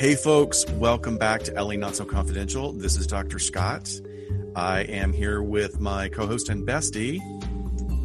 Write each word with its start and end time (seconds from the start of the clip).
Hey, 0.00 0.14
folks, 0.14 0.64
welcome 0.70 1.18
back 1.18 1.42
to 1.42 1.62
LA 1.62 1.74
Not 1.74 1.94
So 1.94 2.06
Confidential. 2.06 2.72
This 2.72 2.96
is 2.96 3.06
Dr. 3.06 3.38
Scott. 3.38 3.92
I 4.56 4.80
am 4.84 5.12
here 5.12 5.42
with 5.42 5.78
my 5.78 6.08
co 6.08 6.26
host 6.26 6.48
and 6.48 6.66
bestie, 6.66 7.20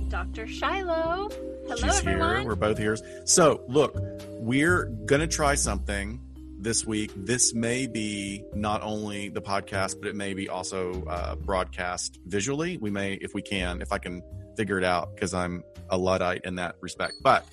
Dr. 0.09 0.45
Shiloh. 0.45 1.29
Hello, 1.29 1.75
She's 1.77 1.99
everyone. 1.99 2.39
here. 2.39 2.45
We're 2.47 2.55
both 2.55 2.77
here. 2.77 2.97
So, 3.23 3.63
look, 3.69 3.95
we're 4.27 4.87
going 5.05 5.21
to 5.21 5.27
try 5.27 5.55
something 5.55 6.19
this 6.59 6.85
week. 6.85 7.13
This 7.15 7.53
may 7.53 7.87
be 7.87 8.43
not 8.53 8.81
only 8.81 9.29
the 9.29 9.41
podcast, 9.41 9.97
but 9.97 10.09
it 10.09 10.17
may 10.17 10.33
be 10.33 10.49
also 10.49 11.01
uh, 11.05 11.35
broadcast 11.35 12.19
visually. 12.25 12.75
We 12.75 12.91
may, 12.91 13.13
if 13.13 13.33
we 13.33 13.41
can, 13.41 13.81
if 13.81 13.93
I 13.93 13.99
can 13.99 14.21
figure 14.57 14.77
it 14.77 14.83
out, 14.83 15.15
because 15.15 15.33
I'm 15.33 15.63
a 15.89 15.97
Luddite 15.97 16.41
in 16.43 16.55
that 16.55 16.75
respect. 16.81 17.13
But, 17.23 17.47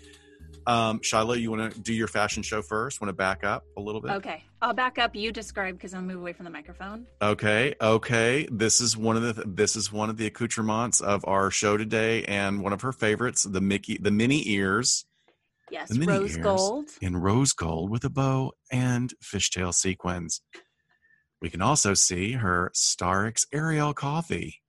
um, 0.67 1.01
Shiloh, 1.03 1.35
you 1.35 1.51
want 1.51 1.73
to 1.75 1.81
do 1.81 1.93
your 1.93 2.09
fashion 2.09 2.43
show 2.43 2.63
first? 2.63 3.01
Want 3.01 3.09
to 3.09 3.13
back 3.15 3.45
up 3.45 3.65
a 3.77 3.81
little 3.81 4.01
bit? 4.01 4.13
Okay, 4.13 4.45
I'll 4.61 4.73
back 4.75 4.99
up. 4.99 5.15
You 5.15 5.33
describe 5.33 5.75
because 5.77 5.95
I'll 5.95 6.03
move 6.03 6.19
away 6.19 6.33
from 6.33 6.45
the 6.45 6.51
microphone. 6.51 7.07
Okay, 7.21 7.75
okay. 7.81 8.47
This 8.51 8.81
is 8.81 8.97
one 8.97 9.17
of 9.17 9.23
the 9.37 9.45
this 9.47 9.77
is 9.77 9.91
one 9.93 10.11
of 10.11 10.17
the 10.17 10.27
accoutrements 10.27 11.01
of 11.01 11.25
our 11.27 11.51
show 11.51 11.77
today, 11.77 12.25
and 12.25 12.63
one 12.63 12.73
of 12.73 12.81
her 12.83 12.93
favorites, 12.93 13.45
the 13.45 13.61
Mickey, 13.61 13.99
the 14.01 14.11
mini 14.11 14.49
ears 14.49 15.05
Yes, 15.71 15.89
The 15.89 15.99
mini 15.99 16.13
rose 16.13 16.37
ears. 16.37 16.45
gold. 16.45 16.89
in 17.01 17.17
rose 17.17 17.53
gold 17.55 17.91
with 17.91 18.05
a 18.05 18.11
bow 18.11 18.53
and 18.71 19.15
fishtail 19.25 19.73
sequins. 19.73 20.43
We 21.41 21.49
can 21.49 21.63
also 21.63 21.95
see 21.95 22.33
her 22.33 22.71
Starix 22.75 23.47
Ariel 23.53 23.95
coffee. 23.95 24.61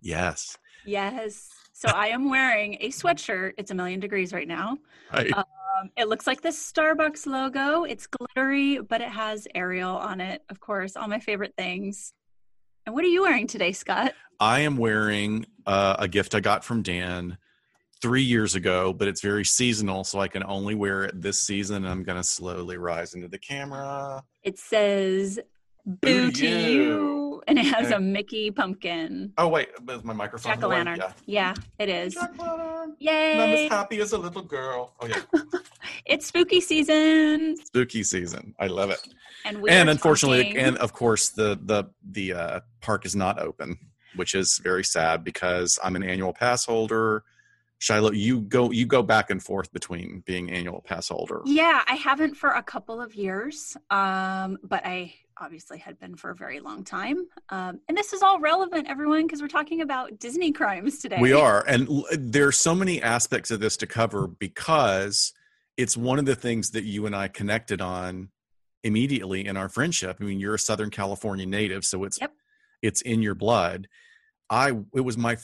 Yes, 0.00 0.56
Yes. 0.84 1.48
So 1.78 1.86
I 1.94 2.08
am 2.08 2.28
wearing 2.28 2.76
a 2.80 2.88
sweatshirt. 2.88 3.52
It's 3.56 3.70
a 3.70 3.74
million 3.74 4.00
degrees 4.00 4.32
right 4.32 4.48
now. 4.48 4.78
right. 5.12 5.32
Um, 5.32 5.90
it 5.96 6.08
looks 6.08 6.26
like 6.26 6.40
the 6.40 6.48
Starbucks 6.48 7.24
logo. 7.24 7.84
It's 7.84 8.08
glittery, 8.08 8.80
but 8.80 9.00
it 9.00 9.10
has 9.10 9.46
Ariel 9.54 9.96
on 9.96 10.20
it. 10.20 10.42
Of 10.48 10.58
course, 10.58 10.96
all 10.96 11.06
my 11.06 11.20
favorite 11.20 11.54
things. 11.56 12.12
And 12.84 12.96
what 12.96 13.04
are 13.04 13.08
you 13.08 13.22
wearing 13.22 13.46
today, 13.46 13.70
Scott? 13.70 14.14
I 14.40 14.60
am 14.60 14.76
wearing 14.76 15.46
uh, 15.66 15.94
a 16.00 16.08
gift 16.08 16.34
I 16.34 16.40
got 16.40 16.64
from 16.64 16.82
Dan 16.82 17.38
three 18.02 18.24
years 18.24 18.56
ago, 18.56 18.92
but 18.92 19.06
it's 19.06 19.20
very 19.20 19.44
seasonal, 19.44 20.02
so 20.02 20.18
I 20.18 20.26
can 20.26 20.42
only 20.42 20.74
wear 20.74 21.04
it 21.04 21.20
this 21.22 21.42
season. 21.42 21.84
And 21.84 21.88
I'm 21.88 22.02
going 22.02 22.20
to 22.20 22.26
slowly 22.26 22.76
rise 22.76 23.14
into 23.14 23.28
the 23.28 23.38
camera. 23.38 24.24
It 24.42 24.58
says 24.58 25.38
Boo 25.86 25.96
"Boo 26.00 26.32
to 26.32 26.40
to 26.40 26.48
you." 26.48 26.72
you," 26.72 27.27
and 27.48 27.58
it 27.58 27.64
has 27.66 27.90
a 27.90 27.98
Mickey 27.98 28.50
pumpkin. 28.50 29.32
Oh 29.38 29.48
wait, 29.48 29.70
is 29.90 30.04
my 30.04 30.12
microphone? 30.12 30.52
Jack 30.52 30.62
o' 30.62 30.68
lantern. 30.68 30.98
Yeah. 30.98 31.12
Yeah, 31.26 31.54
it 31.78 31.88
is. 31.88 32.14
Jack 32.14 32.30
o' 32.38 32.44
lantern. 32.44 32.96
And 33.00 33.40
I'm 33.42 33.50
as 33.50 33.70
happy 33.70 34.00
as 34.00 34.12
a 34.12 34.18
little 34.18 34.42
girl. 34.42 34.94
Oh 35.00 35.06
yeah, 35.06 35.22
It's 36.06 36.26
spooky 36.26 36.60
season, 36.60 37.56
spooky 37.64 38.02
season. 38.04 38.54
I 38.58 38.66
love 38.68 38.90
it. 38.90 39.00
and 39.44 39.60
we 39.60 39.70
and 39.70 39.90
unfortunately, 39.90 40.44
talking- 40.44 40.58
and 40.58 40.76
of 40.78 40.92
course, 40.92 41.30
the 41.30 41.58
the 41.62 41.84
the 42.10 42.32
uh, 42.34 42.60
park 42.80 43.04
is 43.06 43.16
not 43.16 43.40
open, 43.40 43.78
which 44.14 44.34
is 44.34 44.58
very 44.58 44.84
sad 44.84 45.24
because 45.24 45.78
I'm 45.82 45.96
an 45.96 46.02
annual 46.02 46.32
pass 46.32 46.64
holder. 46.66 47.24
Shiloh, 47.80 48.10
you 48.10 48.40
go 48.40 48.72
you 48.72 48.86
go 48.86 49.02
back 49.04 49.30
and 49.30 49.40
forth 49.40 49.72
between 49.72 50.24
being 50.26 50.50
annual 50.50 50.80
pass 50.82 51.08
holder. 51.10 51.42
yeah, 51.44 51.82
I 51.86 51.94
haven't 51.94 52.34
for 52.34 52.50
a 52.50 52.62
couple 52.62 53.00
of 53.00 53.14
years, 53.14 53.76
um, 53.90 54.58
but 54.64 54.84
I 54.84 55.14
obviously 55.40 55.78
had 55.78 55.98
been 55.98 56.16
for 56.16 56.30
a 56.30 56.34
very 56.34 56.60
long 56.60 56.84
time. 56.84 57.26
Um, 57.50 57.80
and 57.88 57.96
this 57.96 58.12
is 58.12 58.22
all 58.22 58.40
relevant, 58.40 58.88
everyone, 58.88 59.26
because 59.26 59.40
we're 59.40 59.48
talking 59.48 59.80
about 59.80 60.18
Disney 60.18 60.52
crimes 60.52 60.98
today. 60.98 61.18
We 61.20 61.32
are, 61.32 61.64
and 61.66 61.88
l- 61.88 62.06
there's 62.12 62.56
so 62.58 62.74
many 62.74 63.02
aspects 63.02 63.50
of 63.50 63.60
this 63.60 63.76
to 63.78 63.86
cover 63.86 64.26
because 64.26 65.32
it's 65.76 65.96
one 65.96 66.18
of 66.18 66.24
the 66.26 66.34
things 66.34 66.70
that 66.70 66.84
you 66.84 67.06
and 67.06 67.14
I 67.14 67.28
connected 67.28 67.80
on 67.80 68.30
immediately 68.84 69.46
in 69.46 69.56
our 69.56 69.68
friendship. 69.68 70.18
I 70.20 70.24
mean, 70.24 70.40
you're 70.40 70.54
a 70.54 70.58
Southern 70.58 70.90
California 70.90 71.46
native, 71.46 71.84
so 71.84 72.04
it's 72.04 72.18
Yep. 72.20 72.32
it's 72.82 73.00
in 73.02 73.22
your 73.22 73.34
blood. 73.34 73.88
I 74.50 74.70
it 74.94 75.00
was 75.00 75.16
my 75.18 75.36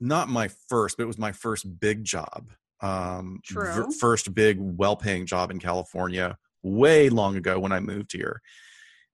not 0.00 0.28
my 0.28 0.48
first, 0.68 0.96
but 0.96 1.04
it 1.04 1.06
was 1.06 1.18
my 1.18 1.32
first 1.32 1.80
big 1.80 2.04
job. 2.04 2.50
Um, 2.80 3.40
True. 3.44 3.90
first 3.98 4.34
big, 4.34 4.58
well-paying 4.60 5.24
job 5.26 5.50
in 5.50 5.58
California, 5.58 6.36
way 6.62 7.08
long 7.08 7.36
ago 7.36 7.58
when 7.58 7.72
I 7.72 7.80
moved 7.80 8.12
here, 8.12 8.42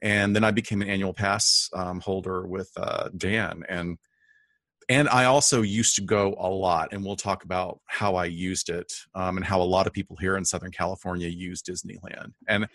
and 0.03 0.35
then 0.35 0.45
I 0.45 0.51
became 0.51 0.83
an 0.83 0.89
annual 0.89 1.13
pass 1.13 1.69
um, 1.75 2.01
holder 2.01 2.47
with 2.47 2.71
uh, 2.77 3.09
Dan 3.17 3.65
and 3.69 3.99
and 4.91 5.09
I 5.09 5.27
also 5.27 5.63
used 5.63 5.95
to 5.97 6.03
go 6.03 6.35
a 6.37 6.49
lot, 6.49 6.89
and 6.93 7.05
we'll 7.05 7.15
talk 7.15 7.45
about 7.45 7.79
how 7.87 8.17
I 8.17 8.25
used 8.25 8.71
it 8.71 8.93
um, 9.15 9.37
and 9.37 9.47
how 9.47 9.63
a 9.63 9.65
lot 9.65 9.87
of 9.87 9.93
people 9.93 10.17
here 10.17 10.37
in 10.37 10.45
Southern 10.45 10.73
California 10.73 11.29
use 11.29 11.63
Disneyland, 11.63 12.33
and 12.49 12.67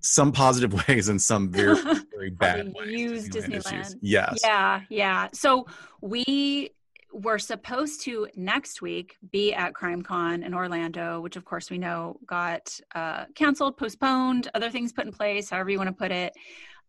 some 0.00 0.30
positive 0.30 0.72
ways 0.88 1.08
and 1.08 1.20
some 1.20 1.50
very 1.50 1.74
very 2.14 2.30
bad 2.30 2.72
ways. 2.72 2.92
use 2.92 3.24
is 3.24 3.30
Disneyland. 3.30 3.78
used. 3.78 3.96
Yes. 4.00 4.38
Yeah, 4.44 4.80
yeah. 4.88 5.28
So 5.32 5.66
we 6.00 6.70
were 7.12 7.38
supposed 7.38 8.02
to 8.02 8.28
next 8.36 8.82
week 8.82 9.16
be 9.30 9.54
at 9.54 9.72
CrimeCon 9.72 10.44
in 10.44 10.54
Orlando, 10.54 11.20
which 11.20 11.36
of 11.36 11.44
course 11.44 11.70
we 11.70 11.78
know 11.78 12.18
got 12.26 12.78
uh, 12.94 13.24
canceled, 13.34 13.76
postponed, 13.76 14.48
other 14.54 14.70
things 14.70 14.92
put 14.92 15.06
in 15.06 15.12
place, 15.12 15.50
however 15.50 15.70
you 15.70 15.78
want 15.78 15.88
to 15.88 15.94
put 15.94 16.12
it. 16.12 16.32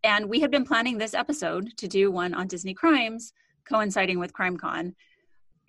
And 0.03 0.29
we 0.29 0.39
had 0.39 0.51
been 0.51 0.65
planning 0.65 0.97
this 0.97 1.13
episode 1.13 1.75
to 1.77 1.87
do 1.87 2.11
one 2.11 2.33
on 2.33 2.47
Disney 2.47 2.73
crimes, 2.73 3.33
coinciding 3.67 4.19
with 4.19 4.33
CrimeCon. 4.33 4.93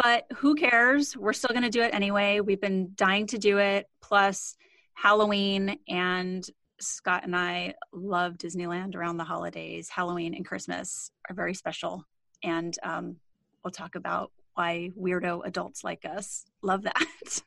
But 0.03 0.27
who 0.37 0.55
cares? 0.55 1.17
We're 1.17 1.33
still 1.33 1.51
going 1.51 1.63
to 1.63 1.71
do 1.71 1.83
it 1.83 1.95
anyway. 1.95 2.41
We've 2.41 2.61
been 2.61 2.93
dying 2.95 3.27
to 3.29 3.39
do 3.39 3.59
it. 3.59 3.87
Plus, 4.01 4.57
Halloween 4.95 5.79
and 5.89 6.47
Scott 6.81 7.25
and 7.25 7.37
I 7.37 7.75
love 7.93 8.39
Disneyland 8.39 8.95
around 8.95 9.19
the 9.19 9.25
holidays. 9.25 9.89
Halloween 9.89 10.35
and 10.35 10.45
Christmas 10.45 11.11
are 11.29 11.35
very 11.35 11.55
special. 11.55 12.05
And 12.43 12.77
um, 12.83 13.17
we'll 13.63 13.73
talk 13.73 13.95
about 13.95 14.33
why 14.55 14.91
weirdo 14.99 15.45
adults 15.45 15.85
like 15.85 16.05
us 16.05 16.45
love 16.63 16.83
that. 16.83 17.07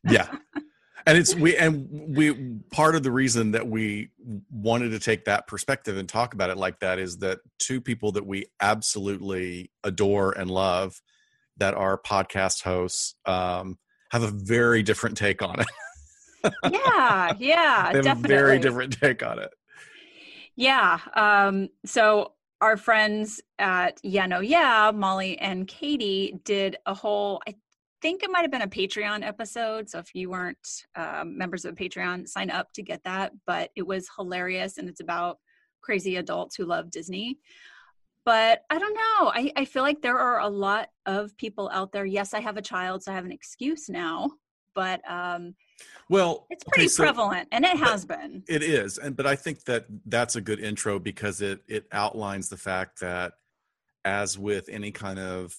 yeah 0.09 0.27
and 1.05 1.17
it's 1.17 1.35
we 1.35 1.55
and 1.57 1.87
we 1.91 2.33
part 2.71 2.95
of 2.95 3.03
the 3.03 3.11
reason 3.11 3.51
that 3.51 3.67
we 3.67 4.09
wanted 4.51 4.89
to 4.89 4.99
take 4.99 5.25
that 5.25 5.47
perspective 5.47 5.97
and 5.97 6.07
talk 6.07 6.33
about 6.33 6.49
it 6.49 6.57
like 6.57 6.79
that 6.79 6.99
is 6.99 7.17
that 7.17 7.39
two 7.59 7.81
people 7.81 8.11
that 8.11 8.25
we 8.25 8.45
absolutely 8.61 9.71
adore 9.83 10.31
and 10.31 10.49
love 10.49 11.01
that 11.57 11.73
are 11.73 11.97
podcast 11.97 12.63
hosts 12.63 13.15
um 13.25 13.77
have 14.11 14.23
a 14.23 14.31
very 14.31 14.83
different 14.83 15.17
take 15.17 15.41
on 15.41 15.59
it 15.59 15.67
yeah, 16.71 17.33
yeah, 17.39 17.91
they 17.91 17.97
have 17.97 18.03
definitely. 18.03 18.35
a 18.35 18.37
very 18.39 18.59
different 18.59 18.99
take 18.99 19.23
on 19.23 19.39
it 19.39 19.51
Yeah. 20.55 20.99
Um, 21.15 21.69
so 21.85 22.33
our 22.63 22.77
friends 22.77 23.41
at 23.59 23.99
Yeah 24.03 24.25
No 24.25 24.39
Yeah, 24.39 24.89
Molly 24.95 25.37
and 25.39 25.67
Katie 25.67 26.39
did 26.45 26.77
a 26.85 26.93
whole, 26.93 27.41
I 27.45 27.55
think 28.01 28.23
it 28.23 28.31
might 28.31 28.43
have 28.43 28.51
been 28.51 28.61
a 28.61 28.67
Patreon 28.69 29.21
episode. 29.21 29.89
So 29.89 29.99
if 29.99 30.15
you 30.15 30.29
weren't 30.29 30.85
um, 30.95 31.37
members 31.37 31.65
of 31.65 31.75
Patreon, 31.75 32.25
sign 32.25 32.49
up 32.49 32.71
to 32.75 32.81
get 32.81 33.03
that. 33.03 33.33
But 33.45 33.71
it 33.75 33.85
was 33.85 34.09
hilarious 34.15 34.77
and 34.77 34.87
it's 34.87 35.01
about 35.01 35.39
crazy 35.81 36.15
adults 36.15 36.55
who 36.55 36.63
love 36.63 36.89
Disney. 36.89 37.37
But 38.23 38.61
I 38.69 38.79
don't 38.79 38.93
know. 38.93 39.31
I, 39.33 39.51
I 39.57 39.65
feel 39.65 39.83
like 39.83 40.01
there 40.01 40.17
are 40.17 40.39
a 40.39 40.47
lot 40.47 40.87
of 41.05 41.35
people 41.35 41.69
out 41.73 41.91
there. 41.91 42.05
Yes, 42.05 42.33
I 42.33 42.39
have 42.39 42.55
a 42.55 42.61
child, 42.61 43.03
so 43.03 43.11
I 43.11 43.15
have 43.15 43.25
an 43.25 43.33
excuse 43.33 43.89
now. 43.89 44.31
But 44.73 45.01
um, 45.11 45.53
well 46.09 46.45
it's 46.49 46.63
okay, 46.63 46.71
pretty 46.71 46.87
so- 46.87 47.03
prevalent 47.03 47.47
and 47.51 47.65
it 47.65 47.77
has 47.77 48.05
been. 48.05 48.43
It 48.47 48.63
is, 48.63 48.97
and 48.97 49.15
but 49.15 49.25
I 49.25 49.35
think 49.35 49.63
that 49.65 49.85
that's 50.05 50.35
a 50.35 50.41
good 50.41 50.59
intro 50.59 50.99
because 50.99 51.41
it 51.41 51.61
it 51.67 51.85
outlines 51.91 52.49
the 52.49 52.57
fact 52.57 52.99
that, 53.01 53.33
as 54.05 54.37
with 54.37 54.69
any 54.69 54.91
kind 54.91 55.19
of 55.19 55.55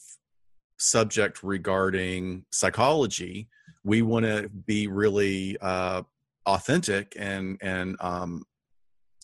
subject 0.79 1.43
regarding 1.43 2.45
psychology, 2.51 3.49
we 3.85 4.03
want 4.03 4.27
to 4.27 4.49
be 4.49 4.87
really 4.87 5.57
uh, 5.61 6.03
authentic 6.47 7.15
and 7.19 7.59
and 7.63 7.97
um, 8.01 8.45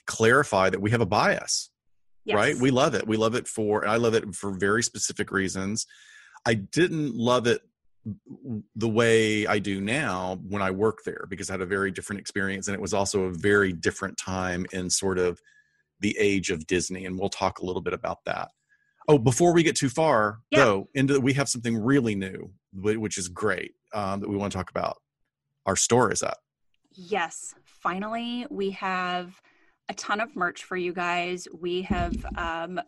clarify 0.06 0.70
that 0.70 0.80
we 0.80 0.90
have 0.90 1.00
a 1.00 1.06
bias 1.06 1.70
right? 2.34 2.56
We 2.56 2.70
love 2.70 2.94
it. 2.94 3.06
We 3.06 3.16
love 3.16 3.34
it 3.34 3.48
for 3.48 3.86
i 3.86 3.96
love 3.96 4.14
it 4.14 4.34
for 4.34 4.52
very 4.52 4.82
specific 4.82 5.30
reasons. 5.30 5.86
I 6.46 6.54
didn't 6.54 7.14
love 7.14 7.46
it 7.46 7.62
the 8.76 8.88
way 8.88 9.46
i 9.46 9.58
do 9.58 9.80
now 9.80 10.38
when 10.48 10.62
i 10.62 10.70
work 10.70 11.00
there 11.04 11.26
because 11.28 11.50
i 11.50 11.52
had 11.52 11.60
a 11.60 11.66
very 11.66 11.90
different 11.90 12.18
experience 12.18 12.66
and 12.66 12.74
it 12.74 12.80
was 12.80 12.94
also 12.94 13.24
a 13.24 13.30
very 13.30 13.72
different 13.72 14.16
time 14.16 14.64
in 14.72 14.88
sort 14.88 15.18
of 15.18 15.38
the 16.00 16.16
age 16.18 16.50
of 16.50 16.66
disney 16.66 17.04
and 17.04 17.18
we'll 17.18 17.28
talk 17.28 17.58
a 17.58 17.64
little 17.64 17.82
bit 17.82 17.92
about 17.92 18.24
that 18.24 18.48
oh 19.08 19.18
before 19.18 19.52
we 19.52 19.62
get 19.62 19.76
too 19.76 19.90
far 19.90 20.38
Yeah. 20.50 20.64
though 20.64 20.88
into 20.94 21.20
we 21.20 21.34
have 21.34 21.48
something 21.48 21.76
really 21.76 22.14
new 22.14 22.50
which 22.72 23.18
is 23.18 23.28
great 23.28 23.72
um, 23.92 24.20
that 24.20 24.28
we 24.30 24.36
want 24.36 24.50
to 24.52 24.56
talk 24.56 24.70
about 24.70 24.96
our 25.66 25.76
store 25.76 26.10
is 26.10 26.22
up 26.22 26.38
Yes, 26.92 27.54
finally, 27.64 28.46
we 28.50 28.70
have 28.72 29.40
a 29.88 29.94
ton 29.94 30.20
of 30.20 30.34
merch 30.34 30.64
for 30.64 30.76
you 30.76 30.92
guys. 30.92 31.46
We 31.56 31.82
have 31.82 32.14
um, 32.36 32.80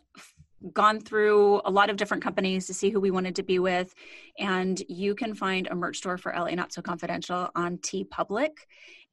gone 0.72 1.00
through 1.00 1.60
a 1.64 1.70
lot 1.70 1.90
of 1.90 1.96
different 1.96 2.22
companies 2.22 2.66
to 2.66 2.74
see 2.74 2.90
who 2.90 3.00
we 3.00 3.10
wanted 3.10 3.36
to 3.36 3.42
be 3.42 3.58
with, 3.58 3.94
and 4.38 4.82
you 4.88 5.14
can 5.14 5.34
find 5.34 5.66
a 5.66 5.74
merch 5.74 5.98
store 5.98 6.18
for 6.18 6.32
LA 6.32 6.50
Not 6.50 6.72
So 6.72 6.82
Confidential 6.82 7.50
on 7.54 7.78
TeePublic. 7.78 8.50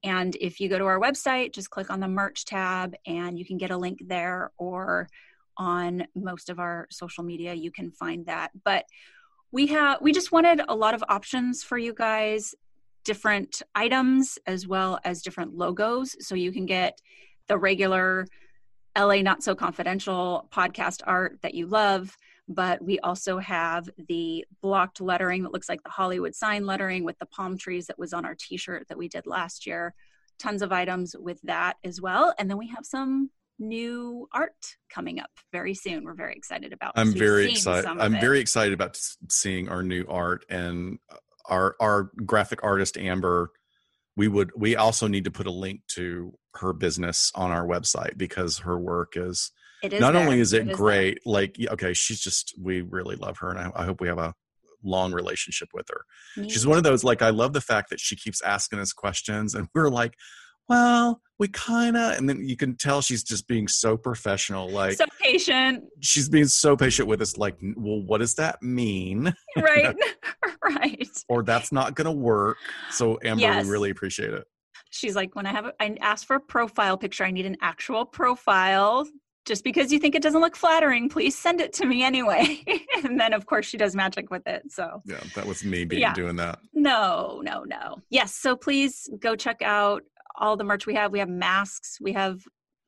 And 0.04 0.36
if 0.40 0.60
you 0.60 0.70
go 0.70 0.78
to 0.78 0.86
our 0.86 1.00
website, 1.00 1.54
just 1.54 1.70
click 1.70 1.90
on 1.90 2.00
the 2.00 2.08
merch 2.08 2.46
tab 2.46 2.96
and 3.06 3.38
you 3.38 3.46
can 3.46 3.58
get 3.58 3.72
a 3.72 3.78
link 3.78 4.00
there 4.06 4.52
or 4.58 5.10
on 5.58 6.08
most 6.16 6.50
of 6.50 6.58
our 6.58 6.88
social 6.90 7.24
media, 7.24 7.54
you 7.54 7.70
can 7.70 7.92
find 7.92 8.26
that. 8.28 8.52
But 8.64 8.86
we 9.52 9.68
have 9.68 10.02
we 10.02 10.14
just 10.14 10.32
wanted 10.32 10.62
a 10.68 10.76
lot 10.76 10.94
of 10.94 11.04
options 11.10 11.64
for 11.64 11.78
you 11.78 11.94
guys, 11.94 12.56
different 13.04 13.62
items 13.76 14.38
as 14.48 14.68
well 14.68 15.00
as 15.04 15.22
different 15.22 15.56
logos. 15.56 16.16
So 16.26 16.36
you 16.36 16.52
can 16.52 16.66
get 16.66 17.02
the 17.48 17.58
regular 17.58 18.26
LA 18.98 19.22
Not 19.22 19.44
So 19.44 19.56
Confidential 19.56 20.48
podcast 20.52 21.02
art 21.06 21.40
that 21.42 21.54
you 21.54 21.68
love 21.68 22.16
but 22.50 22.84
we 22.84 23.00
also 23.00 23.38
have 23.38 23.88
the 24.08 24.44
blocked 24.62 25.00
lettering 25.00 25.44
that 25.44 25.54
looks 25.54 25.70
like 25.70 25.84
the 25.84 25.90
Hollywood 25.90 26.34
sign 26.34 26.66
lettering 26.66 27.04
with 27.04 27.18
the 27.20 27.28
palm 27.28 27.58
trees 27.58 27.86
that 27.88 28.00
was 28.00 28.12
on 28.12 28.26
our 28.26 28.36
t 28.36 28.58
shirt 28.58 28.88
that 28.90 28.98
we 28.98 29.08
did 29.08 29.28
last 29.28 29.68
year. 29.68 29.94
Tons 30.40 30.64
of 30.64 30.72
items 30.72 31.16
with 31.18 31.40
that 31.44 31.78
as 31.84 32.02
well. 32.02 32.34
And 32.40 32.50
then 32.50 32.58
we 32.58 32.68
have 32.70 32.86
some 32.86 33.30
new 33.60 34.28
art 34.34 34.76
coming 34.90 35.20
up 35.20 35.30
very 35.52 35.76
soon. 35.76 36.04
We're 36.04 36.16
very 36.16 36.34
excited 36.34 36.74
about. 36.74 36.94
I'm 36.96 37.14
very 37.14 37.52
excited. 37.52 37.86
I'm 37.86 38.16
it. 38.16 38.22
very 38.22 38.40
excited 38.40 38.74
about 38.74 39.00
seeing 39.30 39.70
our 39.70 39.84
new 39.84 40.06
art 40.10 40.46
and 40.50 40.98
our 41.46 41.76
our 41.80 42.10
graphic 42.26 42.64
artist 42.64 42.98
Amber. 42.98 43.52
We 44.20 44.28
would 44.28 44.52
we 44.54 44.76
also 44.76 45.08
need 45.08 45.24
to 45.24 45.32
put 45.32 45.48
a 45.48 45.52
link 45.52 45.80
to 45.96 46.34
her 46.56 46.74
business 46.74 47.32
on 47.36 47.52
our 47.52 47.66
website 47.66 48.18
because 48.18 48.58
her 48.58 48.78
work 48.78 49.14
is 49.16 49.54
it 49.82 49.94
is 49.94 50.02
not 50.02 50.12
there. 50.12 50.22
only 50.22 50.42
is 50.42 50.52
it, 50.52 50.68
it 50.68 50.74
great 50.74 51.20
is 51.20 51.26
like 51.26 51.56
okay 51.72 51.94
she's 51.94 52.20
just 52.20 52.54
we 52.62 52.82
really 52.82 53.16
love 53.16 53.38
her 53.38 53.50
and 53.50 53.60
I, 53.60 53.72
I, 53.74 53.86
hope 53.86 54.02
we 54.02 54.10
have 54.10 54.18
a 54.18 54.34
long 54.84 55.14
relationship 55.14 55.70
with 55.74 55.86
her. 55.90 56.02
She's 56.50 56.68
one 56.68 56.78
of 56.78 56.84
those 56.84 57.02
like 57.02 57.22
i 57.22 57.30
love 57.30 57.54
the 57.54 57.62
fact 57.62 57.92
that 57.92 58.02
she 58.02 58.18
keeps 58.18 58.42
asking 58.42 58.80
us 58.80 58.92
questions 58.92 59.56
and 59.56 59.70
we're 59.74 59.90
like 59.90 60.16
well 60.70 61.22
we 61.40 61.48
kind 61.48 61.98
of 61.98 62.18
and 62.18 62.30
then 62.30 62.48
you 62.48 62.56
can 62.56 62.76
tell 62.76 63.02
she's 63.02 63.24
just 63.24 63.48
being 63.48 63.68
so 63.68 63.98
professional 63.98 64.70
like 64.70 64.94
so 64.94 65.06
patient 65.20 65.84
she's 66.02 66.30
being 66.30 66.46
so 66.46 66.78
patient 66.78 67.08
with 67.08 67.22
us 67.22 67.38
like 67.38 67.58
well 67.76 68.02
what 68.02 68.20
does 68.20 68.36
that 68.36 68.62
mean 68.62 69.34
right 69.58 69.96
right 70.64 71.10
or 71.28 71.42
that's 71.44 71.72
not 71.72 71.96
gonna 71.96 72.12
work 72.12 72.58
so 72.92 73.18
amber 73.24 73.42
yes. 73.42 73.66
we 73.66 73.72
really 73.72 73.90
appreciate 73.90 74.34
it 74.34 74.46
she's 74.92 75.16
like 75.16 75.36
when 75.36 75.46
i 75.46 75.52
have 75.52 75.66
a, 75.66 75.74
i 75.80 75.96
asked 76.02 76.26
for 76.26 76.36
a 76.36 76.42
profile 76.42 76.98
picture 76.98 77.24
i 77.24 77.32
need 77.32 77.46
an 77.46 77.58
actual 77.62 78.06
profile 78.06 79.08
just 79.46 79.64
because 79.64 79.92
you 79.92 79.98
think 79.98 80.14
it 80.14 80.22
doesn't 80.22 80.42
look 80.42 80.56
flattering, 80.56 81.10
please 81.10 81.36
send 81.36 81.60
it 81.60 81.74
to 81.74 81.86
me 81.86 82.04
anyway. 82.04 82.64
and 83.04 83.20
then, 83.20 83.34
of 83.34 83.48
course, 83.48 83.66
she 83.66 83.78
does 83.78 83.96
magic 83.96 84.30
with 84.30 84.46
it. 84.46 84.72
So, 84.72 85.02
yeah, 85.06 85.20
that 85.34 85.48
was 85.48 85.64
me 85.64 85.86
being 85.86 86.04
yeah. 86.04 86.14
doing 86.14 86.36
that. 86.36 86.60
No, 86.74 87.42
no, 87.44 87.64
no. 87.64 87.96
Yes. 88.12 88.36
So, 88.36 88.56
please 88.56 89.10
go 89.20 89.36
check 89.36 89.64
out 89.64 90.04
all 90.36 90.58
the 90.58 90.64
merch 90.64 90.86
we 90.86 90.96
have. 90.96 91.12
We 91.12 91.20
have 91.20 91.30
masks, 91.30 91.98
we 92.02 92.14
have 92.14 92.40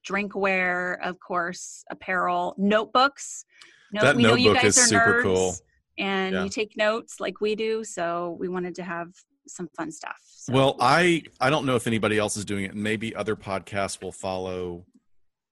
drinkware, 0.07 0.97
of 1.03 1.19
course, 1.19 1.83
apparel, 1.89 2.55
notebooks. 2.57 3.45
No, 3.93 4.01
that 4.01 4.15
we 4.15 4.23
notebook 4.23 4.39
know 4.39 4.49
you 4.49 4.55
guys 4.55 4.77
is 4.77 4.77
are 4.77 4.87
super 4.87 5.19
nerds 5.19 5.23
cool. 5.23 5.55
And 5.97 6.33
yeah. 6.33 6.43
you 6.43 6.49
take 6.49 6.77
notes 6.77 7.19
like 7.19 7.41
we 7.41 7.55
do. 7.55 7.83
So, 7.83 8.37
we 8.39 8.47
wanted 8.47 8.75
to 8.75 8.83
have 8.83 9.09
some 9.47 9.69
fun 9.75 9.91
stuff. 9.91 10.19
So. 10.23 10.53
Well, 10.53 10.75
I 10.79 11.23
I 11.39 11.49
don't 11.49 11.65
know 11.65 11.75
if 11.75 11.87
anybody 11.87 12.17
else 12.17 12.37
is 12.37 12.45
doing 12.45 12.65
it. 12.65 12.75
Maybe 12.75 13.15
other 13.15 13.35
podcasts 13.35 14.01
will 14.01 14.11
follow 14.11 14.85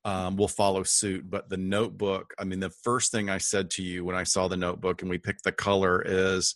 um, 0.05 0.37
will 0.37 0.47
follow 0.47 0.83
suit. 0.83 1.29
But 1.29 1.49
the 1.49 1.57
notebook, 1.57 2.33
I 2.39 2.43
mean, 2.43 2.59
the 2.59 2.69
first 2.69 3.11
thing 3.11 3.29
I 3.29 3.37
said 3.37 3.69
to 3.71 3.83
you 3.83 4.05
when 4.05 4.15
I 4.15 4.23
saw 4.23 4.47
the 4.47 4.57
notebook 4.57 5.01
and 5.01 5.09
we 5.09 5.17
picked 5.17 5.43
the 5.43 5.51
color 5.51 6.01
is 6.05 6.55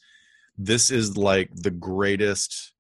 this 0.58 0.92
is 0.92 1.18
like 1.18 1.50
the 1.54 1.72
greatest 1.72 2.73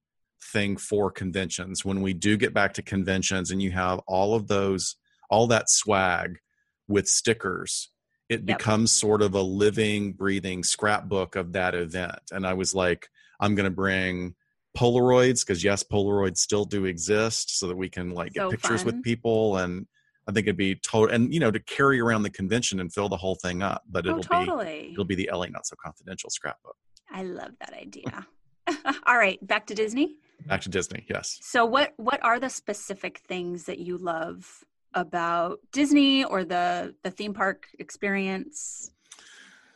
thing 0.51 0.77
for 0.77 1.11
conventions. 1.11 1.85
When 1.85 2.01
we 2.01 2.13
do 2.13 2.37
get 2.37 2.53
back 2.53 2.73
to 2.73 2.81
conventions 2.81 3.51
and 3.51 3.61
you 3.61 3.71
have 3.71 3.99
all 4.07 4.35
of 4.35 4.47
those, 4.47 4.95
all 5.29 5.47
that 5.47 5.69
swag 5.69 6.39
with 6.87 7.07
stickers, 7.07 7.89
it 8.29 8.41
yep. 8.45 8.57
becomes 8.57 8.91
sort 8.91 9.21
of 9.21 9.33
a 9.33 9.41
living, 9.41 10.13
breathing 10.13 10.63
scrapbook 10.63 11.35
of 11.35 11.53
that 11.53 11.75
event. 11.75 12.19
And 12.31 12.45
I 12.45 12.53
was 12.53 12.73
like, 12.73 13.07
I'm 13.39 13.55
going 13.55 13.65
to 13.65 13.75
bring 13.75 14.35
Polaroids 14.77 15.45
because 15.45 15.63
yes, 15.63 15.83
Polaroids 15.83 16.37
still 16.37 16.65
do 16.65 16.85
exist 16.85 17.57
so 17.59 17.67
that 17.67 17.77
we 17.77 17.89
can 17.89 18.11
like 18.11 18.33
get 18.33 18.41
so 18.41 18.49
pictures 18.49 18.83
fun. 18.83 18.95
with 18.95 19.03
people 19.03 19.57
and 19.57 19.87
I 20.27 20.31
think 20.31 20.47
it'd 20.47 20.57
be 20.57 20.75
total, 20.75 21.13
and 21.13 21.33
you 21.33 21.39
know, 21.39 21.51
to 21.51 21.59
carry 21.59 21.99
around 21.99 22.23
the 22.23 22.29
convention 22.29 22.79
and 22.79 22.93
fill 22.93 23.09
the 23.09 23.17
whole 23.17 23.35
thing 23.35 23.61
up. 23.61 23.83
But 23.89 24.05
oh, 24.05 24.19
it'll 24.19 24.19
oh, 24.19 24.45
totally. 24.45 24.83
be 24.83 24.91
it'll 24.93 25.05
be 25.05 25.15
the 25.15 25.29
LA 25.31 25.47
Not 25.47 25.65
So 25.65 25.75
Confidential 25.83 26.29
scrapbook. 26.29 26.77
I 27.11 27.23
love 27.23 27.51
that 27.59 27.73
idea. 27.73 28.25
All 29.05 29.17
right, 29.17 29.45
back 29.45 29.67
to 29.67 29.75
Disney. 29.75 30.15
Back 30.47 30.61
to 30.61 30.69
Disney, 30.69 31.05
yes. 31.09 31.39
So, 31.41 31.65
what 31.65 31.93
what 31.97 32.23
are 32.23 32.39
the 32.39 32.49
specific 32.49 33.19
things 33.27 33.65
that 33.65 33.79
you 33.79 33.97
love 33.97 34.63
about 34.93 35.59
Disney 35.71 36.23
or 36.23 36.43
the 36.43 36.95
the 37.03 37.11
theme 37.11 37.33
park 37.33 37.67
experience? 37.79 38.91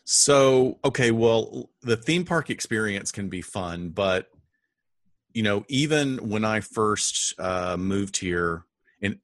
So, 0.04 0.80
okay, 0.86 1.12
well, 1.12 1.70
the 1.82 1.98
theme 1.98 2.24
park 2.24 2.50
experience 2.50 3.12
can 3.12 3.28
be 3.28 3.42
fun, 3.42 3.90
but 3.90 4.28
you 5.34 5.44
know, 5.44 5.66
even 5.68 6.30
when 6.30 6.46
I 6.46 6.62
first 6.62 7.38
uh, 7.40 7.76
moved 7.78 8.18
here, 8.18 8.64
in 9.02 9.20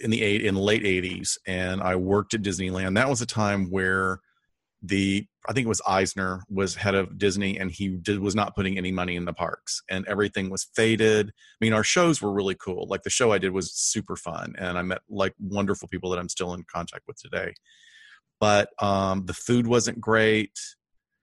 in 0.00 0.10
the 0.10 0.22
eight 0.22 0.44
in 0.44 0.54
the 0.54 0.60
late 0.60 0.82
80s 0.82 1.38
and 1.46 1.80
i 1.80 1.94
worked 1.94 2.34
at 2.34 2.42
disneyland 2.42 2.96
that 2.96 3.08
was 3.08 3.20
a 3.20 3.26
time 3.26 3.70
where 3.70 4.20
the 4.82 5.26
i 5.48 5.52
think 5.52 5.64
it 5.64 5.68
was 5.68 5.82
eisner 5.86 6.42
was 6.48 6.74
head 6.74 6.94
of 6.94 7.18
disney 7.18 7.58
and 7.58 7.70
he 7.70 7.88
did 7.88 8.18
was 8.18 8.34
not 8.34 8.54
putting 8.54 8.76
any 8.76 8.92
money 8.92 9.16
in 9.16 9.24
the 9.24 9.32
parks 9.32 9.82
and 9.88 10.06
everything 10.06 10.50
was 10.50 10.68
faded. 10.74 11.28
I 11.28 11.64
mean 11.64 11.72
our 11.72 11.84
shows 11.84 12.20
were 12.20 12.32
really 12.32 12.54
cool. 12.54 12.86
Like 12.88 13.02
the 13.02 13.10
show 13.10 13.32
i 13.32 13.38
did 13.38 13.52
was 13.52 13.72
super 13.72 14.16
fun 14.16 14.54
and 14.58 14.78
i 14.78 14.82
met 14.82 15.00
like 15.08 15.34
wonderful 15.38 15.88
people 15.88 16.10
that 16.10 16.18
i'm 16.18 16.28
still 16.28 16.54
in 16.54 16.64
contact 16.70 17.04
with 17.06 17.18
today. 17.20 17.54
But 18.38 18.70
um, 18.82 19.26
the 19.26 19.34
food 19.34 19.66
wasn't 19.66 20.00
great. 20.00 20.58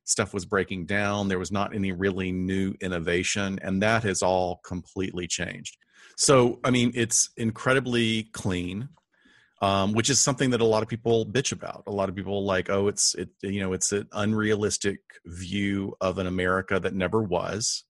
Stuff 0.04 0.36
was 0.36 0.46
breaking 0.46 0.86
down. 0.86 1.28
There 1.28 1.40
was 1.40 1.52
not 1.52 1.74
any 1.74 1.92
really 1.92 2.32
new 2.32 2.76
innovation 2.80 3.60
and 3.64 3.82
that 3.82 4.04
has 4.04 4.22
all 4.22 4.62
completely 4.64 5.28
changed. 5.28 5.78
So, 6.16 6.60
I 6.64 6.72
mean, 6.72 6.92
it's 6.96 7.30
incredibly 7.38 8.24
clean, 8.34 8.90
um, 9.62 9.94
which 9.94 10.10
is 10.10 10.20
something 10.20 10.52
that 10.52 10.62
a 10.62 10.66
lot 10.66 10.84
of 10.84 10.90
people 10.90 11.26
bitch 11.26 11.52
about. 11.52 11.84
A 11.88 11.92
lot 11.92 12.10
of 12.10 12.16
people 12.16 12.46
like, 12.46 12.70
oh, 12.70 12.88
it's 12.88 13.16
it, 13.16 13.30
you 13.42 13.60
know, 13.60 13.74
it's 13.74 13.92
an 13.92 14.08
unrealistic 14.12 15.00
view 15.26 15.96
of 16.00 16.18
an 16.20 16.28
America 16.28 16.80
that 16.80 16.94
never 16.94 17.22
was, 17.24 17.84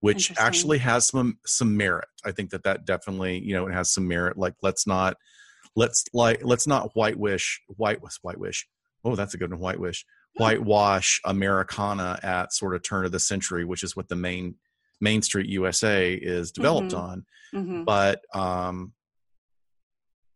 which 0.00 0.36
actually 0.38 0.78
has 0.78 1.06
some 1.06 1.38
some 1.46 1.76
merit. 1.76 2.08
I 2.24 2.32
think 2.32 2.50
that 2.50 2.64
that 2.64 2.84
definitely, 2.84 3.38
you 3.38 3.54
know, 3.54 3.66
it 3.66 3.72
has 3.72 3.92
some 3.92 4.06
merit. 4.06 4.36
Like, 4.36 4.54
let's 4.62 4.86
not 4.86 5.16
let's 5.76 6.04
like 6.12 6.40
let's 6.42 6.66
not 6.66 6.90
white 6.94 7.16
whitewash 7.16 7.60
white 7.68 8.00
whitewash. 8.22 8.66
Oh, 9.04 9.14
that's 9.14 9.34
a 9.34 9.38
good 9.38 9.50
one. 9.50 9.60
Whitewash 9.60 10.04
whitewash 10.34 11.20
Americana 11.24 12.18
at 12.22 12.52
sort 12.52 12.74
of 12.74 12.82
turn 12.82 13.04
of 13.04 13.12
the 13.12 13.18
century, 13.18 13.64
which 13.64 13.82
is 13.82 13.96
what 13.96 14.08
the 14.08 14.16
main 14.16 14.56
Main 15.00 15.22
Street 15.22 15.48
USA 15.48 16.12
is 16.12 16.50
developed 16.50 16.88
mm-hmm. 16.88 17.00
on. 17.00 17.26
Mm-hmm. 17.54 17.84
But 17.84 18.20
um, 18.34 18.92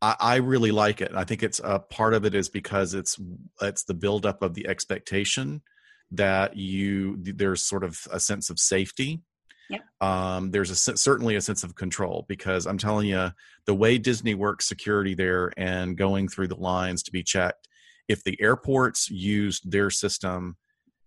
I, 0.03 0.17
I, 0.19 0.37
really 0.37 0.73
like 0.73 1.01
it. 1.01 1.13
I 1.15 1.25
think 1.25 1.43
it's 1.43 1.61
a 1.63 1.79
part 1.79 2.13
of 2.13 2.25
it 2.25 2.35
is 2.35 2.49
because 2.49 2.93
it's 2.93 3.19
it's 3.61 3.85
the 3.85 3.95
buildup 3.95 4.43
of 4.43 4.55
the 4.55 4.67
expectation 4.67 5.63
that 6.11 6.57
you 6.57 7.17
there's 7.21 7.63
sort 7.63 7.85
of 7.85 7.99
a 8.11 8.21
sense 8.21 8.51
of 8.51 8.59
safety. 8.59 9.23
Yep. 9.71 9.81
Um, 10.01 10.51
there's 10.51 10.71
a 10.71 10.97
certainly 10.97 11.37
a 11.37 11.41
sense 11.41 11.65
of 11.65 11.75
control 11.77 12.27
because 12.29 12.67
I'm 12.67 12.79
telling 12.79 13.07
you 13.07 13.31
the 13.65 13.75
way 13.75 13.97
Disney 13.97 14.35
works 14.35 14.69
security 14.69 15.15
there 15.15 15.53
and 15.57 15.97
going 15.97 16.29
through 16.29 16.49
the 16.49 16.57
lines 16.57 17.03
to 17.05 17.13
be 17.13 17.23
checked. 17.23 17.69
If 18.09 18.25
the 18.25 18.37
airports 18.41 19.09
used 19.09 19.71
their 19.71 19.89
system, 19.89 20.57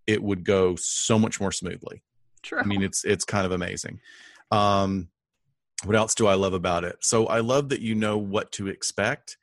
it 0.08 0.24
would 0.24 0.44
go 0.44 0.76
so 0.78 1.20
much 1.20 1.40
more 1.40 1.52
smoothly. 1.52 2.02
True. 2.42 2.60
I 2.60 2.64
mean, 2.64 2.82
it's 2.82 3.04
it's 3.04 3.26
kind 3.26 3.46
of 3.46 3.52
amazing. 3.52 4.00
Um, 4.52 5.10
what 5.84 5.96
else 5.96 6.16
do 6.16 6.28
I 6.28 6.36
love 6.36 6.54
about 6.54 6.84
it? 6.84 6.98
So 7.02 7.28
I 7.28 7.40
love 7.40 7.70
that 7.70 7.82
you 7.82 7.96
know 7.96 8.18
what 8.18 8.52
to 8.54 8.68
expect 8.68 9.38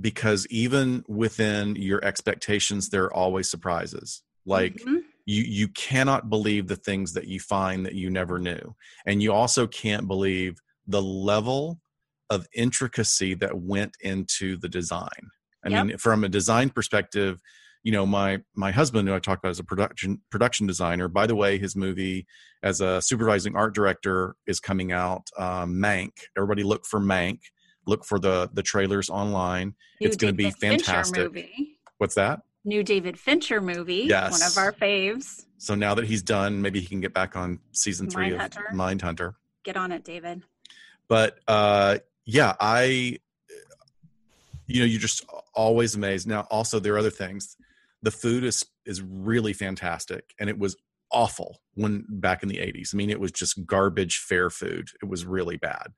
because 0.00 0.46
even 0.48 1.04
within 1.08 1.76
your 1.76 2.04
expectations, 2.04 2.90
there 2.90 3.04
are 3.04 3.14
always 3.14 3.48
surprises. 3.48 4.22
Like 4.44 4.74
mm-hmm. 4.74 4.98
you 5.24 5.42
you 5.42 5.68
cannot 5.68 6.28
believe 6.28 6.66
the 6.66 6.76
things 6.76 7.14
that 7.14 7.28
you 7.28 7.40
find 7.40 7.86
that 7.86 7.94
you 7.94 8.10
never 8.10 8.38
knew, 8.38 8.74
and 9.06 9.22
you 9.22 9.32
also 9.32 9.66
can't 9.66 10.08
believe 10.08 10.60
the 10.86 11.02
level 11.02 11.80
of 12.28 12.46
intricacy 12.54 13.34
that 13.34 13.56
went 13.56 13.96
into 14.00 14.56
the 14.56 14.68
design. 14.68 15.30
I 15.64 15.68
yep. 15.68 15.86
mean, 15.86 15.98
from 15.98 16.24
a 16.24 16.28
design 16.28 16.70
perspective, 16.70 17.40
you 17.82 17.92
know 17.92 18.06
my 18.06 18.40
my 18.54 18.70
husband 18.70 19.08
who 19.08 19.14
i 19.14 19.18
talked 19.18 19.42
about 19.42 19.50
as 19.50 19.58
a 19.58 19.64
production 19.64 20.20
production 20.30 20.66
designer 20.66 21.08
by 21.08 21.26
the 21.26 21.34
way 21.34 21.58
his 21.58 21.74
movie 21.74 22.26
as 22.62 22.80
a 22.80 23.00
supervising 23.02 23.56
art 23.56 23.74
director 23.74 24.36
is 24.46 24.60
coming 24.60 24.92
out 24.92 25.26
um, 25.38 25.74
mank 25.74 26.12
everybody 26.36 26.62
look 26.62 26.84
for 26.86 27.00
mank 27.00 27.40
look 27.86 28.04
for 28.04 28.18
the 28.18 28.48
the 28.52 28.62
trailers 28.62 29.10
online 29.10 29.74
New 30.00 30.06
it's 30.06 30.16
going 30.16 30.32
to 30.32 30.36
be 30.36 30.50
fantastic 30.50 31.30
what's 31.98 32.14
that 32.14 32.40
New 32.64 32.82
David 32.82 33.18
Fincher 33.18 33.60
movie. 33.60 34.04
Yes. 34.08 34.32
One 34.32 34.42
of 34.42 34.56
our 34.56 34.72
faves. 34.72 35.44
So 35.58 35.74
now 35.74 35.94
that 35.94 36.04
he's 36.04 36.22
done, 36.22 36.62
maybe 36.62 36.80
he 36.80 36.86
can 36.86 37.00
get 37.00 37.12
back 37.12 37.36
on 37.36 37.58
season 37.72 38.08
three 38.08 38.30
Mind 38.30 38.34
of 38.34 38.40
Hunter. 38.40 38.64
Mindhunter. 38.72 39.34
Get 39.64 39.76
on 39.76 39.92
it, 39.92 40.04
David. 40.04 40.42
but 41.08 41.38
uh, 41.46 41.98
yeah, 42.24 42.54
I, 42.60 43.18
you 44.66 44.80
know, 44.80 44.86
you're 44.86 45.00
just 45.00 45.24
always 45.54 45.94
amazed. 45.94 46.26
Now, 46.26 46.46
also 46.50 46.78
there 46.78 46.94
are 46.94 46.98
other 46.98 47.10
things. 47.10 47.56
The 48.02 48.10
food 48.10 48.44
is 48.44 48.64
is 48.84 49.00
really 49.00 49.52
fantastic, 49.52 50.34
and 50.40 50.48
it 50.48 50.58
was 50.58 50.76
awful 51.12 51.60
when 51.74 52.04
back 52.08 52.42
in 52.42 52.48
the 52.48 52.56
80s. 52.56 52.94
I 52.94 52.96
mean, 52.96 53.10
it 53.10 53.20
was 53.20 53.32
just 53.32 53.66
garbage 53.66 54.18
fair 54.18 54.50
food. 54.50 54.88
It 55.02 55.08
was 55.08 55.24
really 55.24 55.56
bad. 55.56 55.88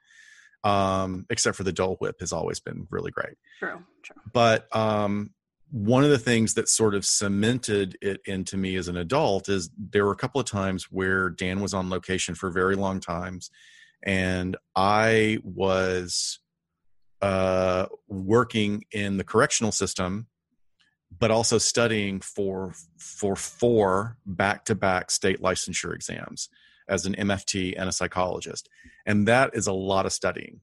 Um, 0.65 1.27
except 1.29 1.57
for 1.57 1.63
the 1.63 1.73
Dole 1.73 1.97
Whip 2.01 2.17
has 2.21 2.33
always 2.33 2.59
been 2.59 2.87
really 2.91 3.11
great. 3.11 3.37
True, 3.59 3.85
true. 4.03 4.17
But 4.33 4.75
um, 4.75 5.31
one 5.71 6.05
of 6.05 6.11
the 6.11 6.19
things 6.19 6.55
that 6.55 6.69
sort 6.69 6.95
of 6.95 7.05
cemented 7.05 7.99
it 8.01 8.21
into 8.27 8.57
me 8.57 8.77
as 8.77 8.89
an 8.89 8.97
adult 8.97 9.49
is 9.49 9.71
there 9.77 10.05
were 10.05 10.13
a 10.13 10.17
couple 10.17 10.41
of 10.41 10.47
times 10.47 10.85
where 10.85 11.31
Dan 11.31 11.61
was 11.61 11.75
on 11.75 11.91
location 11.91 12.35
for 12.35 12.51
very 12.51 12.77
long 12.77 13.01
times, 13.01 13.51
and 14.03 14.57
I 14.75 15.39
was 15.43 16.39
uh, 17.21 17.87
working 18.09 18.85
in 18.93 19.17
the 19.17 19.25
correctional 19.25 19.73
system, 19.73 20.29
but 21.19 21.31
also 21.31 21.59
studying 21.59 22.21
for 22.21 22.73
for 22.99 23.37
four 23.37 24.17
back 24.27 24.65
to 24.67 24.75
back 24.75 25.11
state 25.11 25.41
licensure 25.41 25.95
exams 25.95 26.49
as 26.89 27.07
an 27.07 27.15
MFT 27.15 27.75
and 27.77 27.89
a 27.89 27.93
psychologist, 27.93 28.69
and 29.07 29.27
that 29.29 29.51
is 29.55 29.67
a 29.67 29.73
lot 29.73 30.07
of 30.07 30.13
studying. 30.13 30.61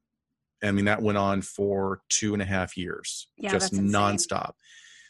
I 0.64 0.72
mean, 0.72 0.86
that 0.86 1.02
went 1.02 1.18
on 1.18 1.42
for 1.42 2.02
two 2.10 2.34
and 2.34 2.42
a 2.42 2.46
half 2.46 2.78
years, 2.78 3.28
Yeah, 3.38 3.52
just 3.52 3.74
nonstop. 3.74 4.54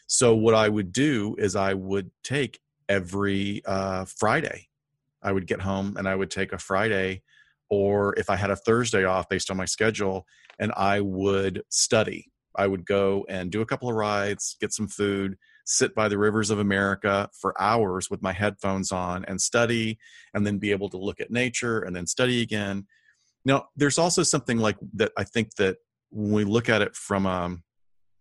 So 0.06 0.34
what 0.34 0.54
I 0.54 0.68
would 0.68 0.92
do 0.92 1.36
is 1.38 1.56
I 1.56 1.74
would 1.74 2.10
take 2.24 2.60
every 2.88 3.62
uh, 3.64 4.04
Friday. 4.04 4.68
I 5.22 5.32
would 5.32 5.46
get 5.46 5.60
home 5.60 5.96
and 5.96 6.08
I 6.08 6.14
would 6.14 6.30
take 6.30 6.52
a 6.52 6.58
Friday, 6.58 7.22
or 7.70 8.14
if 8.18 8.28
I 8.28 8.36
had 8.36 8.50
a 8.50 8.56
Thursday 8.56 9.04
off 9.04 9.28
based 9.28 9.50
on 9.50 9.56
my 9.56 9.64
schedule, 9.64 10.26
and 10.58 10.72
I 10.76 11.00
would 11.00 11.62
study. 11.68 12.31
I 12.56 12.66
would 12.66 12.84
go 12.84 13.24
and 13.28 13.50
do 13.50 13.60
a 13.60 13.66
couple 13.66 13.88
of 13.88 13.94
rides, 13.94 14.56
get 14.60 14.72
some 14.72 14.88
food, 14.88 15.36
sit 15.64 15.94
by 15.94 16.08
the 16.08 16.18
rivers 16.18 16.50
of 16.50 16.58
America 16.58 17.28
for 17.32 17.60
hours 17.60 18.10
with 18.10 18.22
my 18.22 18.32
headphones 18.32 18.92
on 18.92 19.24
and 19.26 19.40
study, 19.40 19.98
and 20.34 20.46
then 20.46 20.58
be 20.58 20.70
able 20.70 20.88
to 20.90 20.96
look 20.96 21.20
at 21.20 21.30
nature 21.30 21.80
and 21.80 21.94
then 21.94 22.06
study 22.06 22.42
again. 22.42 22.86
Now, 23.44 23.68
there's 23.76 23.98
also 23.98 24.22
something 24.22 24.58
like 24.58 24.76
that. 24.94 25.12
I 25.16 25.24
think 25.24 25.54
that 25.56 25.78
when 26.10 26.32
we 26.32 26.44
look 26.44 26.68
at 26.68 26.82
it 26.82 26.94
from 26.94 27.26
um, 27.26 27.62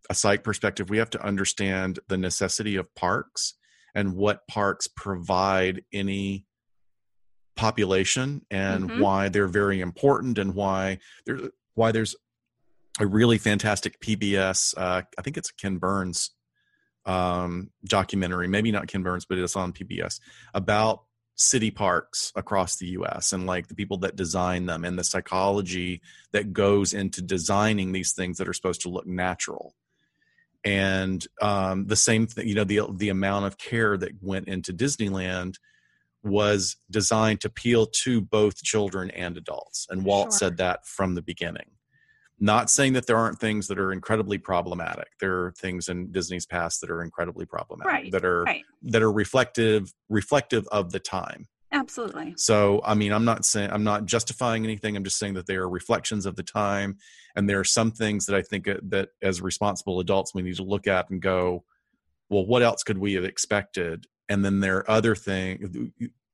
a 0.10 0.16
psych 0.16 0.44
perspective, 0.44 0.90
we 0.90 0.98
have 0.98 1.10
to 1.12 1.24
understand 1.24 2.00
the 2.08 2.18
necessity 2.18 2.76
of 2.76 2.94
parks 2.96 3.56
and 3.94 4.16
what 4.16 4.48
parks 4.48 4.88
provide 4.88 5.84
any 5.92 6.46
population 7.56 8.46
and 8.50 8.90
Mhm. 8.90 9.00
why 9.00 9.30
they're 9.30 9.48
very 9.48 9.82
important 9.82 10.38
and 10.38 10.56
why 10.56 11.00
there's 11.26 11.50
why 11.76 11.92
there's 11.92 12.16
a 13.02 13.08
really 13.08 13.40
fantastic 13.40 14.00
PBS. 14.00 14.76
Uh, 14.78 15.02
I 15.18 15.22
think 15.22 15.36
it's 15.36 15.50
a 15.50 15.56
Ken 15.56 15.78
Burns 15.78 16.30
um, 17.06 17.72
documentary, 17.84 18.48
maybe 18.48 18.72
not 18.72 18.88
Ken 18.88 19.02
Burns, 19.02 19.26
but 19.26 19.40
it's 19.40 19.56
on 19.56 19.74
PBS 19.74 20.20
about 20.54 21.02
city 21.36 21.72
parks 21.72 22.32
across 22.36 22.78
the 22.78 22.88
US 22.90 23.34
and 23.34 23.48
like 23.48 23.68
the 23.68 23.74
people 23.74 23.98
that 23.98 24.16
design 24.16 24.68
them 24.68 24.86
and 24.86 25.00
the 25.00 25.04
psychology 25.04 26.02
that 26.32 26.54
goes 26.54 26.94
into 26.94 27.22
designing 27.22 27.92
these 27.92 28.14
things 28.14 28.38
that 28.38 28.48
are 28.48 28.54
supposed 28.54 28.82
to 28.82 28.90
look 28.90 29.08
natural 29.08 29.74
and 30.64 31.26
um, 31.42 31.88
the 31.88 31.96
same 31.96 32.28
thing 32.28 32.48
you 32.48 32.54
know 32.54 32.64
the 32.64 32.82
the 32.96 33.10
amount 33.10 33.46
of 33.46 33.58
care 33.58 33.98
that 33.98 34.12
went 34.22 34.48
into 34.48 34.72
disneyland 34.72 35.56
was 36.22 36.76
designed 36.92 37.42
to 37.42 37.48
appeal 37.48 37.88
to 37.88 38.22
both 38.22 38.62
children 38.62 39.10
and 39.12 39.38
adults 39.38 39.88
and 39.90 40.06
walt 40.06 40.26
Sure. 40.26 40.38
said 40.38 40.58
that 40.58 40.86
from 40.86 41.16
the 41.16 41.24
beginning 41.24 41.72
not 42.44 42.70
saying 42.70 42.94
that 42.94 43.06
there 43.06 43.18
aren't 43.18 43.40
things 43.40 43.68
that 43.68 43.80
are 43.80 43.94
incredibly 43.94 44.38
problematic 44.38 45.08
there 45.20 45.46
are 45.46 45.52
things 45.58 45.88
in 45.88 46.12
disney's 46.12 46.46
past 46.46 46.82
that 46.82 46.92
are 46.92 47.04
incredibly 47.04 47.46
problematic 47.46 47.94
Right, 47.94 48.12
that 48.12 48.26
are 48.26 48.44
Right. 48.44 48.66
that 48.84 49.02
are 49.02 49.12
reflective 49.12 49.94
reflective 50.10 50.68
of 50.72 50.92
the 50.92 51.00
time 51.00 51.48
Absolutely. 51.74 52.34
so, 52.36 52.82
I 52.84 52.96
mean, 52.96 53.14
I'm 53.14 53.24
not 53.24 53.46
saying 53.46 53.72
I'm 53.72 53.86
not 53.86 54.06
justifying 54.06 54.66
anything. 54.66 54.98
I'm 54.98 55.06
just 55.06 55.18
saying 55.18 55.36
that 55.36 55.46
they 55.48 55.56
are 55.56 55.70
reflections 55.70 56.26
of 56.26 56.36
the 56.36 56.44
time, 56.44 56.98
and 57.34 57.50
there 57.50 57.60
are 57.60 57.64
some 57.64 57.92
things 57.92 58.26
that 58.26 58.36
I 58.36 58.42
think 58.42 58.68
uh, 58.68 58.76
that 58.90 59.10
as 59.22 59.42
responsible 59.42 60.02
adults 60.02 60.34
we 60.36 60.42
need 60.42 60.58
to 60.58 60.64
look 60.64 60.86
at 60.86 61.10
and 61.10 61.22
go, 61.22 61.64
well, 62.30 62.46
what 62.46 62.62
else 62.62 62.84
could 62.84 62.98
we 62.98 63.14
have 63.14 63.24
expected? 63.24 64.06
And 64.28 64.44
then 64.44 64.60
there 64.60 64.80
are 64.80 64.92
other 64.92 65.16
things. 65.16 65.70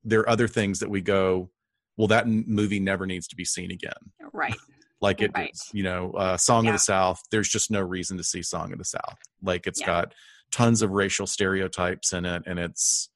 There 0.03 0.21
are 0.21 0.29
other 0.29 0.47
things 0.47 0.79
that 0.79 0.89
we 0.89 1.01
go, 1.01 1.51
well, 1.97 2.07
that 2.07 2.27
movie 2.27 2.79
never 2.79 3.05
needs 3.05 3.27
to 3.27 3.35
be 3.35 3.45
seen 3.45 3.69
again. 3.69 3.93
Right. 4.33 4.57
Like 4.99 5.21
it, 5.21 5.31
Right. 5.35 5.55
you 5.73 5.83
know, 5.83 6.11
uh, 6.11 6.37
Song 6.37 6.63
Yeah. 6.65 6.71
of 6.71 6.75
the 6.75 6.79
South. 6.79 7.21
There's 7.29 7.49
just 7.49 7.69
no 7.69 7.81
reason 7.81 8.17
to 8.17 8.23
see 8.23 8.41
Song 8.41 8.71
of 8.71 8.79
the 8.79 8.85
South. 8.85 9.17
Like 9.43 9.67
it's 9.67 9.79
Yeah. 9.81 9.85
got 9.87 10.13
tons 10.51 10.81
of 10.81 10.89
racial 10.91 11.27
stereotypes 11.27 12.13
in 12.13 12.25
it, 12.25 12.43
and 12.47 12.57
it's, 12.57 13.09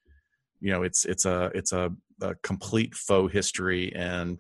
you 0.60 0.72
know, 0.72 0.84
it's 0.84 1.06
it's 1.06 1.26
a 1.26 1.50
it's 1.56 1.72
a, 1.72 1.92
a 2.22 2.36
complete 2.44 2.94
faux 2.94 3.34
history, 3.34 3.94
and 3.96 4.38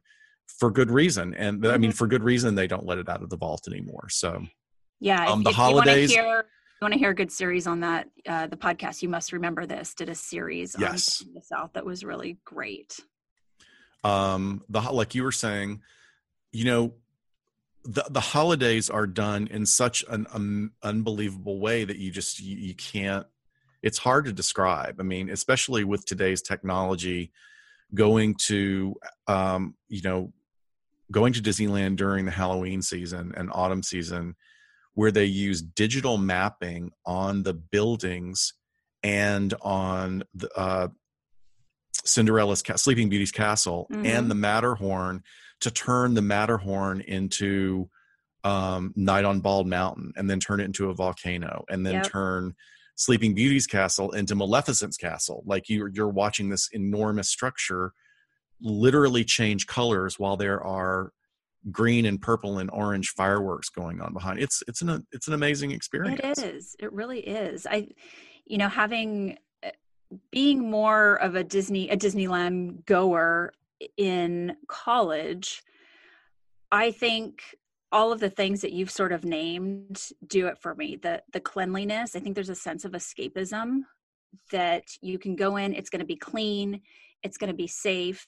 for 0.60 0.69
good 0.69 0.91
reason. 0.91 1.33
And 1.33 1.65
I 1.65 1.69
Mm-hmm. 1.71 1.81
mean, 1.81 1.91
for 1.93 2.05
good 2.05 2.24
reason, 2.24 2.53
they 2.53 2.67
don't 2.67 2.86
let 2.86 3.00
it 3.00 3.10
out 3.10 3.24
of 3.24 3.29
the 3.31 3.38
vault 3.38 3.67
anymore. 3.67 4.10
So 4.10 4.45
Yeah. 5.00 5.27
Um, 5.31 5.39
if, 5.39 5.45
the 5.45 5.50
if 5.50 5.55
holidays- 5.55 6.12
You 6.12 6.17
want 6.17 6.27
to 6.27 6.29
hear, 6.29 6.38
you 6.43 6.86
want 6.86 6.93
to 6.93 7.00
hear 7.00 7.10
a 7.10 7.15
good 7.15 7.31
series 7.31 7.65
on 7.65 7.79
that? 7.79 8.07
Uh, 8.27 8.45
the 8.45 8.57
podcast, 8.57 9.01
you 9.01 9.10
must 9.10 9.31
remember 9.33 9.65
this. 9.65 9.95
Did 9.95 10.10
a 10.10 10.15
series 10.15 10.75
Yes. 10.77 11.24
on 11.25 11.33
the 11.33 11.41
South 11.41 11.74
that 11.74 11.86
was 11.86 12.03
really 12.03 12.38
great. 12.45 13.00
um 14.03 14.63
the 14.69 14.81
like 14.81 15.13
you 15.13 15.21
were 15.21 15.31
saying 15.31 15.79
you 16.51 16.65
know 16.65 16.91
the 17.84 18.06
the 18.10 18.20
holidays 18.20 18.90
are 18.90 19.08
done 19.08 19.48
in 19.48 19.66
such 19.66 20.04
an 20.10 20.28
um, 20.34 20.72
unbelievable 20.84 21.60
way 21.60 21.84
that 21.84 21.98
you 21.98 22.12
just 22.12 22.40
you, 22.40 22.56
you 22.56 22.76
can't 22.76 23.26
it's 23.82 23.98
hard 23.98 24.26
to 24.26 24.32
describe 24.34 25.00
i 25.00 25.04
mean 25.04 25.30
especially 25.30 25.84
with 25.84 26.06
today's 26.06 26.42
technology 26.42 27.32
going 27.94 28.36
to 28.36 28.96
um 29.28 29.74
you 29.90 30.02
know 30.04 30.32
going 31.12 31.34
to 31.34 31.42
disneyland 31.42 31.96
during 31.96 32.26
the 32.26 32.32
halloween 32.32 32.82
season 32.82 33.34
and 33.36 33.50
autumn 33.52 33.82
season 33.84 34.36
where 34.94 35.12
they 35.12 35.26
use 35.26 35.62
digital 35.62 36.18
mapping 36.18 36.92
on 37.06 37.44
the 37.44 37.54
buildings 37.54 38.54
and 39.04 39.54
on 39.62 40.24
the 40.36 40.50
uh 40.56 40.88
Cinderella's 42.04 42.64
ca- 42.64 42.78
Sleeping 42.78 43.10
Beauty's 43.10 43.32
castle 43.32 43.88
Mhm. 43.92 44.06
and 44.08 44.32
the 44.32 44.36
Matterhorn 44.36 45.24
to 45.62 45.72
turn 45.72 46.13
the 46.13 46.22
Matterhorn 46.22 47.01
into 47.01 47.89
um, 48.44 48.94
Night 48.96 49.25
on 49.25 49.39
Bald 49.39 49.68
Mountain 49.68 50.13
and 50.15 50.30
then 50.30 50.39
turn 50.39 50.60
it 50.60 50.65
into 50.65 50.89
a 50.89 50.94
volcano 50.94 51.63
and 51.70 51.86
then 51.86 51.96
Yep. 51.96 52.06
turn 52.06 52.56
Sleeping 52.96 53.34
Beauty's 53.34 53.68
castle 53.68 54.12
into 54.12 54.36
Maleficent's 54.36 54.98
castle. 54.98 55.44
Like 55.46 55.70
you're 55.70 55.88
you're 55.89 56.10
watching 56.10 56.50
this 56.50 56.70
enormous 56.72 57.30
structure 57.30 57.94
literally 58.60 59.24
change 59.24 59.65
colors 59.65 60.20
while 60.20 60.38
there 60.38 60.62
are 60.63 61.12
green 61.72 62.06
and 62.06 62.22
purple 62.22 62.58
and 62.60 62.70
orange 62.72 63.10
fireworks 63.10 63.70
going 63.70 64.01
on 64.01 64.13
behind. 64.13 64.39
It's 64.39 64.62
it's 64.68 64.82
an 64.82 65.06
it's 65.12 65.27
an 65.27 65.34
amazing 65.34 65.72
experience. 65.72 66.39
It 66.39 66.56
is. 66.56 66.75
It 66.80 66.91
really 66.91 67.22
is. 67.22 67.65
I, 67.65 67.88
you 68.46 68.58
know, 68.58 68.70
having 68.70 69.38
uh, 69.63 69.70
being 70.32 70.70
more 70.70 71.15
of 71.15 71.36
a 71.36 71.44
Disney 71.44 71.89
a 71.89 71.98
Disneyland 71.98 72.86
goer 72.86 73.53
in 73.98 74.56
college, 74.68 75.64
I 76.72 76.92
think 76.92 77.42
all 77.92 78.12
of 78.12 78.20
the 78.20 78.30
things 78.30 78.62
that 78.62 78.72
you've 78.72 78.92
sort 78.92 79.12
of 79.12 79.26
named 79.26 80.10
do 80.28 80.48
it 80.48 80.58
for 80.58 80.76
me. 80.76 80.96
The 80.96 81.22
the 81.34 81.40
cleanliness. 81.40 82.16
I 82.16 82.20
think 82.20 82.36
there's 82.36 82.50
a 82.50 82.56
sense 82.56 82.86
of 82.86 82.94
escapism 82.94 83.82
that 84.52 84.84
you 85.02 85.20
can 85.20 85.36
go 85.36 85.58
in. 85.58 85.74
It's 85.74 85.90
going 85.90 86.00
to 86.00 86.06
be 86.06 86.16
clean. 86.16 86.82
It's 87.24 87.38
going 87.38 87.50
to 87.50 87.56
be 87.56 87.68
safe. 87.68 88.26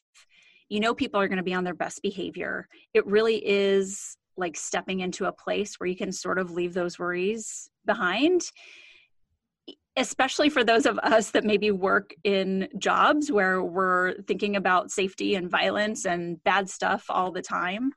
You 0.70 0.80
know, 0.80 0.94
people 0.94 1.20
are 1.20 1.28
going 1.28 1.38
to 1.38 1.44
be 1.44 1.54
on 1.54 1.64
their 1.64 1.74
best 1.74 2.02
behavior. 2.02 2.68
It 2.94 3.06
really 3.06 3.38
is 3.38 4.18
like 4.36 4.58
stepping 4.58 5.02
into 5.02 5.26
a 5.26 5.32
place 5.32 5.76
where 5.76 5.88
you 5.88 5.96
can 5.96 6.12
sort 6.12 6.40
of 6.40 6.52
leave 6.52 6.74
those 6.74 6.98
worries 6.98 7.70
behind 7.86 8.42
especially 9.96 10.50
for 10.50 10.64
those 10.64 10.86
of 10.86 10.98
us 11.00 11.32
that 11.32 11.44
maybe 11.44 11.70
work 11.70 12.16
in 12.24 12.68
jobs 12.80 13.32
where 13.32 13.62
we're 13.62 14.16
thinking 14.24 14.56
about 14.56 14.90
safety 14.90 15.36
and 15.36 15.52
violence 15.52 16.06
and 16.06 16.44
bad 16.44 16.68
stuff 16.70 17.06
all 17.10 17.32
the 17.32 17.42
time 17.42 17.92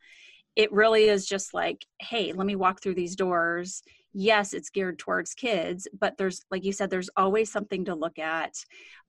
it 0.57 0.73
really 0.73 1.05
is 1.05 1.27
just 1.27 1.55
like 1.55 1.87
hey 2.01 2.33
let 2.33 2.47
me 2.47 2.57
walk 2.57 2.83
through 2.83 2.95
these 2.95 3.15
doors. 3.15 3.83
Yes 4.13 4.55
it's 4.55 4.71
geared 4.71 4.99
towards 4.99 5.35
kids 5.35 5.87
but 5.99 6.17
there's 6.17 6.41
like 6.51 6.65
you 6.65 6.73
said 6.73 6.91
there's 6.91 7.11
always 7.17 7.53
something 7.53 7.85
to 7.85 7.95
look 7.95 8.19
at. 8.19 8.55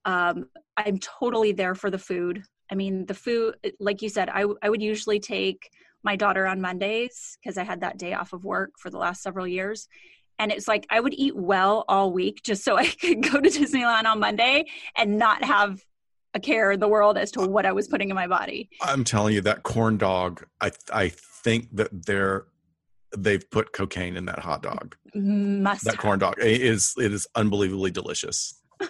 Um, 0.06 0.50
i'm 0.76 1.00
totally 1.00 1.54
there 1.54 1.76
for 1.76 1.90
the 1.90 1.98
food. 1.98 2.44
I 2.70 2.76
mean 2.76 3.06
the 3.06 3.14
food 3.14 3.56
like 3.80 4.02
you 4.02 4.10
said 4.10 4.30
I, 4.30 4.46
I 4.62 4.70
would 4.70 4.82
usually 4.82 5.20
take 5.20 5.70
my 6.04 6.16
daughter 6.16 6.46
on 6.46 6.62
mondays 6.62 7.38
because 7.42 7.58
i 7.58 7.64
had 7.64 7.82
that 7.82 7.98
day 7.98 8.14
off 8.14 8.34
of 8.34 8.46
work 8.46 8.72
for 8.78 8.90
the 8.90 8.98
last 8.98 9.24
several 9.24 9.48
years 9.48 9.88
and 10.40 10.52
it's 10.52 10.68
like 10.68 10.86
i 10.90 11.00
would 11.00 11.14
eat 11.16 11.36
well 11.36 11.84
all 11.88 12.12
week 12.12 12.42
just 12.44 12.64
so 12.64 12.78
i 12.84 12.86
could 12.88 13.24
go 13.24 13.40
to 13.40 13.50
disneyland 13.50 14.06
on 14.06 14.20
monday 14.20 14.66
and 14.98 15.18
not 15.18 15.44
have 15.44 15.84
a 16.34 16.40
care 16.40 16.72
in 16.72 16.80
the 16.80 16.88
world 16.88 17.18
as 17.18 17.32
to 17.32 17.42
what 17.42 17.66
i 17.66 17.72
was 17.72 17.88
putting 17.88 18.10
in 18.10 18.16
my 18.16 18.28
body 18.28 18.70
I'm 18.82 19.04
telling 19.04 19.34
you 19.34 19.42
that 19.42 19.64
corn 19.64 19.98
dog. 19.98 20.46
I 20.62 20.72
I 20.94 21.10
think 21.10 21.76
that 21.78 21.90
they're 22.06 22.46
they've 23.18 23.50
put 23.50 23.72
cocaine 23.72 24.18
in 24.18 24.26
that 24.26 24.40
hot 24.40 24.62
dog. 24.62 24.96
Must 25.16 25.86
That 25.86 25.96
have. 25.96 26.02
corn 26.02 26.20
dog 26.20 26.36
it 26.40 26.62
is 26.62 26.94
it 26.98 27.14
is 27.14 27.26
unbelievably 27.36 27.92
delicious. 27.92 28.62
and 28.80 28.90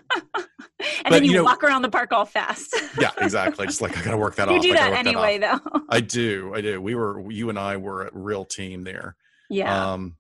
but, 1.03 1.09
then 1.11 1.23
you, 1.23 1.31
you 1.31 1.37
know- 1.37 1.43
walk 1.43 1.63
around 1.63 1.83
the 1.83 1.89
park 1.89 2.11
all 2.11 2.25
fast. 2.25 2.75
Yeah, 2.99 3.11
exactly. 3.19 3.67
Just 3.67 3.79
like 3.81 3.95
I 3.97 4.01
gotta 4.03 4.17
work 4.17 4.35
that 4.35 4.49
you 4.49 4.55
off. 4.57 4.61
do 4.63 4.73
that 4.73 4.93
anyway, 4.93 5.39
off. 5.39 5.61
though. 5.63 5.81
I 5.89 5.99
do. 6.01 6.51
I 6.55 6.61
do. 6.61 6.81
We 6.81 6.95
were 6.95 7.29
you 7.31 7.49
and 7.49 7.59
I 7.59 7.77
were 7.77 8.07
a 8.07 8.09
real 8.11 8.43
team 8.43 8.83
there. 8.83 9.15
yeah. 9.49 9.91
Um 9.93 10.15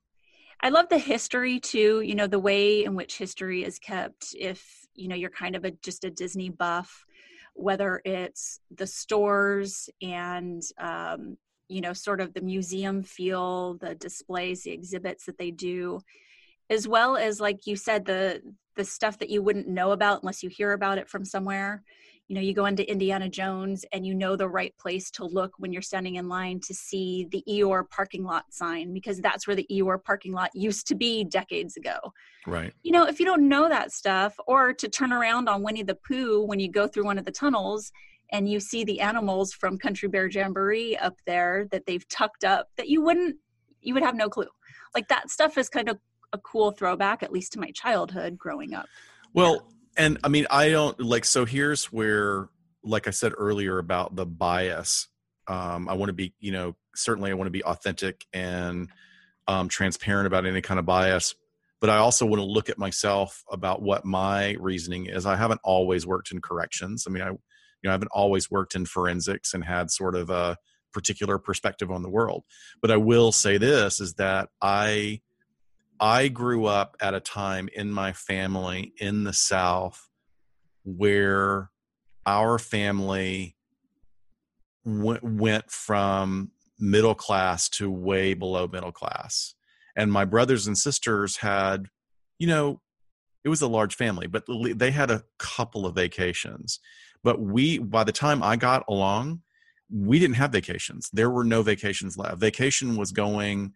I 0.61 0.69
love 0.69 0.89
the 0.89 0.97
history 0.97 1.59
too, 1.59 2.01
you 2.01 2.15
know, 2.15 2.27
the 2.27 2.39
way 2.39 2.83
in 2.83 2.95
which 2.95 3.17
history 3.17 3.63
is 3.63 3.79
kept. 3.79 4.35
If, 4.37 4.85
you 4.95 5.07
know, 5.07 5.15
you're 5.15 5.29
kind 5.29 5.55
of 5.55 5.65
a 5.65 5.71
just 5.71 6.03
a 6.03 6.09
Disney 6.09 6.49
buff, 6.49 7.05
whether 7.53 8.01
it's 8.05 8.59
the 8.75 8.87
stores 8.87 9.89
and, 10.01 10.61
um, 10.79 11.37
you 11.69 11.81
know, 11.81 11.93
sort 11.93 12.21
of 12.21 12.33
the 12.33 12.41
museum 12.41 13.03
feel, 13.03 13.75
the 13.75 13.95
displays, 13.95 14.63
the 14.63 14.71
exhibits 14.71 15.25
that 15.25 15.37
they 15.37 15.51
do, 15.51 15.99
as 16.69 16.87
well 16.87 17.17
as, 17.17 17.39
like 17.39 17.67
you 17.67 17.75
said, 17.75 18.05
the 18.05 18.41
the 18.75 18.85
stuff 18.85 19.17
that 19.19 19.29
you 19.29 19.41
wouldn't 19.41 19.67
know 19.67 19.91
about 19.91 20.21
unless 20.21 20.43
you 20.43 20.49
hear 20.49 20.71
about 20.71 20.97
it 20.97 21.09
from 21.09 21.25
somewhere. 21.25 21.83
You 22.27 22.35
know, 22.35 22.41
you 22.41 22.53
go 22.53 22.65
into 22.65 22.89
Indiana 22.89 23.29
Jones 23.29 23.85
and 23.93 24.05
you 24.05 24.13
know 24.13 24.35
the 24.35 24.49
right 24.49 24.77
place 24.77 25.09
to 25.11 25.25
look 25.25 25.53
when 25.57 25.71
you're 25.71 25.81
standing 25.81 26.15
in 26.15 26.27
line 26.27 26.59
to 26.61 26.73
see 26.73 27.27
the 27.31 27.43
Eeyore 27.47 27.89
parking 27.89 28.25
lot 28.25 28.45
sign 28.51 28.93
because 28.93 29.21
that's 29.21 29.47
where 29.47 29.55
the 29.55 29.65
Eeyore 29.71 30.03
parking 30.03 30.33
lot 30.33 30.51
used 30.53 30.87
to 30.87 30.95
be 30.95 31.23
decades 31.23 31.77
ago. 31.77 31.97
right. 32.45 32.73
You 32.83 32.91
know, 32.91 33.07
if 33.07 33.19
you 33.19 33.25
don't 33.25 33.47
know 33.47 33.69
that 33.69 33.91
stuff, 33.93 34.35
or 34.45 34.73
to 34.73 34.89
turn 34.89 35.13
around 35.13 35.47
on 35.47 35.63
Winnie 35.63 35.83
the 35.83 35.95
Pooh 35.95 36.43
when 36.45 36.59
you 36.59 36.69
go 36.69 36.87
through 36.87 37.05
one 37.05 37.17
of 37.17 37.25
the 37.25 37.31
tunnels 37.31 37.91
and 38.31 38.49
you 38.49 38.59
see 38.59 38.83
the 38.83 38.99
animals 38.99 39.53
from 39.53 39.77
Country 39.77 40.09
Bear 40.09 40.27
Jamboree 40.27 40.97
up 40.97 41.15
there 41.25 41.67
that 41.71 41.85
they've 41.85 42.07
tucked 42.09 42.43
up 42.43 42.67
that 42.75 42.89
you 42.89 43.01
wouldn't, 43.01 43.37
you 43.81 43.93
would 43.93 44.03
have 44.03 44.15
no 44.15 44.29
clue. 44.29 44.47
Like 44.93 45.07
that 45.07 45.29
stuff 45.29 45.57
is 45.57 45.69
kind 45.69 45.87
of 45.87 45.97
a 46.33 46.37
cool 46.37 46.71
throwback, 46.71 47.23
at 47.23 47.31
least 47.31 47.53
to 47.53 47.59
my 47.59 47.71
childhood 47.71 48.37
growing 48.37 48.73
up. 48.73 48.87
Well, 49.33 49.71
and 49.97 50.17
I 50.23 50.29
mean, 50.29 50.47
I 50.49 50.69
don't 50.69 50.99
like. 50.99 51.25
So 51.25 51.45
here's 51.45 51.85
where, 51.85 52.49
like 52.83 53.07
I 53.07 53.11
said 53.11 53.33
earlier 53.37 53.79
about 53.79 54.15
the 54.15 54.25
bias. 54.25 55.07
Um, 55.47 55.87
I 55.89 55.93
want 55.93 56.09
to 56.09 56.13
be, 56.13 56.33
you 56.39 56.51
know, 56.51 56.75
certainly 56.95 57.31
I 57.31 57.33
want 57.33 57.47
to 57.47 57.51
be 57.51 57.63
authentic 57.63 58.25
and 58.33 58.89
um, 59.47 59.69
transparent 59.69 60.27
about 60.27 60.45
any 60.45 60.61
kind 60.61 60.79
of 60.79 60.85
bias, 60.85 61.35
but 61.79 61.89
I 61.89 61.97
also 61.97 62.25
want 62.25 62.39
to 62.39 62.45
look 62.45 62.69
at 62.69 62.77
myself 62.77 63.43
about 63.49 63.81
what 63.81 64.03
my 64.03 64.55
reasoning 64.59 65.05
is. 65.05 65.25
I 65.25 65.35
haven't 65.35 65.61
always 65.63 66.05
worked 66.05 66.31
in 66.31 66.41
corrections. 66.41 67.05
I 67.07 67.11
mean, 67.11 67.23
I, 67.23 67.29
you 67.29 67.37
know, 67.83 67.91
I 67.91 67.93
haven't 67.93 68.11
always 68.13 68.51
worked 68.51 68.75
in 68.75 68.85
forensics 68.85 69.53
and 69.53 69.63
had 69.63 69.89
sort 69.89 70.15
of 70.15 70.29
a 70.29 70.57
particular 70.93 71.37
perspective 71.37 71.91
on 71.91 72.01
the 72.01 72.09
world. 72.09 72.43
But 72.81 72.91
I 72.91 72.97
will 72.97 73.31
say 73.31 73.57
this: 73.57 73.99
is 73.99 74.15
that 74.15 74.49
I 74.61 75.21
I 75.99 76.27
grew 76.27 76.65
up 76.65 76.95
at 77.01 77.13
a 77.13 77.19
time 77.19 77.69
in 77.73 77.91
my 77.91 78.13
family 78.13 78.93
in 78.97 79.23
the 79.23 79.33
South 79.33 80.09
where 80.83 81.71
our 82.25 82.59
family 82.59 83.55
w- 84.85 85.19
went 85.21 85.71
from 85.71 86.51
middle 86.79 87.15
class 87.15 87.67
to 87.69 87.89
way 87.89 88.33
below 88.33 88.67
middle 88.67 88.91
class. 88.91 89.55
And 89.95 90.11
my 90.11 90.25
brothers 90.25 90.67
and 90.67 90.77
sisters 90.77 91.37
had, 91.37 91.87
you 92.37 92.47
know, 92.47 92.81
it 93.43 93.49
was 93.49 93.61
a 93.61 93.67
large 93.67 93.95
family, 93.95 94.27
but 94.27 94.43
they 94.75 94.91
had 94.91 95.09
a 95.09 95.23
couple 95.39 95.85
of 95.85 95.95
vacations. 95.95 96.79
But 97.23 97.41
we, 97.41 97.79
by 97.79 98.03
the 98.03 98.11
time 98.11 98.43
I 98.43 98.55
got 98.57 98.83
along, 98.87 99.41
we 99.89 100.19
didn't 100.19 100.35
have 100.35 100.51
vacations. 100.51 101.09
There 101.11 101.29
were 101.29 101.43
no 101.43 101.63
vacations 101.63 102.17
left. 102.17 102.37
Vacation 102.37 102.97
was 102.97 103.11
going 103.11 103.73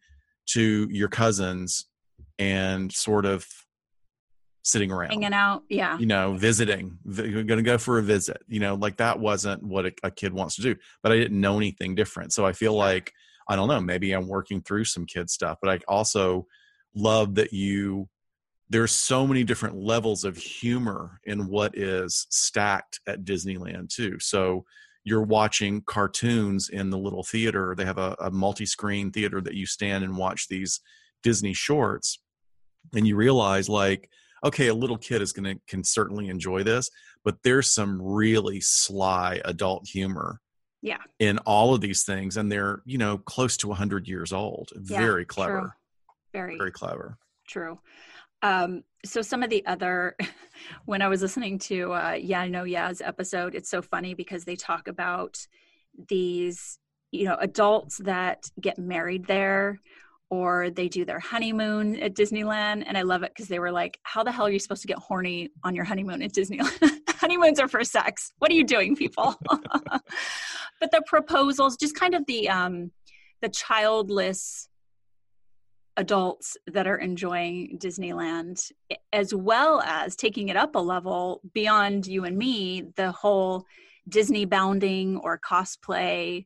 to 0.48 0.88
your 0.92 1.08
cousins 1.08 1.86
and 2.42 2.92
sort 2.92 3.26
of 3.26 3.48
sitting 4.64 4.92
around 4.92 5.12
Hanging 5.12 5.34
out. 5.34 5.64
Yeah. 5.70 5.98
you 5.98 6.06
know 6.06 6.34
visiting 6.34 6.98
Vi- 7.06 7.28
you're 7.28 7.44
going 7.44 7.58
to 7.58 7.64
go 7.64 7.78
for 7.78 7.98
a 7.98 8.04
visit 8.04 8.42
you 8.48 8.60
know 8.60 8.76
like 8.76 8.98
that 8.98 9.20
wasn't 9.20 9.64
what 9.64 9.86
a, 9.86 9.92
a 10.04 10.12
kid 10.12 10.34
wants 10.34 10.56
to 10.56 10.62
do 10.62 10.76
but 11.02 11.12
i 11.12 11.16
didn't 11.16 11.40
know 11.40 11.58
anything 11.58 11.96
different 11.96 12.34
so 12.34 12.46
i 12.46 12.54
feel 12.54 12.74
like 12.74 13.12
i 13.48 13.56
don't 13.56 13.68
know 13.68 13.82
maybe 13.82 14.12
i'm 14.12 14.28
working 14.28 14.62
through 14.62 14.86
some 14.86 15.06
kid 15.06 15.30
stuff 15.30 15.58
but 15.62 15.72
i 15.72 15.80
also 15.88 16.46
love 16.96 17.36
that 17.36 17.54
you 17.54 18.08
there's 18.70 18.92
so 18.92 19.28
many 19.28 19.44
different 19.44 19.76
levels 19.76 20.24
of 20.24 20.38
humor 20.38 21.20
in 21.26 21.48
what 21.48 21.76
is 21.78 22.28
stacked 22.30 23.00
at 23.08 23.24
disneyland 23.24 23.90
too 23.90 24.18
so 24.20 24.64
you're 25.04 25.24
watching 25.24 25.82
cartoons 25.88 26.70
in 26.70 26.92
the 26.92 26.98
little 26.98 27.24
theater 27.24 27.74
they 27.76 27.86
have 27.86 27.98
a, 27.98 28.16
a 28.20 28.30
multi-screen 28.30 29.12
theater 29.12 29.42
that 29.42 29.56
you 29.56 29.66
stand 29.66 30.04
and 30.04 30.16
watch 30.16 30.48
these 30.48 30.82
disney 31.24 31.54
shorts 31.54 32.20
and 32.96 33.08
you 33.08 33.16
realize 33.16 33.70
like 33.70 34.10
okay 34.44 34.68
a 34.68 34.74
little 34.74 34.98
kid 34.98 35.22
is 35.22 35.34
going 35.34 35.56
to 35.56 35.62
can 35.68 35.84
certainly 35.84 36.28
enjoy 36.30 36.64
this 36.64 36.90
but 37.24 37.36
there's 37.44 37.72
some 37.74 38.02
really 38.02 38.60
sly 38.62 39.40
adult 39.46 39.88
humor 39.88 40.40
Yeah. 40.82 40.98
in 41.20 41.38
all 41.40 41.74
of 41.76 41.82
these 41.82 42.04
things 42.04 42.38
and 42.38 42.52
they're 42.52 42.82
you 42.86 42.98
know 42.98 43.18
close 43.20 43.58
to 43.58 43.68
100 43.68 44.08
years 44.08 44.34
old 44.34 44.70
Yeah, 44.76 44.98
very 45.00 45.26
true. 45.26 45.34
clever 45.36 45.76
Very. 46.34 46.58
very 46.58 46.72
clever 46.72 47.18
True. 47.48 47.80
Um, 48.44 48.84
so 49.06 49.22
some 49.22 49.44
of 49.44 49.50
the 49.50 49.66
other, 49.66 50.16
when 50.86 51.02
I 51.02 51.10
was 51.10 51.22
listening 51.22 51.60
to 51.60 51.92
uh, 51.94 52.12
Yeah 52.14 52.48
No 52.48 52.64
Yeah's 52.64 53.02
episode, 53.02 53.56
it's 53.56 53.70
so 53.70 53.82
funny 53.82 54.14
because 54.14 54.46
they 54.46 54.56
talk 54.56 54.88
about 54.88 55.38
these, 56.08 56.80
you 57.12 57.26
know, 57.26 57.36
adults 57.40 57.98
that 57.98 58.50
get 58.60 58.80
married 58.80 59.26
there 59.28 59.80
or 60.32 60.70
they 60.70 60.88
do 60.88 61.04
their 61.04 61.20
honeymoon 61.20 62.00
at 62.00 62.16
Disneyland. 62.16 62.86
And 62.88 62.98
I 62.98 63.02
love 63.02 63.22
it 63.22 63.34
because 63.36 63.50
they 63.50 63.60
were 63.60 63.72
like, 63.72 64.00
how 64.04 64.24
the 64.24 64.32
hell 64.32 64.48
are 64.48 64.50
you 64.50 64.60
supposed 64.60 64.82
to 64.82 64.88
get 64.88 64.98
horny 64.98 65.50
on 65.66 65.76
your 65.76 65.84
honeymoon 65.84 66.22
at 66.22 66.32
Disneyland? 66.32 67.00
Honeymoons 67.10 67.60
are 67.60 67.68
for 67.68 67.84
sex. 67.84 68.32
What 68.40 68.50
are 68.50 68.54
you 68.54 68.64
doing, 68.64 68.96
people? 68.96 69.36
but 69.50 70.90
the 70.92 71.04
proposals, 71.06 71.76
just 71.76 71.96
kind 71.96 72.16
of 72.16 72.26
the 72.28 72.50
um, 72.50 72.92
the 73.42 73.50
childless 73.50 74.70
adults 75.98 76.56
that 76.66 76.88
are 76.88 76.98
enjoying 76.98 77.78
Disneyland, 77.78 78.72
as 79.12 79.36
well 79.36 79.82
as 79.82 80.16
taking 80.16 80.48
it 80.48 80.56
up 80.56 80.76
a 80.76 80.80
level 80.80 81.42
beyond 81.54 82.08
you 82.08 82.24
and 82.24 82.38
me, 82.38 82.86
the 82.96 83.12
whole 83.12 83.66
Disney 84.08 84.46
bounding 84.46 85.18
or 85.18 85.38
cosplay. 85.38 86.46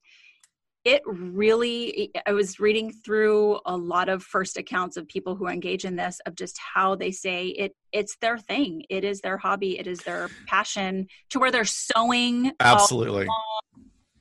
It 0.86 1.02
really, 1.06 2.12
I 2.28 2.32
was 2.34 2.60
reading 2.60 2.92
through 2.92 3.60
a 3.66 3.76
lot 3.76 4.08
of 4.08 4.22
first 4.22 4.56
accounts 4.56 4.98
of 4.98 5.08
people 5.08 5.36
who 5.36 5.48
engage 5.48 5.84
in 5.84 5.96
this 5.96 6.20
of 6.28 6.36
just 6.36 6.60
how 6.60 6.96
they 6.96 7.12
say 7.12 7.48
it, 7.48 7.76
it's 7.92 8.16
their 8.22 8.38
thing. 8.38 8.84
It 8.90 9.04
is 9.04 9.20
their 9.22 9.38
hobby. 9.38 9.80
It 9.80 9.88
is 9.88 10.00
their 10.04 10.30
passion 10.48 11.08
to 11.32 11.40
where 11.40 11.50
they're 11.50 11.66
sewing. 11.66 12.52
absolutely 12.60 13.28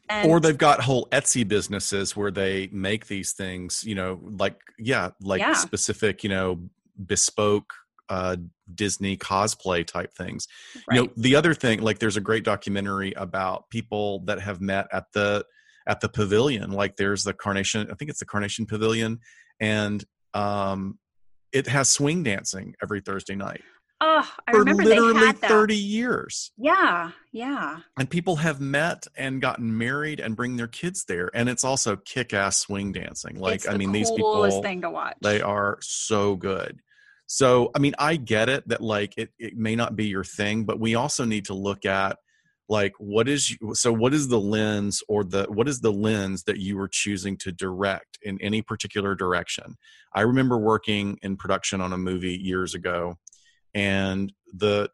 and 0.08 0.30
or 0.30 0.40
they've 0.40 0.58
got 0.58 0.80
whole 0.80 1.06
etsy 1.12 1.46
businesses 1.46 2.16
where 2.16 2.30
they 2.30 2.68
make 2.72 3.06
these 3.06 3.32
things 3.32 3.84
you 3.84 3.94
know 3.94 4.20
like 4.38 4.58
yeah 4.78 5.10
like 5.22 5.40
Yeah. 5.40 5.52
specific 5.54 6.22
you 6.22 6.30
know 6.30 6.60
bespoke 7.06 7.72
uh 8.10 8.36
disney 8.74 9.16
cosplay 9.16 9.84
type 9.86 10.12
things 10.14 10.46
you 10.92 11.02
know 11.02 11.08
the 11.16 11.34
other 11.34 11.54
thing 11.54 11.80
like 11.80 11.98
there's 11.98 12.18
a 12.18 12.20
great 12.20 12.44
documentary 12.44 13.12
about 13.16 13.68
people 13.70 14.20
that 14.26 14.40
have 14.40 14.60
met 14.60 14.86
at 14.92 15.04
the 15.14 15.44
at 15.86 16.00
the 16.00 16.08
pavilion 16.08 16.70
like 16.70 16.96
there's 16.96 17.24
the 17.24 17.32
carnation 17.34 17.88
i 17.90 17.94
think 17.94 18.10
it's 18.10 18.20
the 18.20 18.26
carnation 18.26 18.66
pavilion 18.66 19.18
and 19.60 20.04
um 20.34 20.98
it 21.52 21.66
has 21.66 21.88
swing 21.88 22.22
dancing 22.22 22.74
every 22.82 23.00
thursday 23.00 23.34
night 23.34 23.60
Oh, 24.00 24.28
I 24.46 24.52
for 24.52 24.58
remember 24.58 24.82
literally 24.84 25.12
they 25.20 25.26
had 25.26 25.40
that. 25.40 25.48
30 25.48 25.76
years 25.76 26.50
Yeah, 26.58 27.12
yeah. 27.32 27.78
and 27.96 28.10
people 28.10 28.36
have 28.36 28.60
met 28.60 29.06
and 29.16 29.40
gotten 29.40 29.78
married 29.78 30.18
and 30.20 30.34
bring 30.36 30.56
their 30.56 30.66
kids 30.66 31.04
there 31.06 31.30
and 31.32 31.48
it's 31.48 31.64
also 31.64 31.96
kick-ass 31.96 32.58
swing 32.58 32.92
dancing 32.92 33.38
like 33.38 33.68
i 33.68 33.76
mean 33.76 33.92
these 33.92 34.10
people 34.10 34.60
thing 34.62 34.82
to 34.82 34.90
watch. 34.90 35.16
they 35.22 35.40
are 35.40 35.78
so 35.80 36.34
good 36.34 36.80
so 37.26 37.70
i 37.74 37.78
mean 37.78 37.94
i 37.98 38.16
get 38.16 38.48
it 38.48 38.66
that 38.68 38.80
like 38.82 39.14
it, 39.16 39.30
it 39.38 39.56
may 39.56 39.76
not 39.76 39.94
be 39.96 40.06
your 40.06 40.24
thing 40.24 40.64
but 40.64 40.78
we 40.80 40.96
also 40.96 41.24
need 41.24 41.46
to 41.46 41.54
look 41.54 41.86
at 41.86 42.18
like 42.68 42.92
what 42.98 43.28
is 43.28 43.56
so 43.74 43.92
what 43.92 44.14
is 44.14 44.28
the 44.28 44.40
lens 44.40 45.02
or 45.08 45.22
the 45.22 45.44
what 45.50 45.68
is 45.68 45.80
the 45.80 45.92
lens 45.92 46.44
that 46.44 46.58
you 46.58 46.78
are 46.80 46.88
choosing 46.88 47.36
to 47.38 47.52
direct 47.52 48.18
in 48.22 48.40
any 48.40 48.62
particular 48.62 49.14
direction? 49.14 49.76
I 50.14 50.22
remember 50.22 50.58
working 50.58 51.18
in 51.22 51.36
production 51.36 51.80
on 51.80 51.92
a 51.92 51.98
movie 51.98 52.36
years 52.36 52.74
ago 52.74 53.18
and 53.74 54.32
the 54.52 54.88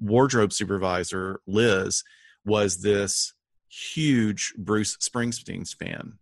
wardrobe 0.00 0.52
supervisor 0.52 1.40
liz 1.46 2.02
was 2.46 2.80
this 2.80 3.34
huge 3.68 4.54
bruce 4.56 4.96
springsteen 4.96 5.68
fan. 5.76 6.14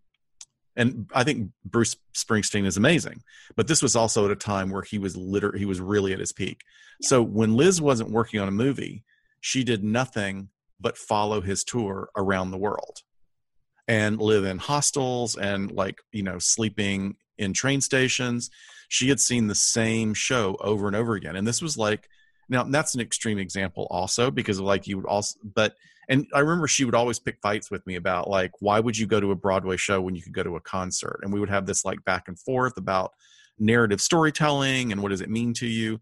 And 0.77 1.09
i 1.15 1.23
think 1.23 1.51
bruce 1.65 1.95
springsteen 2.15 2.67
is 2.67 2.77
amazing 2.77 3.23
but 3.55 3.69
this 3.69 3.81
was 3.81 3.95
also 3.95 4.25
at 4.25 4.33
a 4.33 4.37
time 4.37 4.71
where 4.71 4.83
he 4.83 4.99
was 4.99 5.17
literally 5.17 5.61
he 5.61 5.67
was 5.67 5.81
really 5.81 6.13
at 6.13 6.19
his 6.19 6.33
peak. 6.33 6.63
Yeah. 6.99 7.09
so 7.11 7.23
when 7.23 7.55
liz 7.55 7.81
wasn't 7.81 8.11
working 8.11 8.41
on 8.41 8.49
a 8.49 8.53
movie 8.53 9.05
she 9.41 9.63
did 9.63 9.85
nothing 9.85 10.49
but 10.81 10.99
follow 10.99 11.41
his 11.41 11.65
tour 11.65 12.09
around 12.17 12.51
the 12.51 12.59
world 12.59 12.99
and 13.89 14.21
live 14.21 14.45
in 14.45 14.59
hostels 14.59 15.37
and 15.37 15.71
like 15.73 15.99
you 16.13 16.23
know 16.23 16.39
sleeping 16.39 17.17
in 17.39 17.53
train 17.53 17.81
stations. 17.81 18.51
She 18.89 19.09
had 19.09 19.21
seen 19.21 19.47
the 19.47 19.55
same 19.55 20.15
show 20.15 20.57
over 20.61 20.87
and 20.87 20.97
over 20.97 21.15
again. 21.15 21.37
And 21.37 21.47
this 21.47 21.61
was 21.61 21.77
like 21.77 22.09
now 22.49 22.63
that's 22.65 22.95
an 22.95 23.01
extreme 23.01 23.39
example 23.39 23.87
also 23.91 24.31
because 24.31 24.61
like 24.61 24.87
you 24.87 24.97
would 24.99 25.07
also 25.07 25.39
but 25.55 25.75
and 26.11 26.27
i 26.35 26.41
remember 26.41 26.69
she 26.69 26.85
would 26.85 26.95
always 26.95 27.19
pick 27.19 27.39
fights 27.41 27.71
with 27.71 27.87
me 27.87 27.95
about 27.95 28.29
like 28.29 28.51
why 28.61 28.79
would 28.79 28.99
you 28.99 29.07
go 29.07 29.19
to 29.19 29.31
a 29.31 29.35
broadway 29.37 29.79
show 29.79 30.01
when 30.03 30.15
you 30.15 30.23
could 30.23 30.35
go 30.35 30.43
to 30.43 30.57
a 30.57 30.61
concert? 30.61 31.21
And 31.23 31.33
we 31.33 31.41
would 31.41 31.49
have 31.49 31.67
this 31.67 31.85
like 31.85 32.05
back 32.05 32.25
and 32.29 32.39
forth 32.39 32.77
about 32.77 33.13
narrative 33.59 34.01
storytelling 34.01 34.93
and 34.93 35.03
what 35.03 35.11
does 35.11 35.21
it 35.21 35.31
mean 35.31 35.55
to 35.55 35.67
you? 35.67 36.01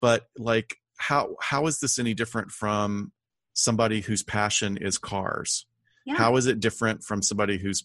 But 0.00 0.26
like 0.38 0.76
how 0.96 1.36
how 1.40 1.66
is 1.66 1.80
this 1.80 1.98
any 1.98 2.14
different 2.14 2.50
from 2.50 3.12
somebody 3.54 4.00
whose 4.00 4.22
passion 4.22 4.76
is 4.76 4.98
cars 4.98 5.66
yeah. 6.04 6.16
how 6.16 6.36
is 6.36 6.46
it 6.46 6.60
different 6.60 7.02
from 7.02 7.22
somebody 7.22 7.56
whose 7.56 7.84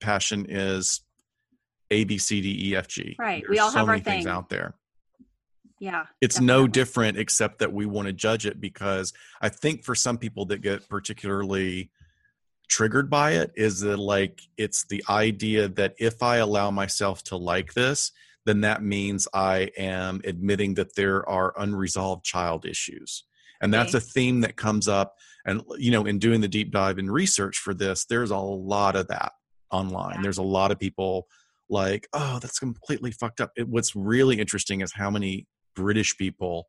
passion 0.00 0.46
is 0.48 1.02
a 1.90 2.04
b 2.04 2.18
c 2.18 2.40
d 2.40 2.70
e 2.70 2.76
f 2.76 2.88
g 2.88 3.16
right 3.18 3.42
There's 3.42 3.50
we 3.50 3.58
all 3.58 3.70
so 3.70 3.78
have 3.78 3.88
our 3.88 3.98
things 3.98 4.24
thing. 4.24 4.32
out 4.32 4.48
there 4.48 4.74
yeah 5.80 6.06
it's 6.20 6.36
definitely. 6.36 6.62
no 6.62 6.66
different 6.68 7.18
except 7.18 7.58
that 7.58 7.72
we 7.72 7.86
want 7.86 8.06
to 8.06 8.12
judge 8.12 8.46
it 8.46 8.60
because 8.60 9.12
i 9.40 9.48
think 9.48 9.84
for 9.84 9.94
some 9.94 10.18
people 10.18 10.46
that 10.46 10.62
get 10.62 10.88
particularly 10.88 11.90
triggered 12.68 13.08
by 13.08 13.32
it 13.32 13.52
is 13.56 13.80
that 13.80 13.98
like 13.98 14.42
it's 14.56 14.84
the 14.84 15.02
idea 15.08 15.68
that 15.68 15.94
if 15.98 16.22
i 16.22 16.36
allow 16.36 16.70
myself 16.70 17.22
to 17.24 17.36
like 17.36 17.74
this 17.74 18.12
then 18.44 18.60
that 18.62 18.82
means 18.82 19.26
i 19.32 19.70
am 19.76 20.20
admitting 20.24 20.74
that 20.74 20.94
there 20.94 21.26
are 21.28 21.54
unresolved 21.58 22.24
child 22.24 22.66
issues 22.66 23.24
and 23.60 23.72
that's 23.72 23.94
okay. 23.94 24.04
a 24.04 24.06
theme 24.06 24.40
that 24.40 24.56
comes 24.56 24.88
up 24.88 25.14
and 25.46 25.62
you 25.76 25.90
know 25.90 26.04
in 26.04 26.18
doing 26.18 26.40
the 26.40 26.48
deep 26.48 26.70
dive 26.70 26.98
in 26.98 27.10
research 27.10 27.58
for 27.58 27.74
this 27.74 28.04
there's 28.06 28.30
a 28.30 28.38
lot 28.38 28.96
of 28.96 29.08
that 29.08 29.32
online. 29.70 30.16
Yeah. 30.16 30.22
there's 30.22 30.38
a 30.38 30.42
lot 30.42 30.70
of 30.70 30.78
people 30.78 31.26
like 31.68 32.08
oh 32.12 32.38
that's 32.40 32.58
completely 32.58 33.10
fucked 33.10 33.40
up. 33.40 33.50
It, 33.56 33.68
what's 33.68 33.94
really 33.94 34.40
interesting 34.40 34.80
is 34.80 34.92
how 34.94 35.10
many 35.10 35.46
british 35.74 36.16
people 36.16 36.68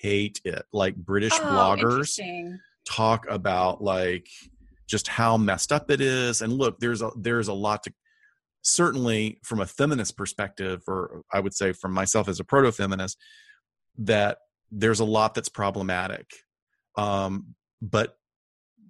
hate 0.00 0.40
it. 0.44 0.62
Like 0.72 0.96
british 0.96 1.34
oh, 1.34 1.44
bloggers 1.44 2.20
talk 2.88 3.26
about 3.28 3.82
like 3.82 4.26
just 4.88 5.08
how 5.08 5.36
messed 5.36 5.72
up 5.72 5.90
it 5.90 6.00
is. 6.00 6.42
And 6.42 6.52
look 6.52 6.78
there's 6.78 7.02
a 7.02 7.10
there's 7.16 7.48
a 7.48 7.54
lot 7.54 7.82
to 7.84 7.92
certainly 8.62 9.38
from 9.44 9.60
a 9.60 9.66
feminist 9.66 10.16
perspective 10.16 10.82
or 10.88 11.22
i 11.32 11.38
would 11.38 11.54
say 11.54 11.72
from 11.72 11.92
myself 11.92 12.28
as 12.28 12.40
a 12.40 12.44
proto-feminist 12.44 13.16
that 13.96 14.38
there's 14.70 15.00
a 15.00 15.04
lot 15.04 15.34
that's 15.34 15.48
problematic 15.48 16.30
um, 16.96 17.54
but 17.80 18.18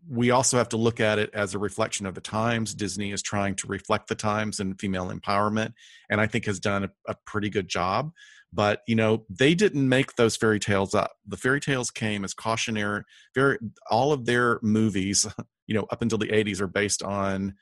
we 0.08 0.30
also 0.30 0.56
have 0.56 0.70
to 0.70 0.78
look 0.78 1.00
at 1.00 1.18
it 1.18 1.30
as 1.34 1.54
a 1.54 1.58
reflection 1.58 2.06
of 2.06 2.14
the 2.14 2.20
times. 2.20 2.74
Disney 2.74 3.12
is 3.12 3.22
trying 3.22 3.54
to 3.56 3.66
reflect 3.66 4.08
the 4.08 4.14
times 4.14 4.58
and 4.58 4.80
female 4.80 5.10
empowerment, 5.10 5.74
and 6.08 6.20
I 6.20 6.26
think 6.26 6.46
has 6.46 6.58
done 6.58 6.84
a, 6.84 6.90
a, 7.06 7.14
pretty 7.26 7.50
good 7.50 7.68
job. 7.68 8.12
But 8.50 8.80
you 8.88 8.94
know, 8.94 9.26
they 9.28 9.54
didn't 9.54 9.86
make 9.86 10.16
those 10.16 10.36
fairy 10.36 10.58
tales 10.58 10.94
up. 10.94 11.12
The 11.26 11.36
fairy 11.36 11.60
tales 11.60 11.90
came 11.90 12.24
as 12.24 12.32
cautionary. 12.32 13.02
Very, 13.34 13.58
all 13.90 14.12
of 14.12 14.24
their 14.24 14.58
movies, 14.62 15.26
you 15.66 15.74
know, 15.74 15.86
up 15.90 16.00
until 16.00 16.16
the 16.16 16.28
'80s, 16.28 16.62
are 16.62 16.66
based 16.66 17.02
on 17.02 17.54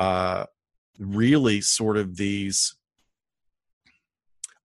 uh, 0.00 0.46
really 0.98 1.60
sort 1.60 1.96
of 1.96 2.16
these 2.16 2.74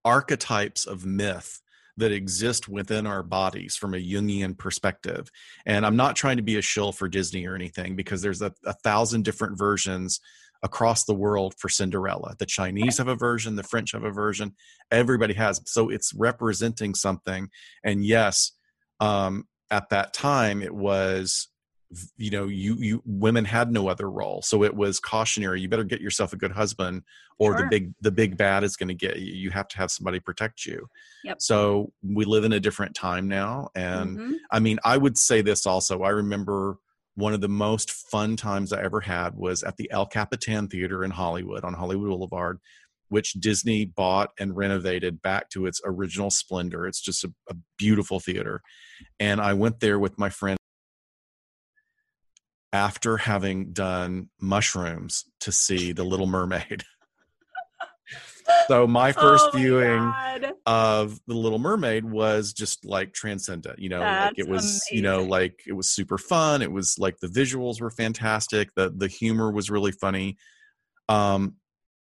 archetypes 0.04 0.88
of 0.88 1.06
myth 1.06 1.62
that 1.98 2.12
exist 2.12 2.68
within 2.68 3.06
our 3.06 3.24
bodies 3.24 3.76
from 3.76 3.94
a 3.94 3.98
Jungian 3.98 4.58
perspective. 4.58 5.30
And 5.66 5.86
I'm 5.86 5.96
not 5.96 6.16
trying 6.16 6.38
to 6.38 6.44
be 6.44 6.58
a 6.58 6.62
shill 6.62 6.92
for 6.92 7.08
Disney 7.08 7.46
or 7.46 7.56
anything 7.56 7.96
because 7.96 8.22
there's 8.22 8.42
a, 8.42 8.54
a 8.66 8.74
thousand 8.74 9.24
different 9.24 9.58
versions 9.58 10.20
across 10.64 11.06
the 11.06 11.14
world 11.14 11.56
for 11.58 11.70
Cinderella. 11.70 12.36
The 12.38 12.46
Chinese 12.46 12.98
have 13.00 13.08
a 13.08 13.16
version, 13.16 13.56
the 13.56 13.64
French 13.64 13.94
have 13.94 14.04
a 14.04 14.12
version, 14.12 14.56
everybody 14.92 15.34
has. 15.34 15.62
So 15.66 15.90
it's 15.90 16.14
representing 16.14 16.94
something. 16.94 17.50
And 17.84 18.06
yes, 18.06 18.52
um, 19.00 19.48
at 19.72 19.90
that 19.90 20.14
time, 20.14 20.62
it 20.62 20.74
was 20.74 21.48
you 22.18 22.32
know 22.32 22.48
you 22.48 22.76
you 22.76 23.02
women 23.06 23.46
had 23.46 23.72
no 23.72 23.88
other 23.88 24.10
role. 24.10 24.42
So 24.42 24.64
it 24.64 24.76
was 24.76 25.00
cautionary. 25.00 25.62
You 25.62 25.70
better 25.70 25.84
get 25.84 26.02
yourself 26.02 26.34
a 26.34 26.38
good 26.38 26.52
husband 26.52 27.04
or 27.38 27.58
sure. 27.58 27.64
the 27.64 27.70
big 27.70 27.94
the 28.02 28.12
big 28.12 28.38
bad 28.38 28.64
is 28.64 28.76
going 28.76 28.90
to 28.90 28.94
get 28.96 29.18
you. 29.20 29.34
You 29.34 29.50
have 29.52 29.68
to 29.70 29.78
have 29.78 29.92
somebody 29.92 30.20
protect 30.20 30.66
you. 30.66 30.88
Yep. 31.24 31.42
so 31.42 31.92
we 32.04 32.26
live 32.26 32.44
in 32.44 32.54
a 32.54 32.60
different 32.60 32.96
time 32.96 33.28
now 33.28 33.70
and 33.76 34.18
mm-hmm. 34.18 34.34
i 34.50 34.60
mean 34.60 34.80
i 34.84 34.98
would 34.98 35.18
say 35.18 35.42
this 35.42 35.66
also. 35.68 36.02
I 36.02 36.10
remember 36.10 36.78
one 37.16 37.34
of 37.34 37.42
the 37.42 37.50
most 37.50 37.92
fun 37.92 38.36
times 38.38 38.74
i 38.74 38.82
ever 38.82 39.02
had 39.02 39.36
was 39.36 39.62
at 39.62 39.78
the 39.78 39.92
el 39.92 40.08
capitan 40.08 40.68
theater 40.68 41.04
in 41.04 41.12
hollywood 41.12 41.64
on 41.64 41.74
hollywood 41.74 42.08
boulevard 42.08 42.60
which 43.10 43.34
disney 43.34 43.86
bought 43.86 44.32
and 44.40 44.56
renovated 44.56 45.22
back 45.22 45.50
to 45.50 45.66
its 45.66 45.82
original 45.84 46.30
splendor. 46.30 46.88
It's 46.88 47.02
just 47.02 47.26
a, 47.26 47.34
a 47.50 47.56
beautiful 47.78 48.20
theater. 48.20 48.62
And 49.20 49.42
i 49.42 49.54
went 49.54 49.80
there 49.80 50.00
with 50.00 50.18
my 50.18 50.30
friend 50.30 50.58
after 52.74 53.18
having 53.18 53.74
done 53.74 54.30
mushrooms 54.40 55.26
to 55.42 55.52
see 55.52 55.92
The 55.92 56.04
Little 56.04 56.28
Mermaid. 56.28 56.84
so 58.68 58.88
my 58.88 59.12
first 59.12 59.46
oh 59.48 59.52
my 59.54 59.60
viewing 59.60 60.00
God. 60.00 60.54
of 60.66 61.20
The 61.28 61.34
Little 61.34 61.60
Mermaid 61.60 62.06
was 62.06 62.54
just 62.54 62.86
like 62.86 63.14
transcendent, 63.14 63.80
you 63.80 63.90
know, 63.90 64.00
That's 64.00 64.38
like 64.38 64.40
it 64.40 64.50
was, 64.50 64.64
amazing. 64.64 64.80
you 64.92 65.02
know, 65.02 65.24
like 65.24 65.62
it 65.68 65.74
was 65.74 65.90
super 65.90 66.18
fun. 66.18 66.62
It 66.62 66.72
was 66.72 66.98
like 66.98 67.18
the 67.20 67.28
visuals 67.28 67.82
were 67.82 67.92
fantastic. 67.92 68.70
The 68.76 68.92
the 68.96 69.08
humor 69.08 69.52
was 69.52 69.70
really 69.70 69.92
funny. 69.92 70.38
Um 71.10 71.56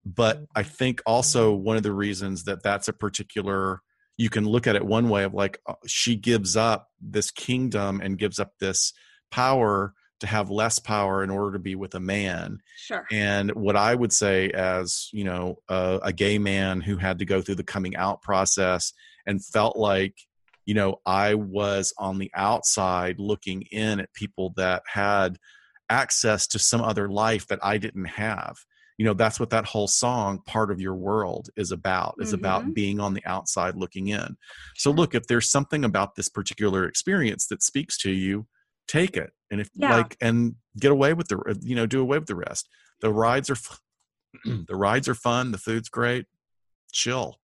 but 0.04 0.44
I 0.56 0.62
think 0.62 1.02
also 1.04 1.52
one 1.52 1.76
of 1.76 1.82
the 1.82 1.92
reasons 1.92 2.44
that 2.44 2.62
that's 2.62 2.88
a 2.88 2.92
particular 2.92 3.82
you 4.16 4.30
can 4.30 4.46
look 4.46 4.66
at 4.66 4.76
it 4.76 4.84
one 4.84 5.08
way 5.08 5.24
of 5.24 5.34
like 5.34 5.60
uh, 5.66 5.74
she 5.86 6.14
gives 6.14 6.56
up 6.56 6.88
this 7.00 7.30
kingdom 7.30 8.00
and 8.02 8.18
gives 8.18 8.38
up 8.38 8.52
this 8.60 8.92
power 9.30 9.94
to 10.20 10.26
have 10.26 10.50
less 10.50 10.78
power 10.78 11.24
in 11.24 11.30
order 11.30 11.52
to 11.52 11.58
be 11.58 11.74
with 11.74 11.94
a 11.94 12.00
man. 12.00 12.58
Sure. 12.76 13.06
And 13.10 13.50
what 13.52 13.76
I 13.76 13.94
would 13.94 14.12
say, 14.12 14.50
as 14.50 15.08
you 15.12 15.24
know, 15.24 15.56
uh, 15.68 15.98
a 16.02 16.12
gay 16.12 16.38
man 16.38 16.80
who 16.80 16.96
had 16.96 17.18
to 17.18 17.24
go 17.24 17.42
through 17.42 17.56
the 17.56 17.64
coming 17.64 17.96
out 17.96 18.22
process 18.22 18.92
and 19.26 19.44
felt 19.44 19.76
like, 19.76 20.14
you 20.66 20.74
know, 20.74 21.00
I 21.04 21.34
was 21.34 21.92
on 21.98 22.18
the 22.18 22.30
outside 22.34 23.18
looking 23.18 23.62
in 23.70 24.00
at 24.00 24.12
people 24.12 24.52
that 24.56 24.82
had 24.86 25.38
access 25.88 26.46
to 26.48 26.58
some 26.58 26.80
other 26.80 27.08
life 27.08 27.48
that 27.48 27.58
I 27.62 27.78
didn't 27.78 28.04
have. 28.06 28.56
You 28.96 29.06
know, 29.06 29.14
that's 29.14 29.40
what 29.40 29.50
that 29.50 29.64
whole 29.64 29.88
song, 29.88 30.40
Part 30.46 30.70
of 30.70 30.78
Your 30.78 30.94
World, 30.94 31.48
is 31.56 31.72
about, 31.72 32.16
is 32.18 32.28
mm-hmm. 32.28 32.34
about 32.34 32.74
being 32.74 33.00
on 33.00 33.14
the 33.14 33.24
outside 33.24 33.74
looking 33.74 34.08
in. 34.08 34.36
So, 34.76 34.90
look, 34.90 35.14
if 35.14 35.26
there's 35.26 35.50
something 35.50 35.86
about 35.86 36.16
this 36.16 36.28
particular 36.28 36.84
experience 36.84 37.46
that 37.46 37.62
speaks 37.62 37.96
to 38.02 38.10
you, 38.10 38.46
take 38.90 39.16
it 39.16 39.30
and 39.50 39.60
if 39.60 39.70
yeah. 39.74 39.96
like 39.96 40.16
and 40.20 40.56
get 40.78 40.90
away 40.90 41.14
with 41.14 41.28
the 41.28 41.58
you 41.62 41.76
know 41.76 41.86
do 41.86 42.00
away 42.00 42.18
with 42.18 42.28
the 42.28 42.34
rest. 42.34 42.68
The 43.00 43.12
rides 43.12 43.48
are 43.48 43.56
the 44.44 44.76
rides 44.76 45.08
are 45.08 45.14
fun 45.14 45.52
the 45.52 45.58
food's 45.58 45.88
great. 45.88 46.26
Chill. 46.92 47.36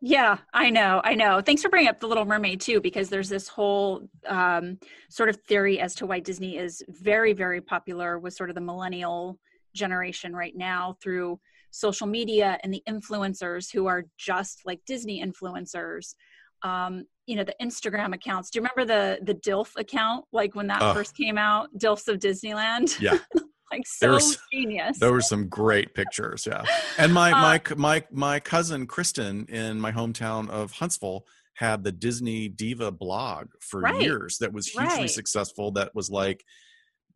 Yeah 0.00 0.38
i 0.52 0.68
know 0.68 1.00
i 1.04 1.14
know. 1.14 1.40
Thanks 1.40 1.62
for 1.62 1.68
bringing 1.68 1.88
up 1.88 1.98
the 1.98 2.06
little 2.06 2.26
mermaid 2.26 2.60
too 2.60 2.80
because 2.80 3.08
there's 3.08 3.30
this 3.30 3.48
whole 3.48 4.06
um, 4.26 4.78
sort 5.08 5.30
of 5.30 5.36
theory 5.48 5.80
as 5.80 5.94
to 5.96 6.06
why 6.06 6.20
disney 6.20 6.58
is 6.58 6.82
very 6.88 7.32
very 7.32 7.60
popular 7.60 8.18
with 8.18 8.34
sort 8.34 8.50
of 8.50 8.54
the 8.54 8.60
millennial 8.60 9.38
generation 9.74 10.36
right 10.36 10.54
now 10.54 10.96
through 11.02 11.40
social 11.70 12.06
media 12.06 12.58
and 12.62 12.72
the 12.72 12.82
influencers 12.88 13.72
who 13.72 13.86
are 13.86 14.04
just 14.16 14.60
like 14.64 14.80
disney 14.86 15.24
influencers. 15.24 16.14
Um, 16.62 17.04
you 17.26 17.36
know 17.36 17.44
the 17.44 17.54
instagram 17.60 18.14
accounts. 18.14 18.50
Do 18.50 18.58
you 18.58 18.62
remember 18.62 18.84
the 18.84 19.24
the 19.24 19.34
dilf 19.34 19.72
account 19.76 20.24
like 20.32 20.54
when 20.54 20.66
that 20.68 20.94
first 20.94 21.16
came 21.16 21.38
out 21.38 21.68
dilfs 21.78 22.08
of 22.08 22.18
disneyland? 22.18 22.98
Yeah. 23.00 23.18
Like 23.72 23.86
so 23.86 24.12
was, 24.12 24.38
genius. 24.52 24.98
there 25.00 25.10
were 25.10 25.22
some 25.22 25.48
great 25.48 25.94
pictures 25.94 26.46
yeah. 26.46 26.62
And 26.96 27.12
my 27.12 27.32
uh, 27.32 27.40
my 27.40 27.60
my 27.76 28.04
my 28.12 28.38
cousin 28.38 28.86
kristen 28.86 29.46
in 29.46 29.80
my 29.80 29.90
hometown 29.90 30.48
of 30.48 30.70
huntsville 30.70 31.26
had 31.54 31.82
the 31.82 31.90
disney 31.90 32.46
diva 32.48 32.92
blog 32.92 33.48
for 33.60 33.80
right, 33.80 34.00
years 34.00 34.38
that 34.38 34.52
was 34.52 34.68
hugely 34.68 34.98
right. 34.98 35.10
successful 35.10 35.72
that 35.72 35.92
was 35.92 36.08
like 36.08 36.44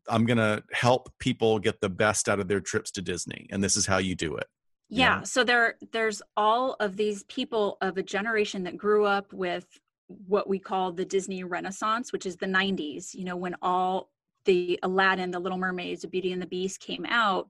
i'm 0.08 0.24
gonna 0.24 0.62
help 0.72 1.12
people 1.20 1.60
get 1.60 1.80
the 1.80 1.90
best 1.90 2.28
out 2.28 2.40
of 2.40 2.48
their 2.48 2.60
trips 2.60 2.90
to 2.92 3.02
disney 3.02 3.46
and 3.50 3.62
this 3.62 3.76
is 3.76 3.86
how 3.86 3.98
you 3.98 4.16
do 4.16 4.34
it 4.34 4.46
yeah, 4.90 5.22
so 5.22 5.44
there 5.44 5.76
there's 5.92 6.22
all 6.36 6.76
of 6.80 6.96
these 6.96 7.22
people 7.24 7.76
of 7.82 7.98
a 7.98 8.02
generation 8.02 8.62
that 8.64 8.78
grew 8.78 9.04
up 9.04 9.32
with 9.32 9.66
what 10.08 10.48
we 10.48 10.58
call 10.58 10.92
the 10.92 11.04
Disney 11.04 11.44
Renaissance, 11.44 12.12
which 12.12 12.26
is 12.26 12.36
the 12.36 12.46
90s, 12.46 13.14
you 13.14 13.24
know, 13.24 13.36
when 13.36 13.54
all 13.62 14.10
the 14.44 14.78
Aladdin, 14.82 15.30
the 15.30 15.38
Little 15.38 15.58
Mermaids, 15.58 16.02
the 16.02 16.08
Beauty 16.08 16.32
and 16.32 16.40
the 16.40 16.46
Beast 16.46 16.80
came 16.80 17.06
out. 17.06 17.48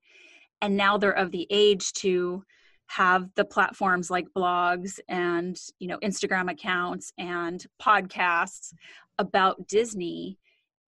And 0.61 0.77
now 0.77 0.99
they're 0.99 1.13
of 1.13 1.31
the 1.31 1.47
age 1.51 1.93
to 1.95 2.43
have 2.87 3.29
the 3.37 3.45
platforms 3.45 4.11
like 4.11 4.27
blogs 4.37 4.99
and, 5.09 5.57
you 5.79 5.87
know, 5.87 5.99
Instagram 5.99 6.51
accounts 6.51 7.13
and 7.19 7.65
podcasts 7.81 8.73
about 9.19 9.69
Disney 9.69 10.39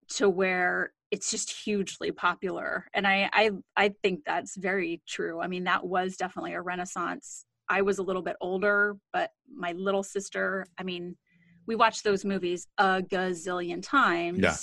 to 0.09 0.29
where 0.29 0.93
it's 1.11 1.31
just 1.31 1.51
hugely 1.65 2.13
popular 2.13 2.87
and 2.95 3.07
I, 3.07 3.29
I 3.33 3.51
i 3.77 3.89
think 4.03 4.21
that's 4.25 4.57
very 4.57 5.03
true 5.09 5.41
i 5.41 5.47
mean 5.47 5.65
that 5.65 5.85
was 5.85 6.17
definitely 6.17 6.55
a 6.55 6.63
renaissance 6.63 7.45
i 7.69 7.83
was 7.83 7.99
a 7.99 8.03
little 8.03 8.23
bit 8.23 8.37
older 8.41 8.97
but 9.13 9.31
my 9.53 9.73
little 9.73 10.03
sister 10.03 10.67
i 10.79 10.83
mean 10.83 11.17
we 11.67 11.75
watched 11.77 12.05
those 12.05 12.25
movies 12.25 12.67
a 12.79 13.03
gazillion 13.03 13.83
times 13.83 14.39
Yeah. 14.41 14.57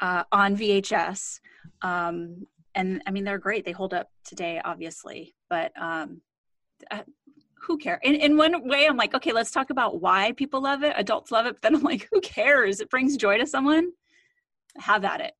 uh, 0.00 0.24
on 0.32 0.56
vhs 0.56 1.40
um, 1.82 2.46
and 2.74 3.02
i 3.06 3.10
mean 3.10 3.24
they're 3.24 3.38
great. 3.38 3.64
They 3.64 3.72
hold 3.72 3.94
up 3.94 4.08
today 4.24 4.60
obviously 4.64 5.34
but 5.50 5.72
um, 5.80 6.20
uh, 6.90 7.02
who 7.62 7.78
cares 7.78 8.00
in, 8.02 8.14
in 8.14 8.36
one 8.36 8.68
way 8.68 8.86
i'm 8.86 8.96
like 8.96 9.14
okay 9.14 9.32
let's 9.32 9.50
talk 9.50 9.70
about 9.70 10.00
why 10.00 10.32
people 10.32 10.62
love 10.62 10.82
it 10.84 10.94
adults 10.96 11.30
love 11.32 11.46
it 11.46 11.54
but 11.54 11.62
then 11.62 11.74
i'm 11.74 11.82
like 11.82 12.08
who 12.12 12.20
cares? 12.20 12.80
It 12.80 12.90
brings 12.90 13.16
joy 13.16 13.38
to 13.38 13.46
someone? 13.46 13.90
Have 14.78 15.04
at 15.04 15.20
it. 15.22 15.32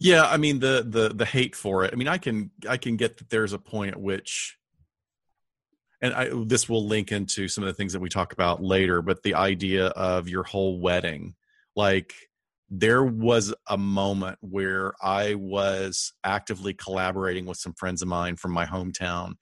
Yeah, 0.00 0.24
I 0.26 0.36
mean 0.36 0.58
the 0.58 0.84
the 0.86 1.10
the 1.14 1.24
hate 1.24 1.54
for 1.54 1.84
it. 1.84 1.92
I 1.92 1.96
mean, 1.96 2.08
I 2.08 2.18
can 2.18 2.50
I 2.68 2.76
can 2.76 2.96
get 2.96 3.18
that 3.18 3.30
there's 3.30 3.52
a 3.52 3.58
point 3.58 3.92
at 3.92 4.00
which, 4.00 4.58
and 6.00 6.14
I 6.14 6.30
this 6.44 6.68
will 6.68 6.86
link 6.86 7.12
into 7.12 7.48
some 7.48 7.64
of 7.64 7.68
the 7.68 7.74
things 7.74 7.92
that 7.92 8.00
we 8.00 8.08
talk 8.08 8.32
about 8.32 8.62
later. 8.62 9.02
But 9.02 9.22
the 9.22 9.34
idea 9.34 9.86
of 9.88 10.28
your 10.28 10.42
whole 10.42 10.80
wedding, 10.80 11.34
like 11.76 12.14
there 12.70 13.04
was 13.04 13.54
a 13.68 13.78
moment 13.78 14.38
where 14.40 14.92
I 15.02 15.34
was 15.34 16.12
actively 16.24 16.74
collaborating 16.74 17.46
with 17.46 17.58
some 17.58 17.74
friends 17.74 18.02
of 18.02 18.08
mine 18.08 18.36
from 18.36 18.52
my 18.52 18.66
hometown. 18.66 19.34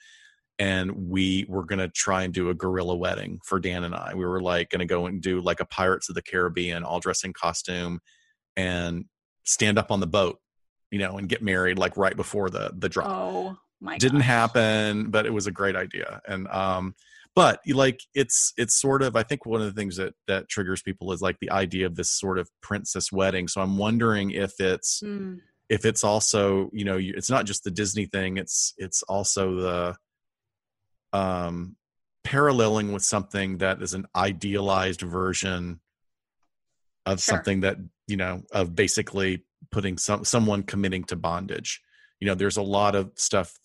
And 0.59 1.09
we 1.09 1.47
were 1.49 1.65
going 1.65 1.79
to 1.79 1.89
try 1.89 2.23
and 2.23 2.33
do 2.33 2.51
a 2.51 2.55
guerrilla 2.55 2.95
wedding 2.95 3.41
for 3.45 3.59
Dan 3.59 3.85
and 3.85 3.95
I. 3.95 4.13
We 4.15 4.27
were 4.27 4.41
like 4.41 4.71
going 4.71 4.81
to 4.81 4.87
go 4.87 5.07
and 5.07 5.21
do 5.21 5.41
like 5.41 5.61
a 5.61 5.65
Pirates 5.65 6.09
of 6.09 6.15
the 6.15 6.23
Caribbean, 6.23 6.85
all 6.85 7.01
dressed 7.01 7.25
in 7.25 7.33
costume, 7.33 8.01
and 8.57 9.07
stand 9.45 9.79
up 9.79 9.91
on 9.91 10.01
the 10.01 10.07
boat, 10.07 10.39
you 10.91 10.99
know, 10.99 11.17
and 11.17 11.29
get 11.29 11.43
married 11.43 11.79
like 11.79 11.97
right 11.97 12.15
before 12.15 12.51
the 12.51 12.71
the 12.77 12.89
drop. 12.89 13.09
oh 13.09 13.57
my 13.83 13.99
Didn't 13.99 14.21
gosh. 14.21 14.27
happen, 14.27 15.11
but 15.11 15.27
it 15.27 15.33
was 15.33 15.47
a 15.47 15.53
great 15.53 15.77
idea. 15.77 16.21
And 16.27 16.49
um 16.49 16.95
but 17.35 17.61
like 17.67 18.01
it's 18.15 18.53
it's 18.57 18.75
sort 18.81 19.03
of 19.03 19.17
I 19.17 19.23
think 19.23 19.47
one 19.47 19.61
of 19.61 19.67
the 19.67 19.79
things 19.79 19.97
that 19.97 20.15
that 20.29 20.49
triggers 20.49 20.83
people 20.83 21.13
is 21.13 21.23
like 21.23 21.39
the 21.41 21.51
idea 21.51 21.87
of 21.87 21.97
this 21.97 22.11
sort 22.11 22.39
of 22.39 22.49
princess 22.63 23.11
wedding. 23.11 23.49
So 23.49 23.61
I'm 23.61 23.77
wondering 23.79 24.31
if 24.31 24.61
it's 24.61 25.03
Mm, 25.03 25.41
if 25.69 25.87
it's 25.87 26.05
also, 26.05 26.69
you 26.75 26.85
know, 26.85 26.99
it's 27.01 27.31
not 27.31 27.47
just 27.47 27.65
the 27.65 27.71
Disney 27.71 28.05
thing, 28.07 28.37
it's 28.37 28.75
it's 28.77 29.03
also 29.05 29.57
the 29.57 29.97
um 31.19 31.77
paralleling 32.25 32.93
with 32.93 33.03
something 33.03 33.59
that 33.59 33.83
is 33.83 33.95
an 33.95 34.07
idealized 34.15 35.01
version 35.03 35.81
of 37.07 37.21
Sure. 37.21 37.37
something 37.37 37.61
that 37.61 37.77
you 38.07 38.17
know 38.17 38.43
of 38.53 38.75
basically 38.75 39.45
putting 39.71 39.99
some 39.99 40.25
someone 40.25 40.63
committing 40.63 41.05
to 41.05 41.17
bondage 41.17 41.81
you 42.21 42.27
know 42.27 42.35
there's 42.35 42.57
a 42.57 42.63
lot 42.63 42.95
of 42.95 43.11
stuff 43.17 43.59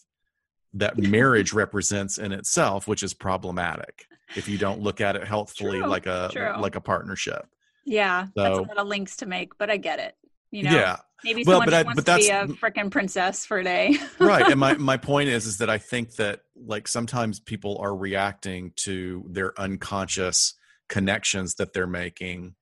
that 0.73 0.97
marriage 0.97 1.53
represents 1.53 2.17
in 2.17 2.31
itself 2.31 2.87
which 2.87 3.03
is 3.03 3.13
problematic 3.13 4.05
if 4.35 4.47
you 4.49 4.57
don't 4.57 4.81
look 4.81 4.99
at 5.01 5.15
it 5.15 5.23
healthfully 5.25 5.79
True, 5.79 5.87
like 5.87 6.05
a 6.05 6.29
true. 6.31 6.53
like 6.59 6.75
a 6.75 6.81
partnership. 6.81 7.45
Yeah 7.85 8.27
that's 8.35 8.51
a 8.51 8.55
So- 8.55 8.61
lot 8.63 8.77
of 8.77 8.87
links 8.87 9.17
to 9.17 9.25
make 9.25 9.57
but 9.57 9.69
i 9.69 9.77
get 9.77 9.99
it 9.99 10.15
you 10.51 10.63
know? 10.63 10.71
Yeah. 10.71 10.97
Maybe 11.25 11.43
Well, 11.45 11.55
someone 11.59 11.65
but 11.67 11.73
I- 11.73 11.81
wants 11.83 12.03
to 12.03 12.15
be 12.15 12.29
a 12.29 12.47
freaking 12.47 12.89
princess 12.91 13.45
for 13.45 13.57
a 13.59 13.63
day. 13.63 13.97
Right 14.19 14.45
and 14.49 14.59
my 14.59 14.73
my 14.77 14.97
point 14.97 15.29
is 15.29 15.45
is 15.45 15.57
that 15.57 15.69
i 15.69 15.77
think 15.77 16.15
that 16.15 16.41
like 16.55 16.87
sometimes 16.87 17.39
people 17.39 17.77
are 17.79 17.95
reacting 17.95 18.71
to 18.83 19.25
their 19.29 19.59
unconscious 19.59 20.53
connections 20.89 21.55
that 21.55 21.73
they're 21.73 21.87
making 21.87 22.55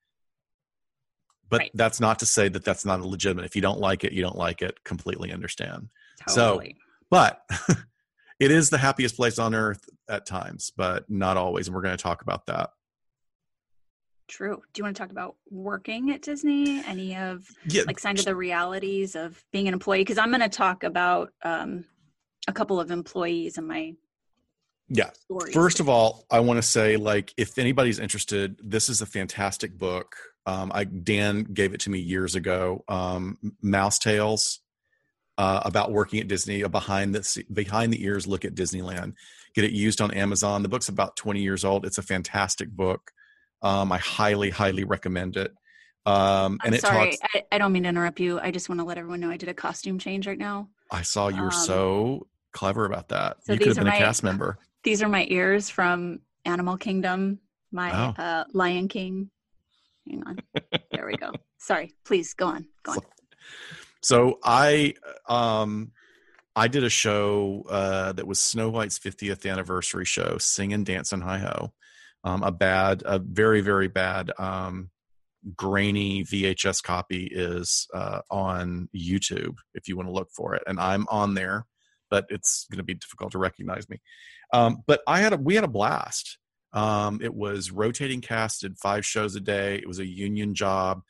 but 1.50 1.60
Right. 1.60 1.72
that's 1.76 2.00
not 2.00 2.20
to 2.20 2.26
say 2.26 2.48
that 2.50 2.63
that's 2.65 2.86
not 2.86 3.02
legitimate 3.02 3.46
if 3.46 3.56
you 3.56 3.62
don't 3.62 3.80
like 3.80 4.04
it 4.04 4.13
you 4.13 4.22
don't 4.24 4.38
like 4.38 4.62
it. 4.63 4.84
Completely 4.84 5.32
understand. 5.32 5.89
So- 6.28 6.62
but 7.12 7.41
it 8.39 8.52
is 8.52 8.69
the 8.69 8.78
happiest 8.78 9.15
place 9.15 9.39
on 9.39 9.56
earth 9.56 9.88
at 10.10 10.26
times 10.26 10.71
but 10.76 11.10
not 11.10 11.38
always 11.38 11.67
and 11.67 11.76
we're 11.76 11.82
going 11.82 11.98
to 11.98 12.02
talk 12.02 12.21
about 12.21 12.45
that. 12.45 12.69
True. 14.28 14.60
Do 14.74 14.80
you 14.80 14.84
want 14.84 14.95
to 14.95 15.00
talk 15.00 15.12
about 15.12 15.36
working 15.52 16.10
at 16.12 16.21
disney? 16.21 16.84
Any 16.86 17.15
of 17.15 17.48
yeah 17.67 17.84
like 17.86 18.02
kind 18.02 18.17
of 18.17 18.26
the 18.26 18.36
realities 18.36 19.15
of 19.15 19.43
being 19.52 19.67
an 19.67 19.74
employee? 19.74 20.00
Because 20.00 20.17
i'm 20.17 20.30
going 20.30 20.41
to 20.41 20.50
talk 20.50 20.84
about 20.84 21.32
um, 21.43 21.86
a 22.48 22.54
couple 22.54 22.80
of 22.80 22.91
employees 22.91 23.58
in 23.58 23.67
my 23.67 23.93
yeah. 24.89 25.10
stories. 25.12 25.54
First 25.54 25.80
of 25.80 25.89
all, 25.89 26.26
I 26.30 26.39
want 26.39 26.58
to 26.58 26.62
say, 26.62 26.98
like, 26.98 27.34
if 27.38 27.58
anybody's 27.58 28.00
interested, 28.00 28.60
this 28.63 28.89
is 28.89 29.02
a 29.02 29.06
fantastic 29.06 29.78
book. 29.78 30.15
Um, 30.45 30.71
I 30.74 30.84
Dan 30.84 31.43
gave 31.43 31.74
it 31.74 31.80
to 31.82 31.89
me 31.89 32.00
years 32.00 32.36
ago. 32.36 32.84
Um, 32.88 33.38
Mouse 33.62 33.98
Tales 33.98 34.60
uh, 35.38 35.62
about 35.65 35.91
working 35.91 36.19
at 36.19 36.28
Disney, 36.28 36.62
a 36.62 36.69
behind 36.69 37.13
the 37.15 37.45
behind 37.52 37.91
the 37.93 38.04
ears 38.04 38.28
look 38.28 38.45
at 38.45 38.56
Disneyland. 38.56 39.13
Get 39.54 39.63
it 39.65 39.71
used 39.71 40.02
on 40.02 40.12
Amazon. 40.12 40.63
The 40.63 40.69
book's 40.69 40.89
about 40.89 41.15
twenty 41.15 41.41
years 41.41 41.63
old. 41.65 41.86
It's 41.86 41.98
a 41.98 42.02
fantastic 42.04 42.69
book. 42.69 43.12
Um, 43.62 43.91
I 43.91 43.98
highly, 43.98 44.50
highly 44.50 44.84
recommend 44.84 45.38
it. 45.38 45.52
Um, 46.06 46.60
I'm 46.62 46.67
and 46.67 46.76
it 46.76 46.82
sorry, 46.82 47.12
talks. 47.12 47.17
I, 47.34 47.43
I 47.54 47.58
don't 47.58 47.71
mean 47.71 47.84
to 47.84 47.89
interrupt 47.89 48.19
you. 48.19 48.39
I 48.39 48.52
just 48.52 48.69
want 48.69 48.80
to 48.80 48.86
let 48.86 48.98
everyone 48.98 49.19
know 49.21 49.30
I 49.32 49.38
did 49.38 49.50
a 49.50 49.54
costume 49.54 49.98
change 49.98 50.28
right 50.28 50.38
now. 50.38 50.69
I 50.91 51.02
saw 51.02 51.30
you 51.30 51.41
were 51.41 51.48
um, 51.48 51.52
so 51.52 52.28
clever 52.54 52.86
about 52.86 53.10
that. 53.10 53.38
so 53.43 53.54
you 53.54 53.60
could 53.60 53.69
have 53.69 53.78
been 53.78 53.88
are 53.88 53.89
a 53.89 53.93
my- 53.93 53.98
cast 54.00 54.24
member. 54.24 54.58
These 54.84 55.02
are 55.02 55.10
my 55.10 55.26
ears 55.30 55.67
from 55.69 56.19
Animal 56.45 56.78
Kingdom, 56.78 57.39
my 57.71 57.89
Wow. 57.89 58.13
uh, 58.19 58.43
Lion 58.54 58.88
King. 58.88 59.32
Hang 60.08 60.24
on. 60.28 60.39
There 60.91 61.08
we 61.08 61.17
go. 61.17 61.32
Sorry. 61.58 61.95
Please 62.06 62.36
go 62.36 62.45
on. 62.45 62.67
Go 62.84 62.91
on. 62.91 63.00
So 64.06 64.38
I 64.44 64.94
um 65.28 65.91
I 66.56 66.68
did 66.68 66.84
a 66.84 66.91
show 66.91 67.63
uh 67.68 68.12
that 68.13 68.28
was 68.28 68.39
Snow 68.39 68.70
White's 68.70 69.00
50th 69.00 69.50
anniversary 69.52 70.06
show, 70.06 70.38
Sing 70.38 70.74
and 70.74 70.86
Dance 70.86 71.12
and 71.12 71.24
Hi 71.24 71.39
Ho. 71.39 71.74
Um 72.24 72.44
a 72.44 72.52
bad 72.52 73.02
a 73.04 73.18
very 73.18 73.62
very 73.62 73.88
bad 73.88 74.32
um 74.38 74.91
grainy 75.56 76.24
VHS 76.24 76.84
copy 76.84 77.26
is 77.32 77.88
uh 77.96 78.22
on 78.30 78.89
YouTube 78.96 79.56
if 79.74 79.88
you 79.88 79.98
want 79.98 80.08
to 80.08 80.13
look 80.13 80.30
for 80.30 80.54
it 80.54 80.62
and 80.68 80.80
I'm 80.80 81.08
on 81.10 81.34
there 81.34 81.65
but 82.12 82.28
it's 82.30 82.68
going 82.70 82.78
to 82.78 82.84
be 82.84 82.94
difficult 82.94 83.32
to 83.32 83.39
recognize 83.39 83.89
me. 83.89 84.02
Um 84.54 84.84
but 84.86 85.02
I 85.08 85.18
had 85.18 85.34
a 85.34 85.38
we 85.38 85.56
had 85.56 85.63
a 85.63 85.68
blast. 85.80 86.38
Um 86.74 87.22
it 87.24 87.34
was 87.34 87.72
rotating 87.72 88.22
cast 88.22 88.62
did 88.62 88.78
5 88.78 89.04
shows 89.04 89.36
a 89.36 89.39
day. 89.39 89.78
It 89.78 89.88
was 89.88 89.98
a 89.98 90.06
union 90.06 90.54
job. 90.54 91.02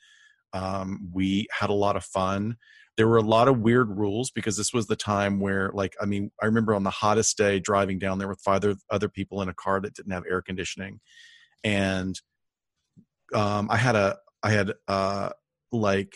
Um 0.54 1.10
we 1.12 1.46
had 1.50 1.68
a 1.68 1.74
lot 1.74 1.96
of 1.96 2.02
fun 2.04 2.56
there 2.96 3.08
were 3.08 3.18
a 3.18 3.22
lot 3.22 3.48
of 3.48 3.60
weird 3.60 3.96
rules 3.96 4.30
because 4.30 4.56
this 4.56 4.72
was 4.72 4.86
the 4.86 4.96
time 4.96 5.38
where 5.38 5.70
like 5.74 5.94
i 6.00 6.04
mean 6.06 6.30
i 6.42 6.46
remember 6.46 6.74
on 6.74 6.82
the 6.82 6.90
hottest 6.90 7.36
day 7.36 7.60
driving 7.60 7.98
down 7.98 8.18
there 8.18 8.28
with 8.28 8.40
five 8.40 8.56
other, 8.56 8.74
other 8.90 9.08
people 9.08 9.42
in 9.42 9.48
a 9.48 9.54
car 9.54 9.80
that 9.80 9.94
didn't 9.94 10.12
have 10.12 10.24
air 10.28 10.42
conditioning. 10.42 11.00
And 11.64 12.18
um 13.34 13.68
i 13.70 13.76
had 13.76 13.96
a 13.96 14.16
i 14.42 14.50
had 14.50 14.72
uh 14.88 15.30
like 15.72 16.14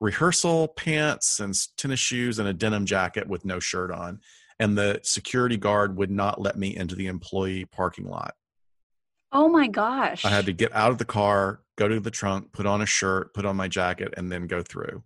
rehearsal 0.00 0.68
pants 0.68 1.40
and 1.40 1.54
tennis 1.76 2.00
shoes 2.00 2.38
and 2.38 2.48
a 2.48 2.54
denim 2.54 2.86
jacket 2.86 3.28
with 3.28 3.44
no 3.44 3.60
shirt 3.60 3.90
on. 3.90 4.18
And 4.58 4.76
the 4.76 5.00
security 5.02 5.58
guard 5.58 5.96
would 5.96 6.10
not 6.10 6.40
let 6.40 6.56
me 6.56 6.74
into 6.74 6.94
the 6.94 7.06
employee 7.06 7.66
parking 7.66 8.08
lot. 8.08 8.34
Oh 9.32 9.48
my 9.48 9.68
gosh. 9.68 10.24
i 10.24 10.28
had 10.28 10.46
to 10.46 10.52
get 10.52 10.74
out 10.74 10.90
of 10.90 10.98
the 10.98 11.04
car 11.04 11.60
go 11.76 11.86
to 11.86 12.00
the 12.00 12.10
trunk 12.10 12.52
put 12.52 12.66
on 12.66 12.82
a 12.82 12.86
shirt 12.86 13.32
put 13.32 13.44
on 13.44 13.56
my 13.56 13.68
jacket 13.68 14.12
and 14.16 14.30
then 14.32 14.46
go 14.46 14.62
through 14.62 15.02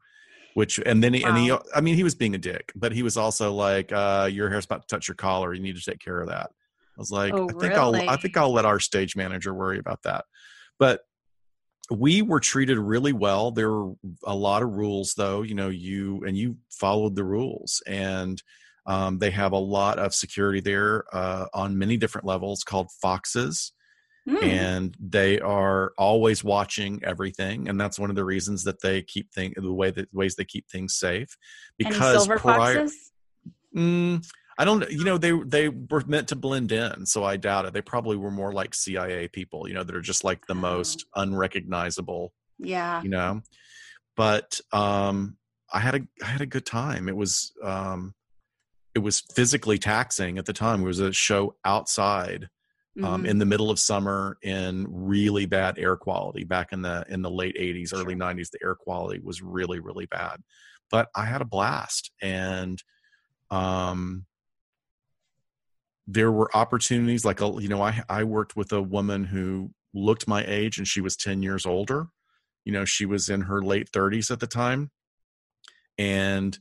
which 0.55 0.81
and 0.87 1.03
then 1.03 1.12
he, 1.12 1.23
and 1.23 1.37
he 1.37 1.53
i 1.75 1.81
mean 1.81 1.95
he 1.95 2.05
was 2.05 2.14
being 2.14 2.35
a 2.35 2.38
dick 2.38 2.73
but 2.75 2.93
he 2.93 3.03
was 3.03 3.17
also 3.17 3.53
like 3.53 3.93
uh 3.93 4.29
your 4.31 4.49
hair's 4.49 4.64
about 4.64 4.83
to 4.83 4.87
touch 4.87 5.09
your 5.09 5.17
collar. 5.17 5.53
You 5.53 5.62
need 5.62 5.77
to 5.77 5.83
take 5.83 6.01
care 6.01 6.21
of 6.21 6.29
that. 6.29 6.51
I 6.51 6.99
was 6.99 7.11
like 7.11 7.35
Oh, 7.35 7.49
i 7.49 7.53
think 7.53 7.75
i'll 7.75 7.95
i 7.95 8.17
think 8.17 8.37
i'll 8.37 8.53
let 8.53 8.64
our 8.64 8.81
stage 8.81 9.17
manager 9.17 9.53
worry 9.53 9.79
about 9.79 10.03
that. 10.05 10.25
But 10.79 11.03
we 11.90 12.23
were 12.23 12.40
treated 12.40 12.79
really 12.79 13.12
well. 13.12 13.51
There 13.51 13.71
were 13.71 13.93
a 14.25 14.35
lot 14.35 14.62
of 14.62 14.71
rules 14.71 15.14
though 15.14 15.43
you 15.43 15.55
know 15.55 15.69
you 15.69 16.25
and 16.25 16.37
you 16.37 16.57
followed 16.71 17.14
the 17.14 17.25
rules. 17.25 17.83
And 17.87 18.43
um, 18.87 19.19
they 19.19 19.31
have 19.31 19.53
a 19.53 19.59
lot 19.59 19.99
of 19.99 20.14
security 20.14 20.61
there 20.61 21.05
uh, 21.12 21.47
on 21.55 21.79
many 21.79 21.97
different 21.97 22.27
levels 22.27 22.64
called 22.64 22.90
foxes 23.01 23.73
Hmm. 24.27 24.43
and 24.43 24.97
they 24.99 25.39
are 25.41 25.93
always 25.99 26.43
watching 26.43 26.99
everything 27.05 27.69
and 27.69 27.79
that's 27.79 27.99
one 27.99 28.09
of 28.09 28.17
the 28.17 28.25
reasons 28.25 28.65
that 28.65 28.81
they 28.81 29.03
keep 29.03 29.31
things 29.35 29.53
the 29.57 29.71
way 29.71 29.91
that 29.91 30.09
ways 30.15 30.35
they 30.35 30.47
keep 30.47 30.67
things 30.71 30.95
safe 30.95 31.37
because 31.77 32.23
silver 32.25 32.39
prior 32.39 32.75
foxes? 32.81 33.13
Mm, 33.77 34.27
i 34.59 34.65
don't 34.65 34.91
you 34.91 35.05
know 35.05 35.19
they 35.19 35.33
they 35.45 35.69
were 35.69 36.03
meant 36.07 36.29
to 36.29 36.37
blend 36.37 36.73
in 36.73 37.05
so 37.05 37.23
i 37.23 37.37
doubt 37.37 37.67
it 37.67 37.75
they 37.75 37.83
probably 37.83 38.17
were 38.17 38.31
more 38.31 38.53
like 38.53 38.75
cia 38.75 39.29
people 39.29 39.69
you 39.69 39.75
know 39.75 39.85
that 39.85 39.95
are 39.95 40.01
just 40.01 40.25
like 40.25 40.47
the 40.47 40.55
Oh. 40.55 40.59
most 40.59 41.05
unrecognizable 41.17 42.33
Yeah. 42.59 43.03
you 43.03 43.11
know 43.11 43.43
but 44.17 44.59
um 44.73 45.37
i 45.71 45.81
had 45.81 45.97
a 45.97 46.01
i 46.23 46.27
had 46.27 46.41
a 46.41 46.47
good 46.47 46.65
time 46.65 47.11
it 47.11 47.17
was 47.17 47.53
um 47.63 48.15
it 48.95 49.01
was 49.01 49.21
physically 49.35 49.77
taxing 49.77 50.39
at 50.39 50.47
the 50.47 50.53
time 50.55 50.81
it 50.81 50.87
was 50.87 51.01
a 51.01 51.13
show 51.13 51.57
outside 51.65 52.49
um, 53.02 53.24
Mhm. 53.24 53.28
in 53.28 53.38
the 53.38 53.46
middle 53.46 53.70
of 53.70 53.78
summer 53.78 54.38
in 54.42 54.87
really 54.88 55.46
bad 55.46 55.78
air 55.78 55.96
quality 55.96 56.44
back 56.44 56.72
in 56.72 56.83
the 56.83 57.04
in 57.09 57.22
the 57.22 57.30
late 57.30 57.57
80s 57.59 57.92
early 57.92 58.14
Sure. 58.14 58.16
90s 58.16 58.50
the 58.50 58.59
air 58.64 58.74
quality 58.74 59.20
was 59.20 59.42
really 59.42 59.80
really 59.80 60.07
bad 60.07 60.42
but 60.90 61.09
I 61.16 61.24
had 61.24 61.40
a 61.40 61.46
blast. 61.46 62.12
And 62.22 62.83
um, 63.50 64.26
there 66.07 66.30
were 66.33 66.54
opportunities 66.54 67.24
like, 67.24 67.40
you 67.40 67.68
know, 67.68 67.83
I, 67.83 68.02
I 68.09 68.24
worked 68.24 68.57
with 68.57 68.72
a 68.72 68.83
woman 68.83 69.24
who 69.24 69.72
looked 69.94 70.28
my 70.28 70.44
age 70.46 70.78
and 70.78 70.87
she 70.87 71.00
was 71.00 71.16
10 71.16 71.42
years 71.42 71.64
older. 71.64 72.09
You 72.64 72.72
know, 72.72 72.85
she 72.85 73.07
was 73.07 73.28
in 73.28 73.42
her 73.42 73.62
late 73.62 73.90
30s 73.90 74.30
at 74.30 74.40
the 74.40 74.46
time 74.46 74.90
and 75.98 76.59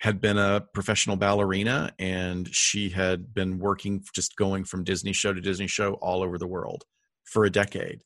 had 0.00 0.20
been 0.20 0.38
a 0.38 0.64
professional 0.74 1.16
ballerina 1.16 1.92
and 1.98 2.48
she 2.54 2.88
had 2.88 3.34
been 3.34 3.58
working 3.58 4.04
just 4.14 4.36
going 4.36 4.64
from 4.64 4.84
Disney 4.84 5.12
show 5.12 5.32
to 5.32 5.40
Disney 5.40 5.66
show 5.66 5.94
all 5.94 6.22
over 6.22 6.38
the 6.38 6.46
world 6.46 6.84
for 7.24 7.44
a 7.44 7.50
decade. 7.50 8.02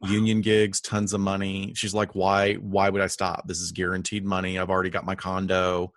Wow. 0.00 0.10
Union 0.10 0.40
gigs, 0.40 0.80
tons 0.80 1.12
of 1.12 1.20
money. 1.20 1.72
She's 1.74 1.94
like, 1.94 2.14
"Why 2.14 2.54
why 2.54 2.88
would 2.88 3.02
I 3.02 3.08
stop? 3.08 3.48
This 3.48 3.60
is 3.60 3.72
guaranteed 3.72 4.24
money. 4.24 4.58
I've 4.58 4.70
already 4.70 4.90
got 4.90 5.04
my 5.04 5.16
condo. 5.16 5.92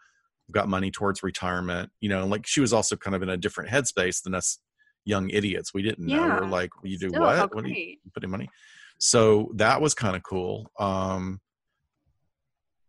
I've 0.49 0.53
got 0.53 0.67
money 0.67 0.89
towards 0.89 1.21
retirement." 1.21 1.91
You 1.99 2.09
know, 2.09 2.25
like 2.25 2.47
she 2.47 2.61
was 2.61 2.73
also 2.73 2.95
kind 2.95 3.15
of 3.15 3.21
in 3.21 3.29
a 3.29 3.37
different 3.37 3.69
headspace 3.69 4.23
than 4.23 4.33
us 4.33 4.57
young 5.05 5.29
idiots. 5.29 5.73
We 5.73 5.83
didn't 5.83 6.07
yeah. 6.07 6.17
know. 6.17 6.39
We're 6.41 6.47
like, 6.47 6.71
"You 6.83 6.97
do 6.97 7.09
Still, 7.09 7.21
what? 7.21 7.53
What 7.53 7.65
are 7.65 7.67
you 7.67 7.97
putting 8.11 8.31
money?" 8.31 8.49
So 8.97 9.51
that 9.55 9.81
was 9.81 9.93
kind 9.93 10.15
of 10.15 10.23
cool. 10.23 10.71
Um 10.79 11.39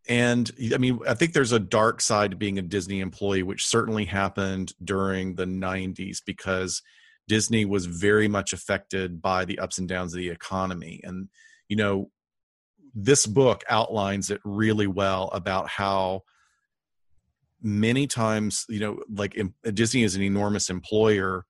and 0.09 0.51
I 0.75 0.79
mean, 0.79 0.99
I 1.07 1.15
think 1.15 1.33
there's 1.33 1.53
a 1.53 1.61
dark 1.61 2.01
side 2.01 2.33
to 2.33 2.37
being 2.37 2.59
a 2.59 2.63
Disney 2.63 3.01
employee, 3.01 3.43
which 3.43 3.67
certainly 3.67 4.05
happened 4.05 4.73
during 4.83 5.35
the 5.35 5.45
90s 5.45 6.19
because 6.25 6.83
Disney 7.29 7.65
was 7.65 7.87
very 7.87 8.27
much 8.27 8.53
affected 8.53 9.23
by 9.23 9.45
the 9.45 9.59
ups 9.61 9.79
and 9.79 9.89
downs 9.89 10.13
of 10.13 10.19
the 10.19 10.31
economy. 10.31 11.01
And, 11.05 11.29
you 11.69 11.77
know, 11.77 12.11
this 12.95 13.27
book 13.27 13.63
outlines 13.69 14.31
it 14.31 14.41
really 14.45 14.89
well 14.89 15.31
about 15.33 15.69
how 15.69 16.23
many 17.63 18.09
times, 18.09 18.67
you 18.69 18.81
know, 18.81 18.99
like 19.09 19.41
Disney 19.73 20.03
is 20.03 20.17
an 20.17 20.23
enormous 20.23 20.69
employer 20.69 21.47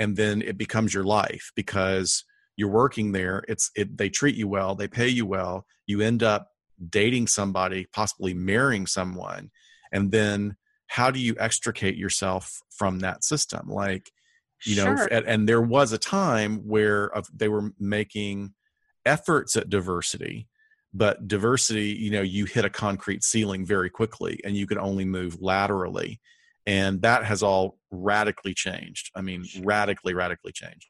and 0.00 0.16
then 0.16 0.42
it 0.42 0.58
becomes 0.58 0.92
your 0.92 1.04
life 1.04 1.52
because 1.54 2.24
you're 2.56 2.68
working 2.68 3.12
there. 3.12 3.44
It's, 3.46 3.70
it, 3.76 3.96
they 3.96 4.08
treat 4.08 4.34
you 4.34 4.48
well, 4.48 4.74
they 4.74 4.88
pay 4.88 5.08
you 5.08 5.26
well. 5.26 5.64
You 5.86 6.00
end 6.00 6.24
up 6.24 6.48
dating 6.90 7.26
somebody, 7.26 7.86
possibly 7.92 8.34
marrying 8.34 8.86
someone, 8.86 9.50
and 9.92 10.10
then 10.10 10.56
how 10.86 11.10
do 11.10 11.18
you 11.18 11.34
extricate 11.38 11.96
yourself 11.96 12.60
from 12.70 13.00
that 13.00 13.24
system? 13.24 13.68
Like, 13.68 14.10
you 14.64 14.76
know, 14.76 14.96
sure. 14.96 15.08
and, 15.10 15.26
and, 15.26 15.48
there 15.48 15.60
was 15.60 15.92
a 15.92 15.98
time 15.98 16.58
where 16.66 17.10
they 17.34 17.48
were 17.48 17.72
making 17.78 18.54
efforts 19.04 19.56
at 19.56 19.68
diversity, 19.68 20.48
but 20.92 21.26
diversity, 21.28 21.88
you 21.88 22.10
know, 22.10 22.22
you 22.22 22.44
hit 22.44 22.64
a 22.64 22.70
concrete 22.70 23.24
ceiling 23.24 23.66
very 23.66 23.90
quickly, 23.90 24.40
and 24.44 24.56
you 24.56 24.66
could 24.66 24.78
only 24.78 25.04
move 25.04 25.40
laterally, 25.40 26.20
and 26.66 27.02
that 27.02 27.24
has 27.24 27.42
all 27.42 27.78
radically 27.90 28.54
changed. 28.54 29.10
I 29.14 29.20
mean, 29.20 29.44
radically, 29.62 30.14
radically 30.14 30.52
changed. 30.52 30.88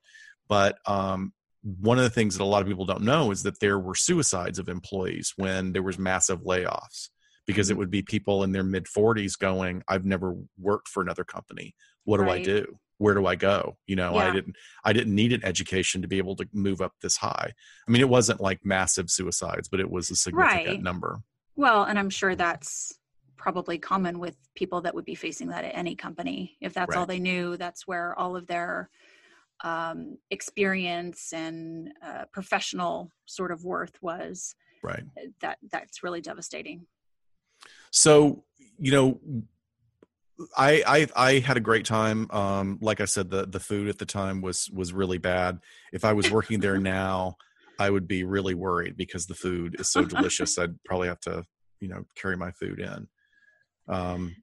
But 0.49 0.79
um, 0.87 1.33
one 1.65 1.97
of 1.97 2.05
the 2.05 2.11
things 2.11 2.37
that 2.37 2.45
a 2.45 2.47
lot 2.47 2.61
of 2.61 2.69
people 2.69 2.85
don't 2.85 3.03
know 3.03 3.31
is 3.31 3.43
that 3.43 3.59
there 3.59 3.79
were 3.79 3.95
suicides 3.95 4.59
of 4.59 4.69
employees 4.69 5.33
when 5.37 5.73
there 5.73 5.83
was 5.83 5.99
massive 5.99 6.43
layoffs 6.43 7.09
because 7.47 7.71
it 7.71 7.73
mm-hmm. 7.73 7.81
would 7.81 7.91
be 7.91 8.03
people 8.03 8.43
in 8.43 8.53
their 8.53 8.63
mid 8.63 8.85
40s 8.85 9.39
going 9.39 9.83
i've 9.89 10.05
never 10.05 10.37
worked 10.59 10.89
for 10.89 11.03
another 11.03 11.25
company 11.25 11.75
what 12.05 12.19
do 12.19 12.25
right. 12.25 12.41
i 12.41 12.45
do 12.45 12.79
where 12.99 13.15
do 13.15 13.27
i 13.27 13.35
go 13.35 13.77
you 13.87 13.97
know 13.97 14.15
yeah. 14.15 14.29
i 14.29 14.31
didn't 14.31 14.57
i 14.85 14.93
didn't 14.93 15.15
need 15.15 15.33
an 15.33 15.45
education 15.45 16.03
to 16.03 16.09
be 16.09 16.19
able 16.19 16.37
to 16.37 16.47
move 16.53 16.81
up 16.81 16.93
this 17.01 17.17
high 17.17 17.53
i 17.89 17.91
mean 17.91 18.03
it 18.03 18.09
wasn't 18.09 18.41
like 18.41 18.61
massive 18.65 19.11
suicides 19.11 19.69
but 19.69 19.81
it 19.81 19.91
was 19.91 20.11
a 20.11 20.17
significant 20.17 20.67
right. 20.69 20.83
number 20.83 21.21
well 21.57 21.85
and 21.85 21.99
i'm 21.99 22.11
sure 22.11 22.35
that's 22.35 22.99
probably 23.37 23.79
common 23.79 24.19
with 24.19 24.37
people 24.55 24.83
that 24.83 24.95
would 24.95 25.05
be 25.05 25.15
facing 25.15 25.49
that 25.49 25.65
at 25.65 25.75
any 25.75 25.95
company 25.95 26.57
if 26.61 26.73
that's 26.73 26.91
right. 26.91 26.99
all 26.99 27.07
they 27.07 27.19
knew 27.19 27.57
that's 27.57 27.87
where 27.87 28.19
all 28.19 28.37
of 28.37 28.47
their 28.47 28.89
um, 29.63 30.19
experience 30.31 31.33
and 31.33 31.93
uh, 32.05 32.25
professional 32.33 33.11
sort 33.27 33.53
of 33.53 33.65
worth 33.65 33.97
was 34.03 34.55
right 34.83 35.05
uh, 35.19 35.27
that 35.41 35.59
that's 35.71 36.03
really 36.03 36.21
devastating 36.21 36.87
so 37.91 38.45
you 38.79 38.93
know 38.93 39.21
I, 40.57 40.83
I 40.87 41.07
I 41.15 41.39
had 41.39 41.57
a 41.57 41.61
great 41.61 41.85
time. 41.85 42.29
Um, 42.31 42.79
like 42.81 43.01
I 43.01 43.05
said, 43.05 43.31
the 43.31 43.47
the 43.47 43.61
food 43.61 43.89
at 43.89 43.99
the 43.99 44.07
time 44.07 44.41
was 44.41 44.69
was 44.71 44.93
really 44.93 45.19
bad. 45.19 45.61
If 45.93 46.05
I 46.05 46.13
was 46.13 46.31
working 46.31 46.61
there 46.61 46.79
now, 46.99 47.37
I 47.79 47.91
would 47.91 48.07
be 48.07 48.25
really 48.25 48.55
worried 48.55 48.97
because 48.97 49.27
the 49.27 49.35
food 49.35 49.77
is 49.79 49.91
so 49.91 50.05
delicious. 50.05 50.59
I'd 50.59 50.83
probably 50.85 51.09
have 51.09 51.21
to, 51.21 51.45
you 51.81 51.89
know, 51.89 52.05
carry 52.17 52.37
my 52.37 52.51
food 52.53 52.81
in. 52.81 53.09
Um, 53.89 54.35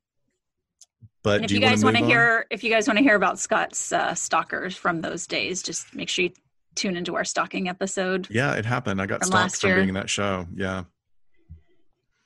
but 1.23 1.37
and 1.37 1.45
if 1.45 1.51
you, 1.51 1.55
you 1.55 1.61
guys 1.61 1.83
want 1.83 1.97
to 1.97 2.05
hear, 2.05 2.45
if 2.49 2.63
you 2.63 2.71
guys 2.71 2.87
want 2.87 2.97
to 2.97 3.03
hear 3.03 3.15
about 3.15 3.39
Scott's 3.39 3.91
uh, 3.91 4.13
stalkers 4.15 4.75
from 4.75 5.01
those 5.01 5.27
days, 5.27 5.61
just 5.61 5.93
make 5.95 6.09
sure 6.09 6.25
you 6.25 6.31
tune 6.75 6.95
into 6.95 7.15
our 7.15 7.23
stalking 7.25 7.69
episode. 7.69 8.27
Yeah, 8.29 8.53
it 8.55 8.65
happened. 8.65 9.01
I 9.01 9.05
got 9.05 9.23
stalked 9.25 9.57
from 9.57 9.75
being 9.75 9.89
in 9.89 9.95
that 9.95 10.09
show. 10.09 10.47
Yeah. 10.55 10.83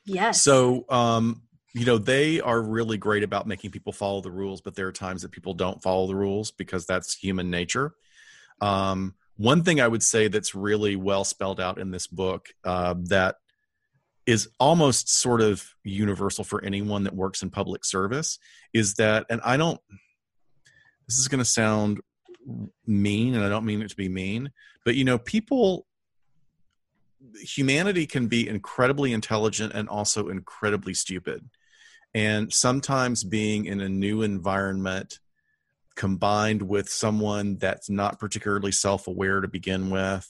Yes. 0.06 0.42
So, 0.44 0.86
um, 0.90 1.42
you 1.74 1.86
know, 1.86 1.98
they 1.98 2.40
are 2.40 2.62
really 2.62 2.98
great 2.98 3.24
about 3.24 3.48
making 3.48 3.72
people 3.72 3.92
follow 3.92 4.22
the 4.22 4.32
rules, 4.32 4.62
but 4.62 4.76
there 4.76 4.88
are 4.88 4.94
times 4.94 5.24
that 5.24 5.32
people 5.32 5.54
don't 5.54 5.82
follow 5.82 6.08
the 6.08 6.16
rules 6.16 6.52
because 6.52 6.86
that's 6.86 7.16
human 7.16 7.50
nature. 7.50 7.96
Um, 8.62 9.16
one 9.36 9.64
thing 9.64 9.82
I 9.82 9.88
would 9.88 10.04
say 10.04 10.30
that's 10.30 10.56
really 10.56 10.96
well 10.96 11.26
spelled 11.26 11.60
out 11.60 11.78
in 11.80 11.92
this 11.92 12.08
book 12.08 12.48
uh, 12.64 12.96
that 13.06 13.36
is 14.26 14.50
almost 14.60 15.10
sort 15.10 15.42
of 15.42 15.64
universal 15.84 16.44
for 16.44 16.64
anyone 16.64 17.04
that 17.04 17.16
works 17.16 17.44
in 17.44 17.50
public 17.50 17.86
service 17.86 18.40
is 18.74 18.96
that 18.96 19.26
and 19.30 19.42
i 19.44 19.58
don't 19.58 19.80
this 21.08 21.18
is 21.18 21.28
going 21.28 21.40
to 21.40 21.46
sound 21.46 22.00
mean 22.86 23.36
and 23.36 23.44
i 23.44 23.50
don't 23.50 23.66
mean 23.66 23.82
it 23.82 23.90
to 23.90 23.96
be 23.96 24.10
mean 24.10 24.52
but 24.84 24.96
you 24.96 25.04
know 25.04 25.18
people 25.18 25.86
humanity 27.40 28.06
can 28.06 28.28
be 28.28 28.48
incredibly 28.48 29.14
intelligent 29.14 29.74
and 29.74 29.90
also 29.90 30.30
incredibly 30.30 30.94
stupid. 30.94 31.50
And 32.14 32.52
sometimes 32.54 33.24
being 33.24 33.66
in 33.66 33.82
a 33.82 33.90
new 33.90 34.22
environment 34.22 35.20
combined 35.96 36.62
with 36.62 36.90
someone 36.90 37.58
that's 37.58 37.90
not 37.90 38.20
particularly 38.20 38.72
self-aware 38.72 39.42
to 39.42 39.48
begin 39.48 39.90
with 39.90 40.30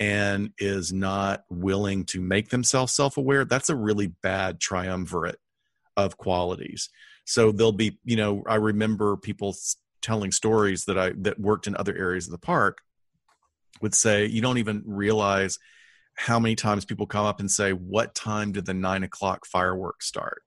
and 0.00 0.50
is 0.58 0.92
not 0.92 1.44
willing 1.50 2.04
to 2.06 2.20
make 2.20 2.48
themselves 2.48 2.92
self-aware 2.92 3.44
that's 3.44 3.68
a 3.68 3.76
really 3.76 4.08
bad 4.22 4.58
triumvirate 4.58 5.38
of 5.96 6.16
qualities. 6.16 6.88
So 7.24 7.52
they'll 7.52 7.72
be 7.72 7.98
you 8.04 8.16
know 8.16 8.42
i 8.46 8.56
remember 8.56 9.16
people 9.16 9.54
telling 10.02 10.32
stories 10.32 10.86
that 10.86 10.98
i 10.98 11.12
that 11.18 11.38
worked 11.38 11.66
in 11.66 11.76
other 11.76 11.96
areas 11.96 12.26
of 12.26 12.32
the 12.32 12.38
park 12.38 12.78
would 13.82 13.94
say 13.94 14.26
you 14.26 14.40
don't 14.40 14.58
even 14.58 14.82
realize 14.84 15.58
how 16.14 16.40
many 16.40 16.56
times 16.56 16.84
people 16.84 17.06
come 17.06 17.24
up 17.24 17.38
and 17.38 17.50
say 17.50 17.72
what 17.72 18.14
time 18.14 18.52
did 18.52 18.66
the 18.66 18.74
nine 18.74 19.04
o'clock 19.04 19.46
fireworks 19.46 20.06
start 20.06 20.42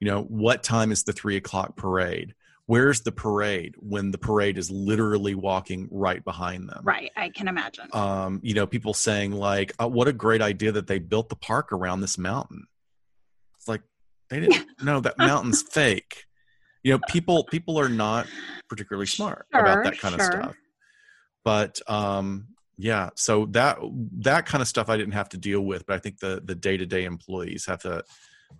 you 0.00 0.06
know 0.06 0.22
what 0.22 0.62
time 0.62 0.90
is 0.90 1.02
the 1.02 1.12
three 1.12 1.36
o'clock 1.36 1.76
parade 1.76 2.34
where's 2.66 3.00
the 3.02 3.12
parade 3.12 3.74
when 3.78 4.10
the 4.10 4.18
parade 4.18 4.58
is 4.58 4.70
literally 4.70 5.34
walking 5.34 5.88
right 5.90 6.24
behind 6.24 6.68
them? 6.68 6.80
Right 6.82 7.10
i 7.16 7.28
can 7.28 7.48
imagine. 7.48 7.88
Um, 7.92 8.40
you 8.42 8.54
know 8.54 8.66
people 8.66 8.94
saying 8.94 9.32
like 9.32 9.72
oh, 9.78 9.88
what 9.88 10.08
a 10.08 10.12
great 10.12 10.42
idea 10.42 10.72
that 10.72 10.86
they 10.86 10.98
built 10.98 11.28
the 11.28 11.36
park 11.36 11.72
around 11.72 12.00
this 12.00 12.18
mountain. 12.18 12.66
It's 13.56 13.68
like 13.68 13.82
they 14.30 14.40
didn't 14.40 14.66
know 14.82 15.00
that 15.00 15.18
mountain's 15.18 15.62
fake. 15.62 16.24
You 16.82 16.92
know 16.92 17.00
people 17.08 17.44
people 17.44 17.78
are 17.78 17.88
not 17.88 18.26
particularly 18.68 19.06
smart 19.06 19.46
sure, 19.52 19.60
about 19.60 19.84
that 19.84 19.98
kind 19.98 20.14
sure. 20.14 20.26
of 20.26 20.32
stuff. 20.32 20.56
But 21.44 21.80
um 21.88 22.48
yeah 22.76 23.10
so 23.14 23.46
that 23.46 23.78
that 24.18 24.46
kind 24.46 24.60
of 24.60 24.66
stuff 24.66 24.88
i 24.88 24.96
didn't 24.96 25.12
have 25.12 25.28
to 25.28 25.36
deal 25.36 25.60
with 25.60 25.86
but 25.86 25.94
i 25.94 25.98
think 25.98 26.18
the 26.18 26.42
the 26.44 26.54
day-to-day 26.54 27.04
employees 27.04 27.66
have 27.66 27.80
to 27.80 28.02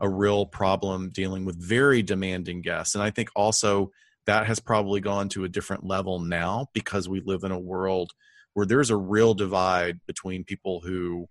a 0.01 0.09
real 0.09 0.47
problem 0.47 1.11
dealing 1.11 1.45
with 1.45 1.57
very 1.57 2.03
demanding 2.03 2.63
guests. 2.63 2.95
And 2.95 3.03
I 3.03 3.11
think 3.11 3.31
also 3.35 3.91
that 4.27 4.47
has 4.47 4.61
probably 4.61 5.01
gone 5.01 5.29
to 5.31 5.45
a 5.45 5.49
different 5.49 5.85
level 5.85 6.19
now 6.19 6.69
because 6.73 7.09
we 7.09 7.21
live 7.21 7.45
in 7.45 7.53
a 7.53 7.59
world 7.59 8.13
where 8.55 8.67
there's 8.67 8.91
a 8.91 8.97
real 8.97 9.35
divide 9.35 10.01
between 10.07 10.45
people 10.45 10.81
who 10.81 11.29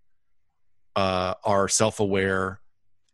uh, 0.96 1.34
are 1.44 1.68
self 1.68 2.00
aware 2.00 2.60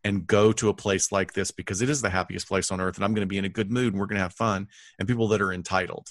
and 0.04 0.26
go 0.26 0.52
to 0.52 0.70
a 0.70 0.74
place 0.74 1.12
like 1.12 1.34
this 1.34 1.52
because 1.52 1.82
it 1.82 1.90
is 1.90 2.02
the 2.02 2.10
happiest 2.10 2.48
place 2.48 2.72
on 2.72 2.82
earth 2.82 2.96
and 2.96 3.04
I'm 3.04 3.14
going 3.14 3.26
to 3.26 3.30
be 3.30 3.38
in 3.38 3.46
a 3.46 3.50
good 3.50 3.72
mood 3.72 3.94
and 3.94 4.00
we're 4.00 4.08
going 4.08 4.18
to 4.18 4.24
have 4.24 4.34
fun, 4.34 4.68
and 4.98 5.08
people 5.08 5.28
that 5.30 5.42
are 5.42 5.54
entitled. 5.54 6.08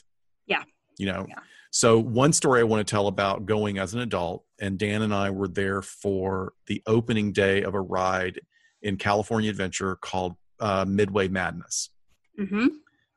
Yeah. 0.46 0.62
You 0.98 1.06
know, 1.06 1.26
yeah. 1.28 1.40
so 1.70 1.98
one 1.98 2.32
story 2.32 2.60
I 2.60 2.64
want 2.64 2.86
to 2.86 2.90
tell 2.90 3.06
about 3.06 3.46
going 3.46 3.78
as 3.78 3.94
an 3.94 4.00
adult, 4.00 4.44
and 4.60 4.78
Dan 4.78 5.02
and 5.02 5.14
I 5.14 5.30
were 5.30 5.48
there 5.48 5.82
for 5.82 6.52
the 6.66 6.82
opening 6.86 7.32
day 7.32 7.62
of 7.62 7.74
a 7.74 7.80
ride 7.80 8.40
in 8.82 8.96
California 8.96 9.50
Adventure 9.50 9.96
called 9.96 10.36
uh, 10.60 10.84
Midway 10.86 11.28
Madness 11.28 11.90
mm-hmm. 12.38 12.66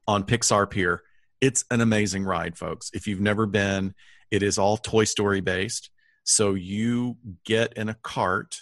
on 0.07 0.23
Pixar 0.23 0.69
Pier. 0.69 1.01
It's 1.39 1.65
an 1.71 1.81
amazing 1.81 2.23
ride, 2.23 2.57
folks. 2.57 2.91
If 2.93 3.07
you've 3.07 3.21
never 3.21 3.45
been, 3.45 3.93
it 4.29 4.43
is 4.43 4.57
all 4.57 4.77
Toy 4.77 5.03
Story 5.05 5.41
based. 5.41 5.89
So 6.23 6.53
you 6.53 7.17
get 7.45 7.73
in 7.73 7.89
a 7.89 7.95
cart 7.95 8.57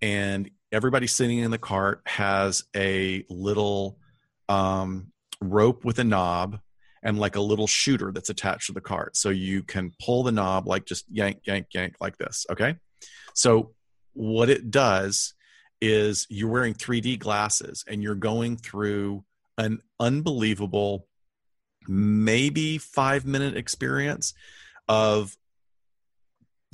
and 0.00 0.50
everybody 0.72 1.06
sitting 1.06 1.38
in 1.38 1.50
the 1.50 1.58
cart 1.58 2.02
has 2.06 2.64
a 2.74 3.24
little 3.30 3.98
um, 4.48 5.12
rope 5.40 5.84
with 5.84 5.98
a 5.98 6.04
knob 6.04 6.58
and 7.02 7.18
like 7.18 7.36
a 7.36 7.40
little 7.40 7.66
shooter 7.66 8.12
that's 8.12 8.30
attached 8.30 8.66
to 8.66 8.72
the 8.72 8.80
cart. 8.80 9.16
So 9.16 9.30
you 9.30 9.62
can 9.62 9.92
pull 10.00 10.22
the 10.22 10.32
knob, 10.32 10.66
like 10.66 10.86
just 10.86 11.04
yank, 11.10 11.40
yank, 11.46 11.66
yank, 11.74 11.94
like 12.00 12.16
this. 12.16 12.46
Okay. 12.50 12.76
So 13.34 13.74
what 14.12 14.50
it 14.50 14.70
does 14.70 15.34
is 15.82 16.28
you're 16.30 16.48
wearing 16.48 16.74
3D 16.74 17.18
glasses 17.18 17.84
and 17.88 18.02
you're 18.04 18.14
going 18.14 18.56
through 18.56 19.24
an 19.58 19.80
unbelievable, 19.98 21.08
maybe 21.88 22.78
five 22.78 23.26
minute 23.26 23.56
experience 23.56 24.32
of 24.88 25.36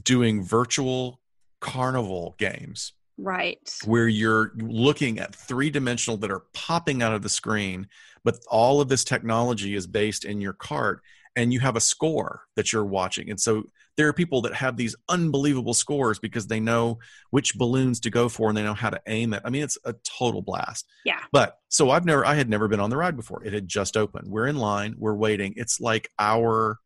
doing 0.04 0.44
virtual 0.44 1.20
carnival 1.60 2.36
games 2.38 2.92
Right. 3.16 3.74
where 3.84 4.06
you're 4.06 4.52
looking 4.56 5.18
at 5.18 5.34
three 5.34 5.70
dimensional 5.70 6.18
that 6.18 6.30
are 6.30 6.44
popping 6.52 7.02
out 7.02 7.14
of 7.14 7.22
the 7.22 7.28
screen, 7.30 7.88
but 8.24 8.38
all 8.48 8.80
of 8.80 8.88
this 8.88 9.04
technology 9.04 9.74
is 9.74 9.86
based 9.86 10.24
in 10.26 10.40
your 10.42 10.52
cart 10.52 11.00
and 11.34 11.52
you 11.52 11.60
have 11.60 11.76
a 11.76 11.80
score 11.80 12.42
that 12.56 12.72
you're 12.74 12.84
watching. 12.84 13.30
And 13.30 13.40
so 13.40 13.64
there 13.98 14.08
are 14.08 14.12
people 14.12 14.40
that 14.42 14.54
have 14.54 14.76
these 14.76 14.94
unbelievable 15.08 15.74
scores 15.74 16.20
because 16.20 16.46
they 16.46 16.60
know 16.60 17.00
which 17.30 17.56
balloons 17.56 17.98
to 18.00 18.10
go 18.10 18.28
for 18.28 18.48
and 18.48 18.56
they 18.56 18.62
know 18.62 18.72
how 18.72 18.88
to 18.88 19.00
aim 19.08 19.34
it. 19.34 19.42
I 19.44 19.50
mean, 19.50 19.64
it's 19.64 19.76
a 19.84 19.92
total 20.04 20.40
blast. 20.40 20.86
Yeah. 21.04 21.18
But 21.32 21.58
so 21.68 21.90
I've 21.90 22.04
never, 22.04 22.24
I 22.24 22.36
had 22.36 22.48
never 22.48 22.68
been 22.68 22.78
on 22.78 22.90
the 22.90 22.96
ride 22.96 23.16
before. 23.16 23.44
It 23.44 23.52
had 23.52 23.66
just 23.66 23.96
opened. 23.96 24.28
We're 24.30 24.46
in 24.46 24.56
line, 24.56 24.94
we're 24.96 25.16
waiting. 25.16 25.54
It's 25.56 25.80
like 25.80 26.08
our, 26.16 26.78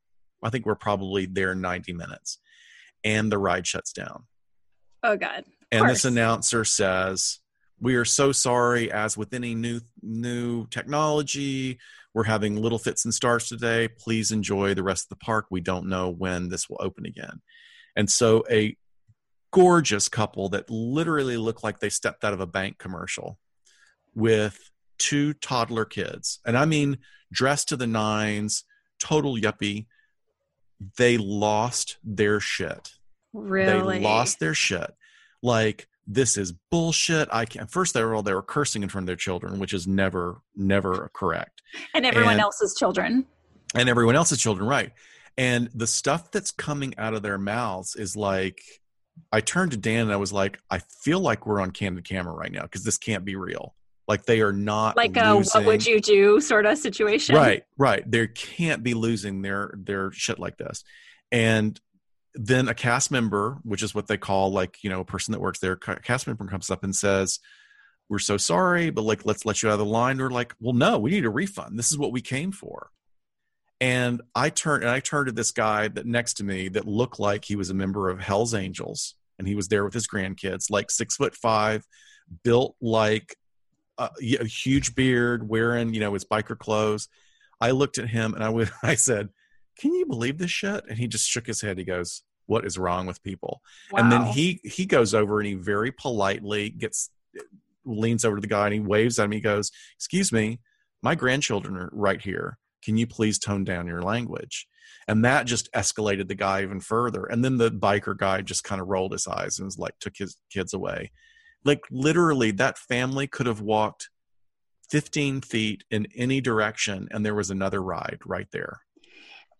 I 0.43 0.49
think 0.49 0.65
we're 0.65 0.75
probably 0.75 1.27
there 1.27 1.55
90 1.55 1.93
minutes 1.93 2.39
and 3.05 3.31
the 3.31 3.39
ride 3.39 3.67
shuts 3.67 3.93
down 3.93 4.25
Oh 5.03 5.17
God. 5.17 5.45
and 5.71 5.89
this 5.91 6.07
announcer 6.07 6.65
says 6.65 7.41
we 7.83 7.97
are 7.97 8.05
so 8.07 8.33
sorry 8.33 8.91
as 8.91 9.17
with 9.17 9.35
any 9.35 9.55
new 9.55 9.81
new 10.03 10.67
technology 10.69 11.79
we're 12.15 12.25
having 12.25 12.57
little 12.57 12.79
fits 12.79 13.05
and 13.05 13.15
starts 13.15 13.49
today. 13.49 13.89
Please 13.89 14.33
enjoy 14.33 14.75
the 14.75 14.83
rest 14.83 15.07
of 15.07 15.09
the 15.11 15.25
park. 15.25 15.47
We 15.51 15.61
don't 15.61 15.89
know 15.89 16.11
when 16.11 16.49
this 16.49 16.69
will 16.69 16.79
open 16.81 17.07
again. 17.07 17.41
And 17.97 18.11
so 18.11 18.45
a 18.51 18.77
gorgeous 19.51 20.09
couple 20.09 20.51
that 20.51 20.71
literally 20.71 21.37
look 21.37 21.63
like 21.63 21.81
they 21.81 21.89
stepped 21.89 22.25
out 22.25 22.35
of 22.35 22.41
a 22.41 22.47
bank 22.47 22.79
commercial 22.79 23.39
with 24.15 24.59
two 24.99 25.33
toddler 25.35 25.85
kids. 25.85 26.41
And 26.45 26.57
i 26.57 26.65
mean 26.65 26.99
dressed 27.33 27.71
to 27.71 27.77
the 27.77 27.87
nines 27.87 28.65
total 29.01 29.37
yuppie. 29.37 29.87
They 30.99 31.17
lost 31.17 31.97
their 32.05 32.41
shit. 32.41 32.91
Really. 33.33 33.99
they 33.99 34.05
lost 34.05 34.39
their 34.39 34.55
shit. 34.55 34.93
Like 35.43 35.89
this 36.07 36.37
is 36.37 36.53
bullshit. 36.53 37.29
I 37.33 37.45
can't. 37.45 37.71
First, 37.71 37.95
they 37.95 38.03
were 38.03 38.15
all 38.15 38.23
they 38.23 38.35
were 38.35 38.43
cursing 38.43 38.83
in 38.83 38.89
front 38.89 39.05
of 39.05 39.07
their 39.07 39.17
children, 39.17 39.59
which 39.59 39.73
is 39.73 39.87
never 39.87 40.41
never 40.57 41.11
correct. 41.15 41.63
and 41.95 42.05
everyone 42.07 42.33
and- 42.33 42.41
else's 42.41 42.75
children. 42.75 43.27
And 43.75 43.89
everyone 43.89 44.17
else's 44.17 44.39
children, 44.39 44.69
right? 44.69 44.93
And 45.39 45.71
the 45.75 45.87
stuff 45.87 46.31
that's 46.31 46.51
coming 46.51 46.95
out 46.99 47.15
of 47.15 47.23
their 47.23 47.39
mouths 47.39 47.97
is 47.97 48.17
like. 48.17 48.61
I 49.31 49.41
turned 49.41 49.73
to 49.73 49.77
Dan 49.77 50.01
and 50.05 50.13
I 50.13 50.17
was 50.17 50.33
like, 50.33 50.59
I 50.71 50.79
feel 51.03 51.21
like 51.21 51.47
we're 51.47 51.61
on 51.61 51.71
candid 51.71 52.05
camera 52.09 52.33
right 52.33 52.51
now 52.51 52.63
because 52.63 52.83
this 52.83 52.97
can't 52.97 53.27
be 53.27 53.37
real. 53.37 53.75
Like 54.09 54.25
they 54.25 54.41
are 54.41 54.53
not 54.55 54.97
Like 54.97 55.17
a 55.19 55.37
what 55.37 55.65
would 55.67 55.87
you 55.87 56.01
do 56.01 56.41
sort 56.41 56.65
of 56.65 56.79
situation. 56.79 57.37
Right, 57.37 57.63
right. 57.77 58.11
They 58.11 58.27
can't 58.27 58.83
be 58.83 58.95
losing 58.95 59.43
their 59.43 59.75
their 59.77 60.13
shit 60.13 60.39
like 60.39 60.57
this. 60.57 60.83
And 61.31 61.79
then 62.35 62.69
a 62.69 62.75
cast 62.75 63.11
member, 63.11 63.59
which 63.63 63.83
is 63.83 63.95
what 63.95 64.07
they 64.07 64.17
call 64.17 64.53
like 64.53 64.83
you 64.83 64.91
know 64.91 65.01
a 65.01 65.05
person 65.05 65.33
that 65.33 65.41
works 65.41 65.59
there, 65.59 65.77
ca- 65.77 65.97
cast 65.97 66.27
member 66.27 66.47
comes 66.47 66.71
up 66.71 66.85
and 66.85 66.95
says, 66.95 67.39
"We're 68.09 68.19
so 68.19 68.37
sorry, 68.37 68.91
but 68.91 69.03
like 69.03 69.25
let's 69.27 69.45
let 69.45 69.63
you 69.63 69.69
out 69.69 69.75
of 69.75 69.79
the 69.81 69.85
line." 69.85 70.19
We're 70.19 70.31
like, 70.31 70.55
"Well, 70.61 70.75
no, 70.75 70.99
we 70.99 71.11
need 71.11 71.25
a 71.25 71.31
refund. 71.31 71.79
This 71.79 71.91
is 71.91 71.99
what 71.99 72.13
we 72.13 72.21
came 72.21 72.53
for." 72.53 72.91
And 73.81 74.23
I 74.35 74.51
turned 74.51 74.85
and 74.85 74.91
I 74.91 75.01
turned 75.01 75.27
to 75.27 75.33
this 75.33 75.51
guy 75.51 75.89
that 75.89 76.07
next 76.07 76.35
to 76.35 76.45
me 76.45 76.69
that 76.69 76.87
looked 76.87 77.19
like 77.19 77.45
he 77.45 77.57
was 77.57 77.71
a 77.71 77.75
member 77.75 78.09
of 78.09 78.21
Hell's 78.21 78.55
Angels, 78.55 79.15
and 79.39 79.47
he 79.47 79.55
was 79.55 79.69
there 79.69 79.85
with 79.85 79.95
his 79.95 80.07
grandkids, 80.07 80.71
like 80.71 80.91
six 80.91 81.17
foot 81.17 81.35
five, 81.35 81.85
built 82.45 82.77
like 82.81 83.37
uh, 83.99 84.09
a, 84.23 84.37
a 84.37 84.45
huge 84.45 84.95
beard, 84.95 85.49
wearing 85.49 85.93
you 85.93 86.01
know 86.01 86.15
his 86.15 86.25
biker 86.25 86.59
clothes. 86.59 87.09
I 87.61 87.73
looked 87.73 87.99
at 87.99 88.09
him 88.09 88.35
and 88.35 88.43
I 88.43 88.49
would 88.49 88.71
I 88.83 88.95
said, 88.95 89.29
"Can 89.79 89.95
you 89.95 90.07
believe 90.07 90.39
this 90.39 90.51
shit?" 90.51 90.85
And 90.89 90.99
he 90.99 91.07
just 91.07 91.29
shook 91.29 91.47
his 91.47 91.61
head. 91.61 91.79
He 91.79 91.85
goes, 91.85 92.23
"What 92.47 92.65
is 92.65 92.79
wrong 92.79 93.07
with 93.07 93.23
people?" 93.23 93.63
And 93.97 94.11
then 94.11 94.25
he 94.27 94.61
he 94.65 94.87
goes 94.87 95.15
over 95.15 95.41
and 95.41 95.47
he 95.47 95.55
very 95.55 95.93
politely 95.93 96.71
gets 96.71 97.11
leans 97.85 98.25
over 98.25 98.37
to 98.37 98.41
the 98.41 98.47
guy 98.47 98.67
and 98.67 98.75
he 98.75 98.81
waves 98.81 99.19
at 99.19 99.25
him. 99.25 99.33
He 99.33 99.41
goes, 99.41 99.71
"Excuse 99.97 100.33
me, 100.33 100.61
my 101.03 101.15
grandchildren 101.15 101.77
are 101.77 101.91
right 101.93 102.23
here. 102.23 102.59
Can 102.85 102.97
you 102.97 103.07
please 103.07 103.39
tone 103.39 103.65
down 103.65 103.87
your 103.87 104.03
language?" 104.03 104.67
And 105.09 105.25
that 105.25 105.47
just 105.47 105.73
escalated 105.73 106.29
the 106.29 106.35
guy 106.35 106.63
even 106.63 106.81
further. 106.81 107.25
And 107.25 107.45
then 107.45 107.57
the 107.57 107.71
biker 107.71 108.17
guy 108.17 108.43
just 108.43 108.65
kind 108.65 108.81
of 108.81 108.89
rolled 108.89 109.13
his 109.13 109.27
eyes 109.27 109.59
and 109.59 109.67
was 109.67 109.79
like, 109.79 109.99
took 109.99 110.17
his 110.17 110.37
kids 110.51 110.73
away. 110.73 111.11
Like 111.65 111.81
literally, 111.91 112.51
that 112.53 112.79
family 112.79 113.27
could 113.27 113.47
have 113.47 113.61
walked 113.61 114.11
15 114.91 115.41
feet 115.41 115.85
in 115.91 116.07
any 116.15 116.41
direction, 116.41 117.09
and 117.11 117.25
there 117.25 117.35
was 117.35 117.51
another 117.51 117.83
ride 117.83 118.19
right 118.27 118.49
there. 118.53 118.81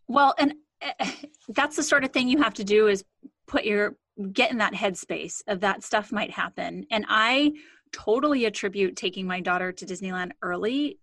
Well, 0.09 0.35
and 0.39 0.55
eh, 0.81 1.11
that's 1.49 1.77
the 1.77 1.83
sort 1.83 2.05
of 2.05 2.13
thing 2.13 2.29
you 2.29 2.39
have 2.39 2.55
to 2.55 2.65
do 2.65 2.89
is 2.89 3.05
put 3.47 3.65
your 3.65 3.97
get 4.33 4.51
in 4.51 4.59
that 4.59 4.75
headspace 4.75 5.43
of 5.47 5.61
that 5.61 5.83
stuff 5.83 6.13
might 6.13 6.31
happen. 6.31 6.87
And 6.91 7.07
I 7.09 7.53
totally 7.93 8.45
attribute 8.45 8.97
taking 8.97 9.27
my 9.27 9.41
daughter 9.41 9.73
to 9.73 9.87
Disneyland 9.87 10.33
early 10.43 10.99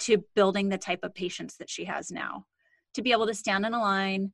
to 0.00 0.24
building 0.34 0.68
the 0.68 0.78
type 0.78 1.00
of 1.02 1.14
patience 1.14 1.56
that 1.56 1.70
she 1.70 1.84
has 1.84 2.10
now. 2.10 2.46
To 2.94 3.02
be 3.02 3.12
able 3.12 3.26
to 3.26 3.34
stand 3.34 3.64
in 3.64 3.74
a 3.74 3.80
line, 3.80 4.32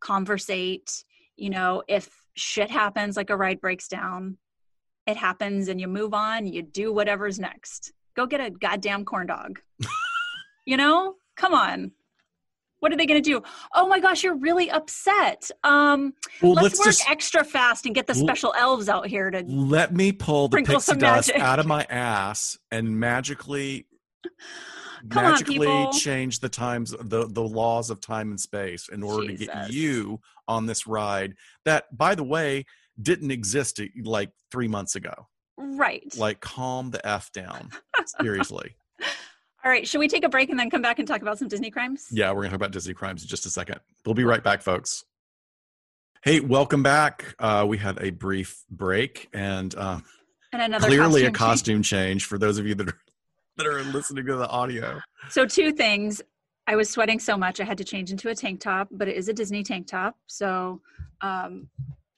conversate, 0.00 1.04
you 1.36 1.50
know, 1.50 1.82
if 1.88 2.08
shit 2.34 2.70
happens 2.70 3.16
like 3.16 3.30
a 3.30 3.36
ride 3.36 3.60
breaks 3.60 3.88
down, 3.88 4.38
it 5.06 5.16
happens 5.16 5.68
and 5.68 5.80
you 5.80 5.88
move 5.88 6.14
on, 6.14 6.46
you 6.46 6.62
do 6.62 6.92
whatever's 6.92 7.38
next. 7.38 7.92
Go 8.14 8.26
get 8.26 8.40
a 8.40 8.50
goddamn 8.50 9.04
corn 9.04 9.26
dog. 9.26 9.60
you 10.66 10.76
know? 10.76 11.14
Come 11.36 11.54
on. 11.54 11.92
What 12.80 12.92
are 12.92 12.96
they 12.96 13.06
going 13.06 13.22
to 13.22 13.30
do? 13.30 13.42
Oh 13.74 13.86
my 13.86 14.00
gosh, 14.00 14.22
you're 14.24 14.36
really 14.36 14.70
upset. 14.70 15.50
Um, 15.64 16.14
Well, 16.42 16.52
let's, 16.52 16.64
let's, 16.64 16.78
work 16.80 16.86
just 16.86 17.10
extra 17.10 17.44
fast 17.44 17.86
and 17.86 17.94
get 17.94 18.06
the 18.06 18.14
L- 18.14 18.18
special 18.20 18.54
elves 18.58 18.88
out 18.88 19.06
here 19.06 19.30
to. 19.30 19.44
let 19.46 19.94
me 19.94 20.12
pull 20.12 20.48
the 20.48 20.58
pixie 20.58 20.80
some 20.80 20.98
dust 20.98 21.30
out 21.36 21.58
of 21.58 21.66
my 21.66 21.84
ass 21.90 22.58
and 22.70 22.98
magically 22.98 23.86
on, 25.02 25.08
magically 25.24 25.58
people. 25.58 25.92
change 25.92 26.40
the 26.40 26.48
times 26.48 26.94
the 27.00 27.26
the 27.26 27.42
laws 27.42 27.88
of 27.90 28.00
time 28.00 28.30
and 28.30 28.40
space 28.40 28.88
in 28.90 29.02
order 29.02 29.28
to 29.28 29.34
get 29.34 29.70
you 29.72 30.20
on 30.48 30.66
this 30.66 30.86
ride 30.86 31.34
that 31.64 31.84
by 31.96 32.14
the 32.14 32.22
way 32.24 32.64
didn't 33.00 33.30
exist 33.30 33.80
uh, 33.80 33.84
like 34.04 34.30
3 34.50 34.68
months 34.68 34.96
ago 34.96 35.26
Right. 35.56 36.04
like 36.18 36.40
calm 36.40 36.90
the 36.90 37.06
f 37.06 37.32
down 37.32 37.70
seriously 38.20 38.76
All 39.64 39.70
right. 39.70 39.86
Should 39.86 39.98
we 39.98 40.08
take 40.08 40.24
a 40.24 40.28
break 40.28 40.50
and 40.50 40.58
then 40.58 40.70
come 40.70 40.82
back 40.82 40.98
and 40.98 41.06
talk 41.06 41.22
about 41.22 41.38
some 41.38 41.48
Disney 41.48 41.70
crimes? 41.70 42.06
yeah 42.10 42.30
we're 42.30 42.36
going 42.36 42.44
to 42.44 42.50
talk 42.50 42.56
about 42.56 42.70
disney 42.72 42.94
crimes 42.94 43.22
in 43.22 43.28
just 43.28 43.46
a 43.46 43.50
second 43.50 43.78
we'll 44.06 44.14
be 44.14 44.24
right 44.24 44.42
back 44.42 44.62
folks 44.62 45.04
hey 46.24 46.40
welcome 46.40 46.82
back 46.82 47.34
uh, 47.38 47.64
we 47.68 47.76
had 47.78 47.98
a 48.02 48.10
brief 48.10 48.64
break 48.70 49.28
and 49.32 49.74
um, 49.76 50.02
And 50.52 50.62
another 50.62 50.86
clearly 50.88 51.22
a 51.22 51.24
change. 51.26 51.36
costume 51.36 51.82
change 51.82 52.24
for 52.26 52.38
those 52.38 52.58
of 52.58 52.66
you 52.66 52.74
that 52.76 52.88
are 52.88 52.98
that 53.56 53.66
are 53.66 53.82
listening 53.84 54.24
to 54.26 54.36
the 54.36 54.48
audio 54.48 55.00
So 55.28 55.44
two 55.46 55.72
things. 55.72 56.22
I 56.66 56.76
was 56.76 56.88
sweating 56.88 57.18
so 57.18 57.36
much 57.36 57.60
I 57.60 57.64
had 57.64 57.76
to 57.78 57.84
change 57.84 58.10
into 58.12 58.28
a 58.28 58.34
tank 58.34 58.60
top, 58.60 58.88
but 58.92 59.08
it 59.08 59.16
is 59.16 59.28
a 59.28 59.32
Disney 59.32 59.62
tank 59.64 59.88
top. 59.88 60.16
So 60.26 60.80
um, 61.20 61.68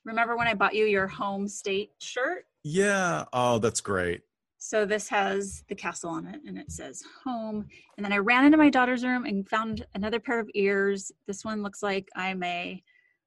remember 0.04 0.36
when 0.36 0.46
I 0.46 0.52
bought 0.54 0.74
you 0.74 0.84
your 0.84 1.06
home 1.08 1.48
state 1.48 1.90
shirt? 2.00 2.44
yeah 2.64 3.24
oh 3.32 3.58
that's 3.58 3.80
great 3.80 4.20
So 4.64 4.86
this 4.86 5.08
has 5.08 5.64
the 5.68 5.74
castle 5.74 6.10
on 6.10 6.24
it 6.24 6.40
and 6.46 6.56
it 6.56 6.70
says 6.70 7.02
home. 7.24 7.66
And 7.96 8.04
then 8.04 8.12
I 8.12 8.18
ran 8.18 8.44
into 8.44 8.56
my 8.56 8.70
daughter's 8.70 9.04
room 9.04 9.24
and 9.24 9.46
found 9.48 9.84
another 9.96 10.20
pair 10.20 10.38
of 10.38 10.48
ears. 10.54 11.10
This 11.26 11.44
one 11.44 11.64
looks 11.64 11.82
like 11.82 12.08
I'm 12.14 12.44
a 12.44 12.80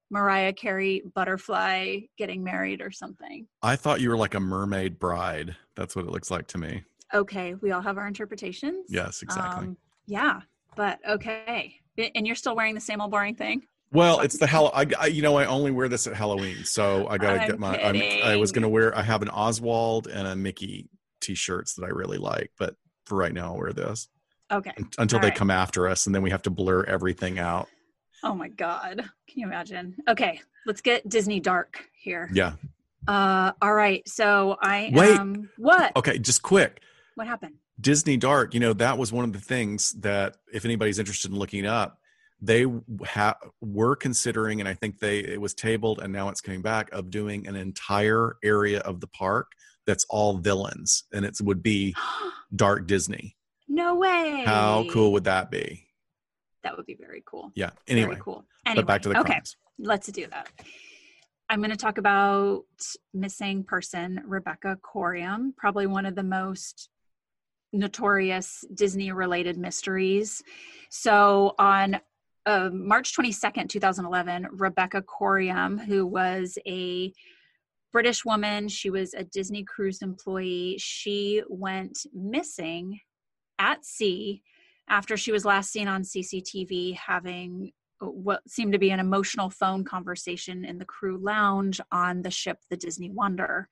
Mariah 0.10 0.54
Carey 0.54 1.04
butterfly 1.14 2.00
getting 2.18 2.42
married 2.42 2.80
or 2.80 2.90
something. 2.90 3.48
I 3.62 3.76
thought 3.76 4.00
you 4.00 4.12
were 4.12 4.18
like 4.18 4.34
a 4.34 4.40
mermaid 4.40 4.98
bride. 4.98 5.58
That's 5.76 5.94
what 5.94 6.06
it 6.06 6.12
looks 6.12 6.32
like 6.32 6.48
to 6.48 6.58
me. 6.58 6.84
Okay, 7.14 7.54
we 7.56 7.72
all 7.72 7.82
have 7.82 7.98
our 7.98 8.08
interpretations. 8.08 8.86
Yes, 8.88 9.22
exactly. 9.22 9.68
Um, 9.68 9.78
yeah, 10.08 10.40
but 10.78 11.00
okay. 11.06 11.76
And 11.98 12.26
you're 12.26 12.38
still 12.38 12.56
wearing 12.56 12.76
the 12.76 12.82
same 12.82 13.02
old 13.02 13.12
boring 13.12 13.36
thing? 13.36 13.64
well, 13.92 14.22
it's 14.22 14.38
the 14.38 14.48
hell. 14.48 14.72
I, 14.74 14.88
I, 14.98 15.08
you 15.08 15.22
know, 15.22 15.36
I 15.36 15.46
only 15.46 15.72
wear 15.72 15.90
this 15.90 16.08
at 16.08 16.14
Halloween, 16.14 16.64
so 16.64 17.08
I 17.10 17.18
gotta 17.18 17.42
I'm 17.42 17.48
get 17.48 17.60
my. 17.60 17.78
I'm, 17.78 18.02
I 18.24 18.38
was 18.38 18.54
gonna 18.54 18.70
wear. 18.70 18.98
I 18.98 19.02
have 19.02 19.22
an 19.22 19.30
Oswald 19.30 20.08
and 20.08 20.28
a 20.28 20.36
Mickey 20.36 20.88
t-shirts 21.30 21.74
that 21.76 21.84
I 21.84 21.90
really 21.90 22.18
like, 22.18 22.52
but 22.60 22.76
for 23.06 23.16
right 23.18 23.34
now, 23.34 23.54
I'll 23.54 23.58
wear 23.58 23.74
this 23.74 24.08
Okay. 24.52 24.72
until 24.98 25.18
All 25.18 25.22
they 25.22 25.30
right. 25.30 25.38
come 25.38 25.50
after 25.52 25.88
us, 25.88 26.06
and 26.06 26.14
then 26.14 26.22
we 26.22 26.30
have 26.30 26.44
to 26.44 26.50
blur 26.50 26.84
everything 26.84 27.40
out. 27.40 27.68
Oh 28.24 28.34
my 28.36 28.48
God. 28.48 28.98
Can 29.28 29.40
you 29.40 29.46
imagine? 29.48 29.96
Okay, 30.08 30.42
let's 30.66 30.82
get 30.82 31.08
Disney 31.10 31.40
dark 31.40 31.84
here. 32.02 32.30
Yeah, 32.34 32.54
Uh, 33.08 33.52
all 33.62 33.74
right. 33.74 34.08
So 34.08 34.58
I 34.62 34.90
Wait. 34.94 35.20
am 35.20 35.50
what? 35.58 35.96
Okay, 35.96 36.18
just 36.18 36.42
quick. 36.42 36.82
What 37.16 37.28
happened? 37.28 37.56
Disney 37.80 38.18
Dark, 38.18 38.54
you 38.54 38.60
know, 38.60 38.74
that 38.74 38.98
was 38.98 39.12
one 39.12 39.26
of 39.26 39.34
the 39.34 39.40
things 39.40 39.92
that 40.02 40.38
if 40.54 40.64
anybody's 40.66 40.98
interested 40.98 41.30
in 41.32 41.38
looking 41.38 41.66
up, 41.66 42.00
they 42.42 42.66
ha- 43.06 43.38
were 43.62 43.96
considering, 43.96 44.60
and 44.60 44.68
I 44.70 44.74
think 44.74 45.00
they 45.00 45.20
it 45.20 45.40
was 45.42 45.54
tabled, 45.54 46.00
and 46.02 46.12
now 46.14 46.30
it's 46.30 46.42
coming 46.42 46.62
back 46.62 46.90
of 46.94 47.10
doing 47.10 47.48
an 47.48 47.56
entire 47.56 48.38
area 48.44 48.80
of 48.80 49.02
the 49.02 49.08
park 49.08 49.52
that's 49.86 50.06
all 50.10 50.38
villains, 50.38 51.04
and 51.14 51.26
it 51.26 51.38
would 51.42 51.64
be 51.64 51.96
Dark 52.56 52.88
Disney. 52.88 53.36
no 53.68 53.96
way. 53.96 54.44
How 54.46 54.86
cool 54.92 55.12
would 55.14 55.26
that 55.26 55.52
be? 55.52 55.88
That 56.64 56.76
would 56.78 56.86
be 56.86 56.96
very 56.96 57.24
cool. 57.26 57.52
Yeah. 57.56 57.72
Anyway, 57.88 58.08
very 58.08 58.22
cool. 58.22 58.46
Anyway, 58.66 58.82
but 58.82 58.88
back 58.88 59.02
to 59.04 59.10
the 59.10 59.20
okay. 59.20 59.34
crimes. 59.34 59.56
let's 59.78 60.08
do 60.08 60.28
that. 60.28 60.50
I'm 61.50 61.60
going 61.60 61.70
to 61.70 61.78
talk 61.78 62.00
about 62.00 62.64
missing 63.14 63.64
person 63.64 64.22
Rebecca 64.26 64.80
Coriam, 64.82 65.56
probably 65.56 65.86
one 65.86 66.08
of 66.08 66.16
the 66.16 66.24
most 66.24 66.90
notorious 67.72 68.64
Disney 68.74 69.12
related 69.12 69.58
mysteries. 69.58 70.42
So 70.90 71.54
on 71.60 72.00
uh, 72.46 72.70
March 72.72 73.16
22nd, 73.16 73.70
2011, 73.70 74.48
Rebecca 74.52 75.04
Coriam, 75.04 75.84
who 75.84 76.06
was 76.08 76.58
a 76.66 77.14
British 77.96 78.26
woman, 78.26 78.68
she 78.68 78.90
was 78.90 79.14
a 79.14 79.24
Disney 79.24 79.64
cruise 79.64 80.02
employee, 80.02 80.76
she 80.78 81.42
went 81.48 81.98
missing 82.14 83.00
at 83.58 83.86
sea 83.86 84.44
after 84.90 85.16
she 85.16 85.32
was 85.32 85.46
last 85.46 85.72
seen 85.72 85.88
on 85.88 86.02
CCTV 86.02 86.98
having 86.98 87.72
uh, 88.02 88.08
what 88.08 88.42
seemed 88.50 88.74
to 88.74 88.80
be 88.80 88.90
an 88.90 89.00
emotional 89.00 89.50
phone 89.50 89.86
conversation 89.86 90.66
in 90.66 90.78
the 90.78 90.84
crew 90.84 91.18
lounge 91.18 91.80
on 91.90 92.22
the 92.22 92.30
ship, 92.30 92.58
the 92.70 92.76
Disney 92.76 93.12
Wonder. 93.12 93.70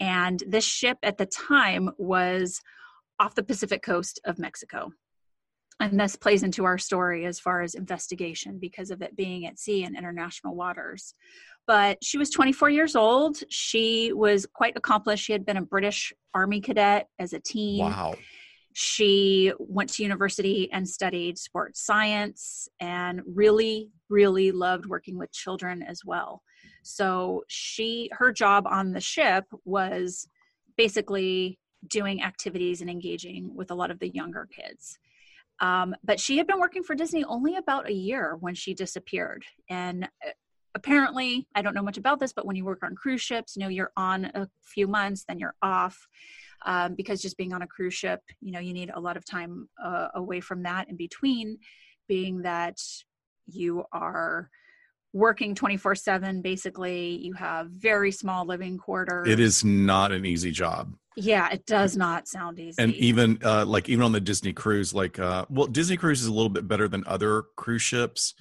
And 0.00 0.42
this 0.46 0.66
ship 0.66 0.98
at 1.02 1.16
the 1.16 1.24
time 1.24 1.88
was 1.96 2.60
off 3.18 3.36
the 3.36 3.42
Pacific 3.42 3.82
coast 3.82 4.20
of 4.26 4.38
Mexico. 4.38 4.92
And 5.78 6.00
this 6.00 6.16
plays 6.16 6.42
into 6.42 6.64
our 6.64 6.78
story 6.78 7.26
as 7.26 7.38
far 7.38 7.60
as 7.60 7.74
investigation 7.74 8.58
because 8.58 8.90
of 8.90 9.02
it 9.02 9.14
being 9.14 9.46
at 9.46 9.58
sea 9.58 9.84
in 9.84 9.96
international 9.96 10.54
waters. 10.54 11.14
But 11.66 11.98
she 12.02 12.16
was 12.16 12.30
24 12.30 12.70
years 12.70 12.96
old. 12.96 13.38
She 13.50 14.12
was 14.12 14.46
quite 14.54 14.76
accomplished. 14.76 15.24
She 15.24 15.32
had 15.32 15.44
been 15.44 15.56
a 15.56 15.62
British 15.62 16.12
Army 16.32 16.60
cadet 16.60 17.08
as 17.18 17.32
a 17.32 17.40
teen. 17.40 17.84
Wow. 17.84 18.14
She 18.72 19.52
went 19.58 19.90
to 19.94 20.02
university 20.02 20.70
and 20.72 20.88
studied 20.88 21.38
sports 21.38 21.84
science 21.84 22.68
and 22.78 23.22
really, 23.26 23.90
really 24.08 24.52
loved 24.52 24.86
working 24.86 25.18
with 25.18 25.32
children 25.32 25.82
as 25.82 26.02
well. 26.04 26.42
So 26.82 27.44
she 27.48 28.10
her 28.12 28.32
job 28.32 28.66
on 28.66 28.92
the 28.92 29.00
ship 29.00 29.44
was 29.64 30.28
basically 30.76 31.58
doing 31.88 32.22
activities 32.22 32.80
and 32.80 32.90
engaging 32.90 33.54
with 33.54 33.70
a 33.70 33.74
lot 33.74 33.90
of 33.90 33.98
the 33.98 34.10
younger 34.10 34.46
kids. 34.54 34.98
Um, 35.60 35.94
but 36.04 36.20
she 36.20 36.38
had 36.38 36.46
been 36.46 36.60
working 36.60 36.82
for 36.82 36.94
Disney 36.94 37.24
only 37.24 37.56
about 37.56 37.88
a 37.88 37.92
year 37.92 38.36
when 38.40 38.54
she 38.54 38.74
disappeared. 38.74 39.44
And 39.70 40.04
uh, 40.04 40.30
apparently, 40.74 41.46
I 41.54 41.62
don't 41.62 41.74
know 41.74 41.82
much 41.82 41.98
about 41.98 42.20
this, 42.20 42.32
but 42.32 42.46
when 42.46 42.56
you 42.56 42.64
work 42.64 42.82
on 42.82 42.94
cruise 42.94 43.22
ships, 43.22 43.56
you 43.56 43.62
know, 43.62 43.68
you're 43.68 43.92
on 43.96 44.26
a 44.26 44.48
few 44.62 44.86
months, 44.86 45.24
then 45.26 45.38
you're 45.38 45.54
off. 45.62 45.96
Um, 46.64 46.94
because 46.94 47.22
just 47.22 47.36
being 47.36 47.52
on 47.52 47.62
a 47.62 47.66
cruise 47.66 47.94
ship, 47.94 48.20
you 48.40 48.50
know, 48.50 48.58
you 48.58 48.72
need 48.72 48.90
a 48.92 49.00
lot 49.00 49.16
of 49.16 49.24
time 49.24 49.68
uh, 49.82 50.08
away 50.14 50.40
from 50.40 50.62
that 50.64 50.88
in 50.88 50.96
between, 50.96 51.58
being 52.08 52.42
that 52.42 52.80
you 53.46 53.84
are 53.92 54.50
working 55.12 55.54
24 55.54 55.94
7 55.94 56.42
basically 56.42 57.16
you 57.22 57.32
have 57.32 57.68
very 57.70 58.12
small 58.12 58.44
living 58.44 58.76
quarters 58.76 59.26
It 59.26 59.40
is 59.40 59.64
not 59.64 60.12
an 60.12 60.26
easy 60.26 60.50
job. 60.50 60.94
Yeah 61.16 61.48
it 61.50 61.64
does 61.66 61.96
not 61.96 62.28
sound 62.28 62.58
easy. 62.58 62.80
and 62.80 62.94
even 62.94 63.38
uh, 63.44 63.64
like 63.64 63.88
even 63.88 64.04
on 64.04 64.12
the 64.12 64.20
disney 64.20 64.52
cruise 64.52 64.94
like 64.94 65.18
uh, 65.18 65.44
well 65.48 65.66
disney 65.66 65.96
cruise 65.96 66.20
is 66.20 66.26
a 66.26 66.32
little 66.32 66.50
bit 66.50 66.68
better 66.68 66.88
than 66.88 67.02
other 67.06 67.44
cruise 67.56 67.82
ships 67.82 68.34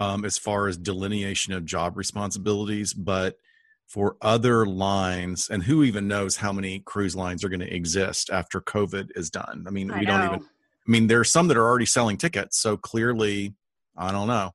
um, 0.00 0.24
as 0.24 0.36
far 0.36 0.66
as 0.66 0.76
delineation 0.76 1.52
of 1.52 1.64
job 1.64 1.96
responsibilities 1.96 2.92
but 2.92 3.38
for 3.86 4.16
other 4.22 4.66
lines 4.66 5.48
and 5.50 5.62
who 5.62 5.84
even 5.84 6.08
knows 6.08 6.36
how 6.36 6.52
many 6.52 6.80
cruise 6.80 7.14
lines 7.14 7.44
are 7.44 7.48
going 7.48 7.60
to 7.60 7.74
exist 7.74 8.30
after 8.30 8.60
covid 8.60 9.10
is 9.14 9.30
done. 9.30 9.64
I 9.66 9.70
mean 9.70 9.90
I 9.90 10.00
we 10.00 10.06
don't 10.06 10.24
even 10.24 10.40
i 10.40 10.90
mean 10.90 11.06
there 11.06 11.20
are 11.20 11.24
some 11.24 11.48
that 11.48 11.56
are 11.56 11.66
already 11.66 11.86
selling 11.86 12.16
tickets 12.16 12.58
so 12.58 12.76
clearly 12.76 13.54
i 13.96 14.10
don't 14.10 14.28
know. 14.28 14.52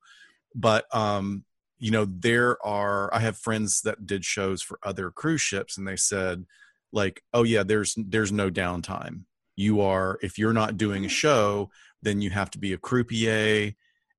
But 0.56 0.94
um 0.94 1.46
you 1.78 1.92
know 1.92 2.06
there 2.06 2.58
are 2.66 3.14
i 3.14 3.20
have 3.20 3.38
friends 3.38 3.82
that 3.82 4.06
did 4.06 4.26
shows 4.26 4.62
for 4.62 4.80
other 4.84 5.12
cruise 5.12 5.42
ships 5.42 5.78
and 5.78 5.88
they 5.88 5.96
said 5.96 6.46
like 6.92 7.22
oh 7.34 7.44
yeah 7.44 7.64
there's 7.64 7.96
there's 7.98 8.32
no 8.32 8.50
downtime. 8.50 9.24
You 9.56 9.82
are 9.82 10.18
if 10.22 10.38
you're 10.38 10.54
not 10.54 10.78
doing 10.78 11.06
a 11.06 11.10
show 11.10 11.70
then 12.02 12.22
you 12.22 12.30
have 12.30 12.50
to 12.52 12.58
be 12.60 12.74
a 12.74 12.78
croupier 12.78 13.74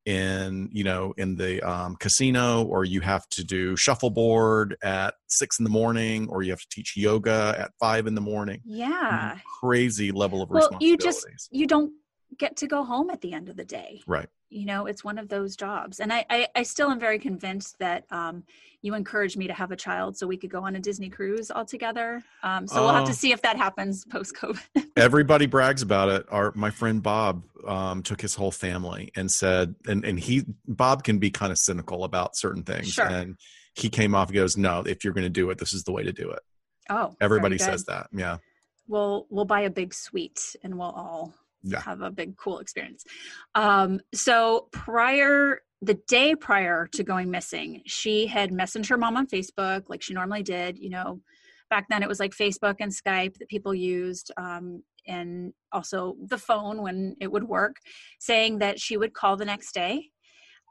in 0.06 0.68
you 0.72 0.82
know 0.82 1.12
in 1.18 1.36
the 1.36 1.60
um, 1.62 1.96
casino 1.96 2.64
or 2.64 2.84
you 2.84 3.00
have 3.00 3.28
to 3.28 3.44
do 3.44 3.76
shuffleboard 3.76 4.76
at 4.82 5.14
six 5.28 5.58
in 5.58 5.64
the 5.64 5.70
morning 5.70 6.28
or 6.30 6.42
you 6.42 6.50
have 6.50 6.60
to 6.60 6.68
teach 6.70 6.96
yoga 6.96 7.54
at 7.58 7.70
five 7.78 8.06
in 8.06 8.14
the 8.14 8.20
morning. 8.20 8.60
Yeah. 8.64 9.38
Crazy 9.60 10.10
level 10.10 10.42
of 10.42 10.50
Well, 10.50 10.70
you 10.80 10.96
just- 10.96 11.26
you 11.50 11.66
don't 11.66 11.92
get 12.38 12.56
to 12.58 12.66
go 12.66 12.84
home 12.84 13.10
at 13.10 13.20
the 13.20 13.32
end 13.32 13.48
of 13.48 13.56
the 13.56 13.64
day. 13.64 14.02
Right 14.06 14.28
you 14.50 14.66
know 14.66 14.86
it's 14.86 15.02
one 15.04 15.18
of 15.18 15.28
those 15.28 15.56
jobs. 15.56 16.00
And 16.00 16.12
i 16.12 16.24
i, 16.28 16.48
I 16.56 16.62
still 16.64 16.90
am 16.90 17.00
very 17.00 17.18
convinced 17.18 17.78
that 17.78 18.04
um, 18.10 18.44
you 18.82 18.94
encouraged 18.94 19.36
me 19.36 19.46
to 19.46 19.52
have 19.52 19.70
a 19.70 19.76
child 19.76 20.16
so 20.16 20.26
we 20.26 20.36
could 20.36 20.50
go 20.50 20.64
on 20.64 20.74
a 20.76 20.80
disney 20.80 21.08
cruise 21.10 21.50
all 21.50 21.64
together 21.64 22.22
um, 22.42 22.66
so 22.66 22.82
we'll 22.82 22.94
have 22.94 23.04
to 23.04 23.10
Oh. 23.10 23.14
see 23.14 23.32
if 23.32 23.42
that 23.42 23.56
happens 23.56 24.04
post 24.06 24.34
covid 24.34 24.60
everybody 24.96 25.46
brags 25.46 25.82
about 25.82 26.08
it. 26.08 26.26
Our 26.30 26.52
my 26.54 26.70
friend 26.70 27.02
bob 27.02 27.44
um, 27.66 28.02
took 28.02 28.20
his 28.20 28.34
whole 28.34 28.50
family 28.50 29.10
and 29.16 29.30
said 29.30 29.74
and 29.86 30.04
and 30.04 30.18
he 30.18 30.44
bob 30.66 31.04
can 31.04 31.18
be 31.18 31.30
kind 31.30 31.52
of 31.52 31.58
cynical 31.58 32.04
about 32.04 32.36
certain 32.36 32.62
things. 32.62 32.88
Sure. 32.88 33.06
and 33.06 33.36
he 33.74 33.88
came 33.88 34.14
off 34.14 34.28
and 34.28 34.34
goes 34.36 34.56
no 34.56 34.80
if 34.80 35.04
you're 35.04 35.12
going 35.12 35.24
to 35.24 35.30
do 35.30 35.48
it 35.50 35.58
this 35.58 35.72
is 35.74 35.84
the 35.84 35.92
way 35.92 36.02
to 36.02 36.12
do 36.12 36.30
it. 36.30 36.40
Oh 36.88 37.14
everybody 37.20 37.56
says 37.58 37.84
that 37.84 38.08
yeah. 38.12 38.38
We'll 38.88 39.26
we'll 39.30 39.44
buy 39.44 39.60
a 39.60 39.70
big 39.70 39.94
suite 39.94 40.56
and 40.64 40.76
we'll 40.76 40.88
all 40.90 41.32
Yeah. 41.62 41.80
have 41.80 42.00
a 42.00 42.10
big 42.10 42.36
cool 42.36 42.58
experience 42.58 43.04
um 43.54 44.00
so 44.14 44.68
prior 44.72 45.60
the 45.82 45.94
day 46.08 46.34
prior 46.34 46.86
to 46.92 47.02
going 47.02 47.30
missing 47.30 47.82
she 47.86 48.26
had 48.26 48.50
messaged 48.50 48.88
her 48.88 48.96
mom 48.96 49.16
on 49.16 49.26
facebook 49.26 49.84
like 49.88 50.02
she 50.02 50.14
normally 50.14 50.42
did 50.42 50.78
you 50.78 50.90
know 50.90 51.20
back 51.68 51.86
then 51.88 52.02
it 52.02 52.08
was 52.08 52.20
like 52.20 52.32
facebook 52.32 52.76
and 52.80 52.92
skype 52.92 53.36
that 53.38 53.48
people 53.48 53.74
used 53.74 54.30
um 54.36 54.82
and 55.06 55.52
also 55.72 56.16
the 56.26 56.38
phone 56.38 56.82
when 56.82 57.16
it 57.20 57.30
would 57.30 57.44
work 57.44 57.76
saying 58.18 58.58
that 58.58 58.80
she 58.80 58.96
would 58.96 59.12
call 59.12 59.36
the 59.36 59.44
next 59.44 59.72
day 59.72 60.08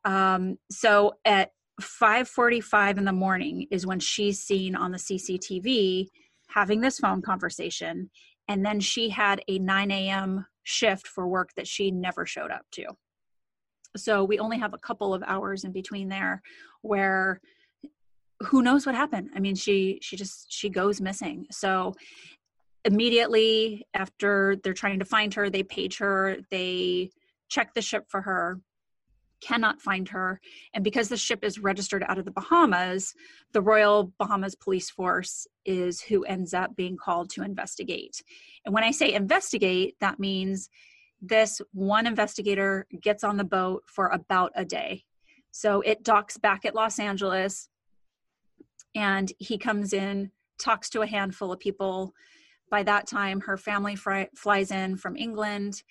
um 0.05 0.57
so 0.71 1.13
at 1.25 1.51
5:45 1.81 2.97
in 2.97 3.05
the 3.05 3.13
morning 3.13 3.67
is 3.71 3.85
when 3.85 3.99
she's 3.99 4.39
seen 4.39 4.75
on 4.75 4.91
the 4.91 4.97
CCTV 4.97 6.07
having 6.47 6.81
this 6.81 6.99
phone 6.99 7.21
conversation 7.21 8.09
and 8.49 8.65
then 8.65 8.81
she 8.81 9.09
had 9.09 9.41
a 9.47 9.59
9 9.59 9.91
a.m 9.91 10.45
shift 10.69 11.07
for 11.07 11.27
work 11.27 11.49
that 11.55 11.67
she 11.67 11.89
never 11.89 12.25
showed 12.27 12.51
up 12.51 12.65
to. 12.71 12.85
So 13.97 14.23
we 14.23 14.37
only 14.37 14.59
have 14.59 14.75
a 14.75 14.77
couple 14.77 15.15
of 15.15 15.23
hours 15.25 15.63
in 15.63 15.71
between 15.71 16.09
there 16.09 16.43
where 16.83 17.41
who 18.41 18.61
knows 18.61 18.85
what 18.85 18.93
happened. 18.93 19.31
I 19.35 19.39
mean 19.39 19.55
she 19.55 19.97
she 20.01 20.15
just 20.15 20.51
she 20.51 20.69
goes 20.69 21.01
missing. 21.01 21.47
So 21.49 21.95
immediately 22.85 23.87
after 23.95 24.57
they're 24.63 24.73
trying 24.73 24.99
to 24.99 25.05
find 25.05 25.33
her 25.33 25.49
they 25.49 25.63
page 25.63 25.97
her 25.97 26.37
they 26.51 27.09
check 27.49 27.73
the 27.73 27.81
ship 27.81 28.05
for 28.07 28.21
her 28.21 28.61
cannot 29.41 29.81
find 29.81 30.09
her. 30.09 30.39
And 30.73 30.83
because 30.83 31.09
the 31.09 31.17
ship 31.17 31.43
is 31.43 31.59
registered 31.59 32.03
out 32.07 32.17
of 32.17 32.25
the 32.25 32.31
bahamas 32.31 33.13
the 33.53 33.61
royal 33.61 34.13
bahamas 34.19 34.55
police 34.55 34.89
force 34.89 35.47
is 35.65 36.01
who 36.01 36.23
ends 36.25 36.53
up 36.53 36.75
being 36.75 36.97
called 36.97 37.29
to 37.31 37.43
investigate. 37.43 38.21
And 38.65 38.73
when 38.73 38.83
i 38.83 38.91
say 38.91 39.13
investigate 39.13 39.95
that 39.99 40.19
means 40.19 40.69
this 41.21 41.61
one 41.73 42.07
investigator 42.07 42.87
gets 43.01 43.23
on 43.23 43.37
the 43.37 43.43
boat 43.43 43.83
for 43.85 44.07
about 44.07 44.51
a 44.55 44.63
day. 44.63 45.03
So 45.51 45.81
it 45.81 46.03
docks 46.03 46.37
back 46.37 46.65
at 46.65 46.75
los 46.75 46.99
angeles 46.99 47.69
and 48.95 49.31
he 49.39 49.57
comes 49.57 49.93
in 49.93 50.31
talks 50.59 50.89
to 50.89 51.01
a 51.01 51.07
handful 51.07 51.51
of 51.51 51.59
people. 51.59 52.13
By 52.69 52.83
that 52.83 53.07
time 53.07 53.41
her 53.41 53.57
family 53.57 53.95
flies 53.95 54.71
in 54.71 54.97
from 54.97 55.15
england 55.17 55.83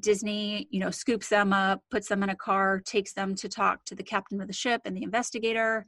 disney 0.00 0.66
you 0.70 0.80
know 0.80 0.90
scoops 0.90 1.28
them 1.28 1.52
up 1.52 1.80
puts 1.90 2.08
them 2.08 2.22
in 2.24 2.30
a 2.30 2.34
car 2.34 2.80
takes 2.84 3.12
them 3.12 3.34
to 3.34 3.48
talk 3.48 3.84
to 3.84 3.94
the 3.94 4.02
captain 4.02 4.40
of 4.40 4.48
the 4.48 4.52
ship 4.52 4.80
and 4.84 4.96
the 4.96 5.02
investigator 5.04 5.86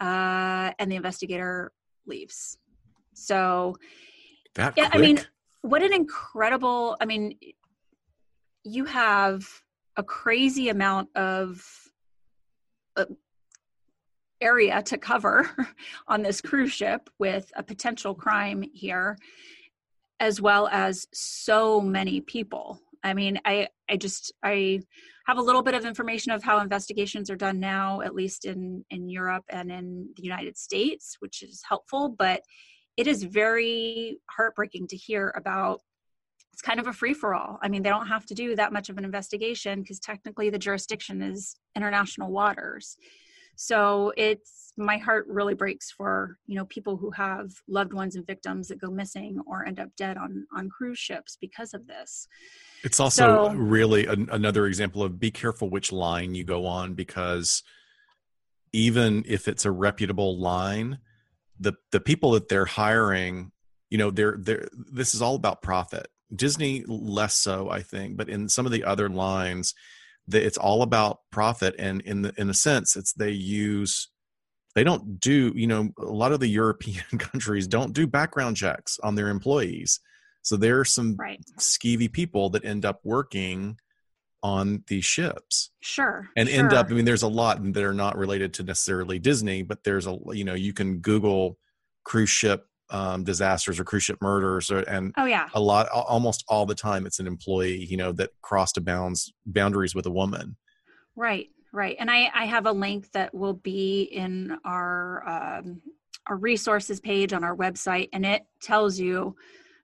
uh, 0.00 0.72
and 0.78 0.90
the 0.90 0.96
investigator 0.96 1.72
leaves. 2.06 2.58
So 3.14 3.76
that 4.54 4.74
Yeah, 4.76 4.88
quick 4.88 4.94
I 4.94 4.98
mean, 4.98 5.20
what 5.62 5.82
an 5.82 5.94
incredible 5.94 6.94
i 7.00 7.06
mean 7.06 7.38
you 8.64 8.84
have 8.84 9.48
a 9.96 10.02
crazy 10.02 10.68
amount 10.68 11.08
of 11.16 11.66
uh, 12.98 13.06
area 14.42 14.82
to 14.82 14.98
cover 14.98 15.48
on 16.08 16.20
this 16.20 16.42
cruise 16.42 16.70
ship 16.70 17.08
with 17.18 17.50
a 17.56 17.62
potential 17.62 18.14
crime 18.14 18.62
here 18.74 19.16
as 20.20 20.38
well 20.38 20.68
as 20.70 21.06
so 21.14 21.80
many 21.80 22.20
people 22.20 22.78
i 23.04 23.14
mean 23.14 23.38
i 23.44 23.68
i 23.88 23.96
just 23.96 24.32
i 24.42 24.80
have 25.26 25.38
a 25.38 25.42
little 25.42 25.62
bit 25.62 25.74
of 25.74 25.84
information 25.84 26.32
of 26.32 26.42
how 26.42 26.58
investigations 26.58 27.30
are 27.30 27.36
done 27.36 27.60
now 27.60 28.00
at 28.00 28.14
least 28.14 28.44
in 28.44 28.84
in 28.90 29.08
europe 29.08 29.44
and 29.50 29.70
in 29.70 30.08
the 30.16 30.22
united 30.22 30.56
states 30.56 31.16
which 31.20 31.42
is 31.42 31.62
helpful 31.68 32.08
but 32.08 32.42
it 32.96 33.06
is 33.06 33.22
very 33.22 34.18
heartbreaking 34.30 34.86
to 34.88 34.96
hear 34.96 35.32
about 35.36 35.80
it's 36.52 36.62
kind 36.62 36.78
of 36.78 36.86
a 36.86 36.92
free 36.92 37.14
for 37.14 37.34
all. 37.34 37.58
I 37.62 37.68
mean, 37.68 37.82
they 37.82 37.88
don't 37.88 38.06
have 38.06 38.26
to 38.26 38.34
do 38.34 38.54
that 38.54 38.72
much 38.72 38.88
of 38.88 38.96
an 38.96 39.04
investigation 39.04 39.82
because 39.82 39.98
technically 39.98 40.50
the 40.50 40.58
jurisdiction 40.58 41.20
is 41.20 41.56
international 41.74 42.30
waters. 42.30 42.96
So 43.56 44.12
it's 44.16 44.72
my 44.76 44.96
heart 44.96 45.26
really 45.28 45.54
breaks 45.54 45.90
for 45.90 46.38
you 46.46 46.56
know 46.56 46.64
people 46.66 46.96
who 46.96 47.10
have 47.12 47.52
loved 47.68 47.92
ones 47.92 48.16
and 48.16 48.26
victims 48.26 48.68
that 48.68 48.80
go 48.80 48.90
missing 48.90 49.38
or 49.46 49.66
end 49.66 49.78
up 49.78 49.88
dead 49.96 50.16
on 50.16 50.46
on 50.54 50.68
cruise 50.68 50.98
ships 50.98 51.36
because 51.40 51.74
of 51.74 51.86
this. 51.86 52.26
It's 52.82 53.00
also 53.00 53.48
so, 53.48 53.54
really 53.54 54.06
an, 54.06 54.28
another 54.30 54.66
example 54.66 55.02
of 55.02 55.18
be 55.20 55.30
careful 55.30 55.70
which 55.70 55.92
line 55.92 56.34
you 56.34 56.44
go 56.44 56.66
on 56.66 56.94
because 56.94 57.62
even 58.72 59.24
if 59.26 59.46
it's 59.46 59.64
a 59.64 59.70
reputable 59.70 60.38
line, 60.38 60.98
the 61.58 61.74
the 61.92 62.00
people 62.00 62.32
that 62.32 62.48
they're 62.48 62.64
hiring, 62.64 63.52
you 63.90 63.98
know, 63.98 64.10
they're 64.10 64.36
they're 64.38 64.68
this 64.72 65.14
is 65.14 65.22
all 65.22 65.36
about 65.36 65.62
profit 65.62 66.08
Disney 66.34 66.84
less 66.86 67.34
so, 67.34 67.70
I 67.70 67.82
think, 67.82 68.16
but 68.16 68.28
in 68.28 68.48
some 68.48 68.66
of 68.66 68.72
the 68.72 68.84
other 68.84 69.08
lines, 69.08 69.74
the, 70.26 70.44
it's 70.44 70.58
all 70.58 70.82
about 70.82 71.18
profit. 71.30 71.74
And 71.78 72.00
in 72.02 72.22
the 72.22 72.34
in 72.36 72.50
a 72.50 72.54
sense, 72.54 72.96
it's 72.96 73.12
they 73.12 73.30
use 73.30 74.08
they 74.74 74.84
don't 74.84 75.20
do 75.20 75.52
you 75.54 75.66
know 75.66 75.90
a 75.98 76.04
lot 76.04 76.32
of 76.32 76.40
the 76.40 76.48
European 76.48 77.04
countries 77.18 77.66
don't 77.66 77.92
do 77.92 78.06
background 78.06 78.56
checks 78.56 78.98
on 79.02 79.14
their 79.14 79.28
employees. 79.28 80.00
So 80.42 80.56
there 80.56 80.78
are 80.78 80.84
some 80.84 81.16
right. 81.16 81.40
skeevy 81.58 82.12
people 82.12 82.50
that 82.50 82.64
end 82.64 82.84
up 82.84 83.00
working 83.02 83.78
on 84.42 84.84
these 84.88 85.06
ships. 85.06 85.70
Sure. 85.80 86.28
And 86.36 86.48
sure. 86.48 86.58
end 86.58 86.74
up, 86.74 86.88
I 86.90 86.92
mean, 86.92 87.06
there's 87.06 87.22
a 87.22 87.28
lot 87.28 87.60
that 87.72 87.82
are 87.82 87.94
not 87.94 88.18
related 88.18 88.52
to 88.54 88.62
necessarily 88.62 89.18
Disney, 89.18 89.62
but 89.62 89.82
there's 89.84 90.06
a, 90.06 90.18
you 90.32 90.44
know, 90.44 90.52
you 90.52 90.74
can 90.74 90.98
Google 90.98 91.58
cruise 92.04 92.28
ship 92.28 92.66
um, 92.94 93.24
disasters 93.24 93.80
or 93.80 93.84
cruise 93.84 94.04
ship 94.04 94.18
murders 94.22 94.70
or, 94.70 94.78
and 94.80 95.12
oh 95.16 95.24
yeah 95.24 95.48
a 95.54 95.60
lot 95.60 95.88
almost 95.88 96.44
all 96.48 96.64
the 96.64 96.76
time 96.76 97.06
it's 97.06 97.18
an 97.18 97.26
employee 97.26 97.84
you 97.84 97.96
know 97.96 98.12
that 98.12 98.30
crossed 98.40 98.76
a 98.76 98.80
bounds 98.80 99.32
boundaries 99.46 99.96
with 99.96 100.06
a 100.06 100.10
woman 100.10 100.56
right 101.16 101.48
right 101.72 101.96
and 101.98 102.08
i 102.08 102.30
i 102.32 102.44
have 102.44 102.66
a 102.66 102.72
link 102.72 103.10
that 103.10 103.34
will 103.34 103.54
be 103.54 104.02
in 104.02 104.56
our 104.64 105.28
um, 105.28 105.82
our 106.28 106.36
resources 106.36 107.00
page 107.00 107.32
on 107.32 107.42
our 107.42 107.56
website 107.56 108.08
and 108.12 108.24
it 108.24 108.46
tells 108.62 108.96
you 108.96 109.34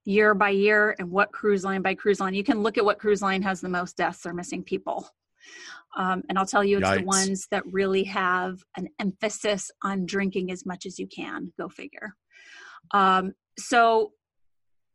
year 0.05 0.33
by 0.33 0.51
year 0.51 0.95
and 1.01 1.11
what 1.11 1.33
cruise 1.33 1.65
line 1.65 1.83
by 1.83 1.95
cruise 1.95 2.21
line 2.21 2.33
you 2.33 2.45
can 2.45 2.63
look 2.63 2.79
at 2.79 2.85
what 2.85 3.01
cruise 3.01 3.23
line 3.23 3.43
has 3.43 3.61
the 3.61 3.69
most 3.69 3.97
deaths 3.97 4.25
or 4.25 4.33
missing 4.33 4.63
people 4.63 5.11
um, 5.97 6.23
and 6.29 6.39
I'll 6.39 6.47
tell 6.47 6.63
you, 6.63 6.79
it's 6.79 6.89
Yikes. 6.89 6.99
the 6.99 7.05
ones 7.05 7.49
that 7.51 7.65
really 7.67 8.05
have 8.05 8.63
an 8.77 8.89
emphasis 9.01 9.73
on 9.83 10.07
drinking 10.07 10.53
as 10.53 10.65
much 10.65 10.87
as 10.87 11.01
you 11.01 11.09
can. 11.09 11.53
Go 11.59 11.69
figure. 11.69 12.15
Um, 12.93 13.33
so 13.59 14.13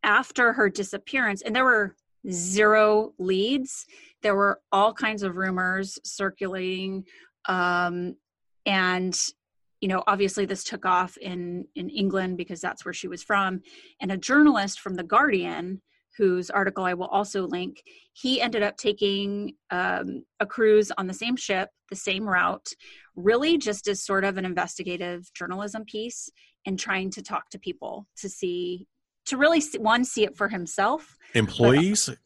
after 0.03 0.53
her 0.53 0.69
disappearance, 0.69 1.41
and 1.41 1.55
there 1.55 1.65
were 1.65 1.95
zero 2.31 3.13
leads, 3.19 3.85
there 4.23 4.35
were 4.35 4.59
all 4.71 4.93
kinds 4.93 5.23
of 5.23 5.37
rumors 5.37 5.99
circulating. 6.03 7.05
Um, 7.47 8.15
and 8.65 9.15
you 9.81 9.87
know 9.87 10.03
obviously 10.07 10.45
this 10.45 10.63
took 10.63 10.85
off 10.85 11.17
in 11.17 11.65
in 11.75 11.89
england 11.89 12.37
because 12.37 12.59
that's 12.59 12.85
where 12.85 12.93
she 12.93 13.07
was 13.07 13.23
from 13.23 13.61
and 14.01 14.11
a 14.11 14.17
journalist 14.17 14.79
from 14.79 14.95
the 14.95 15.03
guardian 15.03 15.81
whose 16.17 16.49
article 16.49 16.83
i 16.83 16.93
will 16.93 17.07
also 17.07 17.45
link 17.45 17.83
he 18.13 18.41
ended 18.41 18.63
up 18.63 18.77
taking 18.77 19.53
um, 19.71 20.23
a 20.39 20.45
cruise 20.45 20.91
on 20.97 21.07
the 21.07 21.13
same 21.13 21.35
ship 21.35 21.69
the 21.89 21.95
same 21.95 22.27
route 22.27 22.67
really 23.15 23.57
just 23.57 23.87
as 23.87 24.03
sort 24.03 24.23
of 24.23 24.37
an 24.37 24.45
investigative 24.45 25.31
journalism 25.33 25.83
piece 25.85 26.31
and 26.65 26.79
trying 26.79 27.09
to 27.11 27.21
talk 27.21 27.49
to 27.49 27.59
people 27.59 28.07
to 28.17 28.29
see 28.29 28.87
to 29.25 29.37
really 29.37 29.59
see, 29.61 29.79
one 29.79 30.03
see 30.03 30.23
it 30.23 30.35
for 30.35 30.49
himself 30.49 31.17
employees? 31.33 32.07
But, 32.07 32.17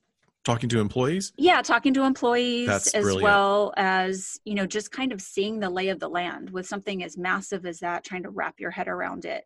talking 0.46 0.70
to 0.70 0.80
employees? 0.80 1.34
Yeah 1.38 1.62
talking 1.62 1.94
to 1.94 2.04
employees 2.04 2.68
That's 2.68 2.94
as 2.94 3.04
brilliant. 3.04 3.24
well 3.24 3.74
as 3.78 4.40
you 4.46 4.56
know 4.56 4.66
just 4.66 4.92
kind 4.92 5.12
of 5.12 5.22
seeing 5.22 5.60
the 5.60 5.70
lay 5.70 5.90
of 5.90 6.00
the 6.00 6.10
land 6.10 6.50
with 6.50 6.66
something 6.66 7.04
as 7.04 7.18
massive 7.18 7.66
as 7.66 7.80
that 7.80 8.04
trying 8.04 8.24
to 8.24 8.30
wrap 8.30 8.60
your 8.60 8.72
head 8.72 8.88
around 8.88 9.26
it. 9.26 9.46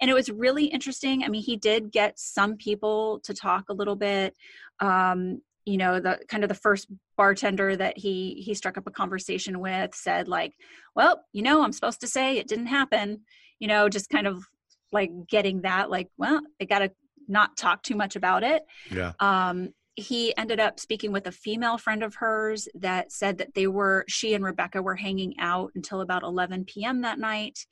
And 0.00 0.10
it 0.10 0.14
was 0.14 0.30
really 0.30 0.64
interesting. 0.64 1.24
I 1.24 1.28
mean 1.28 1.42
he 1.42 1.56
did 1.56 1.92
get 1.92 2.18
some 2.18 2.56
people 2.56 3.20
to 3.24 3.34
talk 3.34 3.68
a 3.68 3.74
little 3.74 3.96
bit. 3.96 4.34
Um, 4.80 5.42
you 5.66 5.76
know 5.76 6.00
the 6.00 6.18
kind 6.28 6.42
of 6.42 6.48
the 6.48 6.54
first 6.54 6.88
bartender 7.16 7.76
that 7.76 7.98
he 7.98 8.42
he 8.44 8.54
struck 8.54 8.78
up 8.78 8.86
a 8.86 8.90
conversation 8.90 9.60
with 9.60 9.94
said 9.94 10.26
like 10.26 10.54
well 10.96 11.22
you 11.32 11.42
know 11.42 11.62
i'm 11.62 11.72
supposed 11.72 12.00
to 12.00 12.08
say 12.08 12.38
it 12.38 12.48
didn't 12.48 12.66
happen 12.66 13.20
you 13.60 13.68
know 13.68 13.88
just 13.88 14.10
kind 14.10 14.26
of 14.26 14.44
like 14.92 15.10
getting 15.28 15.62
that 15.62 15.88
like 15.90 16.08
well 16.18 16.40
they 16.58 16.66
got 16.66 16.80
to 16.80 16.90
not 17.28 17.56
talk 17.56 17.82
too 17.82 17.94
much 17.94 18.16
about 18.16 18.42
it. 18.42 18.64
Yeah. 18.90 19.12
Um 19.20 19.70
he 19.96 20.34
ended 20.36 20.60
up 20.60 20.80
speaking 20.80 21.12
with 21.12 21.26
a 21.26 21.32
female 21.32 21.76
friend 21.76 22.02
of 22.02 22.14
hers 22.14 22.68
that 22.74 23.12
said 23.12 23.38
that 23.38 23.54
they 23.54 23.66
were 23.66 24.04
she 24.08 24.34
and 24.34 24.44
rebecca 24.44 24.82
were 24.82 24.96
hanging 24.96 25.34
out 25.38 25.70
until 25.74 26.00
about 26.00 26.22
11 26.22 26.64
p.m 26.64 27.02
that 27.02 27.18
night 27.18 27.66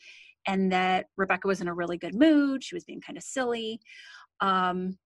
and 0.46 0.72
that 0.72 1.06
rebecca 1.16 1.48
was 1.48 1.60
in 1.60 1.68
a 1.68 1.74
really 1.74 1.98
good 1.98 2.14
mood. 2.14 2.62
She 2.62 2.74
was 2.74 2.84
being 2.84 3.00
kind 3.00 3.16
of 3.16 3.24
silly. 3.24 3.80
Um 4.40 4.98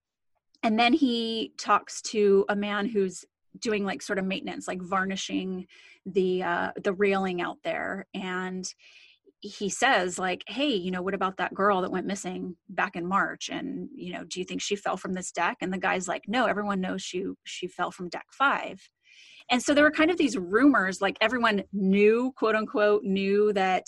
and 0.63 0.79
then 0.79 0.93
he 0.93 1.53
talks 1.59 2.03
to 2.03 2.45
a 2.49 2.55
man 2.55 2.87
who's 2.87 3.25
doing 3.59 3.85
like 3.85 4.01
sort 4.03 4.19
of 4.19 4.25
maintenance 4.25 4.67
like 4.69 4.83
varnishing 4.83 5.67
the 6.07 6.43
uh 6.43 6.73
the 6.83 6.93
railing 6.93 7.41
out 7.41 7.59
there 7.63 8.07
and 8.15 8.67
he 9.43 9.69
says 9.69 10.19
like 10.19 10.43
hey 10.47 10.73
you 10.73 10.91
know 10.91 11.03
what 11.03 11.15
about 11.15 11.37
that 11.37 11.53
girl 11.53 11.83
that 11.83 11.91
went 11.91 12.07
missing 12.07 12.57
back 12.69 12.97
in 12.97 13.07
march 13.07 13.51
and 13.51 13.89
you 13.95 14.13
know 14.13 14.25
do 14.25 14.39
you 14.39 14.45
think 14.45 14.63
she 14.63 14.77
fell 14.77 14.97
from 14.97 15.13
this 15.13 15.33
deck 15.33 15.57
and 15.61 15.73
the 15.73 15.79
guy's 15.79 16.09
like 16.09 16.23
no 16.29 16.47
everyone 16.47 16.81
knows 16.81 17.03
she 17.03 17.25
she 17.45 17.67
fell 17.67 17.91
from 17.91 18.09
deck 18.09 18.27
five 18.31 18.81
and 19.51 19.63
so 19.63 19.75
there 19.75 19.85
were 19.85 19.91
kind 19.91 20.11
of 20.11 20.17
these 20.17 20.39
rumors 20.39 21.01
like 21.01 21.17
everyone 21.21 21.63
knew 21.73 22.33
quote 22.37 22.55
unquote 22.55 23.03
knew 23.03 23.53
that 23.53 23.85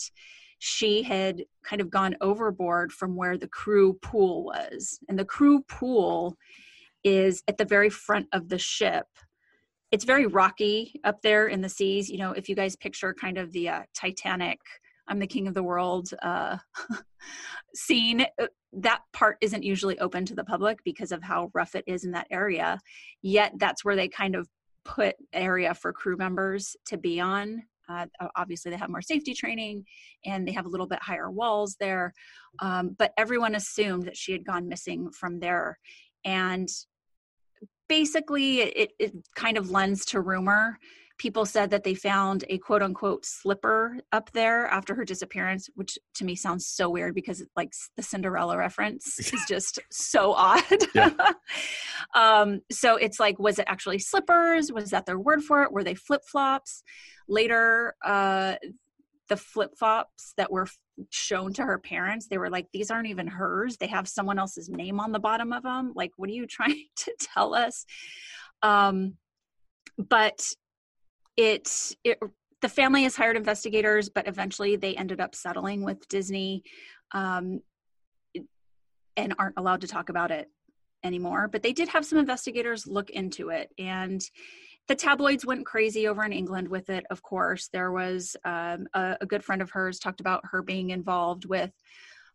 she 0.59 1.03
had 1.03 1.45
kind 1.63 1.81
of 1.81 1.91
gone 1.91 2.17
overboard 2.21 2.91
from 2.91 3.17
where 3.17 3.39
the 3.39 3.49
crew 3.49 3.95
pool 4.03 4.45
was 4.45 4.99
and 5.09 5.19
the 5.19 5.25
crew 5.25 5.63
pool 5.69 6.37
is 7.05 7.43
at 7.47 7.59
the 7.59 7.65
very 7.65 7.91
front 7.91 8.27
of 8.33 8.49
the 8.49 8.59
ship. 8.59 9.07
It's 9.93 10.05
very 10.05 10.27
rocky 10.27 11.01
up 11.05 11.21
there 11.23 11.47
in 11.47 11.61
the 11.61 11.69
seas. 11.69 12.09
You 12.09 12.19
know, 12.19 12.33
if 12.33 12.49
you 12.49 12.57
guys 12.57 12.75
picture 12.75 13.15
kind 13.15 13.39
of 13.39 13.53
the 13.53 13.69
uh, 13.69 13.83
Titanic, 13.95 14.59
I'm 15.09 15.19
the 15.19 15.27
king 15.27 15.49
of 15.49 15.55
the 15.55 15.63
world 15.63 16.11
uh, 16.23 16.59
scene, 17.75 18.27
uh, 18.41 18.47
that 18.73 19.03
part 19.13 19.37
isn't 19.41 19.63
usually 19.63 19.99
open 19.99 20.25
to 20.27 20.35
the 20.35 20.45
public 20.45 20.79
because 20.85 21.13
of 21.13 21.23
how 21.23 21.51
rough 21.55 21.75
it 21.75 21.85
is 21.87 22.05
in 22.05 22.13
that 22.13 22.27
area. 22.31 22.81
Yet 23.23 23.53
that's 23.57 23.85
where 23.85 23.97
they 23.97 24.09
kind 24.09 24.35
of 24.35 24.49
put 24.85 25.17
area 25.33 25.75
for 25.75 25.93
crew 25.93 26.17
members 26.17 26.77
to 26.87 26.99
be 26.99 27.21
on. 27.21 27.63
Uh, 27.89 28.07
obviously, 28.37 28.71
they 28.71 28.79
have 28.79 28.89
more 28.89 29.03
safety 29.03 29.35
training 29.35 29.85
and 30.25 30.49
they 30.49 30.53
have 30.53 30.65
a 30.65 30.71
little 30.71 30.87
bit 30.87 31.03
higher 31.03 31.31
walls 31.31 31.77
there. 31.79 32.15
Um, 32.61 32.97
but 32.99 33.13
everyone 33.19 33.55
assumed 33.55 34.05
that 34.05 34.17
she 34.17 34.33
had 34.33 34.45
gone 34.45 34.69
missing 34.69 35.11
from 35.11 35.39
there. 35.39 35.79
And 36.25 36.69
basically 37.89 38.61
it, 38.61 38.93
it 38.99 39.13
kind 39.35 39.57
of 39.57 39.71
lends 39.71 40.05
to 40.07 40.21
rumor 40.21 40.79
people 41.19 41.47
said 41.47 41.71
that 41.71 41.85
they 41.85 41.95
found 41.95 42.45
a 42.49 42.59
quote 42.59 42.83
unquote 42.83 43.25
slipper 43.25 43.99
up 44.13 44.31
there 44.33 44.67
after 44.67 44.95
her 44.95 45.05
disappearance 45.05 45.69
which 45.75 45.97
to 46.15 46.25
me 46.25 46.35
sounds 46.35 46.67
so 46.67 46.91
weird 46.91 47.15
because 47.15 47.41
it 47.41 47.49
like 47.57 47.73
the 47.97 48.03
cinderella 48.03 48.57
reference 48.57 49.19
is 49.33 49.45
just 49.49 49.79
so 49.91 50.33
odd. 50.33 50.63
Yeah. 50.95 51.11
um, 52.15 52.61
so 52.71 52.97
it's 52.97 53.21
like 53.21 53.39
was 53.39 53.59
it 53.59 53.67
actually 53.69 53.99
slippers? 54.01 54.73
Was 54.73 54.91
that 54.91 55.07
their 55.07 55.19
word 55.19 55.43
for 55.43 55.63
it? 55.63 55.73
Were 55.73 55.85
they 55.85 55.95
flip-flops? 55.95 56.83
Later 57.29 57.95
uh, 58.05 58.57
the 59.29 59.37
flip-flops 59.37 60.35
that 60.37 60.51
were 60.51 60.67
shown 61.11 61.53
to 61.53 61.65
her 61.65 61.79
parents 61.79 62.29
they 62.29 62.39
were 62.39 62.51
like 62.51 62.67
these 62.73 62.91
aren't 62.91 63.09
even 63.09 63.29
hers. 63.29 63.77
They 63.77 63.87
have 63.87 64.09
someone 64.09 64.39
else's 64.39 64.69
name 64.69 64.99
on 64.99 65.13
the 65.13 65.21
bottom 65.21 65.53
of 65.53 65.63
them 65.63 65.93
like 65.95 66.11
what 66.17 66.29
are 66.29 66.35
you 66.35 66.47
trying 66.49 66.87
to 66.97 67.15
tell 67.21 67.55
us? 67.55 67.87
Um 68.63 69.15
but 69.97 70.41
it 71.37 71.95
it 72.05 72.19
the 72.61 72.69
family 72.69 73.03
has 73.03 73.17
hired 73.17 73.37
investigators 73.37 74.09
but 74.09 74.27
eventually 74.29 74.77
they 74.77 74.95
ended 74.97 75.21
up 75.21 75.35
settling 75.35 75.83
with 75.83 76.07
disney 76.09 76.63
um 77.13 77.61
and 79.17 79.35
aren't 79.39 79.59
allowed 79.59 79.81
to 79.81 79.87
talk 79.87 80.09
about 80.09 80.31
it 80.31 80.49
anymore 81.05 81.49
but 81.49 81.63
they 81.63 81.73
did 81.73 81.89
have 81.89 82.05
some 82.05 82.19
investigators 82.19 82.87
look 82.87 83.11
into 83.11 83.51
it 83.51 83.71
and 83.79 84.23
the 84.87 84.95
tabloids 84.95 85.47
went 85.47 85.65
crazy 85.65 86.07
over 86.09 86.25
in 86.25 86.33
England 86.33 86.69
with 86.69 86.91
it, 86.91 87.07
of 87.11 87.23
course. 87.23 87.69
There 87.73 87.91
was 87.91 88.37
um, 88.45 88.87
a, 88.93 89.17
a, 89.21 89.27
good 89.27 89.43
friend 89.43 89.63
of 89.63 89.71
hers 89.71 89.99
talked 89.99 90.21
about 90.21 90.43
her 90.51 90.63
being 90.63 90.91
involved 90.91 91.47
with 91.47 91.73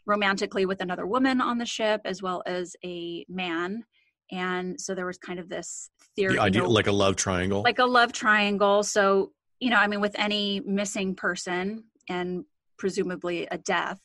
romantically 0.07 0.65
with 0.65 0.81
another 0.81 1.05
woman 1.05 1.41
on 1.41 1.59
the 1.59 1.65
ship 1.65 2.01
as 2.05 2.23
well 2.23 2.41
as 2.47 2.75
a 2.83 3.23
man. 3.29 3.83
And 4.31 4.79
so 4.79 4.93
there 4.93 5.05
was 5.05 5.17
kind 5.17 5.39
of 5.39 5.49
this 5.49 5.89
theory. 6.15 6.33
The 6.35 6.41
idea, 6.41 6.61
you 6.61 6.67
know, 6.67 6.73
like 6.73 6.87
a 6.87 6.91
love 6.91 7.15
triangle. 7.15 7.61
Like 7.63 7.79
a 7.79 7.85
love 7.85 8.11
triangle. 8.11 8.83
So, 8.83 9.31
you 9.59 9.69
know, 9.69 9.77
I 9.77 9.87
mean, 9.87 10.01
with 10.01 10.15
any 10.17 10.61
missing 10.61 11.15
person 11.15 11.85
and 12.09 12.45
presumably 12.77 13.47
a 13.51 13.57
death, 13.57 13.99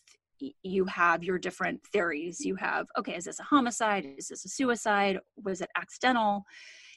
you 0.62 0.84
have 0.86 1.22
your 1.22 1.38
different 1.38 1.80
theories. 1.92 2.40
You 2.40 2.56
have, 2.56 2.86
okay, 2.98 3.16
is 3.16 3.24
this 3.24 3.40
a 3.40 3.44
homicide? 3.44 4.06
Is 4.18 4.28
this 4.28 4.44
a 4.44 4.48
suicide? 4.48 5.18
Was 5.42 5.60
it 5.60 5.70
accidental? 5.76 6.44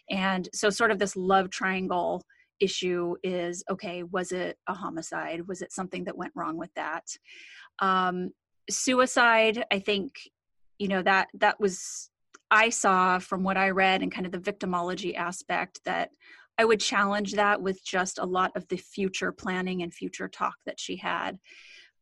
And 0.09 0.47
so, 0.53 0.69
sort 0.69 0.91
of 0.91 0.99
this 0.99 1.15
love 1.15 1.49
triangle 1.49 2.23
issue 2.59 3.15
is 3.23 3.63
okay, 3.69 4.03
was 4.03 4.31
it 4.31 4.57
a 4.67 4.73
homicide? 4.73 5.47
Was 5.47 5.61
it 5.61 5.71
something 5.71 6.05
that 6.05 6.17
went 6.17 6.33
wrong 6.35 6.57
with 6.57 6.73
that? 6.75 7.05
Um, 7.79 8.31
suicide, 8.69 9.65
I 9.71 9.79
think, 9.79 10.13
you 10.79 10.87
know, 10.87 11.01
that 11.03 11.27
that 11.35 11.59
was 11.59 12.09
I 12.49 12.69
saw 12.69 13.19
from 13.19 13.43
what 13.43 13.57
I 13.57 13.69
read 13.69 14.01
and 14.01 14.11
kind 14.11 14.25
of 14.25 14.31
the 14.31 14.39
victimology 14.39 15.15
aspect 15.15 15.81
that 15.85 16.11
I 16.57 16.65
would 16.65 16.79
challenge 16.79 17.33
that 17.33 17.61
with 17.61 17.83
just 17.83 18.19
a 18.19 18.25
lot 18.25 18.51
of 18.55 18.67
the 18.67 18.77
future 18.77 19.31
planning 19.31 19.83
and 19.83 19.93
future 19.93 20.27
talk 20.27 20.55
that 20.65 20.79
she 20.79 20.97
had. 20.97 21.37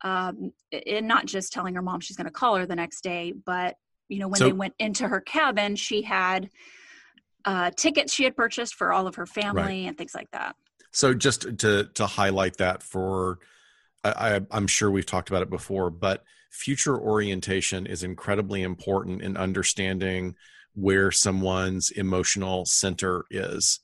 Um, 0.02 0.52
and 0.72 1.08
not 1.08 1.26
just 1.26 1.52
telling 1.52 1.76
her 1.76 1.82
mom 1.82 2.00
she's 2.00 2.18
going 2.18 2.26
to 2.26 2.32
call 2.32 2.56
her 2.56 2.66
the 2.66 2.76
next 2.76 3.02
day, 3.02 3.34
but 3.34 3.76
you 4.08 4.20
know, 4.20 4.28
when 4.28 4.38
so, 4.38 4.46
they 4.46 4.54
went 4.54 4.76
into 4.78 5.08
her 5.08 5.20
cabin, 5.20 5.76
she 5.76 6.04
had 6.04 6.50
uh, 7.44 7.72
tickets 7.76 8.14
she 8.14 8.24
had 8.24 8.36
purchased 8.36 8.76
for 8.76 8.94
all 8.94 9.08
of 9.08 9.16
her 9.16 9.26
family 9.26 9.62
right. 9.62 9.88
and 9.88 9.98
things 9.98 10.14
like 10.14 10.30
that. 10.32 10.56
So 10.92 11.14
just 11.14 11.58
to 11.60 11.90
to 11.96 12.06
highlight 12.06 12.58
that 12.58 12.84
for, 12.84 13.40
I, 14.04 14.42
I'm 14.52 14.68
sure 14.68 14.90
we've 14.90 15.06
talked 15.06 15.30
about 15.30 15.42
it 15.42 15.50
before, 15.50 15.90
but 15.90 16.24
future 16.56 16.98
orientation 16.98 17.86
is 17.86 18.04
incredibly 18.04 18.62
important 18.62 19.22
in 19.22 19.38
understanding 19.38 20.36
where 20.74 21.12
someone's 21.12 21.92
emotional 21.92 22.66
center 22.66 23.26
is 23.30 23.80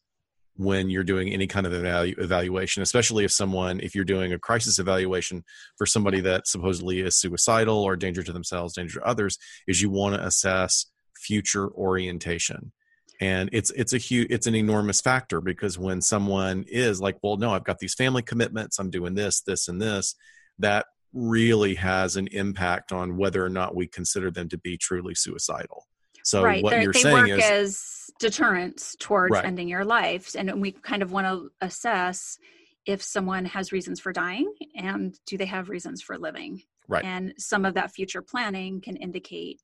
when 0.58 0.90
you're 0.90 1.04
doing 1.04 1.32
any 1.32 1.48
kind 1.48 1.66
of 1.66 1.72
evalu- 1.72 2.18
evaluation 2.20 2.84
especially 2.84 3.24
if 3.24 3.32
someone 3.32 3.80
if 3.80 3.96
you're 3.96 4.04
doing 4.04 4.34
a 4.34 4.40
crisis 4.40 4.80
evaluation 4.80 5.44
for 5.78 5.86
somebody 5.86 6.20
that 6.20 6.46
supposedly 6.46 7.00
is 7.00 7.18
suicidal 7.18 7.78
or 7.78 7.96
danger 7.96 8.22
to 8.22 8.34
themselves 8.34 8.74
danger 8.74 9.00
to 9.00 9.06
others 9.06 9.38
is 9.68 9.82
you 9.82 9.90
want 9.90 10.14
to 10.14 10.26
assess 10.26 10.88
future 11.22 11.70
orientation. 11.70 12.72
And 13.20 13.50
it's 13.54 13.70
it's 13.72 13.94
a 13.94 14.00
huge 14.00 14.32
it's 14.32 14.48
an 14.48 14.56
enormous 14.56 15.00
factor 15.00 15.42
because 15.42 15.78
when 15.78 16.02
someone 16.02 16.66
is 16.68 17.00
like 17.00 17.18
well 17.22 17.38
no 17.38 17.52
i've 17.52 17.64
got 17.64 17.78
these 17.78 17.94
family 17.94 18.24
commitments 18.24 18.80
i'm 18.80 18.90
doing 18.90 19.14
this 19.14 19.42
this 19.42 19.68
and 19.68 19.80
this 19.80 20.16
that 20.58 20.88
really 21.14 21.76
has 21.76 22.16
an 22.16 22.28
impact 22.28 22.92
on 22.92 23.18
whether 23.18 23.44
or 23.44 23.50
not 23.50 23.76
we 23.76 23.88
consider 23.88 24.32
them 24.32 24.48
to 24.50 24.58
be 24.58 24.78
truly 24.78 25.16
suicidal 25.16 25.86
so 26.24 26.44
right. 26.44 26.64
what 26.64 26.72
They're, 26.72 26.84
you're 26.84 26.94
they 26.94 27.02
saying 27.02 27.16
work 27.16 27.40
is 27.40 27.44
as 27.44 28.12
deterrents 28.20 28.96
towards 29.00 29.32
right. 29.34 29.46
ending 29.46 29.68
your 29.68 29.84
life 29.86 30.36
and 30.38 30.62
we 30.62 30.72
kind 30.72 31.02
of 31.02 31.12
want 31.12 31.28
to 31.28 31.52
assess 31.62 32.38
if 32.86 33.02
someone 33.02 33.46
has 33.46 33.72
reasons 33.72 34.00
for 34.00 34.12
dying 34.12 34.54
and 34.76 35.20
do 35.26 35.38
they 35.38 35.46
have 35.46 35.70
reasons 35.70 36.02
for 36.02 36.18
living 36.18 36.62
right 36.88 37.04
and 37.04 37.34
some 37.38 37.66
of 37.66 37.74
that 37.74 37.92
future 37.92 38.22
planning 38.22 38.82
can 38.82 38.96
indicate 38.96 39.62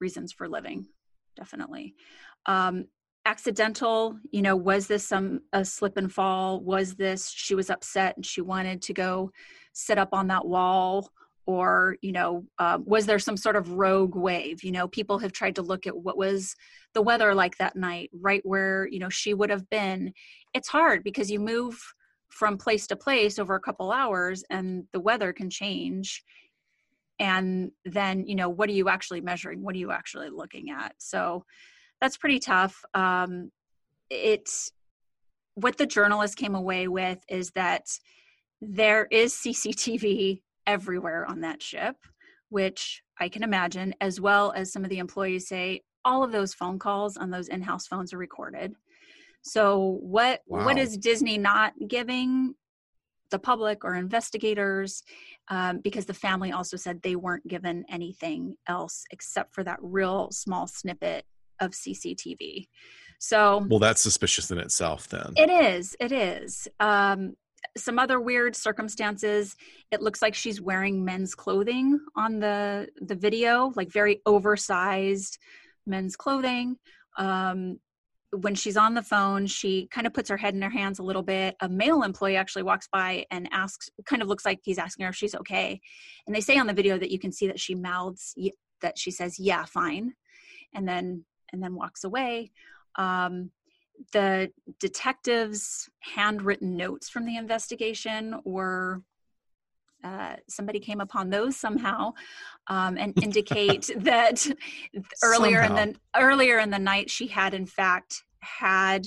reasons 0.00 0.32
for 0.32 0.48
living 0.48 0.86
definitely 1.36 1.94
um, 2.46 2.86
accidental 3.26 4.18
you 4.30 4.42
know 4.42 4.56
was 4.56 4.86
this 4.86 5.06
some 5.06 5.40
a 5.52 5.64
slip 5.64 5.96
and 5.96 6.12
fall 6.12 6.60
was 6.60 6.94
this 6.94 7.30
she 7.30 7.54
was 7.54 7.68
upset 7.68 8.16
and 8.16 8.24
she 8.24 8.40
wanted 8.40 8.80
to 8.80 8.94
go 8.94 9.30
sit 9.80 9.98
up 9.98 10.10
on 10.12 10.28
that 10.28 10.46
wall 10.46 11.10
or 11.46 11.96
you 12.02 12.12
know 12.12 12.44
uh, 12.58 12.78
was 12.84 13.06
there 13.06 13.18
some 13.18 13.36
sort 13.36 13.56
of 13.56 13.72
rogue 13.72 14.14
wave? 14.14 14.62
You 14.62 14.72
know 14.72 14.88
people 14.88 15.18
have 15.18 15.32
tried 15.32 15.56
to 15.56 15.62
look 15.62 15.86
at 15.86 15.96
what 15.96 16.16
was 16.16 16.54
the 16.94 17.02
weather 17.02 17.34
like 17.34 17.56
that 17.58 17.76
night 17.76 18.10
right 18.12 18.42
where 18.44 18.86
you 18.88 18.98
know 18.98 19.08
she 19.08 19.34
would 19.34 19.50
have 19.50 19.68
been. 19.70 20.12
It's 20.54 20.68
hard 20.68 21.02
because 21.02 21.30
you 21.30 21.40
move 21.40 21.80
from 22.28 22.56
place 22.56 22.86
to 22.86 22.96
place 22.96 23.38
over 23.38 23.54
a 23.54 23.60
couple 23.60 23.90
hours 23.90 24.44
and 24.50 24.84
the 24.92 25.00
weather 25.00 25.32
can 25.32 25.50
change. 25.50 26.22
And 27.18 27.72
then 27.84 28.26
you 28.26 28.34
know 28.34 28.48
what 28.48 28.68
are 28.68 28.72
you 28.72 28.88
actually 28.88 29.20
measuring? 29.20 29.62
What 29.62 29.74
are 29.74 29.78
you 29.78 29.90
actually 29.90 30.30
looking 30.30 30.70
at? 30.70 30.94
So 30.98 31.44
that's 32.00 32.16
pretty 32.16 32.38
tough. 32.38 32.82
Um, 32.94 33.50
it's 34.08 34.72
what 35.54 35.76
the 35.76 35.86
journalist 35.86 36.36
came 36.36 36.54
away 36.54 36.88
with 36.88 37.18
is 37.28 37.50
that 37.50 37.86
there 38.60 39.06
is 39.10 39.34
cctv 39.34 40.40
everywhere 40.66 41.26
on 41.26 41.40
that 41.40 41.62
ship 41.62 41.96
which 42.48 43.02
i 43.18 43.28
can 43.28 43.42
imagine 43.42 43.94
as 44.00 44.20
well 44.20 44.52
as 44.54 44.72
some 44.72 44.84
of 44.84 44.90
the 44.90 44.98
employees 44.98 45.48
say 45.48 45.80
all 46.04 46.22
of 46.22 46.32
those 46.32 46.54
phone 46.54 46.78
calls 46.78 47.16
on 47.16 47.30
those 47.30 47.48
in-house 47.48 47.86
phones 47.86 48.12
are 48.12 48.18
recorded 48.18 48.74
so 49.42 49.98
what 50.02 50.40
wow. 50.46 50.64
what 50.64 50.78
is 50.78 50.96
disney 50.96 51.38
not 51.38 51.72
giving 51.88 52.54
the 53.30 53.38
public 53.38 53.84
or 53.84 53.94
investigators 53.94 55.02
um, 55.48 55.78
because 55.78 56.04
the 56.04 56.14
family 56.14 56.52
also 56.52 56.76
said 56.76 57.00
they 57.00 57.16
weren't 57.16 57.46
given 57.46 57.84
anything 57.88 58.56
else 58.66 59.04
except 59.10 59.54
for 59.54 59.64
that 59.64 59.78
real 59.80 60.30
small 60.30 60.66
snippet 60.66 61.24
of 61.60 61.72
CCTV. 61.72 62.66
So, 63.18 63.66
well, 63.68 63.78
that's 63.78 64.00
suspicious 64.00 64.50
in 64.50 64.58
itself, 64.58 65.08
then. 65.08 65.34
It 65.36 65.50
is. 65.50 65.94
It 66.00 66.10
is. 66.10 66.66
Um, 66.80 67.34
some 67.76 67.98
other 67.98 68.20
weird 68.20 68.56
circumstances. 68.56 69.56
It 69.90 70.02
looks 70.02 70.22
like 70.22 70.34
she's 70.34 70.60
wearing 70.60 71.04
men's 71.04 71.34
clothing 71.34 71.98
on 72.16 72.38
the 72.40 72.88
the 73.00 73.14
video, 73.14 73.72
like 73.76 73.90
very 73.90 74.20
oversized 74.26 75.38
men's 75.86 76.16
clothing. 76.16 76.76
Um, 77.16 77.78
when 78.32 78.54
she's 78.54 78.76
on 78.76 78.94
the 78.94 79.02
phone, 79.02 79.46
she 79.46 79.88
kind 79.88 80.06
of 80.06 80.14
puts 80.14 80.28
her 80.28 80.36
head 80.36 80.54
in 80.54 80.62
her 80.62 80.70
hands 80.70 81.00
a 81.00 81.02
little 81.02 81.22
bit. 81.22 81.56
A 81.60 81.68
male 81.68 82.02
employee 82.02 82.36
actually 82.36 82.62
walks 82.62 82.88
by 82.92 83.26
and 83.30 83.48
asks, 83.50 83.90
kind 84.06 84.22
of 84.22 84.28
looks 84.28 84.44
like 84.44 84.60
he's 84.62 84.78
asking 84.78 85.04
her 85.04 85.10
if 85.10 85.16
she's 85.16 85.34
okay. 85.34 85.80
And 86.26 86.36
they 86.36 86.40
say 86.40 86.56
on 86.56 86.68
the 86.68 86.72
video 86.72 86.96
that 86.96 87.10
you 87.10 87.18
can 87.18 87.32
see 87.32 87.48
that 87.48 87.58
she 87.58 87.74
mouths 87.74 88.34
that 88.82 88.98
she 88.98 89.10
says, 89.10 89.38
"Yeah, 89.38 89.64
fine," 89.64 90.14
and 90.74 90.88
then 90.88 91.24
and 91.52 91.62
then 91.62 91.74
walks 91.74 92.04
away. 92.04 92.52
Um, 92.96 93.50
the 94.12 94.50
detectives' 94.78 95.88
handwritten 96.00 96.76
notes 96.76 97.08
from 97.08 97.26
the 97.26 97.36
investigation 97.36 98.40
were 98.44 99.02
uh, 100.02 100.36
somebody 100.48 100.80
came 100.80 101.00
upon 101.00 101.28
those 101.28 101.56
somehow 101.56 102.12
um, 102.68 102.96
and 102.96 103.12
indicate 103.22 103.90
that 103.98 104.46
earlier 105.22 105.62
somehow. 105.62 105.82
in 105.82 105.92
the 105.92 106.20
earlier 106.20 106.58
in 106.58 106.70
the 106.70 106.78
night 106.78 107.10
she 107.10 107.26
had 107.26 107.52
in 107.52 107.66
fact 107.66 108.24
had 108.40 109.06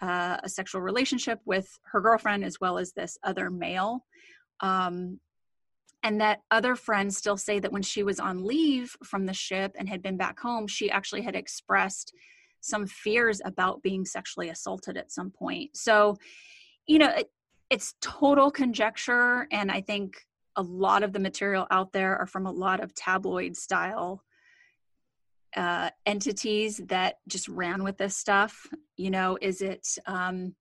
uh, 0.00 0.36
a 0.42 0.48
sexual 0.48 0.80
relationship 0.80 1.40
with 1.44 1.78
her 1.84 2.00
girlfriend 2.00 2.44
as 2.44 2.60
well 2.60 2.78
as 2.78 2.92
this 2.92 3.18
other 3.24 3.50
male 3.50 4.04
um, 4.60 5.18
and 6.02 6.20
that 6.20 6.40
other 6.50 6.76
friends 6.76 7.16
still 7.16 7.36
say 7.36 7.58
that 7.58 7.72
when 7.72 7.82
she 7.82 8.02
was 8.04 8.20
on 8.20 8.44
leave 8.44 8.96
from 9.04 9.26
the 9.26 9.34
ship 9.34 9.72
and 9.76 9.88
had 9.88 10.00
been 10.00 10.16
back 10.16 10.38
home 10.38 10.68
she 10.68 10.90
actually 10.90 11.22
had 11.22 11.34
expressed 11.34 12.14
some 12.60 12.86
fears 12.86 13.40
about 13.44 13.82
being 13.82 14.04
sexually 14.04 14.50
assaulted 14.50 14.96
at 14.96 15.10
some 15.10 15.30
point. 15.30 15.76
So 15.76 16.16
you 16.86 16.98
know 16.98 17.10
it, 17.10 17.30
it's 17.70 17.94
total 18.00 18.50
conjecture 18.50 19.46
and 19.52 19.70
i 19.70 19.80
think 19.80 20.26
a 20.56 20.62
lot 20.62 21.04
of 21.04 21.12
the 21.12 21.20
material 21.20 21.66
out 21.70 21.92
there 21.92 22.16
are 22.18 22.26
from 22.26 22.46
a 22.46 22.50
lot 22.50 22.80
of 22.80 22.94
tabloid 22.94 23.56
style 23.56 24.24
uh, 25.56 25.90
entities 26.06 26.80
that 26.86 27.18
just 27.26 27.48
ran 27.48 27.82
with 27.82 27.96
this 27.96 28.16
stuff. 28.16 28.66
You 28.96 29.10
know 29.10 29.38
is 29.40 29.62
it 29.62 29.86
um, 30.06 30.54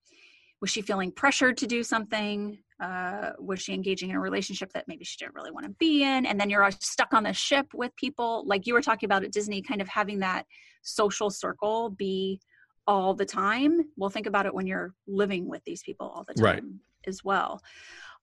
was 0.62 0.70
she 0.70 0.82
feeling 0.82 1.12
pressured 1.12 1.58
to 1.58 1.68
do 1.68 1.84
something 1.84 2.60
uh, 2.80 3.32
was 3.40 3.62
she 3.62 3.74
engaging 3.74 4.10
in 4.10 4.16
a 4.16 4.20
relationship 4.20 4.72
that 4.74 4.88
maybe 4.88 5.04
she 5.04 5.18
didn't 5.18 5.36
really 5.36 5.52
want 5.52 5.66
to 5.66 5.72
be 5.80 6.04
in? 6.04 6.26
And 6.26 6.40
then 6.40 6.50
you're 6.50 6.70
stuck 6.80 7.14
on 7.14 7.24
the 7.24 7.34
ship 7.34 7.68
with 7.74 7.96
people. 7.96 8.44
Like 8.46 8.68
you 8.68 8.74
were 8.74 8.82
talking 8.82 9.08
about 9.08 9.24
at 9.24 9.32
disney 9.32 9.62
kind 9.62 9.82
of 9.82 9.88
having 9.88 10.20
that 10.20 10.46
social 10.82 11.30
circle 11.30 11.90
be 11.90 12.40
all 12.88 13.14
the 13.14 13.26
time. 13.26 13.82
Well 13.98 14.10
think 14.10 14.28
about 14.28 14.46
it 14.46 14.54
when 14.54 14.66
you're 14.66 14.94
living 15.08 15.48
with 15.48 15.64
these 15.66 15.84
people 15.84 16.08
all 16.08 16.24
the 16.28 16.34
time 16.34 16.46
right. 16.46 16.64
as 17.06 17.24
well. 17.24 17.62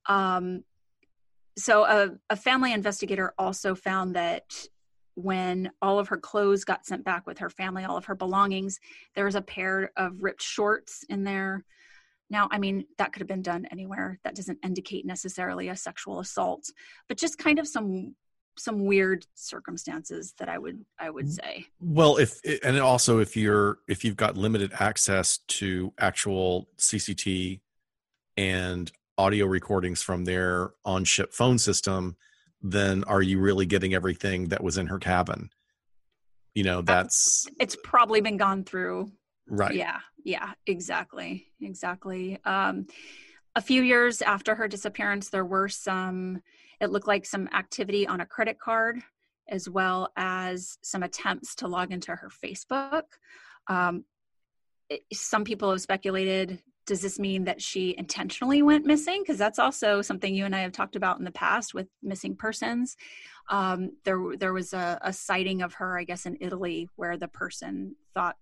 Um, 0.07 0.65
so 1.59 1.85
a, 1.85 2.11
a 2.31 2.37
family 2.37 2.73
investigator 2.73 3.33
also 3.39 3.75
found 3.75 4.17
that 4.17 4.45
when 5.15 5.71
all 5.81 5.99
of 5.99 6.09
her 6.09 6.19
clothes 6.19 6.65
got 6.65 6.85
sent 6.85 7.03
back 7.05 7.27
with 7.27 7.39
her 7.39 7.49
family 7.49 7.85
all 7.85 7.97
of 7.97 8.05
her 8.05 8.15
belongings 8.15 8.79
there 9.15 9.25
was 9.25 9.35
a 9.35 9.41
pair 9.41 9.91
of 9.97 10.23
ripped 10.23 10.43
shorts 10.43 11.05
in 11.09 11.25
there 11.25 11.65
now, 12.29 12.49
I 12.51 12.59
mean, 12.59 12.87
that 12.99 13.12
could 13.12 13.20
have 13.20 13.29
been 13.29 13.43
done 13.43 13.66
anywhere. 13.70 14.18
That 14.24 14.35
doesn't 14.35 14.59
indicate 14.64 15.07
necessarily 15.07 15.68
a 15.68 15.77
sexual 15.77 16.18
assault, 16.18 16.64
but 17.09 17.18
just 17.18 17.39
kind 17.39 17.59
of 17.59 17.68
some 17.68 18.14
some 18.59 18.87
weird 18.87 19.27
circumstances 19.35 20.33
that 20.39 20.49
I 20.49 20.59
would 20.59 20.85
I 20.99 21.11
would 21.11 21.31
say. 21.31 21.66
Well, 21.81 22.16
if 22.16 22.41
and 22.64 22.79
also 22.79 23.18
if 23.20 23.37
you're 23.37 23.79
if 23.87 24.05
you've 24.05 24.16
got 24.16 24.37
limited 24.37 24.72
access 24.79 25.39
to 25.49 25.93
actual 25.99 26.68
CCT 26.79 27.61
and 28.37 28.91
audio 29.18 29.47
recordings 29.47 30.03
from 30.03 30.24
their 30.24 30.72
on 30.85 31.05
ship 31.05 31.33
phone 31.33 31.59
system, 31.59 32.16
then 32.62 33.05
are 33.05 33.22
you 33.22 33.39
really 33.39 33.66
getting 33.66 33.95
everything 33.95 34.49
that 34.49 34.62
was 34.62 34.79
in 34.79 34.89
her 34.89 34.99
cabin? 34.99 35.51
You 36.55 36.64
know, 36.64 36.79
uh, 36.81 36.83
that's 36.83 37.47
it's 37.61 37.77
probably 37.85 38.20
been 38.20 38.37
gone 38.37 38.64
through. 38.64 39.12
Right. 39.49 39.75
Yeah. 39.75 40.01
Yeah, 40.25 40.53
exactly. 40.67 41.47
Exactly. 41.61 42.39
Um 42.45 42.87
a 43.55 43.61
few 43.63 43.83
years 43.83 44.21
after 44.21 44.55
her 44.55 44.69
disappearance 44.69 45.31
there 45.31 45.45
were 45.45 45.69
some 45.69 46.43
it 46.81 46.91
looked 46.91 47.09
like 47.09 47.25
some 47.25 47.49
activity 47.53 48.07
on 48.07 48.21
a 48.21 48.27
credit 48.27 48.59
card 48.59 49.03
as 49.49 49.69
well 49.69 50.13
as 50.17 50.79
some 50.83 51.03
attempts 51.03 51.55
to 51.57 51.69
log 51.69 51.93
into 51.93 52.15
her 52.15 52.29
Facebook. 52.29 53.05
Um, 53.69 54.05
it, 54.89 55.03
some 55.13 55.45
people 55.45 55.71
have 55.71 55.81
speculated 55.81 56.61
does 56.87 57.01
this 57.01 57.19
mean 57.19 57.45
that 57.45 57.61
she 57.61 57.97
intentionally 57.99 58.63
went 58.63 58.87
missing? 58.87 59.21
Because 59.21 59.39
that's 59.39 59.59
also 59.59 60.03
something 60.03 60.33
you 60.33 60.45
and 60.45 60.55
I 60.55 60.61
have 60.61 60.71
talked 60.71 60.95
about 60.95 61.19
in 61.19 61.25
the 61.25 61.33
past 61.33 61.75
with 61.75 61.89
missing 62.01 62.37
persons. 62.37 62.97
Um, 63.51 63.97
there, 64.05 64.23
there 64.39 64.53
was 64.53 64.73
a, 64.73 64.97
a 65.03 65.13
sighting 65.13 65.63
of 65.63 65.75
her, 65.75 65.99
I 65.99 66.05
guess, 66.05 66.27
in 66.27 66.39
Italy, 66.41 66.89
where 66.95 67.17
the 67.17 67.27
person 67.27 67.97
thought 68.15 68.37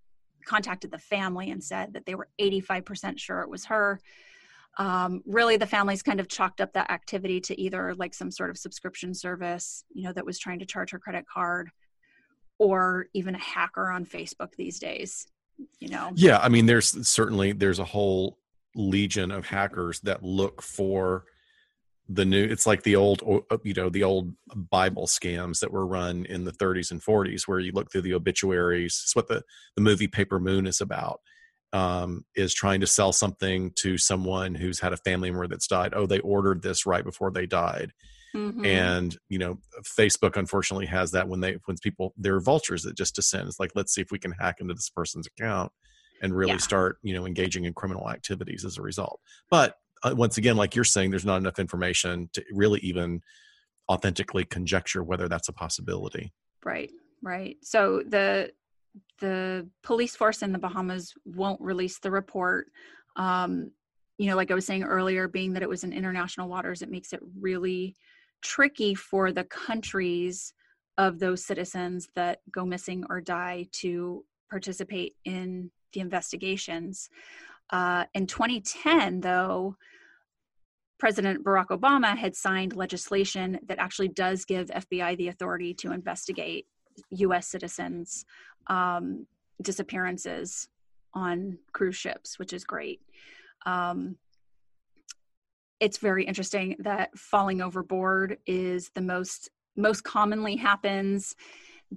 contacted 0.44 0.90
the 0.90 0.98
family 0.98 1.50
and 1.50 1.62
said 1.62 1.94
that 1.94 2.06
they 2.06 2.14
were 2.14 2.28
85% 2.40 3.18
sure 3.18 3.40
it 3.40 3.50
was 3.50 3.64
her. 3.66 4.00
Um, 4.76 5.22
really 5.24 5.56
the 5.56 5.66
families 5.66 6.02
kind 6.02 6.18
of 6.18 6.28
chalked 6.28 6.60
up 6.60 6.72
that 6.72 6.90
activity 6.90 7.40
to 7.42 7.60
either 7.60 7.94
like 7.94 8.12
some 8.12 8.30
sort 8.30 8.50
of 8.50 8.58
subscription 8.58 9.14
service 9.14 9.84
you 9.92 10.02
know 10.02 10.12
that 10.12 10.26
was 10.26 10.36
trying 10.36 10.58
to 10.58 10.66
charge 10.66 10.90
her 10.90 10.98
credit 10.98 11.26
card 11.32 11.70
or 12.58 13.06
even 13.14 13.36
a 13.36 13.38
hacker 13.38 13.88
on 13.88 14.04
facebook 14.04 14.56
these 14.56 14.80
days 14.80 15.28
you 15.78 15.88
know? 15.88 16.10
Yeah 16.16 16.38
i 16.38 16.48
mean 16.48 16.66
there's 16.66 17.06
certainly 17.06 17.52
there's 17.52 17.78
a 17.78 17.84
whole 17.84 18.40
legion 18.74 19.30
of 19.30 19.46
hackers 19.46 20.00
that 20.00 20.24
look 20.24 20.60
for 20.60 21.24
the 22.08 22.24
new 22.24 22.44
it's 22.44 22.66
like 22.66 22.82
the 22.82 22.96
old 22.96 23.22
uh, 23.50 23.56
you 23.64 23.72
know 23.72 23.88
the 23.88 24.04
old 24.04 24.34
bible 24.54 25.06
scams 25.06 25.60
that 25.60 25.72
were 25.72 25.86
run 25.86 26.26
in 26.26 26.44
the 26.44 26.52
30s 26.52 26.90
and 26.90 27.02
40s 27.02 27.48
where 27.48 27.58
you 27.58 27.72
look 27.72 27.90
through 27.90 28.02
the 28.02 28.12
obituaries 28.12 29.00
it's 29.02 29.16
what 29.16 29.26
the 29.26 29.42
the 29.74 29.80
movie 29.80 30.06
paper 30.06 30.38
moon 30.38 30.66
is 30.66 30.82
about 30.82 31.20
um, 31.74 32.24
is 32.36 32.54
trying 32.54 32.80
to 32.80 32.86
sell 32.86 33.12
something 33.12 33.72
to 33.76 33.98
someone 33.98 34.54
who's 34.54 34.78
had 34.78 34.92
a 34.92 34.96
family 34.98 35.28
member 35.30 35.48
that's 35.48 35.66
died. 35.66 35.92
Oh, 35.92 36.06
they 36.06 36.20
ordered 36.20 36.62
this 36.62 36.86
right 36.86 37.04
before 37.04 37.32
they 37.32 37.46
died. 37.46 37.92
Mm-hmm. 38.34 38.64
And 38.64 39.18
you 39.28 39.38
know, 39.38 39.58
Facebook 39.82 40.36
unfortunately 40.36 40.86
has 40.86 41.10
that 41.10 41.28
when 41.28 41.40
they 41.40 41.58
when 41.64 41.76
people 41.78 42.14
they're 42.16 42.40
vultures 42.40 42.84
that 42.84 42.96
just 42.96 43.16
descend. 43.16 43.48
It's 43.48 43.58
like 43.58 43.72
let's 43.74 43.92
see 43.92 44.00
if 44.00 44.12
we 44.12 44.20
can 44.20 44.32
hack 44.38 44.60
into 44.60 44.74
this 44.74 44.88
person's 44.88 45.26
account 45.26 45.72
and 46.22 46.34
really 46.34 46.52
yeah. 46.52 46.58
start 46.58 46.98
you 47.02 47.12
know 47.12 47.26
engaging 47.26 47.64
in 47.64 47.74
criminal 47.74 48.08
activities 48.08 48.64
as 48.64 48.78
a 48.78 48.82
result. 48.82 49.20
But 49.50 49.76
once 50.04 50.38
again, 50.38 50.56
like 50.56 50.74
you're 50.74 50.84
saying, 50.84 51.10
there's 51.10 51.24
not 51.24 51.38
enough 51.38 51.58
information 51.58 52.28
to 52.32 52.44
really 52.52 52.80
even 52.80 53.20
authentically 53.90 54.44
conjecture 54.44 55.02
whether 55.02 55.28
that's 55.28 55.48
a 55.48 55.52
possibility. 55.52 56.32
Right, 56.64 56.90
right. 57.22 57.56
So 57.62 58.02
the 58.06 58.50
the 59.20 59.68
police 59.82 60.14
force 60.14 60.42
in 60.42 60.52
the 60.52 60.58
Bahamas 60.58 61.12
won't 61.24 61.60
release 61.60 61.98
the 61.98 62.10
report. 62.10 62.68
Um, 63.16 63.72
you 64.18 64.28
know, 64.28 64.36
like 64.36 64.50
I 64.50 64.54
was 64.54 64.66
saying 64.66 64.84
earlier, 64.84 65.26
being 65.26 65.52
that 65.54 65.62
it 65.62 65.68
was 65.68 65.84
in 65.84 65.92
international 65.92 66.48
waters, 66.48 66.82
it 66.82 66.90
makes 66.90 67.12
it 67.12 67.20
really 67.40 67.96
tricky 68.42 68.94
for 68.94 69.32
the 69.32 69.44
countries 69.44 70.52
of 70.98 71.18
those 71.18 71.44
citizens 71.44 72.08
that 72.14 72.38
go 72.52 72.64
missing 72.64 73.04
or 73.10 73.20
die 73.20 73.66
to 73.72 74.24
participate 74.48 75.14
in 75.24 75.70
the 75.92 76.00
investigations. 76.00 77.08
Uh, 77.70 78.04
in 78.14 78.26
2010, 78.26 79.20
though, 79.20 79.76
President 80.98 81.44
Barack 81.44 81.68
Obama 81.68 82.16
had 82.16 82.36
signed 82.36 82.76
legislation 82.76 83.58
that 83.66 83.78
actually 83.78 84.08
does 84.08 84.44
give 84.44 84.68
FBI 84.68 85.16
the 85.16 85.28
authority 85.28 85.74
to 85.74 85.92
investigate 85.92 86.66
US 87.10 87.48
citizens 87.48 88.24
um, 88.68 89.26
disappearances 89.60 90.68
on 91.12 91.58
cruise 91.72 91.96
ships, 91.96 92.38
which 92.38 92.52
is 92.52 92.64
great. 92.64 93.00
Um, 93.66 94.16
it's 95.80 95.98
very 95.98 96.24
interesting 96.24 96.76
that 96.80 97.16
falling 97.18 97.60
overboard 97.60 98.38
is 98.46 98.90
the 98.94 99.02
most 99.02 99.50
most 99.76 100.04
commonly 100.04 100.54
happens 100.54 101.34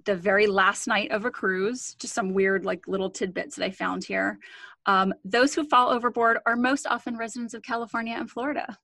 the 0.05 0.15
very 0.15 0.47
last 0.47 0.87
night 0.87 1.11
of 1.11 1.25
a 1.25 1.31
cruise 1.31 1.95
just 1.99 2.13
some 2.13 2.33
weird 2.33 2.65
like 2.65 2.87
little 2.87 3.09
tidbits 3.09 3.55
that 3.55 3.65
i 3.65 3.71
found 3.71 4.03
here 4.03 4.39
um, 4.85 5.13
those 5.25 5.53
who 5.53 5.65
fall 5.65 5.89
overboard 5.89 6.37
are 6.45 6.55
most 6.55 6.87
often 6.87 7.17
residents 7.17 7.53
of 7.53 7.61
california 7.61 8.15
and 8.15 8.29
florida 8.29 8.77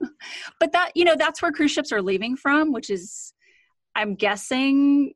but 0.60 0.72
that 0.72 0.90
you 0.94 1.04
know 1.04 1.16
that's 1.16 1.42
where 1.42 1.52
cruise 1.52 1.70
ships 1.70 1.92
are 1.92 2.02
leaving 2.02 2.36
from 2.36 2.72
which 2.72 2.90
is 2.90 3.32
i'm 3.94 4.14
guessing 4.14 5.12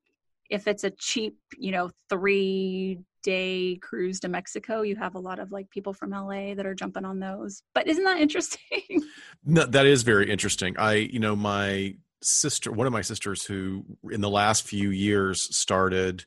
if 0.50 0.66
it's 0.68 0.84
a 0.84 0.90
cheap, 0.90 1.36
you 1.58 1.72
know, 1.72 1.90
three 2.08 3.00
day 3.22 3.78
cruise 3.80 4.20
to 4.20 4.28
Mexico, 4.28 4.82
you 4.82 4.96
have 4.96 5.14
a 5.14 5.18
lot 5.18 5.38
of 5.38 5.50
like 5.50 5.70
people 5.70 5.92
from 5.92 6.10
LA 6.10 6.54
that 6.54 6.66
are 6.66 6.74
jumping 6.74 7.04
on 7.04 7.18
those. 7.18 7.62
But 7.74 7.86
isn't 7.86 8.04
that 8.04 8.20
interesting? 8.20 8.58
No, 9.46 9.66
that 9.66 9.84
is 9.84 10.04
very 10.04 10.30
interesting. 10.30 10.74
I, 10.78 10.94
you 10.94 11.18
know, 11.18 11.36
my 11.36 11.96
sister, 12.24 12.72
one 12.72 12.86
of 12.86 12.92
my 12.92 13.02
sisters 13.02 13.44
who 13.44 13.84
in 14.10 14.20
the 14.20 14.30
last 14.30 14.64
few 14.64 14.90
years 14.90 15.56
started 15.56 16.24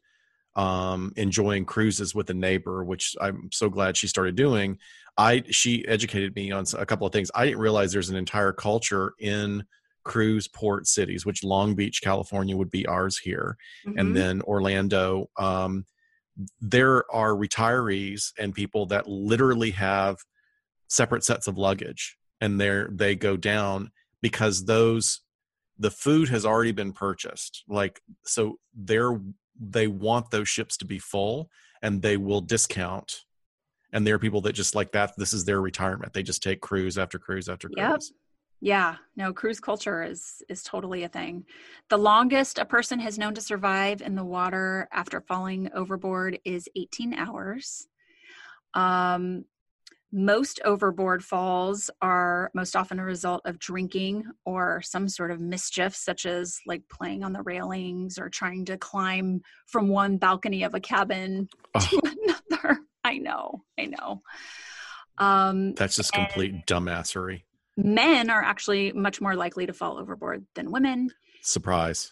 um, 0.55 1.13
enjoying 1.15 1.65
cruises 1.65 2.15
with 2.15 2.29
a 2.29 2.33
neighbor, 2.33 2.83
which 2.83 3.15
I'm 3.21 3.49
so 3.51 3.69
glad 3.69 3.95
she 3.95 4.07
started 4.07 4.35
doing. 4.35 4.79
I 5.17 5.43
she 5.49 5.87
educated 5.87 6.35
me 6.35 6.51
on 6.51 6.65
a 6.77 6.85
couple 6.85 7.07
of 7.07 7.13
things. 7.13 7.31
I 7.33 7.45
didn't 7.45 7.59
realize 7.59 7.91
there's 7.91 8.09
an 8.09 8.17
entire 8.17 8.51
culture 8.51 9.13
in 9.19 9.63
cruise 10.03 10.47
port 10.47 10.87
cities, 10.87 11.25
which 11.25 11.43
Long 11.43 11.75
Beach, 11.75 12.01
California 12.01 12.55
would 12.55 12.71
be 12.71 12.85
ours 12.87 13.17
here, 13.17 13.57
mm-hmm. 13.85 13.99
and 13.99 14.15
then 14.15 14.41
Orlando. 14.41 15.29
Um, 15.37 15.85
there 16.61 17.03
are 17.13 17.33
retirees 17.33 18.31
and 18.37 18.53
people 18.53 18.85
that 18.87 19.07
literally 19.07 19.71
have 19.71 20.17
separate 20.87 21.23
sets 21.23 21.47
of 21.47 21.57
luggage, 21.57 22.17
and 22.41 22.59
they 22.59 22.83
they 22.89 23.15
go 23.15 23.37
down 23.37 23.91
because 24.21 24.65
those 24.65 25.21
the 25.79 25.91
food 25.91 26.29
has 26.29 26.45
already 26.45 26.71
been 26.71 26.93
purchased. 26.93 27.63
Like 27.67 28.01
so, 28.25 28.59
they're 28.73 29.19
they 29.59 29.87
want 29.87 30.29
those 30.29 30.47
ships 30.47 30.77
to 30.77 30.85
be 30.85 30.99
full, 30.99 31.49
and 31.81 32.01
they 32.01 32.17
will 32.17 32.41
discount. 32.41 33.23
And 33.93 34.05
there 34.05 34.15
are 34.15 34.19
people 34.19 34.41
that 34.41 34.53
just 34.53 34.75
like 34.75 34.91
that. 34.91 35.13
This 35.17 35.33
is 35.33 35.45
their 35.45 35.61
retirement. 35.61 36.13
They 36.13 36.23
just 36.23 36.43
take 36.43 36.61
cruise 36.61 36.97
after 36.97 37.17
cruise 37.17 37.49
after 37.49 37.69
cruise. 37.69 37.77
Yep 38.11 38.17
yeah, 38.59 38.95
no, 39.15 39.33
cruise 39.33 39.59
culture 39.59 40.03
is 40.03 40.41
is 40.49 40.63
totally 40.63 41.03
a 41.03 41.09
thing. 41.09 41.45
The 41.89 41.97
longest 41.97 42.57
a 42.57 42.65
person 42.65 42.99
has 42.99 43.17
known 43.17 43.35
to 43.35 43.41
survive 43.41 44.01
in 44.01 44.15
the 44.15 44.23
water 44.23 44.87
after 44.91 45.21
falling 45.21 45.69
overboard 45.73 46.39
is 46.43 46.67
18 46.75 47.13
hours. 47.13 47.87
Um, 48.73 49.45
most 50.17 50.59
overboard 50.65 51.23
falls 51.23 51.89
are 52.01 52.51
most 52.53 52.75
often 52.75 52.99
a 52.99 53.05
result 53.05 53.41
of 53.45 53.59
drinking 53.59 54.25
or 54.45 54.81
some 54.81 55.07
sort 55.07 55.31
of 55.31 55.39
mischief, 55.39 55.95
such 55.95 56.25
as 56.25 56.59
like 56.65 56.81
playing 56.89 57.23
on 57.23 57.33
the 57.33 57.43
railings 57.43 58.17
or 58.17 58.29
trying 58.29 58.65
to 58.65 58.77
climb 58.77 59.41
from 59.65 59.87
one 59.87 60.17
balcony 60.17 60.63
of 60.63 60.73
a 60.73 60.79
cabin 60.79 61.47
oh. 61.75 61.79
to 61.79 62.01
another. 62.51 62.79
I 63.03 63.17
know, 63.17 63.63
I 63.79 63.85
know. 63.85 64.21
Um, 65.17 65.73
That's 65.73 65.95
just 65.95 66.11
complete 66.11 66.65
dumbassery 66.65 67.43
men 67.77 68.29
are 68.29 68.41
actually 68.41 68.91
much 68.91 69.21
more 69.21 69.35
likely 69.35 69.67
to 69.67 69.73
fall 69.73 69.97
overboard 69.99 70.45
than 70.55 70.71
women. 70.71 71.11
Surprise. 71.41 72.11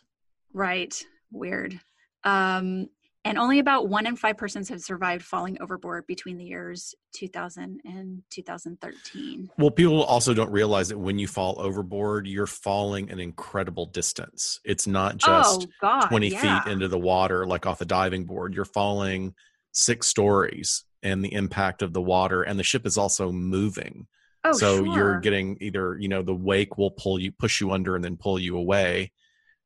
Right. 0.53 1.03
Weird. 1.31 1.79
Um, 2.23 2.89
and 3.25 3.39
only 3.39 3.57
about 3.57 3.89
one 3.89 4.05
in 4.05 4.15
five 4.15 4.37
persons 4.37 4.69
have 4.69 4.81
survived 4.81 5.25
falling 5.25 5.57
overboard 5.59 6.05
between 6.07 6.37
the 6.37 6.45
years 6.45 6.93
2000 7.15 7.81
and 7.83 8.21
2013. 8.29 9.49
Well, 9.57 9.71
people 9.71 10.03
also 10.03 10.35
don't 10.35 10.51
realize 10.51 10.89
that 10.89 10.99
when 10.99 11.17
you 11.17 11.27
fall 11.27 11.55
overboard, 11.59 12.27
you're 12.27 12.45
falling 12.45 13.09
an 13.09 13.19
incredible 13.19 13.87
distance. 13.87 14.59
It's 14.63 14.85
not 14.85 15.17
just 15.17 15.63
oh, 15.63 15.71
God, 15.81 16.07
20 16.07 16.27
yeah. 16.27 16.63
feet 16.63 16.71
into 16.71 16.87
the 16.87 16.99
water, 16.99 17.47
like 17.47 17.65
off 17.65 17.81
a 17.81 17.85
diving 17.85 18.25
board. 18.25 18.53
You're 18.53 18.63
falling 18.63 19.33
six 19.71 20.07
stories, 20.07 20.83
and 21.01 21.25
the 21.25 21.33
impact 21.33 21.81
of 21.81 21.93
the 21.93 22.01
water, 22.01 22.43
and 22.43 22.59
the 22.59 22.63
ship 22.63 22.85
is 22.85 22.97
also 22.97 23.31
moving. 23.31 24.05
Oh, 24.43 24.51
so 24.51 24.85
sure. 24.85 24.95
you're 24.95 25.19
getting 25.19 25.57
either 25.61 25.97
you 25.99 26.07
know 26.07 26.21
the 26.21 26.35
wake 26.35 26.77
will 26.77 26.91
pull 26.91 27.19
you 27.19 27.31
push 27.31 27.59
you 27.59 27.71
under 27.71 27.95
and 27.95 28.05
then 28.05 28.15
pull 28.15 28.39
you 28.39 28.55
away 28.57 29.11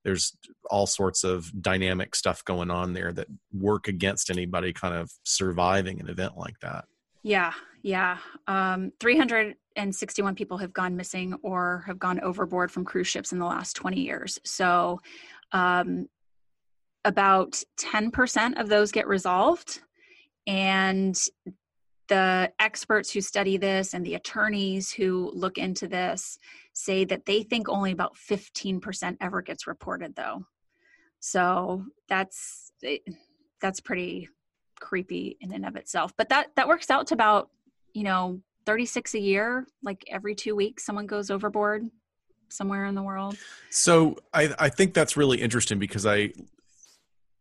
there's 0.04 0.36
all 0.70 0.88
sorts 0.88 1.24
of 1.24 1.52
dynamic 1.62 2.16
stuff 2.16 2.44
going 2.46 2.72
on 2.72 2.94
there 2.94 3.12
that 3.12 3.28
work 3.54 3.88
against 3.88 4.30
anybody 4.30 4.74
kind 4.74 4.94
of 4.96 5.12
surviving 5.24 6.00
an 6.00 6.10
event 6.10 6.38
like 6.38 6.60
that 6.62 6.86
yeah 7.24 7.54
yeah 7.82 8.18
um, 8.48 8.92
361 9.00 10.36
people 10.36 10.58
have 10.58 10.74
gone 10.74 10.96
missing 10.96 11.34
or 11.44 11.84
have 11.86 12.00
gone 12.00 12.20
overboard 12.22 12.72
from 12.72 12.86
cruise 12.86 13.08
ships 13.08 13.32
in 13.32 13.40
the 13.40 13.46
last 13.46 13.74
20 13.74 14.00
years 14.00 14.40
so 14.44 15.00
Um, 15.52 16.08
about 17.06 17.62
10% 17.80 18.60
of 18.60 18.70
those 18.70 18.92
get 18.92 19.08
resolved. 19.08 19.82
And 20.48 21.18
the 22.10 22.52
experts 22.60 23.12
who 23.12 23.22
study 23.22 23.58
this 23.58 23.94
and 23.94 24.06
the 24.06 24.16
attorneys 24.16 24.92
who 24.92 25.32
look 25.34 25.58
into 25.58 25.88
this 25.88 26.38
say 26.74 27.06
that 27.06 27.26
they 27.26 27.44
think 27.44 27.70
only 27.70 27.92
about 27.92 28.16
15% 28.16 29.18
ever 29.22 29.42
gets 29.42 29.68
reported 29.68 30.16
though. 30.16 30.46
So 31.20 31.86
that's 32.08 32.72
eh, 32.84 32.98
that's 33.62 33.80
pretty 33.80 34.30
creepy 34.80 35.38
in 35.42 35.54
and 35.54 35.66
of 35.66 35.76
itself. 35.76 36.14
But 36.18 36.30
that 36.30 36.48
that 36.56 36.68
works 36.68 36.90
out 36.90 37.08
to 37.08 37.14
about 37.14 37.50
you 37.94 38.04
know 38.04 38.42
36 38.66 39.16
a 39.16 39.20
year 39.20 39.66
like 39.84 40.04
every 40.10 40.36
two 40.36 40.56
weeks 40.56 40.86
someone 40.86 41.08
goes 41.08 41.32
overboard 41.32 41.90
somewhere 42.50 42.86
in 42.86 42.96
the 42.96 43.04
world. 43.04 43.38
So 43.70 44.18
i 44.34 44.54
i 44.58 44.70
think 44.70 44.94
that's 44.94 45.16
really 45.16 45.42
interesting 45.42 45.80
because 45.80 46.06
i 46.06 46.32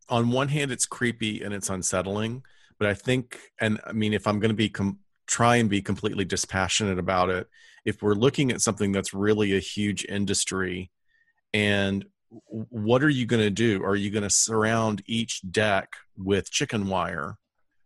on 0.08 0.30
one 0.30 0.48
hand 0.48 0.72
it's 0.72 0.86
creepy 0.86 1.42
and 1.42 1.54
it's 1.54 1.70
unsettling 1.70 2.42
but 2.78 2.88
I 2.88 2.94
think, 2.94 3.38
and 3.60 3.80
I 3.86 3.92
mean, 3.92 4.12
if 4.12 4.26
I'm 4.26 4.40
going 4.40 4.50
to 4.50 4.56
be 4.56 4.68
com- 4.68 4.98
try 5.26 5.56
and 5.56 5.68
be 5.68 5.82
completely 5.82 6.24
dispassionate 6.24 6.98
about 6.98 7.30
it, 7.30 7.48
if 7.84 8.02
we're 8.02 8.14
looking 8.14 8.50
at 8.50 8.60
something 8.60 8.92
that's 8.92 9.14
really 9.14 9.56
a 9.56 9.60
huge 9.60 10.04
industry, 10.04 10.90
and 11.54 12.04
what 12.28 13.02
are 13.02 13.08
you 13.08 13.26
going 13.26 13.42
to 13.42 13.50
do? 13.50 13.82
Are 13.82 13.96
you 13.96 14.10
going 14.10 14.22
to 14.22 14.30
surround 14.30 15.02
each 15.06 15.40
deck 15.50 15.94
with 16.16 16.50
chicken 16.50 16.88
wire 16.88 17.38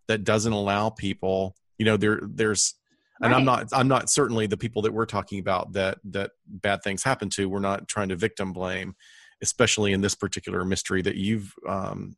that 0.09 0.25
doesn't 0.25 0.53
allow 0.53 0.91
people? 0.91 1.55
You 1.79 1.87
know, 1.87 1.97
there 1.97 2.21
there's 2.23 2.75
and 3.23 3.33
right. 3.33 3.39
i'm 3.39 3.45
not 3.45 3.69
i'm 3.73 3.89
not 3.89 4.11
certainly 4.11 4.47
the 4.47 4.57
people 4.57 4.83
that 4.83 4.93
we're 4.93 5.07
talking 5.07 5.39
about 5.39 5.73
that 5.73 5.99
that 6.05 6.33
bad 6.47 6.83
things 6.83 7.03
happen 7.03 7.29
to 7.31 7.49
we're 7.49 7.61
not 7.61 7.89
trying 7.89 8.09
to 8.09 8.17
victim 8.17 8.53
blame 8.53 8.95
especially 9.43 9.93
in 9.93 10.01
this 10.01 10.15
particular 10.15 10.65
mystery 10.65 11.03
that 11.03 11.17
you've 11.17 11.53
um, 11.69 12.17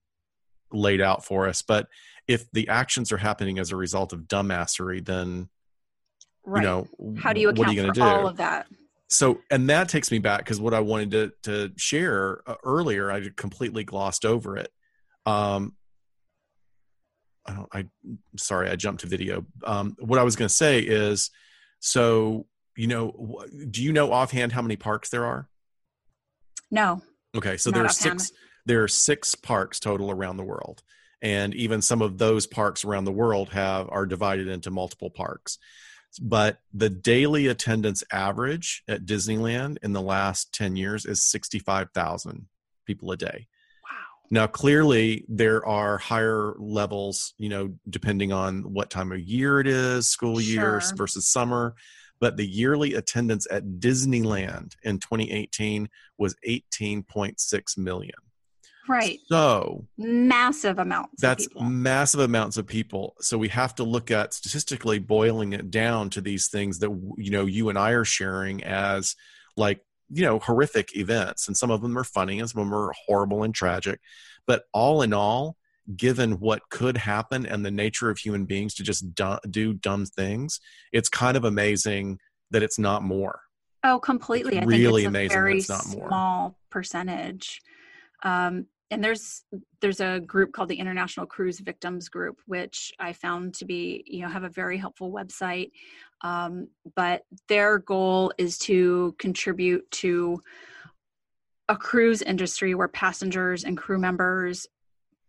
laid 0.75 1.01
out 1.01 1.25
for 1.25 1.49
us 1.49 1.63
but 1.63 1.89
if 2.27 2.51
the 2.53 2.69
actions 2.69 3.13
are 3.13 3.17
happening 3.17 3.59
as 3.59 3.71
a 3.71 3.77
result 3.77 4.13
of 4.13 4.21
dumbassery, 4.21 5.05
then 5.05 5.49
right. 6.45 6.63
you 6.63 6.69
know 6.69 6.89
how 7.19 7.33
do 7.33 7.41
you 7.41 7.49
account 7.49 7.59
what 7.59 7.69
are 7.69 7.73
you 7.73 7.87
for 7.87 7.93
do? 7.93 8.03
all 8.03 8.27
of 8.27 8.37
that? 8.39 8.67
So, 9.09 9.41
and 9.51 9.69
that 9.69 9.89
takes 9.89 10.11
me 10.11 10.19
back 10.19 10.39
because 10.39 10.61
what 10.61 10.75
I 10.75 10.81
wanted 10.81 11.11
to 11.13 11.33
to 11.43 11.73
share 11.77 12.41
uh, 12.47 12.57
earlier, 12.65 13.13
I 13.13 13.29
completely 13.37 13.85
glossed 13.85 14.25
over 14.25 14.57
it. 14.57 14.71
Um, 15.27 15.75
I 17.47 17.53
don't. 17.53 17.69
I 17.73 17.87
sorry, 18.37 18.71
I 18.71 18.77
jumped 18.77 19.03
to 19.03 19.07
video. 19.07 19.45
Um, 19.63 19.97
what 20.01 20.19
I 20.19 20.23
was 20.23 20.37
going 20.37 20.49
to 20.49 20.55
say 20.55 20.81
is, 20.81 21.31
so 21.81 22.47
you 22.77 22.87
know, 22.87 23.45
do 23.71 23.83
you 23.83 23.93
know 23.93 24.13
offhand 24.13 24.53
how 24.53 24.63
many 24.63 24.77
parks 24.77 25.11
there 25.11 25.27
are? 25.27 25.49
No. 26.71 27.03
Okay, 27.37 27.57
so 27.59 27.71
there 27.71 27.85
are 27.85 27.91
six. 27.91 28.33
There 28.67 28.83
are 28.83 28.89
six 28.89 29.35
parks 29.35 29.79
total 29.81 30.11
around 30.11 30.37
the 30.37 30.45
world. 30.45 30.83
And 31.25 31.55
even 31.55 31.81
some 31.81 32.03
of 32.03 32.19
those 32.19 32.47
parks 32.47 32.85
around 32.85 33.05
the 33.05 33.13
world 33.13 33.49
have 33.51 33.89
are 33.91 34.05
divided 34.05 34.47
into 34.47 34.71
multiple 34.71 35.11
parks. 35.11 35.59
But 36.21 36.59
the 36.73 36.91
daily 36.91 37.47
attendance 37.49 38.05
average 38.13 38.83
at 38.87 39.07
disneyland 39.07 39.79
in 39.83 39.93
the 39.93 40.03
last 40.03 40.53
10 40.53 40.77
years 40.77 41.07
is 41.07 41.23
65000 41.23 42.47
people 42.87 43.11
a 43.11 43.17
day. 43.17 43.49
Wow. 43.83 43.91
Now 44.31 44.47
clearly 44.47 45.25
there 45.29 45.67
are 45.67 45.99
higher 45.99 46.55
levels 46.59 47.35
you 47.39 47.49
know 47.49 47.75
depending 47.89 48.33
on 48.33 48.75
what 48.75 48.91
time 48.91 49.11
of 49.11 49.21
year 49.21 49.61
it 49.61 49.67
is 49.67 50.09
school 50.09 50.39
sure. 50.39 50.53
years 50.53 50.93
versus 50.93 51.27
summer. 51.27 51.75
But 52.21 52.37
the 52.37 52.47
yearly 52.47 52.95
attendance 52.95 53.47
at 53.51 53.65
disneyland 53.81 54.77
in 54.83 54.99
2018 54.99 55.89
was 56.17 56.37
18.6 56.47 57.79
million 57.79 58.15
Right. 58.89 59.19
So 59.29 59.87
massive 59.97 60.79
amounts. 60.79 61.21
That's 61.21 61.49
massive 61.59 62.21
amounts 62.21 62.57
of 62.57 62.67
people. 62.67 63.15
So 63.21 63.39
we 63.39 63.49
have 63.49 63.75
to 63.77 63.85
look 63.85 64.11
at 64.11 64.35
statistically 64.35 64.99
boiling 64.99 65.53
it 65.53 65.71
down 65.71 66.11
to 66.11 66.21
these 66.21 66.49
things 66.49 66.81
that 66.81 66.91
you 67.17 67.31
know 67.31 67.47
you 67.47 67.69
and 67.69 67.79
I 67.79 67.91
are 67.91 68.05
sharing 68.05 68.63
as 68.63 69.17
like 69.57 69.81
you 70.11 70.23
know 70.23 70.39
horrific 70.39 70.97
events, 70.97 71.49
and 71.49 71.57
some 71.57 71.71
of 71.71 71.81
them 71.81 71.97
are 71.97 72.05
funny, 72.05 72.41
and 72.41 72.49
some 72.49 72.61
of 72.61 72.67
them 72.67 72.75
are 72.75 72.93
horrible 73.07 73.43
and 73.43 73.55
tragic. 73.55 74.01
But 74.47 74.65
all 74.73 75.01
in 75.01 75.15
all, 75.15 75.57
given 75.97 76.33
what 76.33 76.69
could 76.69 76.99
happen 76.99 77.47
and 77.47 77.65
the 77.65 77.71
nature 77.71 78.11
of 78.11 78.19
human 78.19 78.45
beings 78.45 78.75
to 78.75 78.83
just 78.83 79.15
do, 79.15 79.39
do 79.49 79.73
dumb 79.73 80.05
things, 80.05 80.61
it's 80.93 81.09
kind 81.09 81.37
of 81.37 81.45
amazing 81.45 82.19
that 82.51 82.63
it's 82.63 82.79
not 82.79 83.03
more. 83.03 83.41
Oh, 83.83 83.99
completely! 83.99 84.57
It's 84.57 84.67
really 84.67 85.05
amazing 85.05 85.43
that 85.43 85.53
it's 85.53 85.69
not 85.69 85.87
more. 85.87 86.09
Small 86.09 86.59
percentage. 86.71 87.63
Um, 88.23 88.67
and 88.91 89.03
there's 89.03 89.45
there's 89.81 90.01
a 90.01 90.21
group 90.21 90.53
called 90.53 90.69
the 90.69 90.79
international 90.79 91.27
cruise 91.27 91.61
victims 91.61 92.09
group 92.09 92.41
which 92.47 92.93
i 92.99 93.13
found 93.13 93.55
to 93.55 93.65
be 93.65 94.05
you 94.07 94.23
know 94.23 94.29
have 94.29 94.45
a 94.45 94.49
very 94.49 94.79
helpful 94.79 95.11
website. 95.11 95.71
Um, 96.21 96.69
but 96.97 97.25
their 97.49 97.79
goal 97.79 98.33
is 98.39 98.57
to 98.61 99.15
contribute 99.19 99.91
to 99.93 100.43
a 101.69 101.77
cruise 101.77 102.23
industry 102.23 102.75
where 102.75 102.89
passengers 102.89 103.65
and 103.65 103.77
crew 103.77 103.99
members 103.99 104.67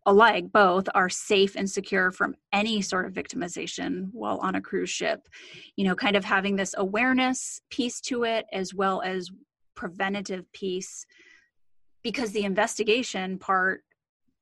alike 0.05 0.51
both 0.53 0.87
are 0.93 1.09
safe 1.09 1.55
and 1.55 1.69
secure 1.69 2.11
from 2.11 2.35
any 2.53 2.81
sort 2.81 3.05
of 3.05 3.13
victimization 3.13 4.09
while 4.13 4.37
on 4.37 4.55
a 4.55 4.61
cruise 4.61 4.89
ship. 4.89 5.27
You 5.75 5.85
know 5.85 5.95
kind 5.95 6.15
of 6.15 6.23
having 6.23 6.55
this 6.55 6.75
awareness 6.77 7.59
piece 7.69 7.99
to 8.01 8.23
it 8.23 8.45
as 8.53 8.73
well 8.73 9.01
as 9.01 9.31
preventative 9.75 10.49
piece 10.53 11.05
because 12.05 12.31
the 12.33 12.43
investigation 12.43 13.39
part 13.39 13.81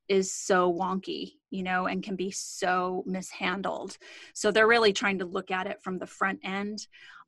is 0.06 0.34
so 0.34 0.70
wonky 0.70 1.32
you 1.48 1.62
know 1.62 1.86
and 1.86 2.02
can 2.02 2.14
be 2.14 2.30
so 2.30 3.02
mishandled. 3.06 3.96
So 4.34 4.50
they're 4.50 4.66
really 4.66 4.92
trying 4.92 5.20
to 5.20 5.24
look 5.24 5.50
at 5.50 5.66
it 5.66 5.80
from 5.80 5.98
the 5.98 6.06
front 6.06 6.40
end. 6.44 6.86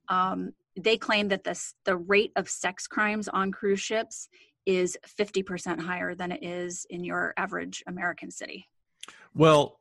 Um, 0.09 0.53
they 0.79 0.99
claim 0.99 1.29
that 1.29 1.45
this 1.45 1.73
the 1.87 1.97
rate 1.97 2.33
of 2.37 2.51
sex 2.51 2.87
crimes 2.87 3.29
on 3.29 3.51
cruise 3.51 3.81
ships 3.81 4.29
is 4.67 4.99
50% 5.19 5.81
higher 5.81 6.15
than 6.15 6.33
it 6.33 6.43
is 6.45 6.87
in 6.91 7.03
your 7.03 7.33
average 7.39 7.83
american 7.87 8.31
city. 8.31 8.69
Well 9.35 9.81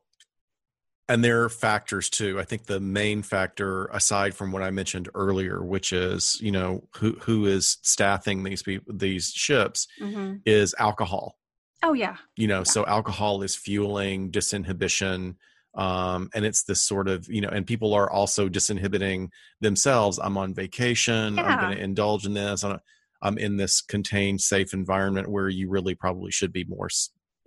and 1.08 1.22
there 1.22 1.44
are 1.44 1.48
factors 1.48 2.10
too. 2.10 2.40
I 2.40 2.44
think 2.44 2.66
the 2.66 2.80
main 2.80 3.22
factor 3.22 3.86
aside 3.86 4.34
from 4.34 4.52
what 4.52 4.62
i 4.62 4.70
mentioned 4.70 5.08
earlier 5.14 5.62
which 5.62 5.92
is 5.92 6.38
you 6.40 6.50
know 6.50 6.88
who 6.96 7.12
who 7.22 7.46
is 7.46 7.78
staffing 7.82 8.42
these 8.42 8.62
people 8.62 8.92
these 8.94 9.30
ships 9.30 9.86
mm-hmm. 10.00 10.36
is 10.44 10.74
alcohol. 10.78 11.38
Oh 11.82 11.92
yeah. 11.92 12.16
You 12.36 12.48
know 12.48 12.58
yeah. 12.58 12.64
so 12.64 12.84
alcohol 12.86 13.42
is 13.42 13.54
fueling 13.54 14.30
disinhibition 14.30 15.36
um, 15.74 16.30
and 16.34 16.44
it's 16.46 16.64
this 16.64 16.82
sort 16.82 17.08
of 17.08 17.28
you 17.28 17.40
know 17.40 17.48
and 17.48 17.66
people 17.66 17.94
are 17.94 18.10
also 18.10 18.48
disinhibiting 18.48 19.28
themselves. 19.60 20.18
I'm 20.18 20.36
on 20.38 20.54
vacation. 20.54 21.36
Yeah. 21.36 21.44
i'm 21.44 21.60
going 21.60 21.76
to 21.76 21.82
indulge 21.82 22.26
in 22.26 22.34
this. 22.34 22.64
I'm, 22.64 22.80
I'm 23.22 23.38
in 23.38 23.56
this 23.56 23.80
contained 23.80 24.40
safe 24.40 24.74
environment 24.74 25.28
where 25.28 25.48
you 25.48 25.70
really 25.70 25.94
probably 25.94 26.30
should 26.30 26.52
be 26.52 26.64
more 26.64 26.88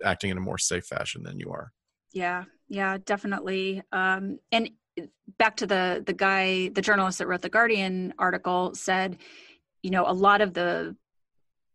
acting 0.04 0.30
in 0.30 0.36
a 0.36 0.40
more 0.40 0.58
safe 0.58 0.84
fashion 0.84 1.22
than 1.22 1.38
you 1.38 1.50
are. 1.50 1.72
Yeah 2.12 2.44
yeah 2.70 2.96
definitely. 3.04 3.82
Um 3.92 4.38
and 4.50 4.70
back 5.38 5.56
to 5.56 5.66
the 5.66 6.02
the 6.06 6.12
guy 6.12 6.68
the 6.68 6.82
journalist 6.82 7.18
that 7.18 7.26
wrote 7.26 7.42
the 7.42 7.48
guardian 7.48 8.14
article 8.18 8.74
said 8.74 9.18
you 9.82 9.90
know 9.90 10.04
a 10.06 10.12
lot 10.12 10.40
of 10.40 10.54
the 10.54 10.96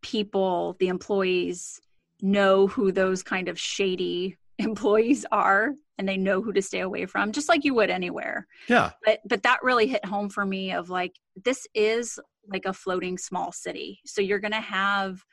people 0.01 0.75
the 0.79 0.87
employees 0.87 1.79
know 2.21 2.67
who 2.67 2.91
those 2.91 3.23
kind 3.23 3.47
of 3.47 3.59
shady 3.59 4.37
employees 4.57 5.25
are 5.31 5.73
and 5.97 6.07
they 6.07 6.17
know 6.17 6.41
who 6.41 6.51
to 6.53 6.61
stay 6.61 6.81
away 6.81 7.05
from 7.05 7.31
just 7.31 7.49
like 7.49 7.63
you 7.63 7.73
would 7.73 7.89
anywhere. 7.89 8.47
Yeah. 8.67 8.91
But 9.03 9.19
but 9.25 9.43
that 9.43 9.63
really 9.63 9.87
hit 9.87 10.05
home 10.05 10.29
for 10.29 10.45
me 10.45 10.71
of 10.71 10.89
like 10.89 11.13
this 11.43 11.67
is 11.73 12.19
like 12.47 12.65
a 12.65 12.73
floating 12.73 13.17
small 13.17 13.51
city. 13.51 13.99
So 14.05 14.21
you're 14.21 14.39
going 14.39 14.51
to 14.51 14.61
have 14.61 15.23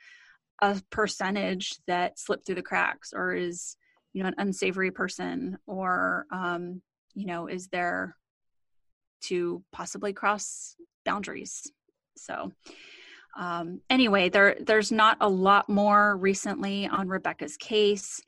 a 0.60 0.80
percentage 0.90 1.76
that 1.86 2.18
slip 2.18 2.44
through 2.44 2.54
the 2.54 2.62
cracks 2.62 3.12
or 3.12 3.34
is 3.34 3.76
you 4.12 4.22
know 4.22 4.28
an 4.28 4.34
unsavory 4.38 4.90
person 4.90 5.58
or 5.66 6.26
um, 6.30 6.82
you 7.14 7.26
know 7.26 7.46
is 7.46 7.68
there 7.68 8.16
to 9.22 9.62
possibly 9.72 10.12
cross 10.12 10.76
boundaries? 11.04 11.70
So 12.16 12.52
um, 13.38 13.80
anyway 13.88 14.28
there 14.28 14.56
there's 14.60 14.92
not 14.92 15.16
a 15.20 15.28
lot 15.28 15.68
more 15.68 16.16
recently 16.16 16.86
on 16.86 17.08
rebecca's 17.08 17.56
case. 17.56 18.20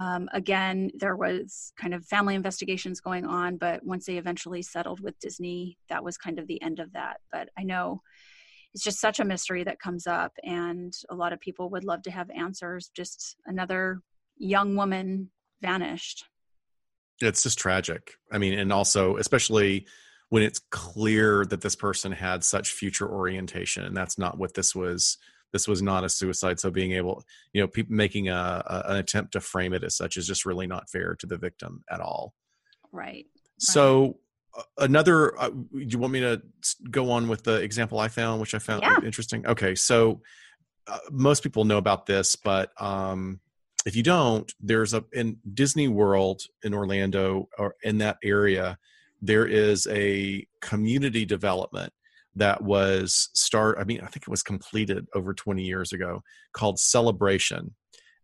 Um, 0.00 0.28
again 0.32 0.90
there 0.94 1.16
was 1.16 1.72
kind 1.78 1.92
of 1.92 2.06
family 2.06 2.34
investigations 2.34 3.00
going 3.00 3.26
on 3.26 3.58
but 3.58 3.84
once 3.84 4.06
they 4.06 4.16
eventually 4.16 4.62
settled 4.62 5.00
with 5.00 5.18
disney 5.18 5.76
that 5.90 6.02
was 6.02 6.16
kind 6.16 6.38
of 6.38 6.46
the 6.46 6.62
end 6.62 6.78
of 6.78 6.92
that. 6.94 7.18
But 7.30 7.50
i 7.58 7.62
know 7.62 8.00
it's 8.74 8.84
just 8.84 9.00
such 9.00 9.20
a 9.20 9.24
mystery 9.24 9.64
that 9.64 9.80
comes 9.80 10.06
up 10.06 10.32
and 10.44 10.94
a 11.10 11.14
lot 11.14 11.32
of 11.32 11.40
people 11.40 11.68
would 11.70 11.84
love 11.84 12.02
to 12.02 12.10
have 12.10 12.30
answers. 12.30 12.90
Just 12.94 13.36
another 13.46 14.00
young 14.42 14.76
woman 14.76 15.30
vanished. 15.60 16.24
It's 17.20 17.44
just 17.44 17.58
tragic. 17.58 18.14
I 18.32 18.38
mean, 18.38 18.58
and 18.58 18.72
also, 18.72 19.16
especially 19.16 19.86
when 20.30 20.42
it's 20.42 20.60
clear 20.70 21.44
that 21.46 21.60
this 21.60 21.76
person 21.76 22.10
had 22.10 22.42
such 22.42 22.70
future 22.70 23.08
orientation, 23.08 23.84
and 23.84 23.96
that's 23.96 24.18
not 24.18 24.38
what 24.38 24.54
this 24.54 24.74
was 24.74 25.18
this 25.52 25.68
was 25.68 25.82
not 25.82 26.02
a 26.02 26.08
suicide. 26.08 26.58
So 26.58 26.70
being 26.70 26.92
able, 26.92 27.22
you 27.52 27.60
know, 27.60 27.68
people 27.68 27.94
making 27.94 28.30
a, 28.30 28.32
a, 28.66 28.82
an 28.92 28.96
attempt 28.96 29.32
to 29.32 29.40
frame 29.40 29.74
it 29.74 29.84
as 29.84 29.94
such 29.94 30.16
is 30.16 30.26
just 30.26 30.46
really 30.46 30.66
not 30.66 30.88
fair 30.88 31.14
to 31.16 31.26
the 31.26 31.36
victim 31.36 31.84
at 31.90 32.00
all. 32.00 32.32
Right. 32.90 33.26
So 33.58 34.16
uh, 34.56 34.62
another, 34.78 35.38
uh, 35.38 35.50
do 35.50 35.66
you 35.74 35.98
want 35.98 36.14
me 36.14 36.20
to 36.20 36.40
go 36.90 37.10
on 37.10 37.28
with 37.28 37.44
the 37.44 37.56
example 37.56 38.00
I 38.00 38.08
found, 38.08 38.40
which 38.40 38.54
I 38.54 38.58
found 38.58 38.80
Yeah. 38.82 39.00
interesting? 39.04 39.46
Okay, 39.46 39.74
so 39.74 40.22
uh, 40.86 40.98
most 41.10 41.42
people 41.42 41.66
know 41.66 41.76
about 41.76 42.06
this, 42.06 42.34
but 42.34 42.70
um, 42.80 43.40
if 43.84 43.96
you 43.96 44.02
don't, 44.02 44.52
there's 44.60 44.94
a 44.94 45.04
in 45.12 45.38
Disney 45.54 45.88
World 45.88 46.42
in 46.62 46.74
Orlando 46.74 47.48
or 47.58 47.74
in 47.82 47.98
that 47.98 48.18
area, 48.22 48.78
there 49.20 49.46
is 49.46 49.86
a 49.90 50.46
community 50.60 51.24
development 51.24 51.92
that 52.36 52.62
was 52.62 53.30
start. 53.34 53.78
I 53.78 53.84
mean, 53.84 54.00
I 54.00 54.06
think 54.06 54.22
it 54.22 54.28
was 54.28 54.42
completed 54.42 55.06
over 55.14 55.34
20 55.34 55.62
years 55.62 55.92
ago, 55.92 56.22
called 56.52 56.78
Celebration. 56.78 57.74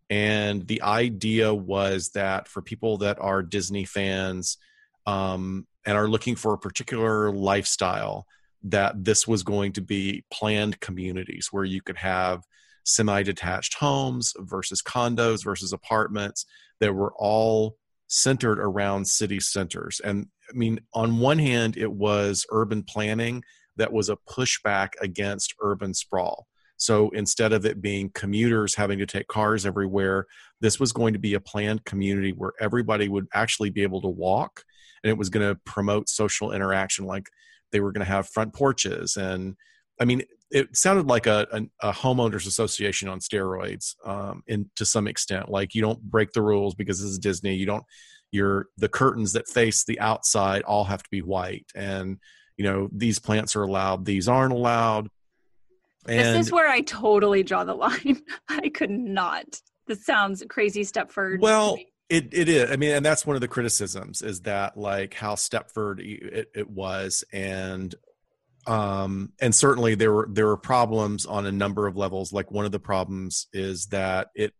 And 0.09 0.65
the 0.67 0.81
idea 0.81 1.53
was 1.53 2.09
that 2.09 2.47
for 2.47 2.61
people 2.61 2.97
that 2.97 3.19
are 3.19 3.43
Disney 3.43 3.85
fans 3.85 4.57
um, 5.05 5.67
and 5.85 5.95
are 5.95 6.07
looking 6.07 6.35
for 6.35 6.53
a 6.53 6.57
particular 6.57 7.31
lifestyle, 7.31 8.25
that 8.63 9.03
this 9.03 9.27
was 9.27 9.43
going 9.43 9.73
to 9.73 9.81
be 9.81 10.23
planned 10.31 10.79
communities 10.79 11.49
where 11.51 11.63
you 11.63 11.81
could 11.81 11.97
have 11.97 12.43
semi-detached 12.89 13.75
homes 13.75 14.33
versus 14.39 14.81
condos 14.81 15.43
versus 15.43 15.73
apartments 15.73 16.45
that 16.79 16.93
were 16.93 17.13
all 17.17 17.77
centered 18.07 18.59
around 18.59 19.07
city 19.07 19.39
centers. 19.39 20.01
And 20.03 20.27
i 20.49 20.57
mean 20.57 20.79
on 20.93 21.19
one 21.19 21.39
hand 21.39 21.77
it 21.77 21.91
was 21.91 22.45
urban 22.51 22.83
planning 22.83 23.43
that 23.77 23.93
was 23.93 24.09
a 24.09 24.17
pushback 24.29 24.89
against 25.01 25.53
urban 25.61 25.93
sprawl. 25.93 26.47
So 26.77 27.09
instead 27.09 27.53
of 27.53 27.65
it 27.65 27.81
being 27.81 28.09
commuters 28.13 28.75
having 28.75 28.99
to 28.99 29.05
take 29.05 29.27
cars 29.27 29.65
everywhere 29.65 30.25
this 30.61 30.79
was 30.79 30.91
going 30.91 31.13
to 31.13 31.19
be 31.19 31.35
a 31.35 31.39
planned 31.39 31.85
community 31.85 32.31
where 32.31 32.53
everybody 32.59 33.07
would 33.07 33.27
actually 33.33 33.69
be 33.69 33.83
able 33.83 34.01
to 34.01 34.07
walk 34.07 34.63
and 35.03 35.09
it 35.09 35.17
was 35.17 35.29
going 35.29 35.47
to 35.47 35.59
promote 35.65 36.09
social 36.09 36.51
interaction 36.51 37.05
like 37.05 37.27
they 37.71 37.79
were 37.79 37.91
going 37.91 38.05
to 38.05 38.11
have 38.11 38.27
front 38.27 38.53
porches. 38.53 39.17
And 39.17 39.55
i 40.01 40.05
mean 40.05 40.23
it 40.51 40.75
sounded 40.75 41.07
like 41.07 41.27
a, 41.27 41.47
a, 41.51 41.89
a 41.89 41.93
homeowners 41.93 42.47
association 42.47 43.07
on 43.07 43.19
steroids 43.19 43.95
um, 44.05 44.43
in 44.47 44.69
to 44.75 44.85
some 44.85 45.07
extent 45.07 45.49
like 45.49 45.75
you 45.75 45.81
don't 45.81 46.01
break 46.01 46.31
the 46.33 46.41
rules 46.41 46.75
because 46.75 46.99
this 46.99 47.09
is 47.09 47.19
disney 47.19 47.55
you 47.55 47.65
don't 47.65 47.83
your 48.31 48.67
the 48.77 48.89
curtains 48.89 49.33
that 49.33 49.47
face 49.47 49.85
the 49.85 49.99
outside 49.99 50.61
all 50.63 50.83
have 50.83 51.03
to 51.03 51.09
be 51.09 51.21
white 51.21 51.65
and 51.75 52.17
you 52.57 52.63
know 52.63 52.89
these 52.91 53.19
plants 53.19 53.55
are 53.55 53.63
allowed 53.63 54.05
these 54.05 54.27
aren't 54.27 54.53
allowed 54.53 55.09
and 56.07 56.37
this 56.37 56.47
is 56.47 56.51
where 56.51 56.69
I 56.69 56.81
totally 56.81 57.43
draw 57.43 57.63
the 57.63 57.73
line. 57.75 58.21
I 58.47 58.69
could 58.69 58.91
not. 58.91 59.61
This 59.87 60.05
sounds 60.05 60.43
crazy, 60.47 60.83
Stepford. 60.83 61.39
Well, 61.39 61.77
it 62.09 62.29
it 62.31 62.49
is. 62.49 62.71
I 62.71 62.75
mean, 62.75 62.91
and 62.91 63.05
that's 63.05 63.25
one 63.25 63.35
of 63.35 63.41
the 63.41 63.47
criticisms 63.47 64.21
is 64.21 64.41
that 64.41 64.77
like 64.77 65.13
how 65.13 65.35
Stepford 65.35 65.99
it, 65.99 66.49
it 66.55 66.69
was, 66.69 67.23
and 67.31 67.93
um, 68.67 69.33
and 69.41 69.53
certainly 69.53 69.95
there 69.95 70.13
were 70.13 70.27
there 70.31 70.47
were 70.47 70.57
problems 70.57 71.25
on 71.25 71.45
a 71.45 71.51
number 71.51 71.87
of 71.87 71.95
levels. 71.95 72.33
Like 72.33 72.51
one 72.51 72.65
of 72.65 72.71
the 72.71 72.79
problems 72.79 73.47
is 73.53 73.87
that 73.87 74.27
it, 74.35 74.53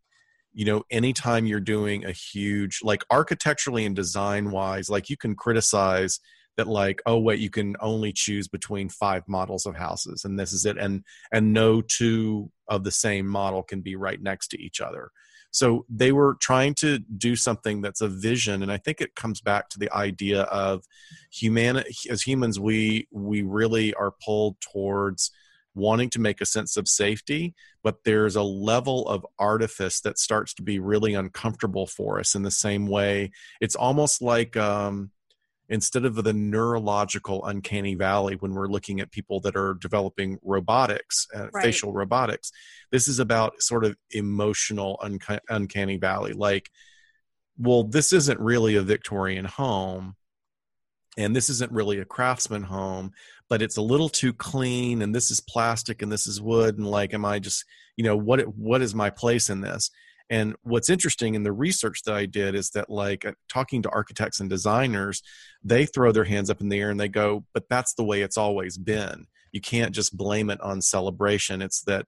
you 0.53 0.65
know, 0.65 0.83
anytime 0.89 1.45
you're 1.45 1.59
doing 1.59 2.05
a 2.05 2.11
huge 2.11 2.79
like 2.83 3.03
architecturally 3.09 3.85
and 3.85 3.95
design 3.95 4.51
wise, 4.51 4.89
like 4.89 5.09
you 5.09 5.17
can 5.17 5.35
criticize 5.35 6.19
that 6.59 6.67
like 6.67 7.01
oh 7.05 7.17
wait 7.17 7.39
you 7.39 7.49
can 7.49 7.77
only 7.79 8.11
choose 8.11 8.49
between 8.49 8.89
five 8.89 9.23
models 9.29 9.65
of 9.65 9.77
houses 9.77 10.25
and 10.25 10.37
this 10.37 10.51
is 10.51 10.65
it 10.65 10.77
and 10.77 11.05
and 11.31 11.53
no 11.53 11.81
two 11.81 12.51
of 12.67 12.83
the 12.83 12.91
same 12.91 13.25
model 13.25 13.63
can 13.63 13.79
be 13.79 13.95
right 13.95 14.21
next 14.21 14.49
to 14.49 14.61
each 14.61 14.81
other 14.81 15.09
so 15.51 15.85
they 15.89 16.11
were 16.11 16.37
trying 16.39 16.75
to 16.75 16.99
do 16.99 17.35
something 17.35 17.81
that's 17.81 18.01
a 18.01 18.07
vision, 18.07 18.61
and 18.61 18.71
I 18.71 18.77
think 18.77 19.01
it 19.01 19.15
comes 19.15 19.41
back 19.41 19.69
to 19.69 19.79
the 19.79 19.91
idea 19.93 20.43
of 20.43 20.83
human 21.31 21.83
as 22.09 22.21
humans, 22.21 22.59
we 22.59 23.07
we 23.11 23.41
really 23.41 23.93
are 23.93 24.13
pulled 24.23 24.59
towards 24.61 25.31
wanting 25.75 26.09
to 26.09 26.19
make 26.19 26.41
a 26.41 26.45
sense 26.45 26.77
of 26.77 26.87
safety, 26.87 27.53
but 27.83 28.03
there's 28.03 28.35
a 28.35 28.43
level 28.43 29.07
of 29.07 29.25
artifice 29.37 30.01
that 30.01 30.19
starts 30.19 30.53
to 30.55 30.63
be 30.63 30.79
really 30.79 31.13
uncomfortable 31.13 31.87
for 31.87 32.19
us 32.19 32.35
in 32.35 32.43
the 32.43 32.51
same 32.51 32.87
way. 32.87 33.31
It's 33.61 33.75
almost 33.75 34.21
like 34.21 34.57
um, 34.57 35.11
instead 35.69 36.03
of 36.03 36.15
the 36.15 36.33
neurological 36.33 37.45
uncanny 37.45 37.95
valley 37.95 38.35
when 38.35 38.53
we're 38.53 38.67
looking 38.67 38.99
at 38.99 39.11
people 39.11 39.39
that 39.39 39.55
are 39.55 39.75
developing 39.75 40.37
robotics 40.43 41.27
uh, 41.35 41.47
Right. 41.51 41.63
facial 41.63 41.93
robotics 41.93 42.51
this 42.91 43.07
is 43.07 43.19
about 43.19 43.61
sort 43.61 43.85
of 43.85 43.95
emotional 44.11 44.99
unca- 45.03 45.39
uncanny 45.49 45.97
valley 45.97 46.33
like 46.33 46.69
well 47.57 47.83
this 47.83 48.11
isn't 48.13 48.39
really 48.39 48.75
a 48.75 48.81
victorian 48.81 49.45
home 49.45 50.15
and 51.17 51.35
this 51.35 51.49
isn't 51.49 51.71
really 51.71 51.99
a 51.99 52.05
craftsman 52.05 52.63
home 52.63 53.11
but 53.49 53.61
it's 53.61 53.77
a 53.77 53.81
little 53.81 54.09
too 54.09 54.33
clean 54.33 55.01
and 55.01 55.13
this 55.13 55.31
is 55.31 55.39
plastic 55.39 56.01
and 56.01 56.11
this 56.11 56.27
is 56.27 56.41
wood 56.41 56.77
and 56.77 56.87
like 56.87 57.13
am 57.13 57.25
i 57.25 57.39
just 57.39 57.65
you 57.95 58.03
know 58.03 58.15
what 58.15 58.41
what 58.55 58.81
is 58.81 58.95
my 58.95 59.09
place 59.09 59.49
in 59.49 59.61
this 59.61 59.91
and 60.29 60.55
what's 60.61 60.89
interesting 60.89 61.35
in 61.35 61.43
the 61.43 61.51
research 61.51 62.03
that 62.03 62.13
I 62.15 62.25
did 62.25 62.55
is 62.55 62.69
that, 62.71 62.89
like, 62.89 63.25
uh, 63.25 63.33
talking 63.47 63.81
to 63.81 63.89
architects 63.89 64.39
and 64.39 64.49
designers, 64.49 65.23
they 65.63 65.85
throw 65.85 66.11
their 66.11 66.23
hands 66.23 66.49
up 66.49 66.61
in 66.61 66.69
the 66.69 66.79
air 66.79 66.91
and 66.91 66.99
they 66.99 67.07
go, 67.07 67.45
but 67.53 67.67
that's 67.69 67.93
the 67.95 68.03
way 68.03 68.21
it's 68.21 68.37
always 68.37 68.77
been. 68.77 69.25
You 69.51 69.61
can't 69.61 69.93
just 69.93 70.15
blame 70.15 70.49
it 70.49 70.61
on 70.61 70.81
celebration. 70.81 71.61
It's 71.61 71.81
that, 71.83 72.05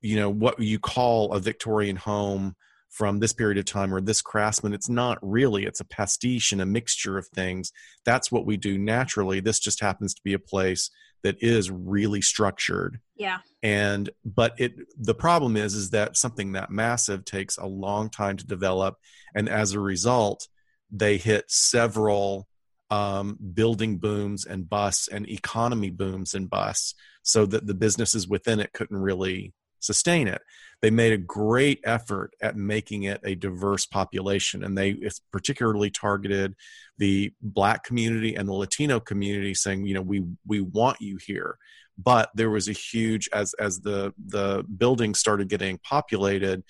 you 0.00 0.16
know, 0.16 0.30
what 0.30 0.60
you 0.60 0.78
call 0.78 1.32
a 1.32 1.40
Victorian 1.40 1.96
home 1.96 2.54
from 2.90 3.18
this 3.18 3.32
period 3.32 3.58
of 3.58 3.64
time 3.64 3.92
or 3.92 4.00
this 4.00 4.22
craftsman, 4.22 4.72
it's 4.72 4.88
not 4.88 5.18
really. 5.20 5.66
It's 5.66 5.80
a 5.80 5.84
pastiche 5.84 6.52
and 6.52 6.62
a 6.62 6.66
mixture 6.66 7.18
of 7.18 7.26
things. 7.28 7.72
That's 8.04 8.30
what 8.30 8.46
we 8.46 8.56
do 8.56 8.78
naturally. 8.78 9.40
This 9.40 9.58
just 9.58 9.80
happens 9.80 10.14
to 10.14 10.22
be 10.24 10.32
a 10.32 10.38
place 10.38 10.90
that 11.22 11.36
is 11.42 11.70
really 11.70 12.20
structured 12.20 13.00
yeah. 13.16 13.38
and 13.62 14.10
but 14.24 14.54
it 14.58 14.74
the 14.98 15.14
problem 15.14 15.56
is 15.56 15.74
is 15.74 15.90
that 15.90 16.16
something 16.16 16.52
that 16.52 16.70
massive 16.70 17.24
takes 17.24 17.58
a 17.58 17.66
long 17.66 18.08
time 18.10 18.36
to 18.36 18.46
develop 18.46 18.96
and 19.34 19.48
as 19.48 19.72
a 19.72 19.80
result 19.80 20.48
they 20.90 21.16
hit 21.16 21.44
several 21.48 22.46
um, 22.90 23.36
building 23.54 23.98
booms 23.98 24.44
and 24.44 24.68
busts 24.68 25.08
and 25.08 25.28
economy 25.28 25.90
booms 25.90 26.34
and 26.34 26.48
busts 26.48 26.94
so 27.22 27.44
that 27.46 27.66
the 27.66 27.74
businesses 27.74 28.28
within 28.28 28.60
it 28.60 28.72
couldn't 28.72 28.96
really 28.96 29.52
sustain 29.80 30.28
it. 30.28 30.42
They 30.82 30.90
made 30.90 31.12
a 31.12 31.18
great 31.18 31.80
effort 31.84 32.34
at 32.40 32.56
making 32.56 33.04
it 33.04 33.20
a 33.24 33.34
diverse 33.34 33.86
population 33.86 34.62
and 34.62 34.76
they 34.76 34.98
particularly 35.32 35.90
targeted 35.90 36.54
the 36.98 37.32
black 37.40 37.82
community 37.82 38.34
and 38.34 38.48
the 38.48 38.52
latino 38.52 39.00
community 39.00 39.54
saying 39.54 39.86
you 39.86 39.94
know 39.94 40.02
we 40.02 40.24
we 40.46 40.60
want 40.60 41.00
you 41.00 41.18
here. 41.24 41.58
But 41.98 42.30
there 42.34 42.50
was 42.50 42.68
a 42.68 42.72
huge 42.72 43.28
as 43.32 43.54
as 43.54 43.80
the 43.80 44.12
the 44.26 44.64
buildings 44.76 45.18
started 45.18 45.48
getting 45.48 45.78
populated 45.78 46.62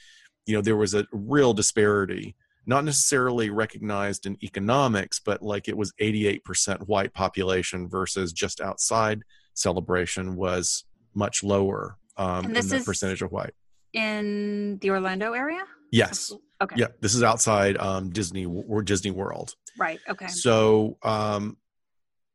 you 0.47 0.55
know 0.55 0.63
there 0.63 0.77
was 0.77 0.95
a 0.95 1.07
real 1.13 1.53
disparity 1.53 2.37
not 2.69 2.85
necessarily 2.85 3.51
recognized 3.51 4.27
in 4.27 4.37
economics 4.43 5.21
but 5.21 5.43
like 5.43 5.69
it 5.69 5.77
was 5.77 5.93
88% 6.01 6.87
white 6.87 7.13
population 7.13 7.89
versus 7.89 8.33
just 8.33 8.61
outside 8.61 9.23
celebration 9.55 10.37
was 10.37 10.85
much 11.15 11.43
lower 11.43 11.99
um, 12.17 12.41
in 12.41 12.45
And 12.47 12.57
this 12.57 12.71
the 12.71 12.77
is- 12.77 12.85
percentage 12.85 13.23
of 13.23 13.33
white 13.33 13.55
In 13.93 14.79
the 14.81 14.91
Orlando 14.91 15.33
area? 15.33 15.65
yes 15.93 16.33
Okay. 16.63 16.77
yeah 16.79 16.87
this 17.01 17.15
is 17.15 17.23
outside 17.23 17.77
um, 17.77 18.11
disney 18.11 18.47
or 18.47 18.83
disney 18.83 19.11
world 19.11 19.55
Right. 19.79 20.01
Okay. 20.09 20.27
so 20.29 20.97
um, 21.03 21.57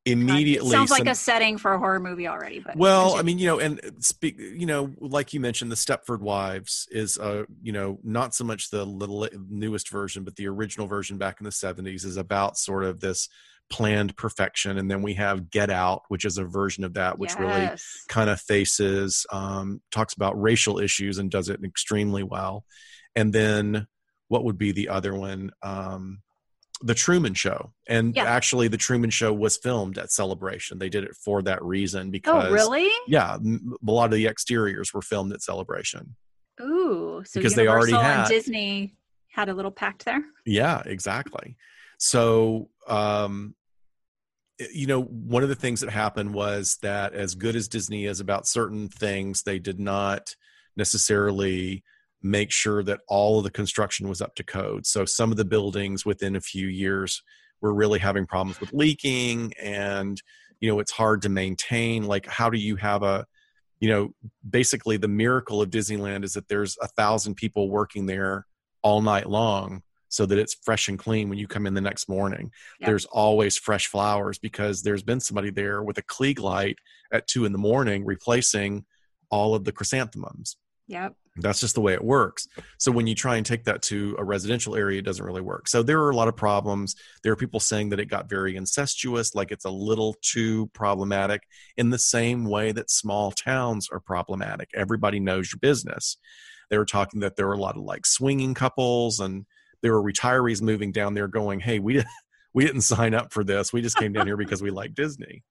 God, 0.06 0.11
it 0.11 0.14
immediately 0.14 0.72
sounds 0.72 0.90
like 0.90 0.99
some- 0.99 1.07
a 1.07 1.15
setting 1.15 1.57
for 1.57 1.73
a 1.73 1.80
horror 1.80 1.99
movie 1.99 2.28
already. 2.28 2.60
But 2.60 2.76
well, 2.76 3.15
I 3.15 3.22
mean, 3.22 3.38
you 3.38 3.45
know, 3.48 3.60
and 3.60 3.80
speak, 3.99 4.40
you 4.40 4.65
know, 4.65 4.94
like 4.99 5.34
you 5.34 5.40
mentioned, 5.40 5.72
the 5.72 5.76
Stepford 5.76 6.22
Wives 6.22 6.88
is, 6.91 7.18
uh, 7.18 7.44
you 7.61 7.72
know, 7.72 7.99
not 8.03 8.34
so 8.34 8.44
much 8.44 8.69
the 8.72 8.84
little 8.86 9.28
newest 9.49 9.90
version, 9.90 10.23
but 10.23 10.36
the 10.36 10.48
original 10.48 10.88
version 10.88 11.18
back 11.18 11.38
in 11.40 11.45
the 11.45 11.52
'70s 11.52 12.03
is 12.03 12.18
about 12.18 12.57
sort 12.57 12.84
of 12.84 12.99
this 12.99 13.30
planned 13.69 14.18
perfection, 14.18 14.78
and 14.78 14.91
then 14.91 15.02
we 15.02 15.14
have 15.14 15.49
Get 15.49 15.69
Out, 15.69 16.02
which 16.10 16.26
is 16.26 16.38
a 16.38 16.44
version 16.44 16.84
of 16.84 16.95
that, 16.95 17.18
which 17.19 17.38
really 17.40 17.61
kind 18.10 18.30
of 18.30 18.41
faces, 18.41 19.26
um, 19.32 19.82
talks 19.91 20.14
about 20.14 20.41
racial 20.41 20.78
issues 20.80 21.19
and 21.19 21.32
does 21.32 21.48
it 21.48 21.64
extremely 21.64 22.22
well. 22.23 22.65
And 23.15 23.32
then 23.32 23.88
what 24.28 24.44
would 24.44 24.57
be 24.57 24.72
the 24.73 24.90
other 24.90 25.14
one? 25.14 25.52
Um, 25.61 26.22
the 26.83 26.95
Truman 26.95 27.33
Show, 27.33 27.73
and 27.87 28.15
Yeah. 28.15 28.23
actually, 28.23 28.67
the 28.67 28.77
Truman 28.77 29.09
Show 29.09 29.33
was 29.33 29.57
filmed 29.57 29.97
at 29.97 30.11
Celebration. 30.11 30.79
They 30.79 30.89
did 30.89 31.03
it 31.03 31.15
for 31.15 31.41
that 31.43 31.63
reason 31.63 32.11
because 32.11 32.45
Oh, 32.47 32.51
really? 32.51 32.89
yeah, 33.07 33.35
a 33.37 33.91
lot 33.91 34.05
of 34.05 34.11
the 34.11 34.27
exteriors 34.27 34.93
were 34.93 35.01
filmed 35.01 35.33
at 35.33 35.41
Celebration. 35.41 36.15
Ooh. 36.61 37.23
So 37.25 37.39
Because 37.39 37.55
they 37.55 37.67
already 37.67 37.93
had- 37.93 38.27
Disney 38.27 38.95
had 39.29 39.49
a 39.49 39.53
little 39.53 39.71
pact 39.71 40.05
there. 40.05 40.23
Yeah, 40.45 40.81
exactly. 40.85 41.55
So, 41.97 42.69
um, 42.87 43.55
you 44.73 44.85
know, 44.87 45.01
one 45.01 45.41
of 45.43 45.49
the 45.49 45.55
things 45.55 45.81
that 45.81 45.89
happened 45.89 46.33
was 46.33 46.77
that 46.81 47.13
as 47.13 47.33
good 47.35 47.55
as 47.55 47.67
Disney 47.67 48.05
is 48.05 48.19
about 48.19 48.47
certain 48.47 48.89
things, 48.89 49.43
they 49.43 49.57
did 49.59 49.79
not 49.79 50.35
necessarily 50.75 51.83
make 52.23 52.52
sure 52.52 52.84
that 52.84 53.02
all 53.07 53.38
of 53.39 53.43
the 53.43 53.52
construction 53.52 54.07
was 54.07 54.22
up 54.22 54.35
to 54.35 54.43
code. 54.43 54.85
So 54.85 55.06
some 55.06 55.31
of 55.31 55.38
the 55.38 55.45
buildings 55.45 56.06
within 56.06 56.35
a 56.35 56.41
few 56.41 56.68
years 56.68 57.23
were 57.61 57.73
really 57.73 57.99
having 57.99 58.26
problems 58.26 58.60
with 58.60 58.73
leaking 58.73 59.53
and 59.61 60.22
you 60.60 60.69
know 60.69 60.80
it's 60.80 60.91
hard 60.91 61.22
to 61.22 61.30
maintain 61.30 62.06
like 62.06 62.26
how 62.27 62.49
do 62.49 62.57
you 62.57 62.76
have 62.76 63.03
a 63.03 63.26
you 63.80 63.89
know 63.89 64.14
basically 64.49 64.98
the 64.98 65.07
miracle 65.07 65.61
of 65.61 65.69
disneyland 65.69 66.23
is 66.23 66.34
that 66.34 66.48
there's 66.48 66.77
a 66.81 66.88
thousand 66.88 67.35
people 67.35 67.69
working 67.69 68.06
there 68.06 68.45
all 68.81 69.02
night 69.02 69.30
long 69.30 69.81
so 70.10 70.26
that 70.26 70.38
it's 70.38 70.57
fresh 70.64 70.89
and 70.89 70.99
clean 70.99 71.30
when 71.30 71.38
you 71.38 71.48
come 71.48 71.65
in 71.65 71.73
the 71.73 71.81
next 71.81 72.10
morning 72.10 72.52
yep. 72.80 72.88
there's 72.88 73.06
always 73.06 73.57
fresh 73.57 73.88
flowers 73.88 74.38
because 74.38 74.81
there's 74.81 75.03
been 75.03 75.19
somebody 75.19 75.49
there 75.49 75.84
with 75.84 75.98
a 75.98 76.03
klieg 76.03 76.39
light 76.39 76.77
at 77.11 77.27
two 77.27 77.45
in 77.45 77.52
the 77.52 77.57
morning 77.57 78.06
replacing 78.06 78.85
all 79.30 79.56
of 79.56 79.64
the 79.64 79.72
chrysanthemums 79.72 80.57
yep 80.88 81.15
that's 81.37 81.61
just 81.61 81.75
the 81.75 81.81
way 81.81 81.93
it 81.93 82.03
works. 82.03 82.47
So 82.77 82.91
when 82.91 83.07
you 83.07 83.15
try 83.15 83.37
and 83.37 83.45
take 83.45 83.63
that 83.63 83.81
to 83.83 84.15
a 84.19 84.23
residential 84.23 84.75
area, 84.75 84.99
it 84.99 85.05
doesn't 85.05 85.25
really 85.25 85.41
work. 85.41 85.67
So 85.67 85.81
there 85.81 86.01
are 86.01 86.09
a 86.09 86.15
lot 86.15 86.27
of 86.27 86.35
problems. 86.35 86.95
There 87.23 87.31
are 87.31 87.37
people 87.37 87.59
saying 87.59 87.89
that 87.89 87.99
it 87.99 88.05
got 88.05 88.29
very 88.29 88.55
incestuous, 88.57 89.33
like 89.33 89.51
it's 89.51 89.65
a 89.65 89.69
little 89.69 90.15
too 90.21 90.67
problematic, 90.73 91.43
in 91.77 91.89
the 91.89 91.97
same 91.97 92.45
way 92.45 92.73
that 92.73 92.91
small 92.91 93.31
towns 93.31 93.87
are 93.91 94.01
problematic. 94.01 94.69
Everybody 94.75 95.19
knows 95.19 95.51
your 95.51 95.59
business. 95.59 96.17
They 96.69 96.77
were 96.77 96.85
talking 96.85 97.21
that 97.21 97.37
there 97.37 97.47
were 97.47 97.53
a 97.53 97.61
lot 97.61 97.77
of 97.77 97.83
like 97.83 98.05
swinging 98.05 98.53
couples 98.53 99.19
and 99.19 99.45
there 99.81 99.93
were 99.93 100.11
retirees 100.11 100.61
moving 100.61 100.91
down 100.91 101.13
there 101.13 101.27
going, 101.27 101.59
Hey, 101.59 101.79
we 101.79 102.03
we 102.53 102.65
didn't 102.65 102.81
sign 102.81 103.13
up 103.13 103.31
for 103.31 103.43
this. 103.43 103.71
We 103.71 103.81
just 103.81 103.97
came 103.97 104.11
down 104.11 104.27
here 104.27 104.37
because 104.37 104.61
we 104.61 104.71
like 104.71 104.93
Disney. 104.93 105.43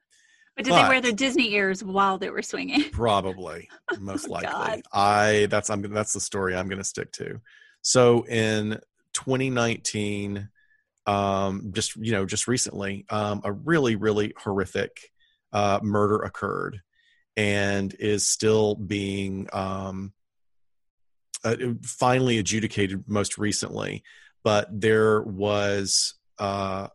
But 0.57 0.65
did 0.65 0.73
but, 0.73 0.83
they 0.83 0.89
wear 0.89 1.01
their 1.01 1.13
Disney 1.13 1.55
ears 1.55 1.83
while 1.83 2.19
they 2.19 2.31
were 2.31 2.43
swinging? 2.43 2.91
Probably, 2.93 3.69
most 3.99 4.29
oh, 4.29 4.33
likely. 4.33 4.51
God. 4.51 4.83
I 4.93 5.47
that's 5.51 5.71
I'm 5.71 5.83
that's 5.83 6.13
the 6.13 6.21
story 6.21 6.55
I'm 6.55 6.69
going 6.69 6.79
to 6.79 6.85
stick 6.85 7.13
to. 7.13 7.41
So 7.83 8.27
in 8.27 8.81
2019, 9.15 10.49
um, 11.07 11.71
just 11.73 11.97
you 11.97 12.13
know, 12.13 12.27
just 12.27 12.47
recently, 12.47 13.07
um, 13.11 13.41
a 13.45 13.53
really 13.53 13.97
really 13.97 14.35
horrific 14.37 15.13
uh, 15.53 15.81
murder 15.83 16.19
occurred, 16.19 16.83
and 17.37 17.95
is 17.99 18.27
still 18.27 18.75
being 18.75 19.49
um, 19.53 20.13
uh, 21.45 21.57
finally 21.83 22.39
adjudicated 22.39 23.05
most 23.07 23.39
recently. 23.39 24.03
But 24.43 24.69
there 24.71 25.23
was 25.23 26.15
uh, 26.39 26.89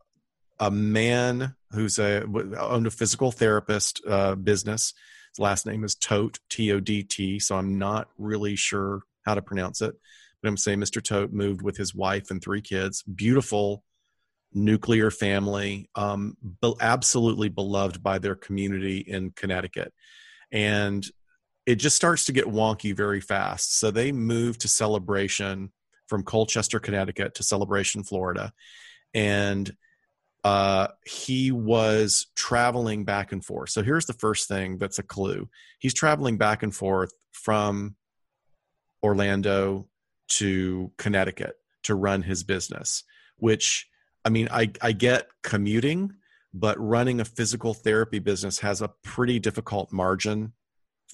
a 0.60 0.72
man 0.72 1.56
who's 1.72 1.99
a 1.99 2.23
owned 2.60 2.88
a 2.88 2.91
physical 2.91 3.32
therapist 3.32 4.02
uh, 4.07 4.36
business. 4.36 4.94
His 5.32 5.40
last 5.40 5.65
name 5.65 5.84
is 5.84 5.95
Tote 5.95 6.40
T 6.49 6.72
O 6.72 6.80
D 6.80 7.03
T. 7.03 7.40
So 7.40 7.56
I'm 7.56 7.77
not 7.77 8.07
really 8.18 8.56
sure 8.56 9.02
how 9.26 9.36
to 9.36 9.41
pronounce 9.41 9.82
it, 9.82 9.95
but 10.41 10.49
I'm 10.49 10.57
saying 10.57 10.80
Mr. 10.80 11.03
Tote 11.03 11.34
moved 11.34 11.61
with 11.61 11.77
his 11.77 11.94
wife 11.94 12.32
and 12.32 12.41
three 12.41 12.61
kids. 12.61 13.03
Beautiful 13.03 13.84
nuclear 14.53 15.11
family, 15.11 15.90
um, 15.95 16.38
be- 16.61 16.76
absolutely 16.80 17.49
beloved 17.49 18.02
by 18.02 18.19
their 18.19 18.36
community 18.36 18.99
in 18.99 19.32
Connecticut, 19.32 19.94
and 20.52 21.06
it 21.65 21.76
just 21.76 21.95
starts 21.95 22.26
to 22.26 22.32
get 22.32 22.45
wonky 22.45 22.95
very 22.95 23.19
fast. 23.19 23.80
So 23.80 23.91
they 23.91 24.11
moved 24.11 24.61
to 24.61 24.68
Celebration 24.68 25.72
from 26.07 26.23
Colchester, 26.23 26.80
Connecticut, 26.80 27.34
to 27.36 27.44
Celebration, 27.44 28.03
Florida, 28.03 28.53
and 29.14 29.76
uh, 30.45 30.89
he 31.03 31.51
was 31.51 32.27
traveling 32.35 33.03
back 33.03 33.31
and 33.31 33.43
forth. 33.43 33.72
So 33.72 33.81
here's 33.81 34.05
the 34.05 34.13
first 34.13 34.47
thing 34.47 34.77
that's 34.77 34.99
a 34.99 35.03
clue. 35.03 35.49
He's 35.80 35.95
traveling 35.95 36.38
back 36.38 36.61
and 36.61 36.73
forth 36.73 37.11
from 37.31 37.95
Orlando 39.01 39.88
to 40.27 40.91
Connecticut 40.99 41.55
to 41.85 41.95
run 41.95 42.22
his 42.22 42.43
business, 42.43 43.03
which 43.38 43.88
I 44.23 44.30
mean, 44.30 44.47
I, 44.51 44.72
I 44.84 44.91
get 44.91 45.30
commuting, 45.41 46.13
but 46.53 46.80
running 46.80 47.22
a 47.22 47.26
physical 47.26 47.73
therapy 47.73 48.19
business 48.19 48.59
has 48.59 48.84
a 48.84 48.91
pretty 49.03 49.39
difficult 49.39 49.91
margin 49.91 50.53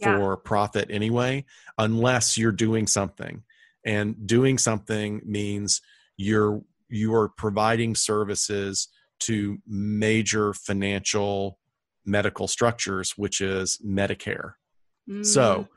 yeah. 0.01 0.17
for 0.17 0.35
profit 0.35 0.87
anyway, 0.89 1.45
unless 1.77 2.37
you're 2.37 2.51
doing 2.51 2.85
something. 2.85 3.43
And 3.85 4.27
doing 4.27 4.57
something 4.57 5.21
means 5.23 5.81
you're 6.17 6.63
you're 6.89 7.29
providing 7.29 7.95
services 7.95 8.89
to 9.21 9.59
major 9.67 10.53
financial 10.53 11.57
medical 12.05 12.47
structures, 12.47 13.11
which 13.17 13.41
is 13.41 13.79
Medicare. 13.85 14.53
Mm. 15.09 15.25
So, 15.25 15.67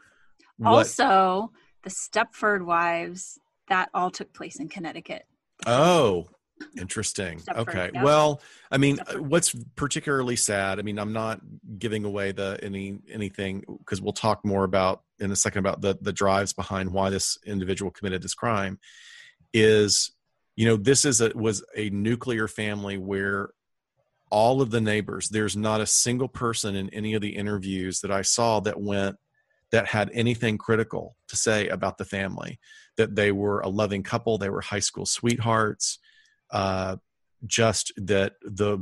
what, 0.58 0.70
also 0.70 1.52
the 1.82 1.90
Stepford 1.90 2.64
wives 2.64 3.38
that 3.68 3.88
all 3.94 4.10
took 4.10 4.32
place 4.32 4.60
in 4.60 4.68
Connecticut. 4.68 5.24
Oh, 5.66 6.26
interesting. 6.78 7.38
Stepford, 7.38 7.56
okay. 7.58 7.90
Yep. 7.94 8.04
Well, 8.04 8.40
I 8.70 8.78
mean, 8.78 8.96
Stepford. 8.96 9.20
what's 9.20 9.54
particularly 9.76 10.36
sad, 10.36 10.78
I 10.78 10.82
mean, 10.82 10.98
I'm 10.98 11.12
not 11.12 11.40
giving 11.78 12.04
away 12.04 12.32
the 12.32 12.58
any 12.62 12.98
anything 13.12 13.64
because 13.78 14.00
we'll 14.00 14.12
talk 14.12 14.44
more 14.44 14.64
about 14.64 15.02
in 15.20 15.30
a 15.30 15.36
second 15.36 15.60
about 15.60 15.80
the 15.80 15.98
the 16.00 16.12
drives 16.12 16.52
behind 16.52 16.90
why 16.90 17.10
this 17.10 17.38
individual 17.46 17.90
committed 17.90 18.22
this 18.22 18.34
crime 18.34 18.78
is 19.52 20.13
you 20.56 20.66
know 20.66 20.76
this 20.76 21.04
is 21.04 21.20
a 21.20 21.32
was 21.34 21.64
a 21.76 21.90
nuclear 21.90 22.48
family 22.48 22.96
where 22.96 23.50
all 24.30 24.60
of 24.60 24.70
the 24.70 24.80
neighbors 24.80 25.28
there's 25.28 25.56
not 25.56 25.80
a 25.80 25.86
single 25.86 26.28
person 26.28 26.74
in 26.74 26.88
any 26.90 27.14
of 27.14 27.22
the 27.22 27.36
interviews 27.36 28.00
that 28.00 28.10
i 28.10 28.22
saw 28.22 28.60
that 28.60 28.80
went 28.80 29.16
that 29.70 29.86
had 29.86 30.10
anything 30.12 30.56
critical 30.56 31.16
to 31.28 31.36
say 31.36 31.68
about 31.68 31.98
the 31.98 32.04
family 32.04 32.58
that 32.96 33.16
they 33.16 33.32
were 33.32 33.60
a 33.60 33.68
loving 33.68 34.02
couple 34.02 34.38
they 34.38 34.50
were 34.50 34.60
high 34.60 34.78
school 34.78 35.06
sweethearts 35.06 35.98
uh, 36.52 36.96
just 37.46 37.92
that 37.96 38.34
the 38.42 38.78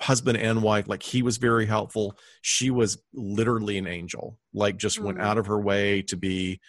husband 0.00 0.36
and 0.36 0.62
wife 0.62 0.86
like 0.88 1.02
he 1.02 1.22
was 1.22 1.38
very 1.38 1.64
helpful 1.64 2.16
she 2.42 2.70
was 2.70 3.02
literally 3.14 3.78
an 3.78 3.86
angel 3.86 4.38
like 4.52 4.76
just 4.76 4.96
mm-hmm. 4.96 5.06
went 5.06 5.20
out 5.20 5.38
of 5.38 5.46
her 5.46 5.58
way 5.58 6.02
to 6.02 6.16
be 6.16 6.60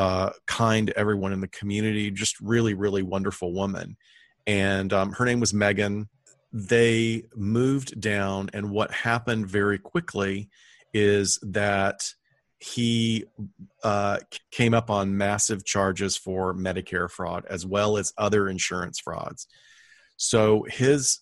uh, 0.00 0.30
kind 0.46 0.86
to 0.86 0.98
everyone 0.98 1.30
in 1.30 1.42
the 1.42 1.48
community, 1.48 2.10
just 2.10 2.40
really, 2.40 2.72
really 2.72 3.02
wonderful 3.02 3.52
woman. 3.52 3.98
And 4.46 4.90
um, 4.94 5.12
her 5.12 5.26
name 5.26 5.40
was 5.40 5.52
Megan. 5.52 6.08
They 6.54 7.24
moved 7.36 8.00
down, 8.00 8.48
and 8.54 8.70
what 8.70 8.90
happened 8.90 9.46
very 9.46 9.78
quickly 9.78 10.48
is 10.94 11.38
that 11.42 12.14
he 12.60 13.26
uh, 13.84 14.20
came 14.50 14.72
up 14.72 14.88
on 14.88 15.18
massive 15.18 15.66
charges 15.66 16.16
for 16.16 16.54
Medicare 16.54 17.10
fraud 17.10 17.44
as 17.50 17.66
well 17.66 17.98
as 17.98 18.14
other 18.16 18.48
insurance 18.48 19.00
frauds. 19.00 19.48
So 20.16 20.64
his 20.66 21.20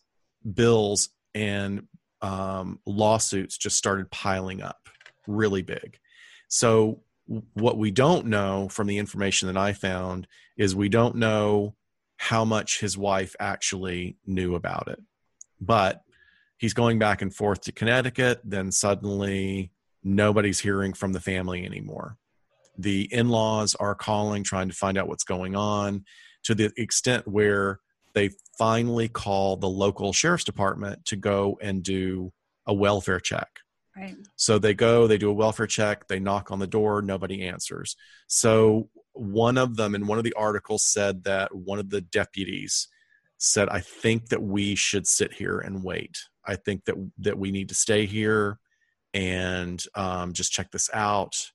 bills 0.55 1.09
and 1.35 1.89
um, 2.23 2.79
lawsuits 2.87 3.59
just 3.59 3.77
started 3.77 4.09
piling 4.13 4.63
up 4.63 4.89
really 5.27 5.63
big. 5.63 5.99
So 6.47 7.03
what 7.55 7.77
we 7.77 7.91
don't 7.91 8.27
know 8.27 8.69
from 8.69 8.87
the 8.87 8.99
information 8.99 9.49
that 9.49 9.57
I 9.57 9.75
found 9.75 10.27
is 10.57 10.75
we 10.75 10.89
don't 10.89 11.17
know 11.17 11.75
how 12.17 12.45
much 12.45 12.81
his 12.81 12.97
wife 12.97 13.37
actually 13.39 14.17
knew 14.27 14.55
about 14.55 14.89
it. 14.89 14.99
But 15.61 16.01
he's 16.57 16.75
going 16.75 16.99
back 16.99 17.23
and 17.23 17.35
forth 17.35 17.61
to 17.63 17.73
Connecticut, 17.73 18.41
then 18.45 18.73
suddenly 18.73 19.73
nobody's 20.03 20.61
hearing 20.61 20.95
from 20.95 21.13
the 21.13 21.21
family 21.21 21.65
anymore. 21.65 22.17
The 22.79 23.13
in 23.13 23.29
laws 23.29 23.75
are 23.75 23.95
calling, 23.95 24.43
trying 24.43 24.69
to 24.69 24.75
find 24.75 24.97
out 24.97 25.09
what's 25.09 25.25
going 25.25 25.55
on 25.55 26.05
to 26.45 26.55
the 26.55 26.73
extent 26.77 27.29
where 27.29 27.81
they 28.15 28.31
finally 28.57 29.09
call 29.09 29.57
the 29.57 29.69
local 29.69 30.13
sheriff's 30.13 30.45
department 30.45 31.05
to 31.07 31.17
go 31.17 31.59
and 31.61 31.83
do 31.83 32.33
a 32.67 32.73
welfare 32.73 33.21
check 33.21 33.49
So 34.37 34.59
they 34.59 34.75
go, 34.75 35.07
they 35.07 35.19
do 35.19 35.31
a 35.31 35.35
welfare 35.35 35.67
check, 35.67 36.09
they 36.09 36.21
knock 36.21 36.51
on 36.51 36.59
the 36.59 36.67
door, 36.67 37.03
nobody 37.03 37.47
answers. 37.47 37.97
So 38.27 38.91
one 39.13 39.59
of 39.59 39.77
them 39.77 39.95
in 39.95 40.07
one 40.07 40.19
of 40.19 40.25
the 40.25 40.35
articles 40.35 40.85
said 40.85 41.25
that 41.25 41.55
one 41.55 41.79
of 41.79 41.91
the 41.91 42.01
deputies 42.01 42.89
said, 43.39 43.69
I 43.69 43.81
think 43.81 44.29
that 44.29 44.43
we 44.43 44.75
should 44.75 45.07
sit 45.07 45.33
here 45.33 45.59
and 45.59 45.83
wait. 45.83 46.19
I 46.47 46.57
think 46.57 46.85
that 46.87 46.95
that 47.19 47.39
we 47.39 47.51
need 47.51 47.69
to 47.69 47.75
stay 47.75 48.07
here 48.07 48.59
and 49.13 49.83
um, 49.95 50.33
just 50.33 50.53
check 50.53 50.71
this 50.71 50.89
out 50.93 51.51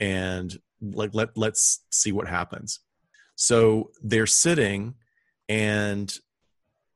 and 0.00 0.56
like 0.80 1.10
let 1.14 1.36
let's 1.36 1.80
see 1.90 2.12
what 2.12 2.28
happens. 2.28 2.80
So 3.36 3.90
they're 4.02 4.26
sitting 4.26 4.94
and 5.48 6.12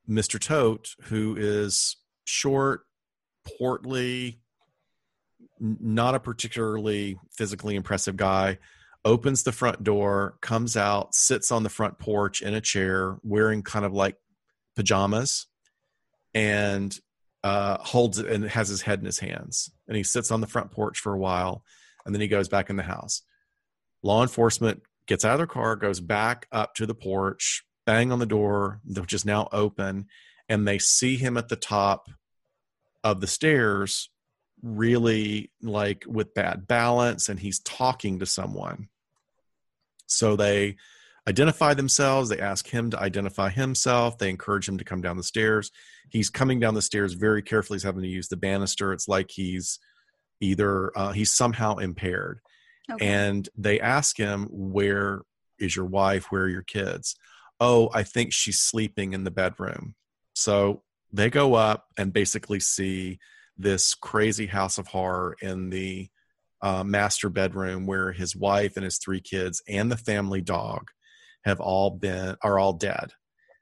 Mr. 0.09 0.39
Tote, 0.39 0.95
who 1.03 1.35
is 1.37 1.97
short, 2.25 2.81
portly, 3.57 4.41
not 5.59 6.15
a 6.15 6.19
particularly 6.19 7.17
physically 7.31 7.75
impressive 7.75 8.17
guy, 8.17 8.57
opens 9.05 9.43
the 9.43 9.51
front 9.51 9.83
door, 9.83 10.37
comes 10.41 10.77
out, 10.77 11.15
sits 11.15 11.51
on 11.51 11.63
the 11.63 11.69
front 11.69 11.99
porch 11.99 12.41
in 12.41 12.53
a 12.53 12.61
chair, 12.61 13.17
wearing 13.23 13.63
kind 13.63 13.85
of 13.85 13.93
like 13.93 14.15
pajamas, 14.75 15.47
and 16.33 16.97
uh, 17.43 17.77
holds 17.79 18.19
it 18.19 18.27
and 18.27 18.45
has 18.45 18.67
his 18.69 18.81
head 18.81 18.99
in 18.99 19.05
his 19.05 19.19
hands. 19.19 19.71
And 19.87 19.95
he 19.95 20.03
sits 20.03 20.31
on 20.31 20.41
the 20.41 20.47
front 20.47 20.71
porch 20.71 20.99
for 20.99 21.13
a 21.13 21.19
while, 21.19 21.63
and 22.05 22.13
then 22.13 22.21
he 22.21 22.27
goes 22.27 22.49
back 22.49 22.69
in 22.69 22.75
the 22.75 22.83
house. 22.83 23.21
law 24.03 24.21
enforcement 24.21 24.81
gets 25.07 25.25
out 25.25 25.33
of 25.33 25.39
their 25.39 25.47
car 25.47 25.75
goes 25.75 25.99
back 25.99 26.47
up 26.51 26.73
to 26.75 26.85
the 26.85 26.93
porch 26.95 27.63
bang 27.85 28.11
on 28.11 28.19
the 28.19 28.25
door 28.25 28.79
which 28.85 29.13
is 29.13 29.25
now 29.25 29.47
open 29.51 30.05
and 30.47 30.67
they 30.67 30.77
see 30.77 31.17
him 31.17 31.37
at 31.37 31.49
the 31.49 31.55
top 31.55 32.07
of 33.03 33.19
the 33.19 33.27
stairs 33.27 34.09
really 34.61 35.51
like 35.61 36.03
with 36.07 36.33
bad 36.33 36.67
balance 36.67 37.29
and 37.29 37.39
he's 37.39 37.59
talking 37.59 38.19
to 38.19 38.25
someone. 38.25 38.89
So 40.07 40.35
they 40.35 40.75
identify 41.27 41.73
themselves 41.73 42.29
they 42.29 42.39
ask 42.39 42.67
him 42.67 42.89
to 42.89 42.99
identify 42.99 43.49
himself 43.49 44.17
they 44.17 44.29
encourage 44.29 44.67
him 44.67 44.77
to 44.79 44.83
come 44.83 45.01
down 45.01 45.17
the 45.17 45.23
stairs. 45.23 45.71
He's 46.09 46.29
coming 46.29 46.59
down 46.59 46.73
the 46.73 46.81
stairs 46.81 47.13
very 47.13 47.43
carefully 47.43 47.75
he's 47.77 47.83
having 47.83 48.01
to 48.01 48.07
use 48.07 48.27
the 48.27 48.37
banister. 48.37 48.93
It's 48.93 49.07
like 49.07 49.29
he's 49.29 49.79
either 50.41 50.97
uh, 50.97 51.11
he's 51.11 51.33
somehow 51.33 51.77
impaired. 51.77 52.39
Okay. 52.91 53.05
and 53.05 53.47
they 53.55 53.79
ask 53.79 54.17
him 54.17 54.47
where 54.49 55.21
is 55.59 55.75
your 55.75 55.85
wife? 55.85 56.31
Where 56.31 56.43
are 56.43 56.49
your 56.49 56.63
kids? 56.63 57.15
Oh 57.59 57.89
i 57.93 58.03
think 58.03 58.33
she's 58.33 58.59
sleeping 58.59 59.13
in 59.13 59.23
the 59.23 59.31
bedroom. 59.31 59.95
So 60.33 60.83
they 61.11 61.29
go 61.29 61.55
up 61.55 61.87
and 61.97 62.13
basically 62.13 62.59
see 62.59 63.19
this 63.59 63.93
crazy 63.93 64.47
house 64.47 64.77
of 64.77 64.87
horror 64.87 65.35
in 65.41 65.69
the 65.69 66.07
uh, 66.61 66.83
master 66.83 67.29
bedroom 67.29 67.85
where 67.85 68.11
his 68.11 68.35
wife 68.35 68.75
and 68.75 68.83
his 68.83 68.97
three 68.97 69.21
kids 69.21 69.61
and 69.67 69.91
the 69.91 69.97
family 69.97 70.41
dog 70.41 70.89
have 71.45 71.59
all 71.59 71.91
been 71.91 72.35
are 72.41 72.57
all 72.57 72.73
dead 72.73 73.11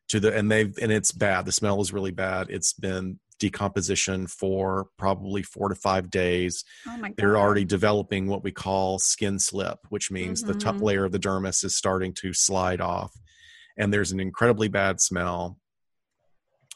to 0.10 0.20
the 0.20 0.36
and 0.36 0.52
they've 0.52 0.76
and 0.82 0.92
it's 0.92 1.12
bad 1.12 1.46
the 1.46 1.52
smell 1.52 1.80
is 1.82 1.94
really 1.94 2.12
bad 2.12 2.48
it's 2.50 2.74
been 2.74 3.20
decomposition 3.40 4.26
for 4.26 4.88
probably 4.98 5.44
four 5.44 5.70
to 5.70 5.76
five 5.76 6.10
days 6.10 6.64
oh 6.88 6.98
my 6.98 7.10
God. 7.10 7.18
they're 7.18 7.38
already 7.38 7.66
developing 7.66 8.28
what 8.28 8.44
we 8.44 8.52
call 8.52 8.98
skin 8.98 9.38
slip 9.38 9.78
which 9.90 10.10
means 10.10 10.42
mm-hmm. 10.42 10.54
the 10.54 10.60
top 10.60 10.76
mm-hmm. 10.76 10.86
layer 10.86 11.06
of 11.06 11.12
the 11.12 11.20
dermis 11.20 11.64
is 11.64 11.76
starting 11.76 12.14
to 12.14 12.34
slide 12.34 12.82
off 12.82 13.14
and 13.78 13.94
there's 13.94 14.12
an 14.12 14.20
incredibly 14.20 14.68
bad 14.68 15.00
smell 15.00 15.60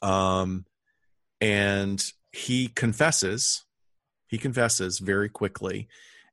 um 0.03 0.65
and 1.39 2.11
he 2.31 2.67
confesses 2.67 3.65
he 4.31 4.37
confesses 4.37 4.99
very 4.99 5.27
quickly 5.27 5.89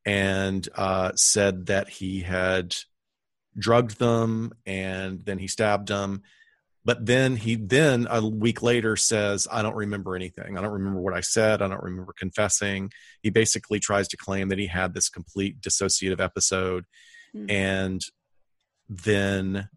and 0.06 0.66
uh, 0.76 1.10
said 1.16 1.66
that 1.66 1.88
he 1.88 2.20
had 2.20 2.74
drugged 3.58 3.98
them 3.98 4.52
and 4.64 5.24
then 5.24 5.38
he 5.38 5.48
stabbed 5.48 5.88
them. 5.88 6.22
But 6.84 7.04
then 7.04 7.36
he 7.36 7.56
then 7.56 8.06
a 8.08 8.24
week 8.24 8.62
later 8.62 8.96
says 8.96 9.46
i 9.50 9.60
don't 9.60 9.74
remember 9.74 10.14
anything. 10.14 10.56
I 10.56 10.62
don't 10.62 10.72
remember 10.72 11.00
what 11.00 11.12
i 11.12 11.20
said. 11.20 11.60
I 11.60 11.68
don't 11.68 11.82
remember 11.82 12.14
confessing. 12.16 12.90
He 13.20 13.30
basically 13.30 13.80
tries 13.80 14.08
to 14.08 14.16
claim 14.16 14.48
that 14.48 14.58
he 14.58 14.68
had 14.68 14.94
this 14.94 15.08
complete 15.08 15.60
dissociative 15.60 16.20
episode 16.20 16.84
mm-hmm. 17.36 17.50
and 17.50 18.00
then 18.88 19.68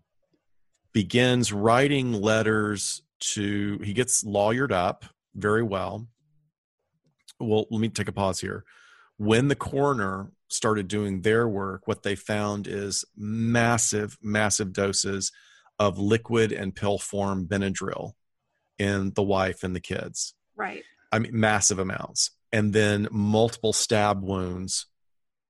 begins 0.94 1.52
writing 1.52 2.14
letters 2.14 3.02
to 3.20 3.80
he 3.84 3.94
gets 3.94 4.24
lawyered 4.24 4.72
up 4.72 5.06
very 5.36 5.64
well. 5.64 6.08
Well, 7.40 7.66
let 7.72 7.82
me 7.82 7.90
take 7.90 8.08
a 8.08 8.14
pause 8.14 8.40
here. 8.40 8.64
When 9.18 9.48
the 9.48 9.56
coroner 9.56 10.32
started 10.50 10.88
doing 10.88 11.22
their 11.22 11.48
work, 11.48 11.88
what 11.88 12.04
they 12.04 12.16
found 12.16 12.68
is 12.68 13.06
massive, 13.16 14.18
massive 14.22 14.74
doses 14.74 15.32
of 15.80 15.98
liquid 15.98 16.52
and 16.52 16.76
pill 16.76 17.00
form 17.00 17.48
Benadryl 17.48 18.14
in 18.78 19.14
the 19.16 19.24
wife 19.24 19.64
and 19.64 19.76
the 19.76 19.80
kids. 19.80 20.34
Right. 20.56 20.84
I 21.12 21.20
mean, 21.20 21.40
massive 21.40 21.80
amounts. 21.80 22.32
And 22.52 22.74
then 22.74 23.08
multiple 23.12 23.74
stab 23.74 24.24
wounds 24.24 24.88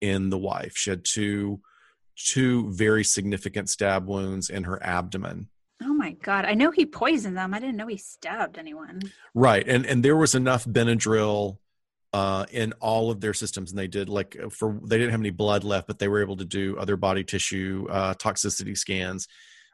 in 0.02 0.30
the 0.30 0.38
wife. 0.38 0.74
She 0.76 0.90
had 0.90 1.04
two 1.04 1.62
two 2.16 2.72
very 2.72 3.04
significant 3.04 3.70
stab 3.70 4.08
wounds 4.08 4.50
in 4.50 4.66
her 4.66 4.84
abdomen 4.84 5.50
Oh 5.84 5.94
my 5.94 6.12
god! 6.12 6.46
I 6.46 6.54
know 6.54 6.72
he 6.72 6.86
poisoned 6.86 7.38
them. 7.38 7.54
I 7.54 7.60
didn't 7.60 7.78
know 7.78 7.88
he 7.88 7.98
stabbed 7.98 8.58
anyone. 8.58 9.02
Right, 9.34 9.68
and 9.68 9.86
and 9.86 10.04
there 10.04 10.18
was 10.18 10.36
enough 10.36 10.66
Benadryl 10.66 11.58
uh, 12.14 12.46
in 12.52 12.74
all 12.74 13.10
of 13.10 13.22
their 13.22 13.34
systems, 13.34 13.72
and 13.72 13.80
they 13.80 13.88
did 13.88 14.10
like 14.10 14.38
uh, 14.42 14.50
for 14.50 14.80
they 14.84 14.98
didn't 14.98 15.12
have 15.12 15.22
any 15.22 15.30
blood 15.30 15.64
left, 15.64 15.88
but 15.88 16.00
they 16.00 16.08
were 16.08 16.22
able 16.22 16.38
to 16.38 16.46
do 16.46 16.78
other 16.78 16.98
body 16.98 17.24
tissue 17.24 17.88
uh, 17.90 18.14
toxicity 18.16 18.78
scans 18.78 19.28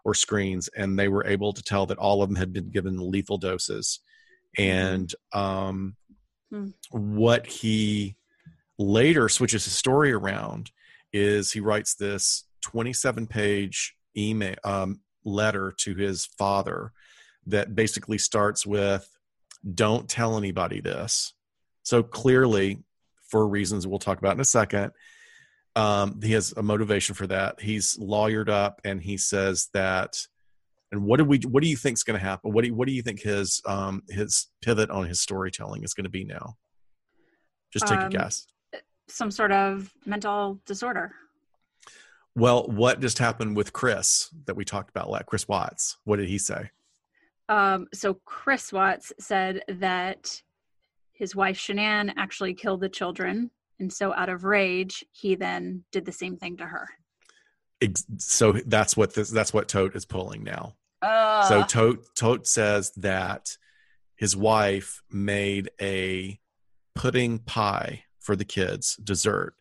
or 0.05 0.13
screens, 0.13 0.69
and 0.69 0.97
they 0.97 1.07
were 1.07 1.25
able 1.25 1.51
to 1.51 1.63
tell 1.63 1.85
that 1.87 1.97
all 1.97 2.21
of 2.21 2.29
them 2.29 2.35
had 2.35 2.53
been 2.53 2.69
given 2.69 3.11
lethal 3.11 3.37
doses. 3.37 3.99
And 4.57 5.13
um, 5.33 5.95
hmm. 6.51 6.69
what 6.91 7.45
he 7.45 8.15
later 8.79 9.29
switches 9.29 9.65
his 9.65 9.73
story 9.73 10.11
around 10.11 10.71
is 11.11 11.51
he 11.51 11.59
writes 11.59 11.95
this 11.95 12.45
27 12.61 13.27
page 13.27 13.95
email 14.15 14.55
um, 14.63 14.99
letter 15.27 15.73
to 15.77 15.95
his 15.95 16.25
father 16.25 16.91
that 17.45 17.75
basically 17.75 18.17
starts 18.17 18.65
with 18.65 19.09
don't 19.73 20.09
tell 20.09 20.37
anybody 20.37 20.81
this. 20.81 21.33
So 21.83 22.03
clearly 22.03 22.79
for 23.29 23.47
reasons 23.47 23.85
we'll 23.85 23.99
talk 23.99 24.19
about 24.19 24.35
in 24.35 24.39
a 24.39 24.45
second 24.45 24.91
um, 25.75 26.19
he 26.23 26.31
has 26.31 26.53
a 26.57 26.63
motivation 26.63 27.13
for 27.13 27.27
that. 27.27 27.61
He's 27.61 27.97
lawyered 27.97 28.49
up 28.49 28.81
and 28.83 28.99
he 28.99 29.15
says 29.15 29.69
that 29.75 30.17
and 30.91 31.03
what 31.03 31.17
do 31.17 31.25
we 31.25 31.39
what 31.39 31.61
do 31.61 31.69
you 31.69 31.75
think 31.75 31.97
is 31.97 32.03
going 32.03 32.19
to 32.19 32.25
happen? 32.25 32.51
What 32.51 32.63
do 32.63 32.69
you, 32.69 32.73
what 32.73 32.87
do 32.87 32.93
you 32.93 33.03
think 33.03 33.21
his 33.21 33.61
um, 33.65 34.01
his 34.09 34.47
pivot 34.63 34.89
on 34.89 35.05
his 35.05 35.19
storytelling 35.19 35.83
is 35.83 35.93
going 35.93 36.05
to 36.05 36.09
be 36.09 36.23
now? 36.23 36.55
Just 37.71 37.87
take 37.87 37.99
um, 37.99 38.07
a 38.07 38.09
guess 38.09 38.47
some 39.07 39.31
sort 39.31 39.51
of 39.51 39.91
mental 40.05 40.59
disorder 40.65 41.13
well, 42.37 42.67
what 42.67 42.99
just 42.99 43.17
happened 43.17 43.55
with 43.55 43.73
Chris 43.73 44.29
that 44.45 44.55
we 44.55 44.63
talked 44.63 44.91
about, 44.91 45.09
like 45.09 45.25
Chris 45.25 45.47
Watts? 45.47 45.97
What 46.03 46.17
did 46.17 46.29
he 46.29 46.37
say? 46.37 46.69
Um, 47.49 47.87
so 47.93 48.19
Chris 48.25 48.71
Watts 48.71 49.11
said 49.19 49.63
that 49.67 50.39
his 51.13 51.35
wife 51.35 51.57
Shanann 51.57 52.13
actually 52.15 52.53
killed 52.53 52.81
the 52.81 52.89
children, 52.89 53.49
and 53.79 53.91
so 53.91 54.13
out 54.13 54.29
of 54.29 54.43
rage, 54.43 55.03
he 55.11 55.33
then 55.33 55.83
did 55.91 56.05
the 56.05 56.11
same 56.11 56.37
thing 56.37 56.57
to 56.57 56.65
her. 56.67 56.87
So 58.17 58.51
that's 58.51 58.95
what 58.95 59.15
this, 59.15 59.31
that's 59.31 59.53
what 59.53 59.67
Tote 59.67 59.95
is 59.95 60.05
pulling 60.05 60.43
now. 60.43 60.75
Uh. 61.01 61.41
So 61.43 61.63
Tote 61.63 62.05
Tote 62.15 62.45
says 62.45 62.91
that 62.97 63.57
his 64.15 64.37
wife 64.37 65.01
made 65.09 65.71
a 65.81 66.39
pudding 66.93 67.39
pie 67.39 68.03
for 68.19 68.35
the 68.35 68.45
kids 68.45 68.95
dessert 68.97 69.55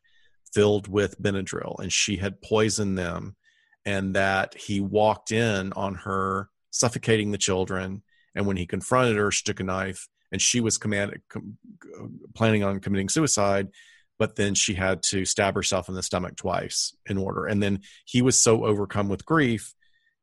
filled 0.53 0.89
with 0.89 1.21
Benadryl 1.21 1.79
and 1.81 1.93
she 1.93 2.17
had 2.17 2.41
poisoned 2.41 2.99
them, 2.99 3.37
and 3.85 4.15
that 4.15 4.55
he 4.57 4.81
walked 4.81 5.33
in 5.33 5.73
on 5.75 5.95
her 5.95 6.49
suffocating 6.71 7.31
the 7.31 7.39
children. 7.39 8.03
And 8.35 8.47
when 8.47 8.57
he 8.57 8.67
confronted 8.67 9.17
her, 9.17 9.31
she 9.31 9.45
took 9.45 9.61
a 9.61 9.65
knife 9.65 10.09
and 10.33 10.43
she 10.43 10.61
was 10.61 10.79
com, 10.79 11.13
planning 12.35 12.65
on 12.65 12.81
committing 12.81 13.09
suicide. 13.09 13.69
But 14.19 14.37
then 14.37 14.55
she 14.55 14.75
had 14.75 15.03
to 15.05 15.25
stab 15.25 15.55
herself 15.55 15.89
in 15.89 15.95
the 15.95 16.03
stomach 16.03 16.37
twice 16.37 16.97
in 17.09 17.19
order. 17.19 17.47
And 17.47 17.63
then 17.63 17.81
he 18.07 18.23
was 18.23 18.41
so 18.41 18.65
overcome 18.65 19.09
with 19.09 19.27
grief, 19.27 19.75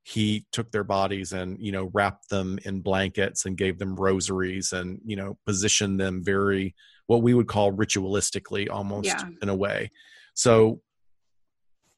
he 0.04 0.46
took 0.52 0.72
their 0.72 0.84
bodies 0.84 1.32
and 1.32 1.58
you 1.60 1.72
know 1.72 1.90
wrapped 1.94 2.30
them 2.30 2.60
in 2.66 2.82
blankets 2.82 3.46
and 3.46 3.58
gave 3.58 3.80
them 3.80 3.96
rosaries 3.96 4.74
and 4.74 5.00
you 5.06 5.16
know 5.16 5.38
positioned 5.46 6.00
them 6.00 6.22
very 6.24 6.76
what 7.08 7.22
we 7.22 7.34
would 7.34 7.48
call 7.48 7.72
ritualistically 7.72 8.70
almost 8.70 9.08
yeah. 9.08 9.24
in 9.42 9.50
a 9.50 9.56
way 9.56 9.90
so 10.34 10.82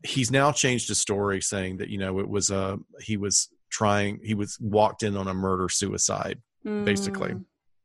he's 0.05 0.31
now 0.31 0.51
changed 0.51 0.87
his 0.87 0.99
story 0.99 1.41
saying 1.41 1.77
that, 1.77 1.89
you 1.89 1.97
know, 1.97 2.19
it 2.19 2.29
was 2.29 2.49
a, 2.49 2.77
he 3.01 3.17
was 3.17 3.49
trying, 3.69 4.19
he 4.23 4.33
was 4.33 4.57
walked 4.59 5.03
in 5.03 5.17
on 5.17 5.27
a 5.27 5.33
murder 5.33 5.69
suicide, 5.69 6.41
mm. 6.65 6.85
basically 6.85 7.35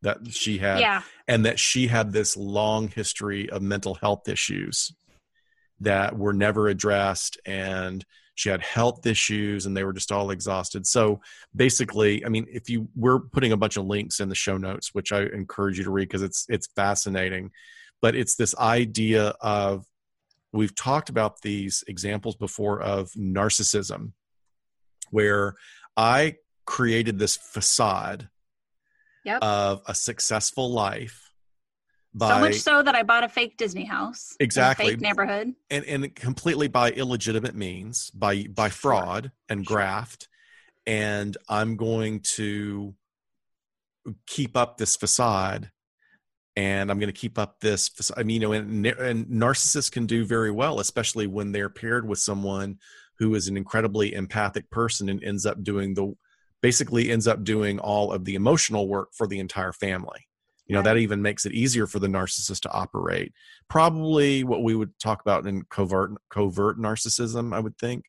that 0.02 0.18
she 0.30 0.56
had 0.56 0.80
yeah. 0.80 1.02
and 1.28 1.44
that 1.44 1.58
she 1.58 1.86
had 1.86 2.10
this 2.10 2.34
long 2.34 2.88
history 2.88 3.50
of 3.50 3.60
mental 3.60 3.94
health 3.94 4.28
issues 4.28 4.94
that 5.80 6.16
were 6.16 6.32
never 6.32 6.68
addressed 6.68 7.38
and 7.44 8.04
she 8.40 8.48
had 8.48 8.62
health 8.62 9.06
issues 9.06 9.66
and 9.66 9.76
they 9.76 9.84
were 9.84 9.92
just 9.92 10.10
all 10.10 10.30
exhausted 10.30 10.86
so 10.86 11.20
basically 11.54 12.24
i 12.24 12.28
mean 12.28 12.46
if 12.50 12.70
you 12.70 12.88
we're 12.96 13.20
putting 13.20 13.52
a 13.52 13.56
bunch 13.56 13.76
of 13.76 13.84
links 13.84 14.18
in 14.18 14.30
the 14.30 14.34
show 14.34 14.56
notes 14.56 14.94
which 14.94 15.12
i 15.12 15.24
encourage 15.24 15.76
you 15.76 15.84
to 15.84 15.90
read 15.90 16.08
because 16.08 16.22
it's 16.22 16.46
it's 16.48 16.68
fascinating 16.74 17.50
but 18.00 18.16
it's 18.16 18.36
this 18.36 18.56
idea 18.56 19.34
of 19.42 19.84
we've 20.52 20.74
talked 20.74 21.10
about 21.10 21.42
these 21.42 21.84
examples 21.86 22.34
before 22.34 22.80
of 22.80 23.10
narcissism 23.10 24.12
where 25.10 25.54
i 25.98 26.34
created 26.64 27.18
this 27.18 27.36
facade 27.36 28.30
yep. 29.22 29.42
of 29.42 29.82
a 29.86 29.94
successful 29.94 30.70
life 30.72 31.29
by, 32.12 32.28
so 32.28 32.40
much 32.40 32.54
so 32.56 32.82
that 32.82 32.94
i 32.94 33.02
bought 33.02 33.24
a 33.24 33.28
fake 33.28 33.56
disney 33.56 33.84
house 33.84 34.36
exactly 34.40 34.86
fake 34.86 35.00
neighborhood 35.00 35.54
and, 35.70 35.84
and 35.84 36.14
completely 36.14 36.68
by 36.68 36.90
illegitimate 36.90 37.54
means 37.54 38.10
by 38.10 38.44
by 38.54 38.68
fraud 38.68 39.24
sure. 39.24 39.32
and 39.48 39.66
sure. 39.66 39.76
graft 39.76 40.28
and 40.86 41.36
i'm 41.48 41.76
going 41.76 42.20
to 42.20 42.94
keep 44.26 44.56
up 44.56 44.76
this 44.78 44.96
facade 44.96 45.70
and 46.56 46.90
I'm 46.90 46.98
going 46.98 47.12
to 47.12 47.18
keep 47.18 47.38
up 47.38 47.60
this. 47.60 47.90
I 48.16 48.22
mean, 48.22 48.42
you 48.42 48.48
know, 48.48 48.52
and, 48.52 48.86
and 48.86 49.26
narcissists 49.26 49.90
can 49.90 50.06
do 50.06 50.24
very 50.24 50.50
well, 50.50 50.80
especially 50.80 51.26
when 51.26 51.52
they're 51.52 51.70
paired 51.70 52.06
with 52.06 52.18
someone 52.18 52.78
who 53.18 53.34
is 53.34 53.48
an 53.48 53.56
incredibly 53.56 54.14
empathic 54.14 54.70
person 54.70 55.08
and 55.08 55.22
ends 55.22 55.46
up 55.46 55.62
doing 55.62 55.94
the 55.94 56.14
basically 56.62 57.10
ends 57.10 57.26
up 57.26 57.44
doing 57.44 57.78
all 57.78 58.12
of 58.12 58.24
the 58.24 58.34
emotional 58.34 58.88
work 58.88 59.10
for 59.14 59.26
the 59.26 59.38
entire 59.38 59.72
family. 59.72 60.26
You 60.70 60.76
know, 60.76 60.82
that 60.82 60.98
even 60.98 61.20
makes 61.20 61.46
it 61.46 61.52
easier 61.52 61.88
for 61.88 61.98
the 61.98 62.06
narcissist 62.06 62.60
to 62.60 62.70
operate. 62.70 63.32
Probably 63.68 64.44
what 64.44 64.62
we 64.62 64.76
would 64.76 64.96
talk 65.00 65.20
about 65.20 65.44
in 65.44 65.64
covert 65.68 66.12
covert 66.30 66.78
narcissism, 66.78 67.52
I 67.52 67.58
would 67.58 67.76
think. 67.76 68.04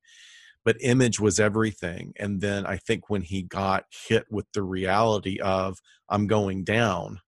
But 0.63 0.77
image 0.79 1.19
was 1.19 1.39
everything. 1.39 2.13
And 2.19 2.39
then 2.39 2.67
I 2.67 2.77
think 2.77 3.09
when 3.09 3.23
he 3.23 3.41
got 3.41 3.85
hit 4.07 4.27
with 4.29 4.45
the 4.53 4.61
reality 4.61 5.39
of 5.39 5.79
I'm 6.07 6.27
going 6.27 6.63
down, 6.63 7.19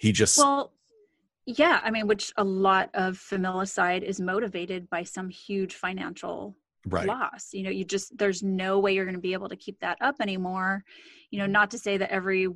he 0.00 0.10
just 0.10 0.36
well 0.36 0.72
yeah 1.46 1.80
i 1.84 1.90
mean 1.90 2.06
which 2.06 2.32
a 2.36 2.44
lot 2.44 2.90
of 2.92 3.16
familicide 3.16 4.02
is 4.02 4.20
motivated 4.20 4.90
by 4.90 5.02
some 5.04 5.30
huge 5.30 5.74
financial 5.74 6.56
right. 6.88 7.06
loss 7.06 7.50
you 7.52 7.62
know 7.62 7.70
you 7.70 7.84
just 7.84 8.18
there's 8.18 8.42
no 8.42 8.78
way 8.78 8.92
you're 8.94 9.06
going 9.06 9.14
to 9.14 9.20
be 9.20 9.32
able 9.32 9.48
to 9.48 9.56
keep 9.56 9.78
that 9.80 9.96
up 10.00 10.16
anymore 10.20 10.84
you 11.30 11.38
know 11.38 11.46
not 11.46 11.70
to 11.70 11.78
say 11.78 11.96
that 11.96 12.10
every 12.10 12.48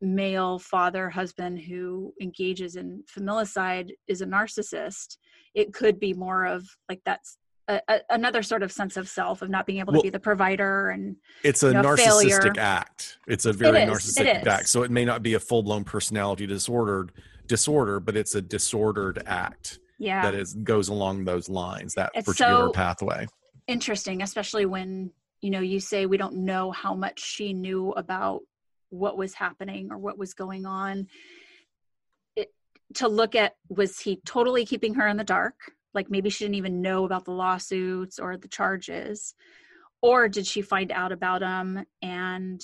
male 0.00 0.58
father 0.58 1.10
husband 1.10 1.58
who 1.58 2.12
engages 2.20 2.76
in 2.76 3.02
familicide 3.06 3.90
is 4.08 4.22
a 4.22 4.26
narcissist 4.26 5.18
it 5.54 5.72
could 5.72 6.00
be 6.00 6.14
more 6.14 6.46
of 6.46 6.66
like 6.88 7.00
that's 7.04 7.36
a, 7.68 7.80
a, 7.88 8.00
another 8.10 8.42
sort 8.42 8.62
of 8.62 8.72
sense 8.72 8.96
of 8.96 9.08
self 9.08 9.42
of 9.42 9.50
not 9.50 9.66
being 9.66 9.78
able 9.78 9.92
well, 9.92 10.02
to 10.02 10.06
be 10.06 10.10
the 10.10 10.20
provider 10.20 10.90
and 10.90 11.16
it's 11.44 11.62
a 11.62 11.68
you 11.68 11.72
know, 11.74 11.82
narcissistic 11.82 12.40
failure. 12.40 12.52
act. 12.58 13.18
It's 13.28 13.44
a 13.44 13.52
very 13.52 13.78
narcissistic 13.80 14.46
act. 14.46 14.68
so 14.68 14.82
it 14.82 14.90
may 14.90 15.04
not 15.04 15.22
be 15.22 15.34
a 15.34 15.40
full-blown 15.40 15.84
personality 15.84 16.46
disordered 16.46 17.12
disorder 17.46 18.00
but 18.00 18.16
it's 18.16 18.34
a 18.34 18.42
disordered 18.42 19.22
act 19.26 19.80
yeah. 19.98 20.22
that 20.22 20.34
is 20.34 20.54
goes 20.54 20.88
along 20.88 21.24
those 21.24 21.48
lines 21.48 21.94
that 21.94 22.10
it's 22.14 22.26
particular 22.26 22.68
so 22.68 22.72
pathway. 22.72 23.26
interesting 23.66 24.22
especially 24.22 24.66
when 24.66 25.10
you 25.40 25.50
know 25.50 25.60
you 25.60 25.80
say 25.80 26.06
we 26.06 26.16
don't 26.16 26.34
know 26.34 26.70
how 26.70 26.94
much 26.94 27.20
she 27.20 27.52
knew 27.52 27.90
about 27.92 28.40
what 28.90 29.16
was 29.16 29.34
happening 29.34 29.90
or 29.90 29.98
what 29.98 30.18
was 30.18 30.34
going 30.34 30.66
on. 30.66 31.06
It, 32.36 32.52
to 32.94 33.08
look 33.08 33.34
at 33.34 33.56
was 33.68 33.98
he 33.98 34.20
totally 34.26 34.66
keeping 34.66 34.94
her 34.94 35.08
in 35.08 35.16
the 35.16 35.24
dark? 35.24 35.54
Like 35.94 36.10
maybe 36.10 36.30
she 36.30 36.44
didn't 36.44 36.56
even 36.56 36.82
know 36.82 37.04
about 37.04 37.24
the 37.24 37.32
lawsuits 37.32 38.18
or 38.18 38.36
the 38.36 38.48
charges. 38.48 39.34
Or 40.02 40.28
did 40.28 40.46
she 40.46 40.62
find 40.62 40.92
out 40.92 41.12
about 41.12 41.40
them 41.40 41.84
and 42.02 42.62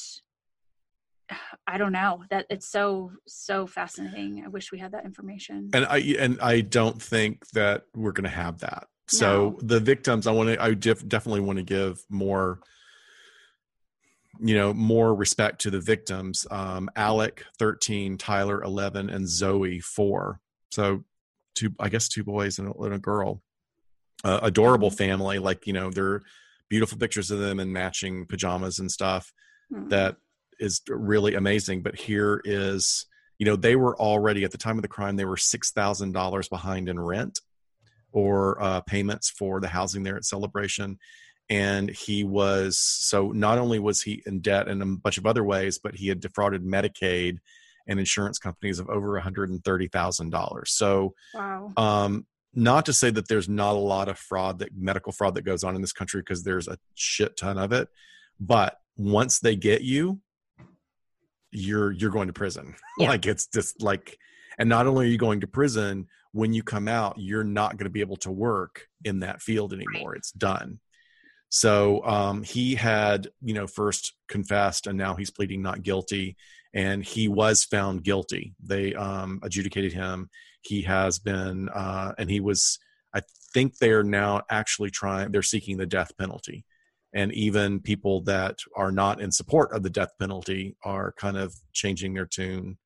i 1.66 1.78
don't 1.78 1.92
know. 1.92 2.24
That 2.30 2.46
it's 2.50 2.68
so 2.68 3.12
so 3.26 3.66
fascinating. 3.66 4.42
I 4.44 4.48
wish 4.48 4.70
we 4.70 4.78
had 4.78 4.92
that 4.92 5.04
information. 5.04 5.70
And 5.72 5.86
i 5.86 5.98
and 6.18 6.40
i 6.40 6.60
don't 6.60 7.00
think 7.00 7.46
that 7.50 7.84
we're 7.94 8.12
going 8.12 8.24
to 8.24 8.30
have 8.30 8.60
that. 8.60 8.86
So 9.08 9.50
no. 9.50 9.58
the 9.62 9.80
victims 9.80 10.26
i 10.26 10.32
want 10.32 10.50
to 10.50 10.62
i 10.62 10.74
def, 10.74 11.06
definitely 11.06 11.40
want 11.40 11.58
to 11.58 11.64
give 11.64 12.04
more 12.10 12.60
you 14.40 14.54
know 14.54 14.72
more 14.72 15.14
respect 15.14 15.60
to 15.60 15.70
the 15.70 15.80
victims 15.80 16.46
um 16.50 16.88
alec 16.96 17.44
13 17.58 18.18
tyler 18.18 18.62
11 18.62 19.10
and 19.10 19.28
zoe 19.28 19.80
4 19.80 20.40
so 20.70 21.04
two 21.54 21.74
i 21.80 21.88
guess 21.88 22.08
two 22.08 22.24
boys 22.24 22.58
and 22.58 22.68
a, 22.68 22.82
and 22.82 22.94
a 22.94 22.98
girl 22.98 23.42
uh, 24.24 24.40
adorable 24.42 24.88
mm-hmm. 24.88 24.96
family 24.96 25.38
like 25.38 25.66
you 25.66 25.72
know 25.72 25.90
they're 25.90 26.22
beautiful 26.68 26.98
pictures 26.98 27.30
of 27.30 27.38
them 27.38 27.60
in 27.60 27.72
matching 27.72 28.26
pajamas 28.26 28.78
and 28.78 28.90
stuff 28.90 29.32
mm-hmm. 29.72 29.88
that 29.88 30.16
is 30.58 30.80
really 30.88 31.34
amazing 31.34 31.82
but 31.82 31.96
here 31.96 32.40
is 32.44 33.06
you 33.38 33.46
know 33.46 33.56
they 33.56 33.76
were 33.76 33.96
already 33.98 34.44
at 34.44 34.50
the 34.50 34.58
time 34.58 34.76
of 34.78 34.82
the 34.82 34.88
crime 34.88 35.16
they 35.16 35.24
were 35.24 35.36
$6000 35.36 36.50
behind 36.50 36.88
in 36.88 36.98
rent 36.98 37.40
or 38.12 38.62
uh, 38.62 38.80
payments 38.82 39.28
for 39.28 39.60
the 39.60 39.68
housing 39.68 40.02
there 40.02 40.16
at 40.16 40.24
celebration 40.24 40.98
and 41.48 41.90
he 41.90 42.24
was 42.24 42.78
so 42.78 43.30
not 43.30 43.58
only 43.58 43.78
was 43.78 44.02
he 44.02 44.22
in 44.26 44.40
debt 44.40 44.68
in 44.68 44.82
a 44.82 44.86
bunch 44.86 45.16
of 45.16 45.26
other 45.26 45.44
ways 45.44 45.78
but 45.78 45.94
he 45.94 46.08
had 46.08 46.20
defrauded 46.20 46.64
medicaid 46.64 47.38
and 47.86 47.98
insurance 47.98 48.38
companies 48.38 48.78
of 48.78 48.88
over 48.88 49.20
$130,000. 49.20 50.68
So, 50.68 51.14
wow. 51.34 51.72
um, 51.76 52.26
not 52.54 52.86
to 52.86 52.92
say 52.92 53.10
that 53.10 53.28
there's 53.28 53.48
not 53.48 53.76
a 53.76 53.78
lot 53.78 54.08
of 54.08 54.18
fraud 54.18 54.58
that 54.60 54.70
medical 54.76 55.12
fraud 55.12 55.34
that 55.34 55.42
goes 55.42 55.62
on 55.62 55.76
in 55.76 55.82
this 55.82 55.92
country 55.92 56.20
because 56.22 56.42
there's 56.42 56.68
a 56.68 56.78
shit 56.94 57.36
ton 57.36 57.58
of 57.58 57.72
it, 57.72 57.88
but 58.40 58.78
once 58.96 59.40
they 59.40 59.56
get 59.56 59.82
you, 59.82 60.20
you're 61.52 61.92
you're 61.92 62.10
going 62.10 62.26
to 62.28 62.32
prison. 62.32 62.74
Yeah. 62.98 63.08
like 63.08 63.26
it's 63.26 63.46
just 63.46 63.82
like, 63.82 64.18
and 64.58 64.70
not 64.70 64.86
only 64.86 65.04
are 65.06 65.08
you 65.10 65.18
going 65.18 65.40
to 65.42 65.46
prison, 65.46 66.06
when 66.32 66.54
you 66.54 66.62
come 66.62 66.88
out, 66.88 67.16
you're 67.18 67.44
not 67.44 67.72
going 67.72 67.84
to 67.84 67.90
be 67.90 68.00
able 68.00 68.16
to 68.16 68.30
work 68.30 68.88
in 69.04 69.20
that 69.20 69.42
field 69.42 69.74
anymore. 69.74 70.12
Right. 70.12 70.18
It's 70.18 70.32
done. 70.32 70.80
So 71.48 72.04
um, 72.04 72.42
he 72.42 72.74
had, 72.74 73.28
you 73.40 73.54
know, 73.54 73.66
first 73.66 74.14
confessed, 74.28 74.86
and 74.86 74.98
now 74.98 75.14
he's 75.14 75.30
pleading 75.30 75.62
not 75.62 75.82
guilty 75.82 76.36
and 76.76 77.02
he 77.02 77.26
was 77.26 77.64
found 77.64 78.04
guilty. 78.04 78.54
They 78.62 78.94
um, 78.94 79.40
adjudicated 79.42 79.94
him. 79.94 80.28
He 80.60 80.82
has 80.82 81.18
been, 81.18 81.70
uh, 81.70 82.12
and 82.18 82.30
he 82.30 82.38
was. 82.38 82.78
I 83.14 83.22
think 83.54 83.78
they 83.78 83.92
are 83.92 84.04
now 84.04 84.42
actually 84.50 84.90
trying. 84.90 85.32
They're 85.32 85.42
seeking 85.42 85.78
the 85.78 85.86
death 85.86 86.12
penalty, 86.18 86.66
and 87.14 87.32
even 87.32 87.80
people 87.80 88.20
that 88.24 88.58
are 88.76 88.92
not 88.92 89.22
in 89.22 89.32
support 89.32 89.72
of 89.72 89.82
the 89.82 89.90
death 89.90 90.10
penalty 90.20 90.76
are 90.84 91.12
kind 91.12 91.38
of 91.38 91.54
changing 91.72 92.12
their 92.12 92.26
tune 92.26 92.76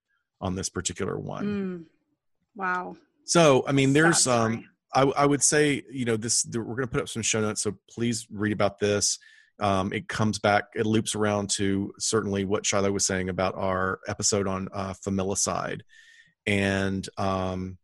on 0.41 0.55
this 0.55 0.69
particular 0.69 1.19
one. 1.19 1.45
Mm. 1.45 1.85
Wow. 2.55 2.97
So 3.25 3.65
I 3.67 3.73
mean, 3.73 3.93
there's 3.93 4.29
um, 4.29 4.65
I, 4.93 5.03
I 5.03 5.27
would 5.27 5.43
say 5.43 5.83
you 5.91 6.05
know 6.05 6.17
this. 6.17 6.47
We're 6.47 6.63
going 6.63 6.81
to 6.83 6.87
put 6.89 7.03
up 7.03 7.09
some 7.09 7.23
show 7.23 7.41
notes, 7.41 7.63
so 7.63 7.77
please 7.89 8.27
read 8.31 8.53
about 8.53 8.79
this 8.79 9.19
um, 9.61 9.93
it 9.93 10.09
comes 10.09 10.39
back, 10.39 10.65
it 10.75 10.87
loops 10.87 11.15
around 11.15 11.51
to 11.51 11.93
certainly 11.99 12.45
what 12.45 12.65
Shiloh 12.65 12.93
was 12.93 13.07
saying 13.07 13.29
about 13.29 13.55
our 13.57 14.01
episode 14.09 14.49
on 14.49 14.69
uh, 14.73 14.95
familicide. 15.07 15.83
And 16.47 17.07
um, 17.19 17.77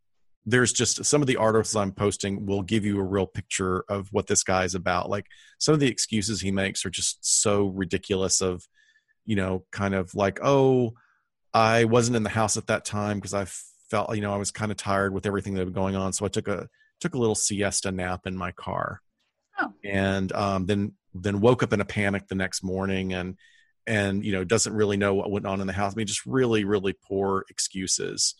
there's 0.46 0.72
just 0.72 1.04
some 1.04 1.20
of 1.20 1.28
the 1.28 1.36
articles 1.36 1.76
I'm 1.76 1.92
posting 1.92 2.46
will 2.46 2.62
give 2.62 2.86
you 2.86 2.98
a 2.98 3.04
real 3.04 3.26
picture 3.26 3.84
of 3.90 4.08
what 4.10 4.26
this 4.26 4.42
guy's 4.42 4.74
about. 4.74 5.10
Like 5.10 5.26
some 5.58 5.74
of 5.74 5.80
the 5.80 5.88
excuses 5.88 6.40
he 6.40 6.50
makes 6.50 6.86
are 6.86 6.90
just 6.90 7.18
so 7.22 7.66
ridiculous 7.66 8.40
of, 8.40 8.66
you 9.26 9.36
know, 9.36 9.64
kind 9.70 9.94
of 9.94 10.14
like, 10.14 10.38
oh, 10.42 10.94
I 11.52 11.84
wasn't 11.84 12.16
in 12.16 12.22
the 12.22 12.30
house 12.30 12.56
at 12.56 12.68
that 12.68 12.86
time 12.86 13.18
because 13.18 13.34
I 13.34 13.46
felt, 13.90 14.14
you 14.14 14.22
know, 14.22 14.32
I 14.32 14.38
was 14.38 14.50
kind 14.50 14.70
of 14.70 14.78
tired 14.78 15.12
with 15.12 15.26
everything 15.26 15.54
that 15.54 15.64
was 15.64 15.74
going 15.74 15.94
on. 15.94 16.14
So 16.14 16.24
I 16.24 16.28
took 16.28 16.48
a, 16.48 16.68
took 17.00 17.14
a 17.14 17.18
little 17.18 17.34
siesta 17.34 17.92
nap 17.92 18.26
in 18.26 18.36
my 18.36 18.52
car. 18.52 19.00
Oh. 19.58 19.72
And 19.84 20.32
um, 20.32 20.66
then 20.66 20.92
then 21.14 21.40
woke 21.40 21.62
up 21.62 21.72
in 21.72 21.80
a 21.80 21.84
panic 21.84 22.28
the 22.28 22.34
next 22.34 22.62
morning 22.62 23.14
and 23.14 23.36
and 23.86 24.24
you 24.24 24.32
know 24.32 24.44
doesn't 24.44 24.74
really 24.74 24.96
know 24.96 25.14
what 25.14 25.30
went 25.30 25.46
on 25.46 25.60
in 25.60 25.66
the 25.66 25.72
house. 25.72 25.92
I 25.92 25.96
mean, 25.96 26.06
just 26.06 26.26
really 26.26 26.64
really 26.64 26.92
poor 26.92 27.44
excuses 27.48 28.34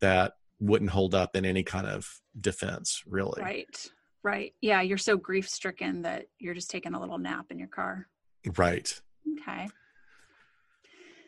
that 0.00 0.32
wouldn't 0.60 0.90
hold 0.90 1.14
up 1.14 1.36
in 1.36 1.44
any 1.44 1.62
kind 1.62 1.86
of 1.86 2.08
defense, 2.40 3.02
really. 3.06 3.42
Right. 3.42 3.90
Right. 4.22 4.54
Yeah, 4.60 4.82
you're 4.82 4.98
so 4.98 5.16
grief 5.16 5.48
stricken 5.48 6.02
that 6.02 6.26
you're 6.38 6.54
just 6.54 6.70
taking 6.70 6.94
a 6.94 7.00
little 7.00 7.18
nap 7.18 7.46
in 7.50 7.58
your 7.58 7.68
car. 7.68 8.06
Right. 8.56 9.00
Okay. 9.40 9.68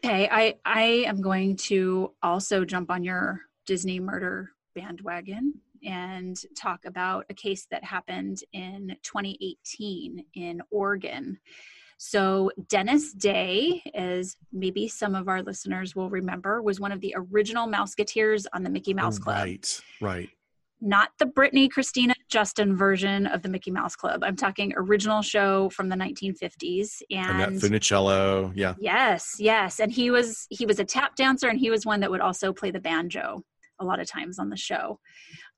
Okay, 0.04 0.28
I 0.30 0.54
I 0.64 0.82
am 1.06 1.20
going 1.20 1.56
to 1.56 2.12
also 2.22 2.64
jump 2.64 2.90
on 2.90 3.02
your 3.02 3.40
Disney 3.66 4.00
murder 4.00 4.50
bandwagon 4.74 5.54
and 5.84 6.36
talk 6.56 6.84
about 6.84 7.26
a 7.30 7.34
case 7.34 7.66
that 7.70 7.84
happened 7.84 8.38
in 8.52 8.96
2018 9.02 10.24
in 10.34 10.62
Oregon. 10.70 11.38
So, 11.98 12.50
Dennis 12.68 13.12
Day, 13.12 13.82
as 13.94 14.36
maybe 14.52 14.88
some 14.88 15.14
of 15.14 15.28
our 15.28 15.42
listeners 15.42 15.94
will 15.94 16.10
remember, 16.10 16.60
was 16.60 16.80
one 16.80 16.92
of 16.92 17.00
the 17.00 17.14
original 17.16 17.66
Mouseketeers 17.66 18.46
on 18.52 18.62
the 18.62 18.70
Mickey 18.70 18.92
oh, 18.92 18.96
Mouse 18.96 19.18
Club. 19.18 19.36
Right, 19.36 19.80
right. 20.00 20.28
Not 20.80 21.10
the 21.18 21.24
Britney, 21.24 21.70
Christina, 21.70 22.14
Justin 22.28 22.76
version 22.76 23.26
of 23.26 23.40
the 23.42 23.48
Mickey 23.48 23.70
Mouse 23.70 23.96
Club. 23.96 24.22
I'm 24.22 24.36
talking 24.36 24.74
original 24.76 25.22
show 25.22 25.70
from 25.70 25.88
the 25.88 25.96
1950s. 25.96 27.00
Annette 27.10 27.52
Funicello, 27.52 28.52
yeah. 28.54 28.74
Yes, 28.78 29.36
yes. 29.38 29.80
And 29.80 29.90
he 29.90 30.10
was 30.10 30.46
he 30.50 30.66
was 30.66 30.78
a 30.80 30.84
tap 30.84 31.16
dancer, 31.16 31.48
and 31.48 31.58
he 31.58 31.70
was 31.70 31.86
one 31.86 32.00
that 32.00 32.10
would 32.10 32.20
also 32.20 32.52
play 32.52 32.70
the 32.70 32.80
banjo 32.80 33.42
a 33.84 33.86
lot 33.86 34.00
of 34.00 34.08
times 34.08 34.38
on 34.38 34.48
the 34.48 34.56
show. 34.56 34.98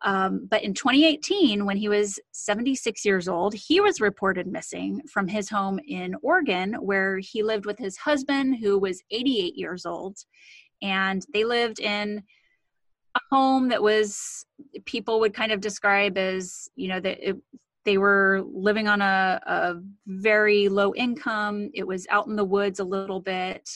Um, 0.02 0.46
but 0.50 0.62
in 0.62 0.74
2018, 0.74 1.64
when 1.64 1.76
he 1.76 1.88
was 1.88 2.18
76 2.32 3.04
years 3.04 3.28
old, 3.28 3.54
he 3.54 3.80
was 3.80 4.00
reported 4.00 4.46
missing 4.46 5.00
from 5.10 5.28
his 5.28 5.48
home 5.48 5.80
in 5.86 6.14
Oregon, 6.22 6.74
where 6.74 7.18
he 7.18 7.42
lived 7.42 7.64
with 7.64 7.78
his 7.78 7.96
husband, 7.96 8.58
who 8.60 8.78
was 8.78 9.02
88 9.10 9.56
years 9.56 9.86
old. 9.86 10.18
And 10.82 11.24
they 11.32 11.44
lived 11.44 11.80
in 11.80 12.22
a 13.14 13.20
home 13.30 13.68
that 13.68 13.82
was, 13.82 14.44
people 14.84 15.20
would 15.20 15.32
kind 15.32 15.52
of 15.52 15.60
describe 15.60 16.18
as, 16.18 16.68
you 16.76 16.88
know, 16.88 17.00
that 17.00 17.28
it, 17.30 17.36
they 17.86 17.96
were 17.96 18.42
living 18.44 18.88
on 18.88 19.00
a, 19.00 19.40
a 19.46 19.76
very 20.06 20.68
low 20.68 20.92
income. 20.94 21.70
It 21.72 21.86
was 21.86 22.06
out 22.10 22.26
in 22.26 22.36
the 22.36 22.44
woods 22.44 22.80
a 22.80 22.84
little 22.84 23.20
bit 23.20 23.70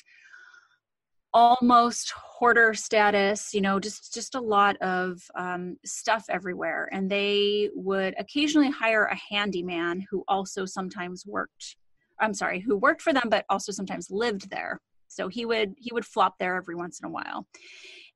almost 1.32 2.10
hoarder 2.10 2.74
status 2.74 3.54
you 3.54 3.60
know 3.60 3.78
just 3.78 4.12
just 4.12 4.34
a 4.34 4.40
lot 4.40 4.76
of 4.78 5.22
um, 5.36 5.76
stuff 5.84 6.24
everywhere 6.28 6.88
and 6.90 7.08
they 7.08 7.70
would 7.74 8.14
occasionally 8.18 8.70
hire 8.70 9.04
a 9.04 9.34
handyman 9.34 10.04
who 10.10 10.24
also 10.26 10.64
sometimes 10.64 11.24
worked 11.24 11.76
i'm 12.18 12.34
sorry 12.34 12.58
who 12.58 12.76
worked 12.76 13.00
for 13.00 13.12
them 13.12 13.28
but 13.30 13.44
also 13.48 13.72
sometimes 13.72 14.10
lived 14.10 14.50
there. 14.50 14.80
So 15.08 15.28
he 15.28 15.44
would 15.44 15.74
he 15.76 15.90
would 15.92 16.04
flop 16.04 16.34
there 16.38 16.56
every 16.56 16.76
once 16.76 17.00
in 17.00 17.06
a 17.06 17.10
while. 17.10 17.46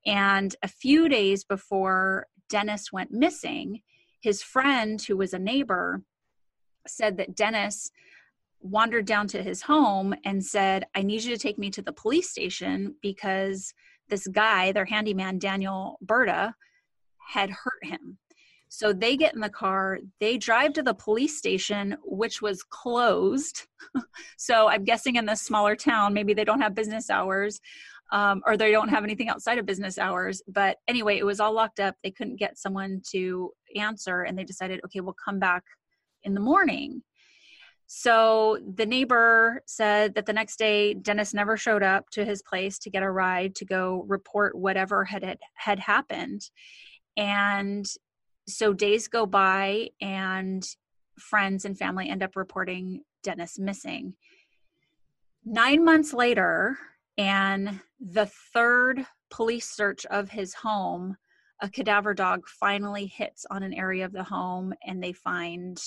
And 0.07 0.55
a 0.63 0.69
few 0.69 1.09
days 1.09 1.45
before 1.45 2.27
dennis 2.51 2.93
went 2.93 3.11
missing 3.11 3.81
his 4.21 4.43
friend 4.43 5.03
who 5.03 5.17
was 5.17 5.33
a 5.33 5.39
neighbor 5.39 6.03
said 6.87 7.17
that 7.17 7.35
dennis 7.35 7.91
wandered 8.65 9.07
down 9.07 9.29
to 9.29 9.43
his 9.43 9.63
home 9.63 10.15
and 10.25 10.45
said, 10.45 10.87
I 10.95 11.03
need 11.03 11.23
you 11.23 11.35
to 11.35 11.41
take 11.41 11.59
me 11.59 11.71
to 11.71 11.83
the 11.83 11.93
police 11.93 12.31
station 12.31 12.97
because 13.03 13.73
this 14.09 14.27
guy, 14.27 14.73
their 14.73 14.87
handyman, 14.87 15.39
Daniel 15.39 15.99
Berta, 16.01 16.55
had 17.19 17.51
hurt 17.51 17.85
him. 17.85 18.19
So 18.69 18.93
they 18.93 19.17
get 19.17 19.35
in 19.35 19.41
the 19.41 19.49
car, 19.49 20.01
they 20.19 20.37
drive 20.37 20.73
to 20.73 20.83
the 20.83 20.95
police 20.95 21.39
station, 21.39 21.97
which 22.03 22.43
was 22.43 22.65
closed. 22.65 23.67
so 24.37 24.69
I'm 24.69 24.85
guessing 24.85 25.17
in 25.17 25.27
this 25.27 25.43
smaller 25.43 25.77
town, 25.77 26.13
maybe 26.13 26.35
they 26.35 26.45
don't 26.45 26.61
have 26.61 26.75
business 26.75 27.09
hours 27.09 27.61
um, 28.13 28.43
or 28.47 28.57
they 28.57 28.71
don't 28.71 28.89
have 28.89 29.05
anything 29.05 29.29
outside 29.29 29.59
of 29.59 29.67
business 29.67 29.99
hours. 29.99 30.43
But 30.49 30.79
anyway, 30.89 31.19
it 31.19 31.27
was 31.27 31.41
all 31.41 31.53
locked 31.53 31.81
up. 31.81 31.97
They 32.03 32.11
couldn't 32.11 32.37
get 32.37 32.59
someone 32.59 33.03
to 33.11 33.53
answer, 33.77 34.23
and 34.23 34.39
they 34.39 34.45
decided, 34.45 34.81
okay, 34.85 35.01
we'll 35.01 35.17
come 35.23 35.39
back 35.39 35.65
in 36.23 36.35
the 36.35 36.41
morning. 36.41 37.03
So 37.97 38.59
the 38.75 38.87
neighbor 38.87 39.63
said 39.67 40.17
that 40.17 40.27
the 40.27 40.33
next 40.33 40.57
day 40.57 40.95
Dennis 40.95 41.33
never 41.33 41.57
showed 41.57 41.85
up 41.85 42.11
to 42.11 42.25
his 42.25 42.43
place 42.43 42.77
to 42.81 42.91
get 42.91 43.05
a 43.05 43.11
ride 43.11 43.55
to 43.55 43.65
go 43.65 44.05
report 44.09 44.59
whatever 44.59 45.05
had 45.05 45.39
had, 45.55 45.79
happened. 45.79 46.51
And 47.17 47.87
so 48.49 48.73
days 48.73 49.07
go 49.07 49.27
by 49.27 49.91
and 50.01 50.67
friends 51.21 51.65
and 51.65 51.79
family 51.79 52.09
end 52.09 52.25
up 52.25 52.35
reporting 52.35 53.05
Dennis 53.23 53.61
missing. 53.61 54.15
9 55.45 55.85
months 55.85 56.13
later 56.13 56.77
and 57.17 57.81
the 58.01 58.27
third 58.53 59.07
police 59.31 59.71
search 59.71 60.05
of 60.07 60.31
his 60.31 60.53
home, 60.53 61.17
a 61.63 61.69
cadaver 61.69 62.13
dog 62.13 62.49
finally 62.49 63.07
hits 63.07 63.47
on 63.53 63.63
an 63.63 63.73
area 63.73 64.05
of 64.05 64.11
the 64.11 64.25
home 64.25 64.75
and 64.85 65.01
they 65.01 65.13
find 65.13 65.81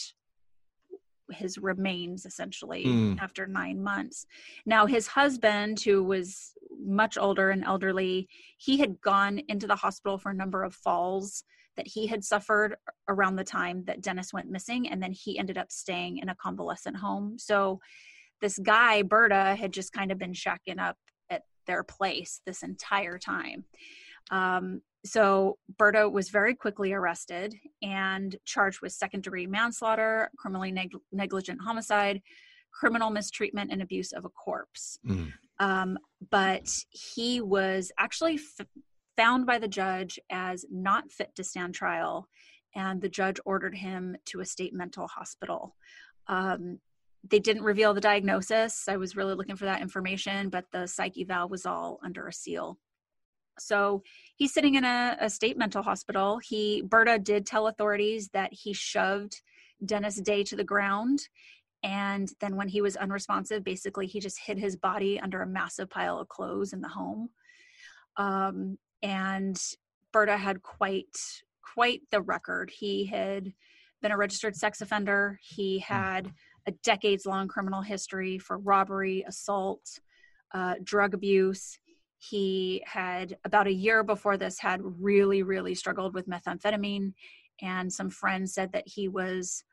his 1.32 1.58
remains 1.58 2.26
essentially 2.26 2.86
mm. 2.86 3.22
after 3.22 3.48
nine 3.48 3.82
months. 3.82 4.26
Now, 4.66 4.86
his 4.86 5.08
husband, 5.08 5.80
who 5.80 6.04
was 6.04 6.54
much 6.80 7.18
older 7.18 7.50
and 7.50 7.64
elderly, 7.64 8.28
he 8.58 8.78
had 8.78 9.02
gone 9.02 9.40
into 9.48 9.68
the 9.68 9.76
hospital 9.76 10.18
for 10.18 10.32
a 10.32 10.36
number 10.36 10.64
of 10.64 10.74
falls 10.74 11.44
that 11.76 11.88
he 11.88 12.08
had 12.08 12.24
suffered 12.24 12.76
around 13.08 13.36
the 13.36 13.44
time 13.44 13.84
that 13.86 14.02
Dennis 14.02 14.34
went 14.34 14.50
missing, 14.50 14.90
and 14.90 15.02
then 15.02 15.12
he 15.12 15.38
ended 15.38 15.58
up 15.58 15.72
staying 15.72 16.18
in 16.18 16.30
a 16.30 16.36
convalescent 16.36 16.98
home. 16.98 17.38
So, 17.38 17.80
this 18.42 18.60
guy, 18.60 19.02
Berta, 19.02 19.56
had 19.56 19.72
just 19.74 19.94
kind 19.94 20.12
of 20.12 20.20
been 20.20 20.34
shacking 20.34 20.80
up 20.80 20.96
at 21.30 21.44
their 21.66 21.84
place 21.84 22.42
this 22.46 22.62
entire 22.62 23.18
time. 23.18 23.66
Um, 24.30 24.82
so 25.06 25.58
Berta 25.78 26.10
was 26.10 26.30
very 26.30 26.56
quickly 26.56 26.94
arrested 26.94 27.56
and 27.82 28.36
charged 28.46 28.82
with 28.82 28.92
second 28.92 29.24
degree 29.24 29.48
manslaughter, 29.48 30.30
criminally 30.38 30.72
neg- 30.72 30.96
negligent 31.12 31.62
homicide, 31.62 32.22
criminal 32.72 33.10
mistreatment, 33.10 33.72
and 33.72 33.82
abuse 33.82 34.12
of 34.12 34.26
a 34.26 34.30
corpse. 34.30 35.00
Mm. 35.08 35.34
Um, 35.60 35.98
but 36.30 36.68
he 36.90 37.42
was 37.42 37.92
actually 37.98 38.36
f- 38.36 38.68
found 39.16 39.46
by 39.46 39.58
the 39.60 39.68
judge 39.68 40.20
as 40.30 40.66
not 40.72 41.12
fit 41.12 41.34
to 41.36 41.44
stand 41.44 41.74
trial, 41.74 42.28
and 42.76 43.02
the 43.02 43.10
judge 43.10 43.40
ordered 43.46 43.76
him 43.76 44.16
to 44.26 44.42
a 44.42 44.46
state 44.46 44.74
mental 44.74 45.08
hospital. 45.08 45.76
Um, 46.28 46.80
they 47.30 47.40
didn't 47.40 47.64
reveal 47.64 47.94
the 47.94 48.02
diagnosis. 48.02 48.88
I 48.88 48.98
was 48.98 49.16
really 49.16 49.34
looking 49.34 49.56
for 49.56 49.66
that 49.66 49.82
information, 49.82 50.50
but 50.50 50.66
the 50.72 50.88
psyche 50.88 51.24
eval 51.24 51.50
was 51.50 51.66
all 51.66 52.00
under 52.04 52.28
a 52.28 52.34
seal. 52.34 52.78
So 53.60 54.04
he's 54.36 54.54
sitting 54.54 54.76
in 54.76 54.84
a, 54.84 55.18
a 55.20 55.30
state 55.30 55.58
mental 55.58 55.84
hospital. 55.84 56.40
He 56.40 56.82
Berta 56.82 57.20
did 57.20 57.46
tell 57.46 57.68
authorities 57.68 58.30
that 58.30 58.54
he 58.54 58.74
shoved 58.74 59.42
Dennis 59.86 60.16
Day 60.18 60.44
to 60.44 60.56
the 60.56 60.64
ground. 60.64 61.20
And 61.84 62.30
then 62.40 62.56
when 62.56 62.68
he 62.68 62.82
was 62.82 62.96
unresponsive, 62.96 63.64
basically 63.64 64.08
he 64.08 64.20
just 64.20 64.40
hid 64.40 64.58
his 64.58 64.76
body 64.76 65.20
under 65.20 65.42
a 65.42 65.48
massive 65.48 65.90
pile 65.90 66.20
of 66.20 66.28
clothes 66.28 66.74
in 66.74 66.82
the 66.82 66.88
home. 66.88 67.30
Um, 68.18 68.78
and 69.04 69.62
Berta 70.12 70.38
had 70.38 70.64
quite 70.64 71.16
quite 71.62 72.02
the 72.12 72.22
record. 72.22 72.72
He 72.72 73.06
had 73.06 73.54
been 74.02 74.12
a 74.12 74.18
registered 74.18 74.56
sex 74.56 74.82
offender. 74.82 75.40
He 75.42 75.80
hmm. 75.80 75.94
had 75.94 76.34
a 76.66 76.72
decades 76.84 77.26
long 77.26 77.48
criminal 77.48 77.82
history 77.82 78.38
for 78.38 78.58
robbery, 78.58 79.24
assault, 79.28 80.00
uh, 80.54 80.76
drug 80.84 81.14
abuse 81.14 81.78
he 82.20 82.84
had 82.86 83.38
about 83.46 83.68
a 83.68 83.74
year 83.74 84.04
before 84.04 84.38
this 84.38 84.60
had 84.60 84.82
really 84.84 85.44
really 85.44 85.76
struggled 85.76 86.14
with 86.14 86.28
methamphetamine 86.28 87.14
and 87.62 87.92
some 87.92 88.10
friends 88.10 88.54
said 88.54 88.72
that 88.74 88.88
he 88.88 89.08
was 89.08 89.64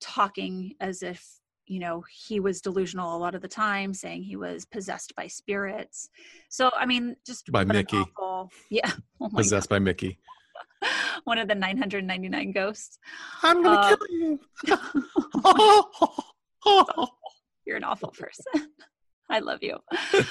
talking 0.00 0.74
as 0.80 1.02
if 1.02 1.40
you 1.66 1.78
know 1.78 2.02
he 2.10 2.40
was 2.40 2.60
delusional 2.60 3.16
a 3.16 3.18
lot 3.18 3.34
of 3.34 3.42
the 3.42 3.48
time 3.48 3.92
saying 3.92 4.22
he 4.22 4.36
was 4.36 4.64
possessed 4.64 5.14
by 5.16 5.26
spirits. 5.26 6.08
So 6.48 6.70
i 6.76 6.86
mean 6.86 7.16
just 7.26 7.50
by 7.52 7.64
mickey. 7.64 7.98
awful, 7.98 8.50
yeah 8.70 8.90
oh 9.20 9.28
possessed 9.28 9.68
God. 9.68 9.76
by 9.76 9.78
mickey. 9.80 10.18
One 11.24 11.38
of 11.38 11.48
the 11.48 11.54
999 11.54 12.52
ghosts. 12.52 12.98
I'm 13.42 13.62
gonna 13.62 13.80
uh, 13.80 13.96
kill 13.96 14.06
you. 14.10 14.40
You're 17.66 17.76
an 17.76 17.84
awful 17.84 18.10
person. 18.10 18.72
I 19.30 19.40
love 19.40 19.62
you. 19.62 19.78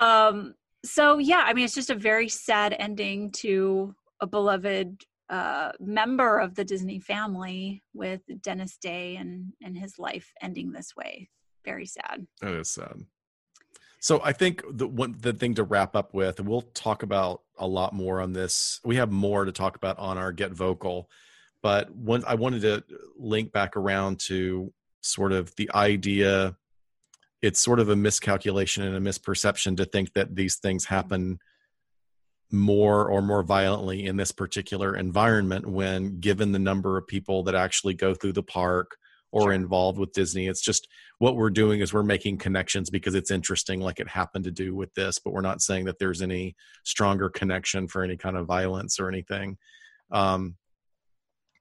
Um 0.00 0.54
so 0.84 1.18
yeah 1.18 1.42
i 1.46 1.52
mean 1.52 1.64
it's 1.64 1.74
just 1.74 1.90
a 1.90 1.94
very 1.94 2.28
sad 2.28 2.74
ending 2.78 3.30
to 3.30 3.94
a 4.20 4.26
beloved 4.26 5.04
uh, 5.30 5.72
member 5.78 6.38
of 6.38 6.54
the 6.54 6.64
disney 6.64 6.98
family 6.98 7.82
with 7.92 8.20
dennis 8.40 8.78
day 8.78 9.16
and 9.16 9.52
and 9.62 9.76
his 9.76 9.98
life 9.98 10.32
ending 10.40 10.72
this 10.72 10.96
way. 10.96 11.28
Very 11.64 11.84
sad. 11.84 12.26
That 12.40 12.54
is 12.54 12.70
sad. 12.70 13.04
So 14.00 14.22
i 14.24 14.32
think 14.32 14.62
the 14.70 14.88
one 14.88 15.16
the 15.20 15.34
thing 15.34 15.54
to 15.56 15.64
wrap 15.64 15.94
up 15.94 16.14
with 16.14 16.40
we'll 16.40 16.62
talk 16.62 17.02
about 17.02 17.42
a 17.58 17.66
lot 17.66 17.92
more 17.92 18.20
on 18.20 18.32
this. 18.32 18.80
We 18.84 18.96
have 18.96 19.12
more 19.12 19.44
to 19.44 19.52
talk 19.52 19.76
about 19.76 19.98
on 19.98 20.16
our 20.16 20.32
get 20.32 20.52
vocal 20.52 21.10
but 21.62 21.94
one 21.94 22.24
i 22.26 22.34
wanted 22.34 22.62
to 22.62 22.84
link 23.16 23.52
back 23.52 23.76
around 23.76 24.20
to 24.20 24.72
sort 25.00 25.32
of 25.32 25.54
the 25.56 25.70
idea 25.74 26.56
it's 27.42 27.60
sort 27.60 27.80
of 27.80 27.88
a 27.88 27.96
miscalculation 27.96 28.82
and 28.82 28.96
a 28.96 29.10
misperception 29.10 29.76
to 29.76 29.84
think 29.84 30.12
that 30.14 30.34
these 30.34 30.56
things 30.56 30.84
happen 30.84 31.38
more 32.50 33.08
or 33.08 33.20
more 33.20 33.42
violently 33.42 34.06
in 34.06 34.16
this 34.16 34.32
particular 34.32 34.96
environment 34.96 35.66
when 35.66 36.18
given 36.18 36.52
the 36.52 36.58
number 36.58 36.96
of 36.96 37.06
people 37.06 37.42
that 37.44 37.54
actually 37.54 37.94
go 37.94 38.14
through 38.14 38.32
the 38.32 38.42
park 38.42 38.96
or 39.30 39.42
sure. 39.42 39.52
involved 39.52 39.98
with 39.98 40.12
Disney. 40.12 40.46
It's 40.46 40.62
just 40.62 40.88
what 41.18 41.36
we're 41.36 41.50
doing 41.50 41.80
is 41.80 41.92
we're 41.92 42.02
making 42.02 42.38
connections 42.38 42.88
because 42.88 43.14
it's 43.14 43.30
interesting, 43.30 43.80
like 43.80 44.00
it 44.00 44.08
happened 44.08 44.44
to 44.44 44.50
do 44.50 44.74
with 44.74 44.92
this, 44.94 45.18
but 45.18 45.32
we're 45.32 45.42
not 45.42 45.60
saying 45.60 45.84
that 45.84 45.98
there's 45.98 46.22
any 46.22 46.56
stronger 46.84 47.28
connection 47.28 47.88
for 47.88 48.02
any 48.02 48.16
kind 48.16 48.36
of 48.36 48.46
violence 48.46 48.98
or 48.98 49.08
anything. 49.08 49.58
Um, 50.10 50.56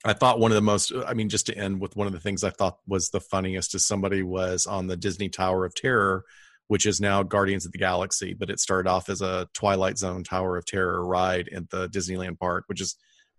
I 0.10 0.14
thought 0.14 0.40
one 0.40 0.52
of 0.52 0.56
the 0.56 0.62
most, 0.62 0.92
I 1.08 1.14
mean, 1.14 1.30
just 1.30 1.48
to 1.48 1.58
end 1.58 1.82
with 1.82 1.96
one 1.96 2.08
of 2.08 2.14
the 2.14 2.20
things 2.20 2.44
I 2.44 2.50
thought 2.50 2.78
was 2.88 3.10
the 3.10 3.20
funniest 3.20 3.74
is 3.76 3.86
somebody 3.86 4.22
was 4.22 4.66
on 4.66 4.88
the 4.88 4.98
Disney 4.98 5.30
Tower 5.30 5.66
of 5.66 5.76
Terror, 5.76 6.24
which 6.68 6.86
is 6.86 7.02
now 7.02 7.24
Guardians 7.24 7.66
of 7.66 7.72
the 7.72 7.78
Galaxy, 7.78 8.34
but 8.34 8.50
it 8.50 8.60
started 8.60 8.90
off 8.90 9.10
as 9.10 9.22
a 9.22 9.48
Twilight 9.54 9.98
Zone 9.98 10.24
Tower 10.24 10.58
of 10.58 10.66
Terror 10.66 11.04
ride 11.06 11.50
at 11.50 11.70
the 11.70 11.90
Disneyland 11.90 12.40
park, 12.40 12.66
which 12.68 12.82
is 12.82 12.96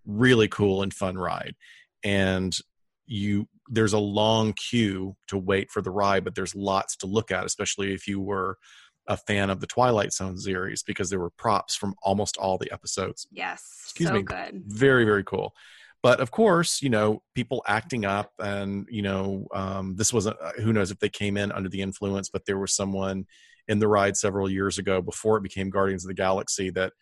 really 0.07 0.49
cool 0.49 0.83
and 0.83 0.93
fun 0.93 1.17
ride. 1.17 1.55
And 2.03 2.57
you, 3.07 3.49
there's 3.69 3.93
a 3.93 3.99
long 3.99 4.53
queue 4.53 5.17
to 5.29 5.39
wait 5.39 5.71
for 5.71 5.83
the 5.83 5.91
ride, 5.91 6.25
but 6.25 6.35
there's 6.35 6.55
lots 6.55 6.97
to 6.97 7.07
look 7.07 7.31
at, 7.31 7.45
especially 7.45 7.93
if 7.93 8.07
you 8.07 8.21
were 8.21 8.57
a 9.07 9.17
fan 9.17 9.49
of 9.49 9.61
the 9.61 9.67
Twilight 9.67 10.13
Zone 10.13 10.37
series 10.37 10.83
because 10.83 11.09
there 11.09 11.21
were 11.21 11.31
props 11.31 11.75
from 11.75 11.95
almost 12.03 12.37
all 12.37 12.59
the 12.59 12.71
episodes. 12.73 13.27
Yes. 13.31 13.63
Excuse 13.85 14.09
so 14.09 14.15
me. 14.15 14.23
Good. 14.23 14.65
Very, 14.67 15.05
very 15.05 15.25
cool 15.25 15.55
but 16.03 16.21
of 16.21 16.31
course 16.31 16.83
you 16.83 16.89
know 16.89 17.23
people 17.35 17.63
acting 17.67 18.05
up 18.05 18.33
and 18.39 18.87
you 18.91 19.03
know 19.03 19.47
um, 19.55 19.97
this 19.97 20.13
wasn't 20.13 20.37
uh, 20.43 20.53
who 20.63 20.73
knows 20.73 20.91
if 20.91 20.99
they 20.99 21.09
came 21.09 21.37
in 21.37 21.53
under 21.53 21.69
the 21.69 21.83
influence 21.83 22.29
but 22.29 22.45
there 22.47 22.59
was 22.59 22.75
someone 22.75 23.25
in 23.67 23.79
the 23.79 23.89
ride 23.89 24.17
several 24.17 24.51
years 24.51 24.79
ago 24.79 25.03
before 25.03 25.37
it 25.37 25.43
became 25.43 25.71
guardians 25.71 26.05
of 26.05 26.09
the 26.09 26.15
galaxy 26.15 26.71
that 26.71 26.93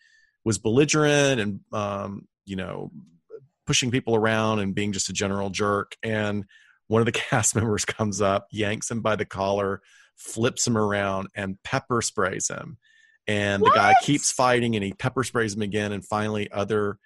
was 0.43 0.57
belligerent 0.57 1.39
and 1.39 1.59
um, 1.73 2.27
you 2.45 2.55
know 2.55 2.91
pushing 3.67 3.91
people 3.91 4.15
around 4.15 4.59
and 4.59 4.73
being 4.73 4.93
just 4.93 5.09
a 5.09 5.13
general 5.13 5.51
jerk. 5.51 5.95
And 6.01 6.45
one 6.87 7.01
of 7.01 7.05
the 7.05 7.11
cast 7.29 7.55
members 7.55 7.85
comes 7.85 8.21
up 8.21 8.47
yanks 8.49 8.89
him 8.89 9.01
by 9.01 9.15
the 9.15 9.25
collar 9.25 9.81
flips 10.15 10.65
him 10.65 10.77
around 10.77 11.27
and 11.35 11.61
pepper 11.63 12.01
sprays 12.01 12.47
him. 12.47 12.77
And 13.27 13.61
the 13.61 13.71
guy 13.75 13.93
keeps 14.01 14.31
fighting 14.31 14.75
and 14.75 14.83
he 14.83 14.93
pepper 14.93 15.23
sprays 15.23 15.53
him 15.53 15.61
again 15.61 15.91
and 15.91 16.03
finally 16.03 16.49
other 16.49 16.97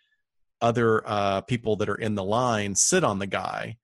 other 0.61 1.01
uh, 1.05 1.41
people 1.41 1.75
that 1.77 1.89
are 1.89 1.95
in 1.95 2.15
the 2.15 2.23
line 2.23 2.75
sit 2.75 3.03
on 3.03 3.19
the 3.19 3.27
guy 3.27 3.77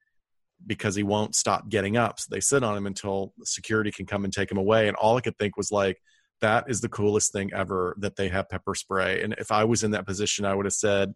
because 0.65 0.95
he 0.95 1.03
won't 1.03 1.35
stop 1.35 1.69
getting 1.69 1.97
up. 1.97 2.19
So 2.19 2.27
they 2.31 2.39
sit 2.39 2.63
on 2.63 2.75
him 2.75 2.87
until 2.87 3.33
security 3.43 3.91
can 3.91 4.05
come 4.05 4.23
and 4.23 4.33
take 4.33 4.51
him 4.51 4.57
away. 4.57 4.87
And 4.87 4.97
all 4.97 5.17
i 5.17 5.21
could 5.21 5.37
think 5.37 5.57
was 5.57 5.71
like 5.71 6.01
that 6.41 6.65
is 6.67 6.81
the 6.81 6.89
coolest 6.89 7.31
thing 7.31 7.51
ever 7.53 7.95
that 7.99 8.15
they 8.15 8.29
have 8.29 8.49
pepper 8.49 8.75
spray. 8.75 9.21
And 9.21 9.33
if 9.37 9.51
i 9.51 9.63
was 9.63 9.83
in 9.83 9.91
that 9.91 10.05
position 10.05 10.45
i 10.45 10.53
would 10.53 10.65
have 10.65 10.73
said 10.73 11.13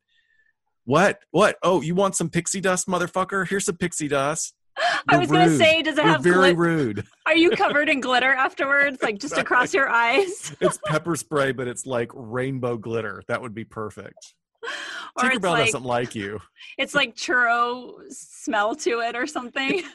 what? 0.86 1.20
What? 1.32 1.58
Oh 1.64 1.82
you 1.82 1.96
want 1.96 2.16
some 2.16 2.30
pixie 2.30 2.62
dust 2.62 2.88
motherfucker? 2.88 3.48
Here's 3.48 3.66
some 3.66 3.78
pixie 3.78 4.08
dust. 4.08 4.54
I 5.08 5.18
was 5.18 5.30
going 5.30 5.50
to 5.50 5.58
say, 5.58 5.82
does 5.82 5.98
it 5.98 6.04
You're 6.04 6.14
have 6.14 6.24
very 6.24 6.54
glit- 6.54 6.58
rude? 6.58 7.06
Are 7.26 7.36
you 7.36 7.52
covered 7.58 7.90
in 7.90 8.00
glitter 8.00 8.34
afterwards, 8.34 9.02
like 9.02 9.20
just 9.20 9.38
across 9.38 9.74
your 9.74 9.90
eyes? 9.90 10.56
It's 10.62 10.80
pepper 10.86 11.16
spray, 11.16 11.52
but 11.52 11.68
it's 11.68 11.86
like 11.86 12.10
rainbow 12.14 12.78
glitter. 12.78 13.22
That 13.28 13.42
would 13.42 13.54
be 13.54 13.66
perfect. 13.66 14.34
Tinkerbell 15.18 15.52
like 15.52 15.66
doesn't 15.66 15.84
like 15.84 16.16
you. 16.16 16.40
it's 16.78 16.96
like 16.96 17.16
churro 17.16 17.94
smell 18.10 18.76
to 18.76 19.00
it 19.00 19.16
or 19.16 19.28
something. 19.28 19.84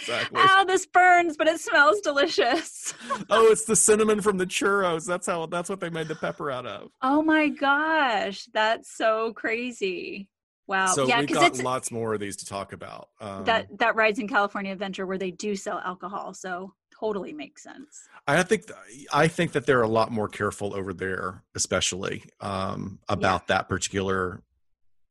Exactly. 0.00 0.38
Ow, 0.38 0.64
this 0.64 0.84
burns, 0.86 1.36
but 1.36 1.46
it 1.46 1.58
smells 1.58 2.00
delicious. 2.02 2.92
Oh, 3.30 3.50
it's 3.50 3.64
the 3.64 3.74
cinnamon 3.74 4.20
from 4.20 4.36
the 4.36 4.46
churros. 4.46 5.06
That's 5.06 5.26
how. 5.26 5.46
That's 5.46 5.70
what 5.70 5.80
they 5.80 5.88
made 5.88 6.08
the 6.08 6.14
pepper 6.14 6.50
out 6.50 6.66
of. 6.66 6.90
Oh 7.00 7.22
my 7.22 7.48
gosh, 7.48 8.44
that's 8.52 8.94
so 8.94 9.32
crazy. 9.32 10.28
Wow. 10.66 10.86
so 10.86 11.06
yeah, 11.06 11.20
we've 11.20 11.32
got 11.32 11.58
lots 11.58 11.90
more 11.90 12.14
of 12.14 12.20
these 12.20 12.36
to 12.36 12.46
talk 12.46 12.72
about. 12.72 13.08
Um, 13.20 13.44
that 13.44 13.66
that 13.78 13.96
rides 13.96 14.18
in 14.18 14.28
California 14.28 14.72
adventure 14.72 15.06
where 15.06 15.18
they 15.18 15.30
do 15.30 15.56
sell 15.56 15.78
alcohol, 15.78 16.34
so 16.34 16.74
totally 17.02 17.32
makes 17.32 17.62
sense. 17.62 18.08
I 18.26 18.42
think 18.42 18.66
th- 18.66 19.06
I 19.12 19.28
think 19.28 19.52
that 19.52 19.66
they're 19.66 19.82
a 19.82 19.88
lot 19.88 20.12
more 20.12 20.28
careful 20.28 20.74
over 20.74 20.94
there, 20.94 21.42
especially 21.56 22.22
um, 22.40 23.00
about 23.08 23.48
that 23.48 23.68
particular 23.68 24.42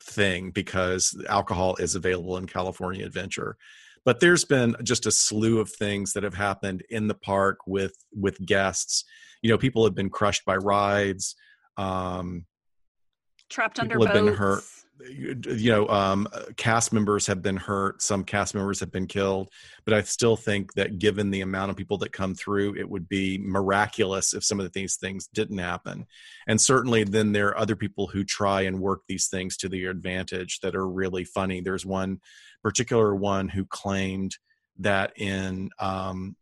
thing 0.01 0.51
because 0.51 1.15
alcohol 1.29 1.75
is 1.75 1.95
available 1.95 2.37
in 2.37 2.47
California 2.47 3.05
Adventure. 3.05 3.57
But 4.03 4.19
there's 4.19 4.45
been 4.45 4.75
just 4.81 5.05
a 5.05 5.11
slew 5.11 5.59
of 5.59 5.69
things 5.69 6.13
that 6.13 6.23
have 6.23 6.33
happened 6.33 6.83
in 6.89 7.07
the 7.07 7.13
park 7.13 7.59
with 7.67 7.95
with 8.13 8.43
guests. 8.45 9.03
You 9.41 9.49
know, 9.49 9.57
people 9.57 9.83
have 9.83 9.95
been 9.95 10.09
crushed 10.09 10.45
by 10.45 10.55
rides. 10.55 11.35
Um, 11.77 12.45
Trapped 13.49 13.79
under 13.79 13.95
People 13.95 14.05
have 14.07 14.25
been 14.25 14.33
hurt. 14.33 14.63
You 15.09 15.71
know 15.71 15.87
um, 15.89 16.27
cast 16.57 16.93
members 16.93 17.27
have 17.27 17.41
been 17.41 17.57
hurt 17.57 18.01
some 18.01 18.23
cast 18.23 18.53
members 18.53 18.79
have 18.79 18.91
been 18.91 19.07
killed 19.07 19.49
but 19.85 19.93
i 19.93 20.01
still 20.01 20.35
think 20.35 20.73
that 20.73 20.99
given 20.99 21.31
the 21.31 21.41
amount 21.41 21.71
of 21.71 21.77
people 21.77 21.97
that 21.97 22.11
come 22.11 22.35
through 22.35 22.75
it 22.75 22.89
would 22.89 23.07
be 23.07 23.37
miraculous 23.37 24.33
if 24.33 24.43
some 24.43 24.59
of 24.59 24.71
these 24.73 24.97
things 24.97 25.27
didn't 25.33 25.57
happen. 25.57 26.05
And 26.47 26.59
certainly 26.59 27.03
then 27.03 27.31
there 27.31 27.49
are 27.49 27.57
other 27.57 27.75
people 27.75 28.07
who 28.07 28.23
try 28.23 28.61
and 28.61 28.79
work 28.79 29.01
these 29.07 29.27
things 29.27 29.57
to 29.57 29.69
their 29.69 29.89
advantage 29.89 30.59
that 30.61 30.75
are 30.75 30.87
really 30.87 31.23
funny. 31.23 31.61
There's 31.61 31.85
one 31.85 32.19
particular 32.63 33.15
one 33.15 33.49
who 33.49 33.65
claimed 33.65 34.35
that 34.79 35.13
in 35.17 35.69
um, 35.79 36.35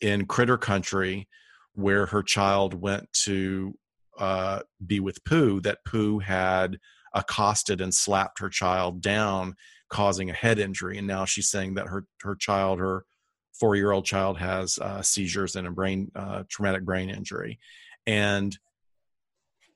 in 0.00 0.26
critter 0.26 0.58
country 0.58 1.28
where 1.74 2.06
her 2.06 2.22
child 2.22 2.74
went 2.74 3.10
to 3.12 3.74
uh, 4.18 4.60
be 4.84 5.00
with 5.00 5.24
Pooh 5.24 5.60
that 5.60 5.84
Pooh 5.86 6.18
had 6.18 6.78
accosted 7.14 7.80
and 7.80 7.94
slapped 7.94 8.38
her 8.40 8.48
child 8.48 9.00
down, 9.00 9.54
causing 9.88 10.30
a 10.30 10.34
head 10.34 10.58
injury. 10.58 10.98
And 10.98 11.06
now 11.06 11.24
she's 11.24 11.48
saying 11.48 11.74
that 11.74 11.88
her 11.88 12.06
her 12.22 12.34
child, 12.34 12.78
her 12.78 13.04
four 13.52 13.76
year 13.76 13.92
old 13.92 14.04
child, 14.04 14.38
has 14.38 14.78
uh, 14.78 15.02
seizures 15.02 15.56
and 15.56 15.66
a 15.66 15.70
brain 15.70 16.10
uh, 16.14 16.44
traumatic 16.48 16.84
brain 16.84 17.10
injury, 17.10 17.58
and 18.06 18.56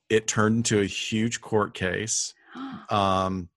it 0.09 0.27
turned 0.27 0.57
into 0.57 0.81
a 0.81 0.87
huge 0.87 1.41
court 1.41 1.75
case. 1.75 2.35
Um, 2.89 3.51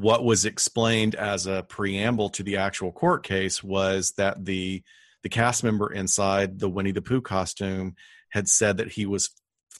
what 0.00 0.24
was 0.24 0.44
explained 0.44 1.14
as 1.14 1.46
a 1.46 1.64
preamble 1.68 2.30
to 2.30 2.42
the 2.42 2.56
actual 2.56 2.90
court 2.90 3.22
case 3.22 3.62
was 3.62 4.12
that 4.16 4.44
the 4.44 4.82
the 5.22 5.28
cast 5.28 5.64
member 5.64 5.92
inside 5.92 6.58
the 6.58 6.68
Winnie 6.68 6.92
the 6.92 7.02
Pooh 7.02 7.22
costume 7.22 7.94
had 8.30 8.48
said 8.48 8.78
that 8.78 8.92
he 8.92 9.06
was 9.06 9.30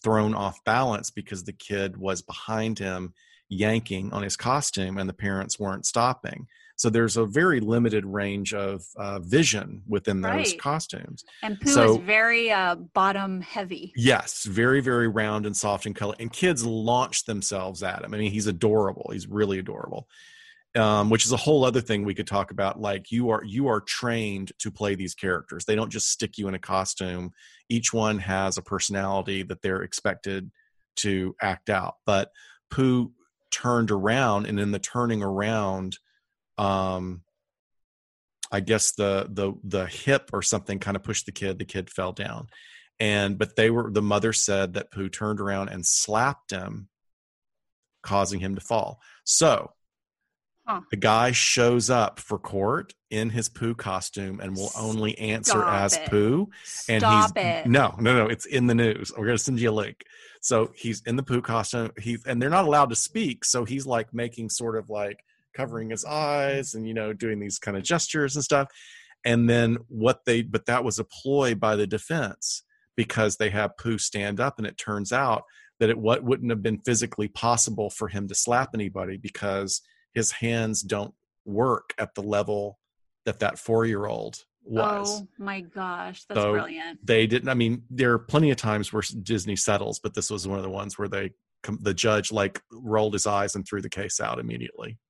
thrown 0.05 0.35
off 0.35 0.62
balance 0.64 1.10
because 1.10 1.43
the 1.43 1.52
kid 1.52 1.97
was 1.97 2.22
behind 2.22 2.78
him 2.78 3.12
yanking 3.48 4.12
on 4.12 4.22
his 4.22 4.36
costume 4.36 4.98
and 4.98 5.09
the 5.09 5.12
parents 5.14 5.59
weren't 5.59 5.86
stopping. 5.86 6.47
So 6.76 6.90
there's 6.90 7.16
a 7.16 7.24
very 7.24 7.60
limited 7.60 8.05
range 8.05 8.52
of 8.52 8.82
uh, 8.97 9.20
vision 9.20 9.82
within 9.86 10.20
those 10.20 10.32
Right. 10.32 10.59
costumes. 10.60 11.24
and 11.43 11.60
Pooh 11.60 11.70
so- 11.70 11.93
is 11.98 12.05
very 12.05 12.51
uh, 12.51 12.74
bottom 12.74 13.40
heavy. 13.40 13.93
Yes, 13.97 14.44
very, 14.44 14.81
very 14.81 15.06
round 15.09 15.47
and 15.47 15.56
soft 15.56 15.86
in 15.86 15.94
color. 15.94 16.16
And 16.18 16.32
kids 16.32 16.64
launch 16.66 17.24
themselves 17.26 17.82
at 17.85 18.02
him. 18.02 18.12
I 18.12 18.18
mean, 18.18 18.32
he's 18.32 18.48
adorable. 18.48 19.09
He's 19.12 19.28
really 19.28 19.59
adorable. 19.60 20.09
Um, 20.76 21.09
which 21.09 21.24
is 21.24 21.30
a 21.30 21.36
whole 21.36 21.64
other 21.64 21.80
thing 21.80 22.05
we 22.05 22.14
could 22.14 22.26
talk 22.26 22.51
about. 22.51 22.80
Like 22.80 23.12
you 23.12 23.30
are 23.30 23.44
you 23.44 23.68
are 23.68 23.80
trained 23.80 24.51
to 24.59 24.72
play 24.72 24.96
these 24.96 25.14
characters. 25.14 25.64
They 25.64 25.76
don't 25.76 25.92
just 25.92 26.10
stick 26.10 26.36
you 26.36 26.48
in 26.48 26.55
a 26.55 26.59
costume. 26.59 27.30
Each 27.68 27.92
one 27.92 28.18
has 28.18 28.59
a 28.59 28.62
personality 28.62 29.44
that 29.44 29.62
they're 29.62 29.82
expected 29.82 30.51
to 30.96 31.36
act 31.40 31.70
out. 31.70 31.94
But 32.05 32.30
Pooh 32.70 33.12
turned 33.52 33.92
around, 33.92 34.46
and 34.46 34.59
in 34.59 34.72
the 34.72 34.80
turning 34.80 35.22
around, 35.22 35.98
um, 36.59 37.22
I 38.51 38.60
guess 38.60 38.92
the 38.92 39.28
the 39.30 39.52
the 39.62 39.86
hip 39.86 40.30
or 40.32 40.42
something 40.42 40.78
kind 40.78 40.96
of 40.96 41.02
pushed 41.02 41.26
the 41.26 41.32
kid. 41.32 41.59
The 41.59 41.64
kid 41.64 41.90
fell 41.90 42.12
down, 42.12 42.48
and 42.98 43.38
but 43.38 43.56
they 43.56 43.70
were 43.70 43.90
the 43.90 44.02
mother 44.02 44.32
said 44.32 44.74
that 44.74 44.90
Pooh 44.90 45.09
turned 45.09 45.40
around 45.40 45.68
and 45.68 45.86
slapped 45.86 46.51
him, 46.51 46.88
causing 48.02 48.40
him 48.40 48.55
to 48.55 48.60
fall. 48.60 49.01
So 49.24 49.72
Huh. 50.66 50.81
the 50.91 50.97
guy 50.97 51.31
shows 51.32 51.91
up 51.91 52.19
for 52.19 52.39
court 52.39 52.95
in 53.11 53.28
his 53.28 53.51
Pooh 53.51 53.74
costume 53.74 54.41
and 54.41 54.57
will 54.57 54.70
only 54.78 55.16
answer 55.19 55.59
Stop 55.59 55.74
as 55.74 55.97
it. 55.97 56.09
Pooh. 56.09 56.49
And 56.89 57.03
Stop 57.03 57.36
he's 57.36 57.45
it. 57.45 57.66
no, 57.66 57.95
no, 57.99 58.16
no. 58.16 58.28
It's 58.28 58.47
in 58.47 58.66
the 58.66 58.74
news. 58.74 59.12
We're 59.16 59.27
gonna 59.27 59.36
send 59.36 59.61
you 59.61 59.70
a 59.70 59.73
link. 59.73 60.05
So 60.41 60.73
he's 60.74 61.03
in 61.03 61.16
the 61.16 61.23
Pooh 61.23 61.43
costume. 61.43 61.91
He's 61.99 62.24
and 62.24 62.41
they're 62.41 62.49
not 62.51 62.65
allowed 62.65 62.91
to 62.91 62.97
speak. 62.97 63.45
So 63.45 63.65
he's 63.65 63.86
like 63.86 64.15
making 64.15 64.49
sort 64.49 64.77
of 64.77 64.89
like 64.89 65.19
covering 65.55 65.91
his 65.91 66.05
eyes 66.05 66.74
and 66.74 66.89
you 66.89 66.95
know 66.95 67.12
doing 67.12 67.41
these 67.41 67.59
kind 67.59 67.77
of 67.77 67.82
gestures 67.82 68.35
and 68.35 68.45
stuff. 68.45 68.69
And 69.24 69.49
then 69.49 69.78
what 69.89 70.24
they 70.24 70.43
but 70.43 70.66
that 70.66 70.82
was 70.85 70.99
a 70.99 71.05
ploy 71.05 71.55
by 71.55 71.77
the 71.77 71.86
defense 71.86 72.62
because 72.97 73.36
they 73.36 73.51
have 73.51 73.77
Pooh 73.77 73.99
stand 73.99 74.41
up, 74.41 74.59
and 74.59 74.66
it 74.66 74.78
turns 74.78 75.12
out 75.12 75.45
that 75.81 75.91
it 75.91 75.99
what 75.99 76.24
wouldn't 76.24 76.51
have 76.51 76.62
been 76.62 76.78
physically 76.78 77.28
possible 77.28 77.91
for 77.91 78.09
him 78.09 78.28
to 78.28 78.35
slap 78.35 78.70
anybody 78.74 79.16
because 79.16 79.82
his 80.15 80.31
hands 80.32 80.82
don't 80.82 81.15
work 81.45 81.93
at 81.99 82.15
the 82.15 82.23
level 82.23 82.78
that 83.27 83.41
that 83.41 83.59
four 83.59 83.85
year 83.85 84.07
old 84.07 84.45
was 84.62 85.20
Oh 85.23 85.28
my 85.39 85.61
gosh, 85.61 86.24
that's 86.24 86.41
So- 86.41 86.53
brilliant. 86.53 87.05
they 87.07 87.27
didn't 87.27 87.49
i 87.51 87.55
mean 87.55 87.82
there 87.91 88.12
are 88.12 88.19
plenty 88.19 88.51
of 88.51 88.57
times 88.57 88.93
where 88.93 89.03
disney 89.23 89.57
settles 89.57 90.01
but 90.03 90.15
this 90.15 90.31
was 90.31 90.49
one 90.49 90.59
of 90.59 90.62
the 90.65 90.70
ones 90.70 90.99
where 90.99 91.09
they 91.09 91.32
the 91.81 91.93
judge 91.95 92.32
like 92.32 92.62
rolled 92.73 93.12
his 93.12 93.27
eyes 93.27 93.55
and 93.55 93.66
threw 93.66 93.82
the 93.82 93.91
case 93.91 94.20
out 94.20 94.39
immediately 94.39 94.99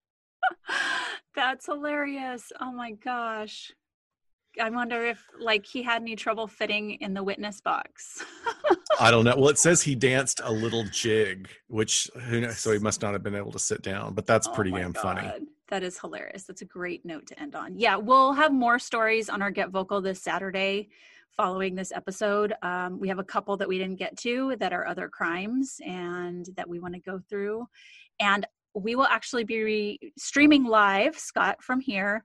That's 1.34 1.66
hilarious. 1.66 2.52
Oh 2.60 2.70
my 2.70 2.92
gosh. 2.92 3.72
I 4.60 4.70
wonder 4.70 5.04
if 5.04 5.24
like 5.38 5.66
he 5.66 5.82
had 5.82 6.02
any 6.02 6.16
trouble 6.16 6.46
fitting 6.46 6.92
in 6.92 7.14
the 7.14 7.22
witness 7.22 7.60
box. 7.60 8.22
i 9.00 9.10
don't 9.10 9.24
know 9.24 9.34
well 9.36 9.48
it 9.48 9.58
says 9.58 9.82
he 9.82 9.94
danced 10.12 10.40
a 10.44 10.52
little 10.52 10.84
jig 10.92 11.48
which 11.66 12.08
who 12.26 12.40
knows 12.40 12.58
so 12.58 12.72
he 12.72 12.78
must 12.78 13.02
not 13.02 13.12
have 13.12 13.22
been 13.22 13.34
able 13.34 13.50
to 13.50 13.58
sit 13.58 13.82
down 13.82 14.14
but 14.14 14.26
that's 14.26 14.46
Oh 14.46 14.52
pretty 14.52 14.70
damn 14.70 14.92
funny 14.94 15.28
That 15.68 15.82
is 15.82 15.98
hilarious. 15.98 16.44
That's 16.44 16.60
a 16.62 16.66
great 16.66 17.04
note 17.04 17.26
to 17.28 17.40
end 17.40 17.54
on. 17.56 17.76
Yeah, 17.78 17.96
we'll 17.96 18.34
have 18.34 18.52
more 18.52 18.78
stories 18.78 19.28
on 19.30 19.40
our 19.42 19.50
Get 19.50 19.70
Vocal 19.70 20.00
this 20.02 20.22
Saturday 20.22 20.90
following 21.36 21.74
this 21.74 21.90
episode. 21.90 22.52
Um, 22.62 23.00
we 23.00 23.08
have 23.08 23.18
a 23.18 23.24
couple 23.24 23.56
that 23.56 23.66
we 23.66 23.78
didn't 23.78 23.96
get 23.98 24.16
to 24.18 24.54
that 24.60 24.72
are 24.72 24.86
other 24.86 25.08
crimes 25.08 25.80
and 25.84 26.46
that 26.56 26.68
we 26.68 26.78
want 26.78 26.94
to 26.94 27.00
go 27.00 27.18
through. 27.28 27.66
And 28.20 28.46
we 28.74 28.94
will 28.94 29.06
actually 29.06 29.44
be 29.44 29.62
re- 29.62 30.12
streaming 30.18 30.64
live, 30.64 31.18
Scott, 31.18 31.62
from 31.62 31.80
here. 31.80 32.22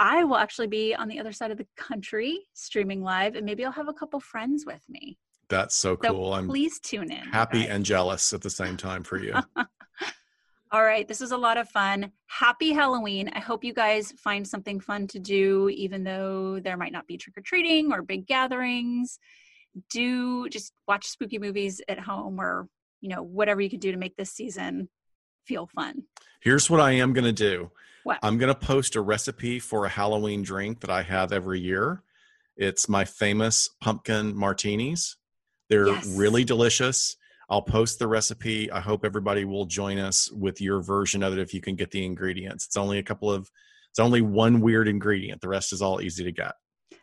I 0.00 0.24
will 0.24 0.36
actually 0.36 0.68
be 0.68 0.94
on 0.94 1.08
the 1.08 1.18
other 1.18 1.32
side 1.32 1.50
of 1.50 1.58
the 1.58 1.66
country 1.76 2.40
streaming 2.54 3.02
live, 3.02 3.34
and 3.34 3.44
maybe 3.44 3.64
I'll 3.64 3.72
have 3.72 3.88
a 3.88 3.92
couple 3.92 4.20
friends 4.20 4.64
with 4.66 4.80
me. 4.88 5.18
that's 5.48 5.74
so 5.74 5.96
So 6.02 6.10
cool 6.12 6.34
i'm 6.34 6.46
please 6.48 6.78
tune 6.78 7.10
in. 7.10 7.26
happy 7.32 7.60
guys. 7.62 7.70
and 7.70 7.84
jealous 7.84 8.32
at 8.34 8.42
the 8.42 8.50
same 8.50 8.76
time 8.76 9.02
for 9.02 9.18
you 9.18 9.34
All 10.70 10.84
right, 10.84 11.08
this 11.08 11.20
was 11.20 11.32
a 11.32 11.36
lot 11.38 11.56
of 11.56 11.66
fun. 11.70 12.12
Happy 12.26 12.72
Halloween. 12.74 13.30
I 13.34 13.38
hope 13.40 13.64
you 13.64 13.72
guys 13.72 14.12
find 14.18 14.46
something 14.46 14.80
fun 14.80 15.06
to 15.06 15.18
do, 15.18 15.70
even 15.70 16.04
though 16.04 16.60
there 16.60 16.76
might 16.76 16.92
not 16.92 17.06
be 17.06 17.16
trick 17.16 17.38
or 17.38 17.40
treating 17.40 17.90
or 17.90 18.02
big 18.02 18.26
gatherings. 18.26 19.18
Do 19.90 20.46
just 20.50 20.74
watch 20.86 21.06
spooky 21.06 21.38
movies 21.38 21.80
at 21.88 21.98
home 21.98 22.38
or, 22.38 22.68
you 23.00 23.08
know, 23.08 23.22
whatever 23.22 23.62
you 23.62 23.70
can 23.70 23.80
do 23.80 23.92
to 23.92 23.96
make 23.96 24.16
this 24.16 24.30
season 24.30 24.90
feel 25.46 25.66
fun. 25.74 26.02
Here's 26.42 26.68
what 26.68 26.80
I 26.80 26.92
am 26.92 27.14
going 27.14 27.24
to 27.24 27.32
do. 27.32 27.70
I'm 28.22 28.38
going 28.38 28.52
to 28.52 28.58
post 28.58 28.96
a 28.96 29.00
recipe 29.00 29.58
for 29.58 29.84
a 29.84 29.88
Halloween 29.88 30.42
drink 30.42 30.80
that 30.80 30.90
I 30.90 31.02
have 31.02 31.32
every 31.32 31.60
year. 31.60 32.02
It's 32.56 32.88
my 32.88 33.04
famous 33.04 33.68
pumpkin 33.80 34.36
martinis. 34.36 35.16
They're 35.68 35.88
Yes. 35.88 36.06
really 36.16 36.44
delicious. 36.44 37.16
I'll 37.50 37.62
post 37.62 37.98
the 37.98 38.06
recipe. 38.06 38.70
I 38.70 38.80
hope 38.80 39.04
everybody 39.04 39.44
will 39.44 39.64
join 39.66 39.98
us 39.98 40.30
with 40.32 40.60
your 40.60 40.82
version 40.82 41.22
of 41.22 41.32
it 41.32 41.38
if 41.38 41.54
you 41.54 41.60
can 41.60 41.76
get 41.76 41.90
the 41.90 42.04
ingredients. 42.04 42.66
It's 42.66 42.76
only 42.76 42.98
a 42.98 43.02
couple 43.02 43.30
of, 43.30 43.50
it's 43.90 43.98
only 43.98 44.20
one 44.20 44.60
weird 44.60 44.88
ingredient. 44.88 45.40
The 45.40 45.48
rest 45.48 45.72
is 45.72 45.80
all 45.80 46.00
easy 46.02 46.24
to 46.24 46.32
get. 46.32 46.52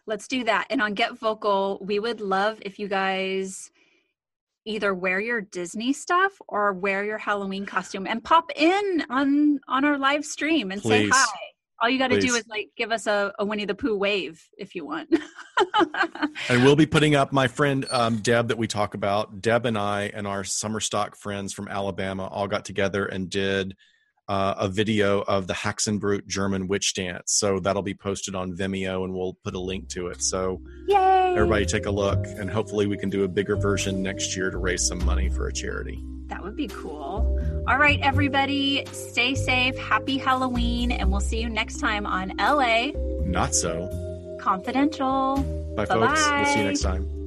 Let's 0.06 0.28
do 0.28 0.44
that. 0.44 0.68
And 0.70 0.82
on 0.82 0.94
Get 0.94 1.18
Vocal, 1.18 1.80
we 1.82 1.98
would 2.00 2.22
love 2.22 2.60
if 2.62 2.78
you 2.78 2.88
guys 2.88 3.72
either 4.66 4.94
wear 4.94 5.20
your 5.20 5.42
Disney 5.42 5.94
stuff 5.94 6.34
or 6.48 6.74
wear 6.74 7.06
your 7.06 7.18
Halloween 7.18 7.66
costume 7.66 8.08
and 8.08 8.24
pop 8.24 8.52
in 8.56 9.06
on 9.10 9.60
on 9.68 9.86
our 9.86 9.98
live 9.98 10.26
stream 10.26 10.72
and 10.72 10.82
say 10.82 11.08
hi. 11.10 11.26
All 11.82 11.90
you 11.90 12.00
got 12.00 12.08
to 12.08 12.20
do 12.20 12.34
is 12.34 12.48
like 12.48 12.70
give 12.78 12.92
us 12.92 13.06
a, 13.06 13.34
a 13.38 13.46
Winnie 13.46 13.66
the 13.66 13.76
Pooh 13.76 13.98
wave 13.98 14.42
if 14.58 14.76
you 14.76 14.86
want. 14.86 15.14
And 16.50 16.64
we'll 16.64 16.76
be 16.76 16.86
putting 16.86 17.16
up 17.16 17.32
my 17.32 17.48
friend 17.48 17.86
um, 17.90 18.18
Deb 18.18 18.50
that 18.50 18.58
we 18.58 18.68
talk 18.68 18.94
about. 18.94 19.42
Deb 19.42 19.66
and 19.66 19.78
I 19.78 20.12
and 20.14 20.28
our 20.28 20.44
summer 20.44 20.80
stock 20.80 21.16
friends 21.16 21.54
from 21.54 21.68
Alabama 21.68 22.28
all 22.28 22.48
got 22.48 22.66
together 22.66 23.06
and 23.06 23.30
did 23.30 23.76
uh, 24.28 24.56
a 24.58 24.68
video 24.68 25.22
of 25.22 25.48
the 25.48 25.54
Haxenbrut 25.54 26.26
German 26.28 26.68
witch 26.68 26.94
dance. 26.94 27.34
So 27.34 27.60
that'll 27.60 27.82
be 27.82 27.94
posted 27.94 28.36
on 28.36 28.54
Vimeo, 28.54 29.04
and 29.04 29.14
we'll 29.14 29.38
put 29.44 29.54
a 29.56 29.60
link 29.60 29.90
to 29.90 30.08
it. 30.08 30.22
So 30.22 30.62
Yay! 30.88 31.34
everybody 31.36 31.66
take 31.66 31.86
a 31.86 31.92
look, 31.92 32.26
and 32.26 32.50
hopefully 32.50 32.88
we 32.88 32.98
can 32.98 33.10
do 33.10 33.24
a 33.24 33.28
bigger 33.28 33.56
version 33.56 34.02
next 34.02 34.36
year 34.36 34.50
to 34.50 34.58
raise 34.58 34.88
some 34.88 35.04
money 35.06 35.30
for 35.30 35.48
a 35.48 35.54
charity. 35.54 36.04
That 36.28 36.44
would 36.44 36.56
be 36.56 36.68
cool. 36.68 37.64
All 37.68 37.78
right, 37.78 38.00
everybody, 38.02 38.86
stay 38.92 39.36
safe. 39.36 39.78
Happy 39.78 40.18
Halloween, 40.18 40.92
and 40.92 41.12
we'll 41.12 41.20
see 41.20 41.40
you 41.40 41.50
next 41.50 41.80
time 41.80 42.06
on 42.06 42.34
LA 42.38 42.92
Not 43.24 43.54
so. 43.54 44.38
Confidential. 44.40 45.38
Bye, 45.76 45.86
folks. 45.86 46.28
We'll 46.32 46.46
see 46.46 46.60
you 46.60 46.66
next 46.66 46.82
time. 46.82 47.25